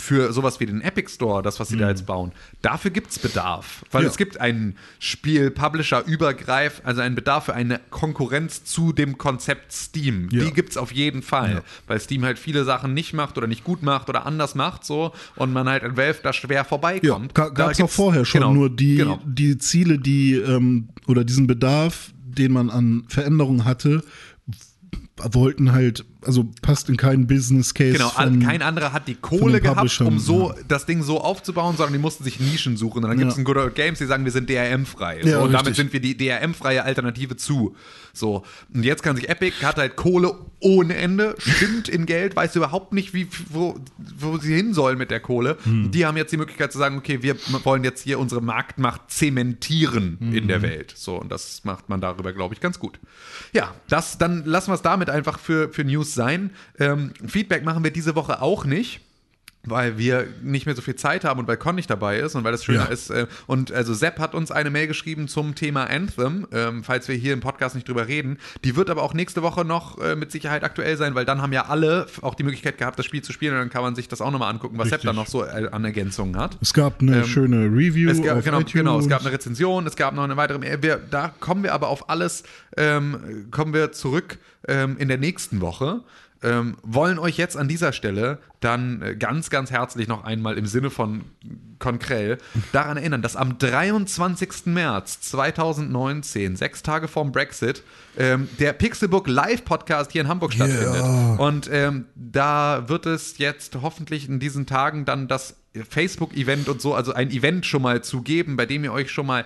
Für 0.00 0.32
sowas 0.32 0.58
wie 0.60 0.66
den 0.66 0.80
Epic 0.80 1.10
Store, 1.12 1.42
das, 1.42 1.60
was 1.60 1.68
sie 1.68 1.76
da 1.76 1.88
jetzt 1.88 2.06
bauen, 2.06 2.32
dafür 2.62 2.90
gibt 2.90 3.10
es 3.10 3.18
Bedarf. 3.18 3.84
Weil 3.92 4.02
Ja. 4.04 4.08
es 4.08 4.16
gibt 4.16 4.40
einen 4.40 4.76
Spiel-Publisher-Übergreif, 4.98 6.82
also 6.84 7.00
einen 7.00 7.14
Bedarf 7.14 7.46
für 7.46 7.54
eine 7.54 7.80
Konkurrenz 7.90 8.64
zu 8.64 8.92
dem 8.92 9.18
Konzept 9.18 9.72
Steam. 9.72 10.28
Ja. 10.30 10.44
Die 10.44 10.52
gibt 10.52 10.70
es 10.70 10.76
auf 10.76 10.92
jeden 10.92 11.22
Fall. 11.22 11.52
Ja. 11.54 11.62
Weil 11.86 12.00
Steam 12.00 12.24
halt 12.24 12.38
viele 12.38 12.64
Sachen 12.64 12.94
nicht 12.94 13.12
macht 13.12 13.38
oder 13.38 13.46
nicht 13.46 13.64
gut 13.64 13.82
macht 13.82 14.08
oder 14.08 14.26
anders 14.26 14.54
macht 14.54 14.84
so 14.84 15.12
und 15.36 15.52
man 15.52 15.68
halt 15.68 15.82
an 15.84 15.96
Valve 15.96 16.18
da 16.22 16.32
schwer 16.32 16.58
Ja, 16.58 16.64
vorbeikommt. 16.64 17.34
gab 17.34 17.54
Da 17.54 17.70
es 17.70 17.80
auch 17.80 17.90
vorher 17.90 18.24
schon. 18.24 18.40
genau, 18.40 18.52
nur 18.54 18.70
die, 18.70 18.96
genau. 18.96 19.20
die 19.24 19.58
Ziele, 19.58 19.98
die 19.98 20.34
ähm, 20.34 20.88
oder 21.06 21.24
diesen 21.24 21.46
Bedarf, 21.46 22.12
den 22.24 22.52
man 22.52 22.70
an 22.70 23.04
Veränderungen 23.08 23.64
hatte, 23.64 24.02
wollten 25.16 25.72
halt, 25.72 26.04
also 26.24 26.44
passt 26.62 26.88
in 26.88 26.96
keinen 26.96 27.26
Business 27.26 27.74
Case. 27.74 27.92
Genau, 27.92 28.08
von, 28.10 28.40
kein 28.40 28.62
anderer 28.62 28.92
hat 28.92 29.08
die 29.08 29.14
Kohle 29.14 29.60
gehabt, 29.60 30.00
um 30.00 30.18
so 30.18 30.50
ja. 30.50 30.56
das 30.68 30.86
Ding 30.86 31.02
so 31.02 31.20
aufzubauen, 31.20 31.76
sondern 31.76 31.92
die 31.92 31.98
mussten 31.98 32.24
sich 32.24 32.40
Nischen 32.40 32.76
suchen. 32.76 33.02
Und 33.04 33.10
dann 33.10 33.18
gibt 33.18 33.30
es 33.30 33.36
Ja. 33.36 33.42
ein 33.42 33.44
Good 33.44 33.56
Old 33.56 33.74
Games, 33.74 33.98
die 33.98 34.06
sagen, 34.06 34.24
wir 34.24 34.32
sind 34.32 34.48
DRM-frei. 34.48 35.20
Ja, 35.22 35.38
so, 35.38 35.44
und 35.44 35.52
damit 35.52 35.68
richtig. 35.68 35.76
sind 35.76 35.92
wir 35.92 36.00
die 36.00 36.16
DRM-freie 36.16 36.82
Alternative 36.84 37.36
zu. 37.36 37.74
So, 38.14 38.42
und 38.74 38.84
jetzt 38.84 39.02
kann 39.02 39.16
sich 39.16 39.28
Epic, 39.30 39.64
hat 39.64 39.76
halt 39.76 39.96
Kohle 39.96 40.34
ohne 40.60 40.94
Ende, 40.96 41.34
stimmt 41.38 41.88
in 41.88 42.04
Geld, 42.06 42.36
weiß 42.36 42.54
überhaupt 42.56 42.92
nicht, 42.92 43.14
wie, 43.14 43.26
wo, 43.48 43.74
wo 44.18 44.36
sie 44.36 44.54
hin 44.54 44.74
sollen 44.74 44.98
mit 44.98 45.10
der 45.10 45.18
Kohle. 45.20 45.56
Hm. 45.64 45.90
Die 45.90 46.04
haben 46.06 46.16
jetzt 46.18 46.30
die 46.30 46.36
Möglichkeit 46.36 46.72
zu 46.72 46.78
sagen, 46.78 46.98
okay, 46.98 47.22
wir 47.22 47.36
wollen 47.64 47.82
jetzt 47.84 48.02
hier 48.02 48.18
unsere 48.18 48.42
Marktmacht 48.42 49.10
zementieren 49.10 50.18
in 50.20 50.42
Hm. 50.42 50.48
der 50.48 50.62
Welt. 50.62 50.92
So, 50.96 51.16
und 51.16 51.32
das 51.32 51.64
macht 51.64 51.88
man 51.88 52.00
darüber, 52.00 52.32
glaube 52.32 52.54
ich, 52.54 52.60
ganz 52.60 52.78
gut. 52.78 53.00
Ja, 53.52 53.74
das, 53.88 54.18
dann 54.18 54.44
lassen 54.44 54.70
wir 54.70 54.74
es 54.74 54.82
damit 54.82 55.08
einfach 55.10 55.38
für, 55.38 55.70
für 55.70 55.82
News 55.84 56.11
sein. 56.14 56.50
Ähm, 56.78 57.12
Feedback 57.26 57.64
machen 57.64 57.84
wir 57.84 57.90
diese 57.90 58.14
Woche 58.14 58.42
auch 58.42 58.64
nicht. 58.64 59.00
Weil 59.64 59.96
wir 59.96 60.26
nicht 60.42 60.66
mehr 60.66 60.74
so 60.74 60.82
viel 60.82 60.96
Zeit 60.96 61.24
haben 61.24 61.38
und 61.38 61.46
weil 61.46 61.56
Con 61.56 61.76
nicht 61.76 61.88
dabei 61.88 62.18
ist 62.18 62.34
und 62.34 62.42
weil 62.42 62.50
das 62.50 62.64
schöner 62.64 62.86
Ja. 62.86 62.92
ist. 62.92 63.10
Äh, 63.10 63.28
und 63.46 63.70
also 63.70 63.94
Sepp 63.94 64.18
hat 64.18 64.34
uns 64.34 64.50
eine 64.50 64.70
Mail 64.70 64.88
geschrieben 64.88 65.28
zum 65.28 65.54
Thema 65.54 65.84
Anthem, 65.84 66.48
ähm, 66.52 66.82
falls 66.82 67.06
wir 67.06 67.14
hier 67.14 67.32
im 67.32 67.38
Podcast 67.38 67.76
nicht 67.76 67.86
drüber 67.88 68.08
reden. 68.08 68.38
Die 68.64 68.74
wird 68.74 68.90
aber 68.90 69.02
auch 69.04 69.14
nächste 69.14 69.42
Woche 69.42 69.64
noch 69.64 69.98
äh, 70.00 70.16
mit 70.16 70.32
Sicherheit 70.32 70.64
aktuell 70.64 70.96
sein, 70.96 71.14
weil 71.14 71.24
dann 71.24 71.40
haben 71.42 71.52
ja 71.52 71.66
alle 71.66 72.06
auch 72.22 72.34
die 72.34 72.42
Möglichkeit 72.42 72.76
gehabt, 72.76 72.98
das 72.98 73.06
Spiel 73.06 73.22
zu 73.22 73.32
spielen 73.32 73.52
und 73.52 73.60
dann 73.60 73.70
kann 73.70 73.82
man 73.82 73.94
sich 73.94 74.08
das 74.08 74.20
auch 74.20 74.32
nochmal 74.32 74.50
angucken, 74.52 74.78
was 74.78 74.88
Sepp 74.88 74.94
Richtig. 74.98 75.08
dann 75.08 75.14
noch 75.16 75.28
so 75.28 75.44
äh, 75.44 75.68
an 75.70 75.84
Ergänzungen 75.84 76.36
hat. 76.36 76.58
Es 76.60 76.74
gab 76.74 77.00
eine 77.00 77.18
Ähm, 77.18 77.24
schöne 77.24 77.66
Review 77.66 78.10
Es 78.10 78.20
gab, 78.20 78.38
auf 78.38 78.44
genau, 78.44 78.58
iTunes. 78.58 78.72
genau, 78.72 78.98
es 78.98 79.08
gab 79.08 79.20
eine 79.20 79.30
Rezension, 79.30 79.86
es 79.86 79.94
gab 79.94 80.12
noch 80.14 80.24
eine 80.24 80.36
weitere. 80.36 80.58
Mail. 80.58 80.82
Wir, 80.82 80.96
da 80.96 81.28
kommen 81.38 81.62
wir 81.62 81.72
aber 81.72 81.86
auf 81.86 82.10
alles, 82.10 82.42
ähm, 82.76 83.46
kommen 83.52 83.72
wir 83.74 83.92
zurück 83.92 84.38
ähm, 84.66 84.96
in 84.98 85.06
der 85.06 85.18
nächsten 85.18 85.60
Woche. 85.60 86.00
Ähm, 86.42 86.76
wollen 86.82 87.18
euch 87.18 87.36
jetzt 87.36 87.56
an 87.56 87.68
dieser 87.68 87.92
Stelle 87.92 88.38
dann 88.60 89.02
äh, 89.02 89.16
ganz, 89.16 89.50
ganz 89.50 89.70
herzlich 89.70 90.08
noch 90.08 90.24
einmal 90.24 90.58
im 90.58 90.66
Sinne 90.66 90.90
von 90.90 91.24
Konkrell 91.78 92.38
daran 92.72 92.96
erinnern, 92.96 93.22
dass 93.22 93.34
am 93.34 93.58
23. 93.58 94.66
März 94.66 95.20
2019, 95.20 96.56
sechs 96.56 96.82
Tage 96.82 97.08
vorm 97.08 97.32
Brexit, 97.32 97.82
ähm, 98.16 98.48
der 98.60 98.72
Pixelbook 98.72 99.26
Live-Podcast 99.26 100.12
hier 100.12 100.20
in 100.20 100.28
Hamburg 100.28 100.52
stattfindet. 100.52 101.02
Ja. 101.02 101.34
Und 101.36 101.68
ähm, 101.72 102.06
da 102.14 102.88
wird 102.88 103.06
es 103.06 103.38
jetzt 103.38 103.78
hoffentlich 103.82 104.28
in 104.28 104.38
diesen 104.38 104.66
Tagen 104.66 105.04
dann 105.04 105.26
das 105.26 105.56
Facebook-Event 105.88 106.68
und 106.68 106.80
so, 106.80 106.94
also 106.94 107.14
ein 107.14 107.30
Event 107.30 107.66
schon 107.66 107.82
mal 107.82 108.02
zu 108.02 108.22
geben, 108.22 108.56
bei 108.56 108.66
dem 108.66 108.84
ihr 108.84 108.92
euch 108.92 109.10
schon 109.10 109.26
mal 109.26 109.44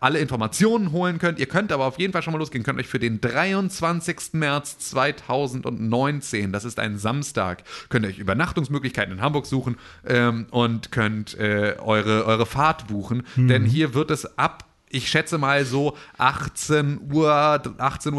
alle 0.00 0.18
Informationen 0.18 0.92
holen 0.92 1.18
könnt. 1.18 1.38
Ihr 1.38 1.46
könnt 1.46 1.72
aber 1.72 1.84
auf 1.86 1.98
jeden 1.98 2.12
Fall 2.12 2.22
schon 2.22 2.32
mal 2.32 2.38
losgehen, 2.38 2.64
könnt 2.64 2.78
euch 2.78 2.88
für 2.88 2.98
den 2.98 3.20
23. 3.20 4.32
März 4.32 4.78
2019, 4.78 6.52
das 6.52 6.64
ist 6.64 6.78
ein 6.78 6.98
Samstag, 6.98 7.64
könnt 7.88 8.04
ihr 8.06 8.08
euch 8.08 8.18
Übernachtungsmöglichkeiten 8.18 9.14
in 9.14 9.20
Hamburg 9.20 9.46
suchen 9.46 9.76
ähm, 10.06 10.46
und 10.50 10.92
könnt 10.92 11.38
äh, 11.38 11.76
eure, 11.78 12.24
eure 12.26 12.46
Fahrt 12.46 12.88
buchen. 12.88 13.24
Denn 13.36 13.64
hier 13.64 13.94
wird 13.94 14.10
es 14.10 14.38
ab 14.38 14.71
ich 14.92 15.08
schätze 15.08 15.38
mal 15.38 15.64
so 15.64 15.96
18 16.18 17.12
Uhr, 17.12 17.30
18.30 17.32 18.12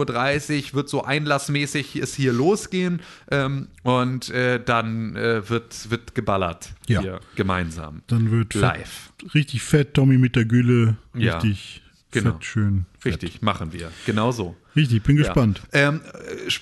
Uhr 0.70 0.74
wird 0.74 0.90
so 0.90 1.04
einlassmäßig 1.04 1.96
es 1.96 2.16
hier 2.16 2.34
losgehen 2.34 3.02
ähm, 3.32 3.68
und 3.84 4.30
äh, 4.32 4.62
dann 4.64 5.16
äh, 5.16 5.48
wird, 5.50 5.90
wird 5.92 6.16
geballert 6.16 6.74
Ja. 6.88 7.02
hier 7.02 7.20
gemeinsam. 7.36 8.02
Dann 8.08 8.32
wird 8.32 8.56
live. 8.56 9.12
Fett, 9.20 9.36
richtig 9.36 9.62
fett, 9.62 9.94
Tommy 9.94 10.18
mit 10.18 10.36
der 10.36 10.46
Gülle. 10.46 10.98
Ja, 11.14 11.38
Richtig 11.38 11.84
genau. 12.12 12.34
fett, 12.34 12.46
schön. 12.46 12.86
Fett. 12.98 13.14
Richtig, 13.14 13.42
machen 13.42 13.72
wir. 13.72 13.92
Genau 14.06 14.32
so. 14.32 14.56
Richtig, 14.76 15.04
bin 15.04 15.18
gespannt. 15.18 15.62
Ja. 15.72 15.90
Ähm, 15.90 16.02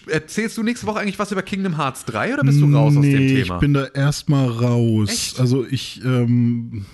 äh, 0.07 0.11
erzählst 0.11 0.57
du 0.57 0.63
nächste 0.63 0.85
Woche 0.87 0.99
eigentlich 0.99 1.19
was 1.19 1.31
über 1.31 1.41
Kingdom 1.41 1.77
Hearts 1.77 2.03
3 2.05 2.33
oder 2.33 2.43
bist 2.43 2.59
du 2.59 2.65
raus 2.73 2.97
aus 2.97 3.01
dem 3.01 3.01
nee, 3.03 3.43
Thema? 3.43 3.55
ich 3.55 3.61
bin 3.61 3.73
da 3.73 3.85
erstmal 3.85 4.49
raus. 4.49 5.09
Echt? 5.09 5.39
Also 5.39 5.65
ich, 5.65 6.03
ähm, 6.03 6.85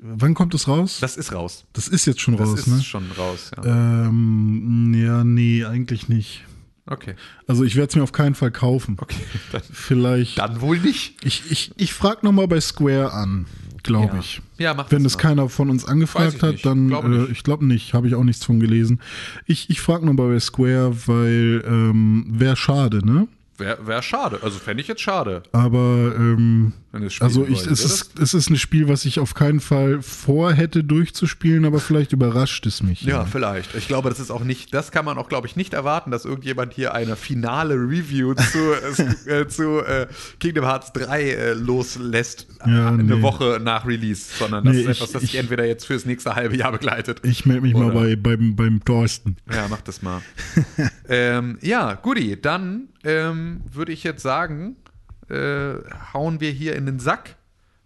wann 0.00 0.34
kommt 0.34 0.54
es 0.54 0.66
raus? 0.68 0.98
das 1.00 1.16
ist 1.16 1.32
raus. 1.32 1.64
Das 1.72 1.88
ist 1.88 2.06
jetzt 2.06 2.20
schon 2.20 2.36
Das 2.36 2.48
raus, 2.48 2.60
ist 2.60 2.66
ne? 2.68 2.82
schon 2.82 3.04
raus, 3.16 3.50
ja. 3.56 4.06
Ähm, 4.06 4.94
ja, 4.94 5.24
nee, 5.24 5.64
eigentlich 5.64 6.08
nicht. 6.08 6.44
Okay. 6.86 7.14
Also 7.46 7.62
ich 7.64 7.76
werde 7.76 7.90
es 7.90 7.96
mir 7.96 8.02
auf 8.02 8.12
keinen 8.12 8.34
Fall 8.34 8.50
kaufen. 8.50 8.96
Okay. 9.00 9.16
Dann, 9.52 9.62
Vielleicht. 9.70 10.38
dann 10.38 10.60
wohl 10.60 10.78
nicht. 10.78 11.24
Ich, 11.24 11.44
ich, 11.50 11.70
ich 11.76 11.92
frage 11.92 12.24
nochmal 12.26 12.48
bei 12.48 12.60
Square 12.60 13.12
an, 13.12 13.46
glaube 13.84 14.14
Ja. 14.14 14.20
ich. 14.20 14.40
Ja, 14.58 14.74
mach 14.74 14.90
Wenn 14.90 15.04
das 15.04 15.12
das 15.12 15.22
mal. 15.22 15.28
keiner 15.28 15.48
von 15.48 15.70
uns 15.70 15.84
angefragt 15.84 16.34
ich 16.36 16.42
hat, 16.42 16.52
nicht. 16.52 16.66
dann 16.66 16.88
Glaube 16.88 17.26
äh, 17.28 17.32
ich 17.32 17.44
glaube 17.44 17.64
nicht, 17.64 17.94
habe 17.94 18.08
ich 18.08 18.14
auch 18.16 18.24
nichts 18.24 18.44
von 18.44 18.58
gelesen. 18.58 19.00
Ich, 19.46 19.70
ich 19.70 19.80
frage 19.80 20.04
nochmal 20.04 20.28
bei 20.28 20.40
Square, 20.40 21.06
weil 21.06 21.62
ähm, 21.66 22.24
wäre 22.28 22.56
schade, 22.56 23.06
ne? 23.06 23.28
Wäre 23.60 23.86
wär 23.86 24.02
schade. 24.02 24.40
Also 24.42 24.58
fände 24.58 24.80
ich 24.80 24.88
jetzt 24.88 25.02
schade, 25.02 25.42
Aber 25.52 26.12
ähm, 26.16 26.72
also 27.20 27.46
ich, 27.46 27.64
es, 27.66 27.84
ist, 27.84 28.18
es 28.18 28.34
ist 28.34 28.50
ein 28.50 28.56
Spiel, 28.56 28.88
was 28.88 29.04
ich 29.04 29.20
auf 29.20 29.34
keinen 29.34 29.60
Fall 29.60 30.02
vorhätte 30.02 30.82
durchzuspielen, 30.82 31.64
aber 31.64 31.78
vielleicht 31.78 32.12
überrascht 32.12 32.66
es 32.66 32.82
mich. 32.82 33.02
Ja, 33.02 33.24
vielleicht. 33.26 33.76
Ich 33.76 33.86
glaube, 33.86 34.08
das 34.08 34.18
ist 34.18 34.32
auch 34.32 34.42
nicht, 34.42 34.74
das 34.74 34.90
kann 34.90 35.04
man 35.04 35.16
auch, 35.16 35.28
glaube 35.28 35.46
ich, 35.46 35.54
nicht 35.54 35.72
erwarten, 35.72 36.10
dass 36.10 36.24
irgendjemand 36.24 36.72
hier 36.72 36.92
eine 36.92 37.14
finale 37.14 37.74
Review 37.74 38.34
zu, 38.34 39.28
äh, 39.30 39.46
zu 39.46 39.80
äh, 39.84 40.08
Kingdom 40.40 40.64
Hearts 40.64 40.92
3 40.94 41.22
äh, 41.22 41.52
loslässt, 41.52 42.48
Ja, 42.66 42.86
äh, 42.86 42.92
eine 42.94 43.02
nee. 43.04 43.22
Woche 43.22 43.60
nach 43.62 43.86
Release, 43.86 44.24
sondern 44.36 44.64
das 44.64 44.74
Nee, 44.74 44.80
ist 44.82 44.88
etwas, 44.88 45.06
ich- 45.08 45.12
das 45.12 45.22
sich 45.22 45.34
ich- 45.34 45.40
entweder 45.40 45.66
jetzt 45.66 45.84
fürs 45.86 46.06
nächste 46.06 46.34
halbe 46.34 46.56
Jahr 46.56 46.72
begleitet. 46.72 47.20
Ich 47.22 47.46
melde 47.46 47.62
mich 47.62 47.74
mal 47.74 47.84
Oder- 47.92 48.00
bei, 48.00 48.16
beim, 48.16 48.56
beim 48.56 48.84
Thorsten. 48.84 49.36
Ja, 49.52 49.66
mach 49.68 49.82
das 49.82 50.02
mal. 50.02 50.22
ähm, 51.08 51.58
ja, 51.60 51.94
Guti, 51.94 52.40
dann 52.40 52.88
ähm, 53.04 53.62
würde 53.70 53.92
ich 53.92 54.04
jetzt 54.04 54.22
sagen, 54.22 54.76
äh, 55.28 55.74
hauen 56.12 56.40
wir 56.40 56.50
hier 56.50 56.76
in 56.76 56.86
den 56.86 56.98
Sack. 56.98 57.36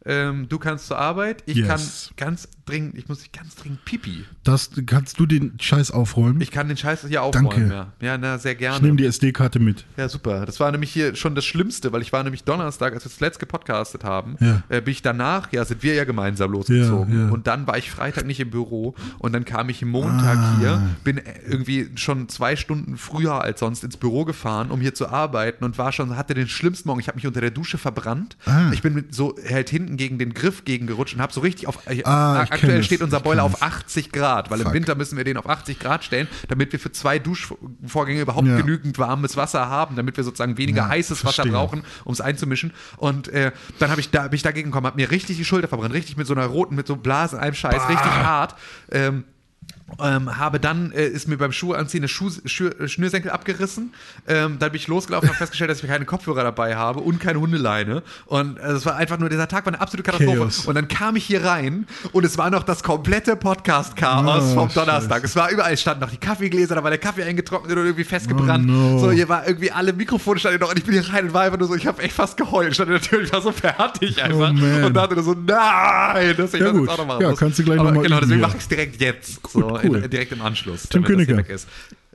Ähm, 0.07 0.49
du 0.49 0.59
kannst 0.59 0.87
zur 0.87 0.99
Arbeit. 0.99 1.43
Ich 1.47 1.57
Yes. 1.59 1.69
kann 1.69 1.81
ganz 2.17 2.49
dringend, 2.67 2.97
ich 2.97 3.09
muss 3.09 3.21
ganz 3.33 3.55
dringend 3.57 3.85
pipi. 3.85 4.25
Das, 4.43 4.71
kannst 4.87 5.19
du 5.21 5.27
den 5.27 5.53
Scheiß 5.61 5.91
aufräumen? 5.91 6.41
Ich 6.41 6.51
kann 6.51 6.69
den 6.69 6.77
Scheiß 6.77 7.07
hier 7.09 7.23
aufräumen. 7.23 7.51
Danke. 7.71 7.87
Ja, 8.01 8.07
ja 8.07 8.19
na, 8.19 8.39
sehr 8.39 8.53
Ich 8.53 8.59
gerne. 8.59 8.85
nehme 8.85 8.97
die 8.97 9.05
SD-Karte 9.07 9.59
mit. 9.59 9.85
Ja, 9.97 10.09
super. 10.09 10.47
Das 10.47 10.61
war 10.61 10.71
nämlich 10.73 10.93
hier 10.93 11.15
schon 11.17 11.35
das 11.35 11.45
Schlimmste, 11.45 11.93
weil 11.93 12.03
ich 12.03 12.13
war 12.13 12.23
nämlich 12.23 12.45
Donnerstag, 12.45 12.95
als 12.95 13.05
wir 13.05 13.11
das 13.11 13.21
letzte 13.21 13.41
gepodcastet 13.41 14.05
haben, 14.05 14.37
Ja. 14.41 14.63
äh, 14.69 14.81
bin 14.81 14.93
ich 14.93 15.03
danach, 15.03 15.53
ja, 15.53 15.65
sind 15.65 15.83
wir 15.83 15.95
ja 15.95 16.05
gemeinsam 16.05 16.53
losgezogen. 16.53 17.13
Ja, 17.15 17.25
ja. 17.27 17.31
Und 17.31 17.47
dann 17.47 17.67
war 17.67 17.77
ich 17.79 17.91
Freitag 17.91 18.27
nicht 18.27 18.41
im 18.41 18.51
Büro 18.51 18.95
und 19.19 19.33
dann 19.33 19.45
kam 19.45 19.69
ich 19.69 19.85
Montag 19.85 20.39
Ah. 20.39 20.57
hier, 20.59 20.83
bin 21.05 21.19
äh, 21.19 21.23
irgendwie 21.49 21.91
schon 21.97 22.29
zwei 22.29 22.57
Stunden 22.57 22.97
früher 22.97 23.41
als 23.43 23.61
sonst 23.61 23.85
ins 23.85 23.97
Büro 23.97 24.25
gefahren, 24.25 24.71
um 24.71 24.81
hier 24.81 24.95
zu 24.95 25.09
arbeiten 25.09 25.65
und 25.65 25.79
war 25.79 25.93
schon, 25.93 26.17
hatte 26.17 26.35
den 26.35 26.49
schlimmsten 26.49 26.89
Morgen. 26.89 27.01
Ich 27.01 27.09
habe 27.09 27.17
mich 27.17 27.27
unter 27.27 27.41
der 27.41 27.51
Dusche 27.51 27.79
verbrannt. 27.79 28.37
Ah. 28.47 28.71
Ich 28.73 28.83
bin 28.83 29.05
so 29.11 29.35
halt 29.51 29.71
hinten 29.71 29.97
gegen 29.97 30.19
den 30.19 30.35
Griff 30.35 30.65
gegengerutscht 30.65 31.15
und 31.15 31.21
habe 31.21 31.33
so 31.33 31.41
richtig 31.41 31.67
auf, 31.67 31.79
äh, 31.87 32.03
Ah, 32.05 32.43
ich 32.45 32.51
kenn 32.51 32.54
aktuell 32.55 32.83
steht 32.83 33.03
unser 33.03 33.21
Boiler 33.21 33.43
auf 33.45 33.53
das. 33.53 33.63
80 33.63 34.13
Grad, 34.13 34.51
weil 34.51 34.59
im 34.61 34.65
Fuck. 34.67 34.75
Winter 34.75 34.95
müssen 34.95 35.17
wir 35.17 35.25
den 35.25 35.37
auf 35.37 35.49
80 35.49 35.79
Grad 35.79 36.05
stellen, 36.05 36.29
damit 36.49 36.73
wir 36.73 36.81
für 36.81 36.93
zwei 36.93 37.19
Duschvorgänge 37.19 38.21
überhaupt 38.23 38.47
Ja. 38.47 38.57
genügend 38.57 38.99
warmes 38.99 39.37
Wasser 39.37 39.69
haben, 39.69 39.97
damit 39.97 40.17
wir 40.17 40.25
sozusagen 40.25 40.57
weniger 40.59 40.83
Ja, 40.83 40.89
heißes 40.89 41.25
Wasser 41.25 41.35
verstehe. 41.43 41.53
brauchen, 41.53 41.83
um 42.05 42.13
es 42.13 42.21
einzumischen. 42.21 42.73
Und 42.97 43.29
äh, 43.29 43.53
dann 43.79 43.91
habe 43.91 44.01
ich 44.01 44.11
da 44.11 44.23
bin 44.25 44.35
ich 44.35 44.43
dagegen 44.43 44.71
gekommen, 44.71 44.87
habe 44.87 44.97
mir 44.97 45.11
richtig 45.11 45.37
die 45.37 45.45
Schulter 45.45 45.69
verbrannt, 45.69 45.95
richtig 45.95 46.17
mit 46.17 46.27
so 46.27 46.35
einer 46.35 46.47
roten, 46.47 46.75
mit 46.75 46.87
so 46.87 46.97
Blasen, 46.97 47.39
einem 47.39 47.55
Scheiß, 47.55 47.89
richtig 47.89 48.11
hart. 48.11 48.55
Ähm, 48.91 49.25
ähm, 50.03 50.39
habe 50.39 50.59
dann, 50.59 50.93
äh, 50.93 51.07
ist 51.07 51.29
mir 51.29 51.37
beim 51.37 51.53
Schuhanziehen 51.53 52.03
eine 52.03 52.09
Schuh, 52.09 52.31
Schuh, 52.47 52.71
Schnürsenkel 52.87 53.31
abgerissen. 53.31 53.93
Ähm, 54.27 54.59
dann 54.59 54.73
bin 54.73 54.77
ich 54.81 54.89
losgelaufen 54.89 55.29
und 55.29 55.35
habe 55.35 55.39
festgestellt, 55.39 55.71
dass 55.71 55.83
ich 55.83 55.89
keine 55.89 56.05
Kopfhörer 56.07 56.43
dabei 56.43 56.75
habe 56.75 57.01
und 57.01 57.21
keine 57.21 57.39
Hundeleine. 57.39 58.03
Und 58.27 58.57
äh, 58.59 58.73
es 58.73 58.87
war 58.87 58.97
einfach 58.97 59.19
nur, 59.19 59.29
dieser 59.29 59.47
Tag 59.47 59.67
war 59.67 59.73
eine 59.73 59.81
absolute 59.83 60.03
Katastrophe. 60.11 60.39
Chaos. 60.39 60.67
Und 60.67 60.75
dann 60.75 60.89
kam 60.89 61.17
ich 61.17 61.25
hier 61.27 61.45
rein 61.45 61.87
und 62.13 62.25
es 62.25 62.39
war 62.39 62.49
noch 62.51 62.63
das 62.63 62.83
komplette 62.83 63.37
Podcast-Chaos 63.37 64.43
Oh, 64.53 64.55
vom 64.55 64.69
Donnerstag. 64.75 65.17
Scheiße. 65.23 65.27
Es 65.27 65.37
war 65.37 65.51
überall, 65.51 65.73
es 65.75 65.81
standen 65.83 66.01
noch 66.01 66.11
die 66.11 66.17
Kaffeegläser, 66.17 66.75
da 66.77 66.83
war 66.83 66.91
der 66.91 66.99
Kaffee 66.99 67.23
eingetrocknet 67.23 67.73
oder 67.73 67.85
irgendwie 67.85 68.05
festgebrannt. 68.05 68.65
Oh, 68.69 68.73
no. 68.73 68.99
So, 68.99 69.11
hier 69.11 69.29
war 69.29 69.47
irgendwie 69.47 69.71
alle 69.71 69.93
Mikrofone 69.93 70.41
standen 70.41 70.61
noch 70.61 70.71
und 70.71 70.79
ich 70.79 70.85
bin 70.85 70.95
hier 70.95 71.13
rein 71.13 71.27
und 71.27 71.35
war 71.35 71.43
einfach 71.43 71.59
nur 71.59 71.69
so, 71.69 71.75
ich 71.75 71.87
habe 71.87 72.03
echt 72.03 72.15
fast 72.15 72.37
geheult. 72.37 72.69
Ich 72.71 72.75
stand 72.75 72.91
natürlich, 72.91 73.33
war 73.33 73.43
so 73.43 73.53
fertig 73.53 74.23
einfach. 74.23 74.51
Oh, 74.55 74.87
und 74.87 74.95
dachte 74.95 75.15
nur 75.15 75.25
so, 75.25 75.35
nein, 75.35 76.35
dass 76.37 76.55
ich 76.55 76.61
Ja, 76.61 76.67
das 76.67 76.73
gut. 76.73 76.89
jetzt 76.89 76.91
auch 76.91 76.99
noch 76.99 77.07
machen 77.07 77.23
Ja, 77.23 77.31
muss. 77.31 77.39
kannst 77.39 77.59
du 77.59 77.65
gleich 77.65 77.79
Aber 77.79 77.91
noch 77.91 77.97
mal 77.97 78.03
Genau, 78.05 78.21
deswegen 78.21 78.41
mache 78.41 78.57
ich 78.57 78.63
es 78.63 78.69
direkt 78.69 79.01
jetzt. 79.01 79.43
Gut, 79.43 79.53
so, 79.53 79.74
cool. 79.85 79.97
in, 80.05 80.11
direkt 80.11 80.33
im 80.33 80.43
Anschluss. 80.43 80.89
Tim 80.89 81.03
Königke. 81.05 81.37
weg 81.37 81.49
ist. 81.49 81.69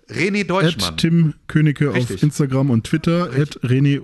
René 0.10 0.44
Deutschmann. 0.46 0.94
At 0.94 0.98
Tim 0.98 1.34
Königke 1.48 1.90
auf 1.90 1.96
Richtig. 1.96 2.24
Instagram 2.24 2.70
und 2.70 2.86
Twitter. 2.86 3.30
At 3.36 3.60
René 3.64 4.02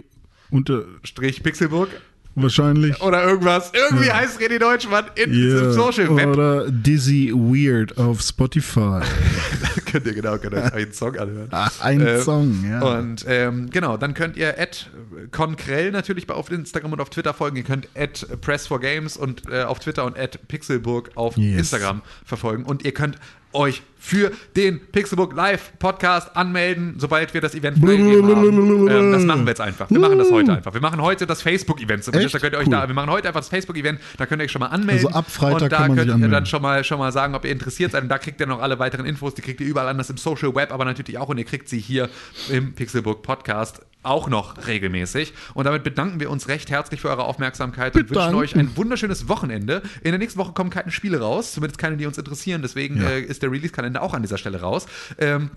unter 0.52 0.84
Strich 1.04 1.42
Pixelburg. 1.42 1.90
wahrscheinlich. 2.36 3.02
Oder 3.02 3.24
irgendwas. 3.24 3.72
Irgendwie 3.74 4.12
heißt 4.12 4.40
René 4.40 4.60
Deutschmann 4.60 5.06
in, 5.16 5.34
Ja, 5.34 5.60
im 5.62 5.72
Social 5.74 6.16
Web. 6.16 6.28
Oder 6.28 6.70
Dizzy 6.70 7.32
Weird 7.34 7.98
auf 7.98 8.22
Spotify. 8.22 9.00
könnt 9.92 10.06
ihr 10.06 10.14
genau 10.14 10.38
könnt 10.38 10.54
ihr 10.54 10.74
einen 10.74 10.92
Song 10.94 11.16
anhören. 11.18 11.48
Ah, 11.52 11.70
ein 11.82 12.02
Ähm, 12.06 12.22
Song, 12.22 12.66
ja. 12.70 12.82
Und 12.82 13.26
ähm, 13.28 13.70
genau, 13.72 13.98
dann 13.98 14.14
könnt 14.14 14.38
ihr 14.38 14.60
at 14.60 14.90
Konkrell 15.32 15.92
natürlich 15.92 16.30
auf 16.30 16.52
Instagram 16.52 16.94
und 16.94 17.02
auf 17.02 17.10
Twitter 17.10 17.34
folgen. 17.34 17.58
Ihr 17.58 17.64
könnt 17.64 17.88
at 17.96 18.28
Press4Games 18.46 19.18
und 19.18 19.44
äh, 19.50 19.64
auf 19.64 19.80
Twitter 19.80 20.06
und 20.06 20.18
at 20.20 20.48
Pixelburg 20.48 21.12
auf 21.16 21.36
Yes. 21.38 21.58
Instagram 21.60 22.02
verfolgen. 22.26 22.64
Und 22.66 22.84
ihr 22.86 22.92
könnt 22.94 23.16
euch 23.56 23.82
für 23.98 24.32
den 24.56 24.80
Pixelburg 24.92 25.34
Live 25.36 25.72
Podcast 25.80 26.36
anmelden, 26.38 26.94
sobald 27.00 27.34
wir 27.34 27.42
das 27.42 27.56
Event 27.56 27.80
freigegeben 27.80 28.36
haben. 28.36 28.88
Ähm, 28.88 29.12
das 29.12 29.24
machen 29.24 29.46
wir 29.46 29.50
jetzt 29.50 29.62
einfach. 29.62 29.90
Wir 29.90 30.00
machen 30.00 30.20
das 30.20 30.30
heute 30.30 30.54
einfach. 30.54 30.74
Wir 30.76 30.82
machen 30.82 31.02
heute 31.02 31.26
das 31.26 31.42
Facebook-Event 31.42 32.04
zumindest. 32.04 32.36
Echt? 32.36 32.36
Da 32.36 32.40
könnt 32.40 32.54
ihr 32.54 32.60
euch 32.60 32.68
Cool. 32.68 32.72
da, 32.74 32.88
wir 32.88 32.94
machen 32.94 33.10
heute 33.10 33.28
einfach 33.30 33.40
das 33.40 33.50
Facebook-Event. 33.50 34.00
Da 34.18 34.28
könnt 34.28 34.42
ihr 34.42 34.46
euch 34.46 34.52
schon 34.52 34.60
mal 34.60 34.68
anmelden. 34.68 35.08
Also 35.08 35.18
ab 35.18 35.26
Freitag 35.32 35.62
und 35.64 35.72
da 35.72 35.78
kann 35.78 35.88
man 35.88 35.90
sich 35.90 35.98
könnt 35.98 36.10
ihr 36.10 36.14
anmelden. 36.14 36.32
dann 36.34 36.46
schon 36.46 36.62
mal, 36.62 36.84
schon 36.84 37.00
mal 37.00 37.12
sagen, 37.12 37.34
ob 37.34 37.46
ihr 37.46 37.52
interessiert 37.52 37.94
seid. 37.94 38.04
Und 38.04 38.10
da 38.10 38.20
kriegt 38.20 38.40
ihr 38.40 38.46
noch 38.46 38.62
alle 38.62 38.78
weiteren 38.78 39.08
Infos. 39.08 39.34
Die 39.34 39.42
kriegt 39.42 39.60
ihr 39.62 39.68
überall 39.68 39.88
anders 39.88 40.10
im 40.12 40.18
Social 40.18 40.54
Web, 40.54 40.72
aber 40.72 40.86
natürlich 40.86 41.18
auch. 41.18 41.30
Und 41.30 41.40
ihr 41.40 41.46
kriegt 41.46 41.68
sie 41.68 41.80
hier 41.80 42.10
im 42.50 42.74
Pixelburg 42.74 43.24
Podcast 43.24 43.82
auch 44.06 44.28
noch 44.30 44.68
regelmäßig. 44.68 45.34
Und 45.54 45.66
damit 45.66 45.84
bedanken 45.84 46.20
wir 46.20 46.30
uns 46.30 46.48
recht 46.48 46.70
herzlich 46.70 47.02
für 47.02 47.10
eure 47.10 47.24
Aufmerksamkeit 47.26 47.94
und 47.96 48.02
wünschen 48.02 48.14
Bedanken. 48.14 48.36
euch 48.38 48.56
ein 48.56 48.76
wunderschönes 48.78 49.28
Wochenende. 49.30 49.82
In 50.04 50.12
der 50.12 50.20
nächsten 50.20 50.40
Woche 50.40 50.54
kommen 50.54 50.70
keine 50.70 50.92
Spiele 50.92 51.20
raus, 51.20 51.54
zumindest 51.54 51.78
keine, 51.80 51.98
die 51.98 52.06
uns 52.06 52.18
interessieren. 52.18 52.62
Deswegen 52.62 53.02
Ja. 53.02 53.10
äh, 53.10 53.22
ist 53.22 53.44
der 53.44 53.52
Release-Kalender 53.52 54.02
auch 54.02 54.14
an 54.14 54.22
dieser 54.22 54.38
Stelle 54.38 54.62
raus. 54.62 54.86
Ähm, 55.18 55.52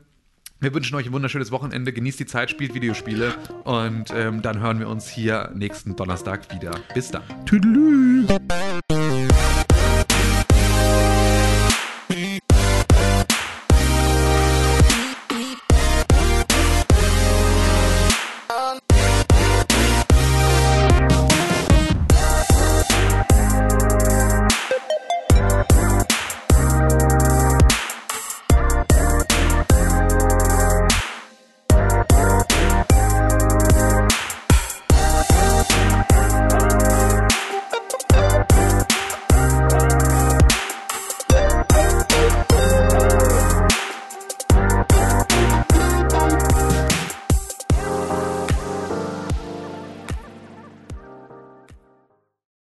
wir 0.61 0.75
wünschen 0.75 0.97
euch 0.97 1.07
ein 1.07 1.13
wunderschönes 1.13 1.53
Wochenende, 1.53 1.93
genießt 1.93 2.19
die 2.19 2.27
Zeit, 2.27 2.51
spielt 2.51 2.75
Videospiele 2.75 3.33
und 3.63 4.13
ähm, 4.13 4.43
dann 4.43 4.59
hören 4.61 4.81
wir 4.81 4.89
uns 4.89 5.09
hier 5.09 5.53
nächsten 5.55 5.95
Donnerstag 5.95 6.53
wieder. 6.53 6.73
Bis 6.95 7.13
dann. 7.13 7.23
Tüdelü. 7.47 8.27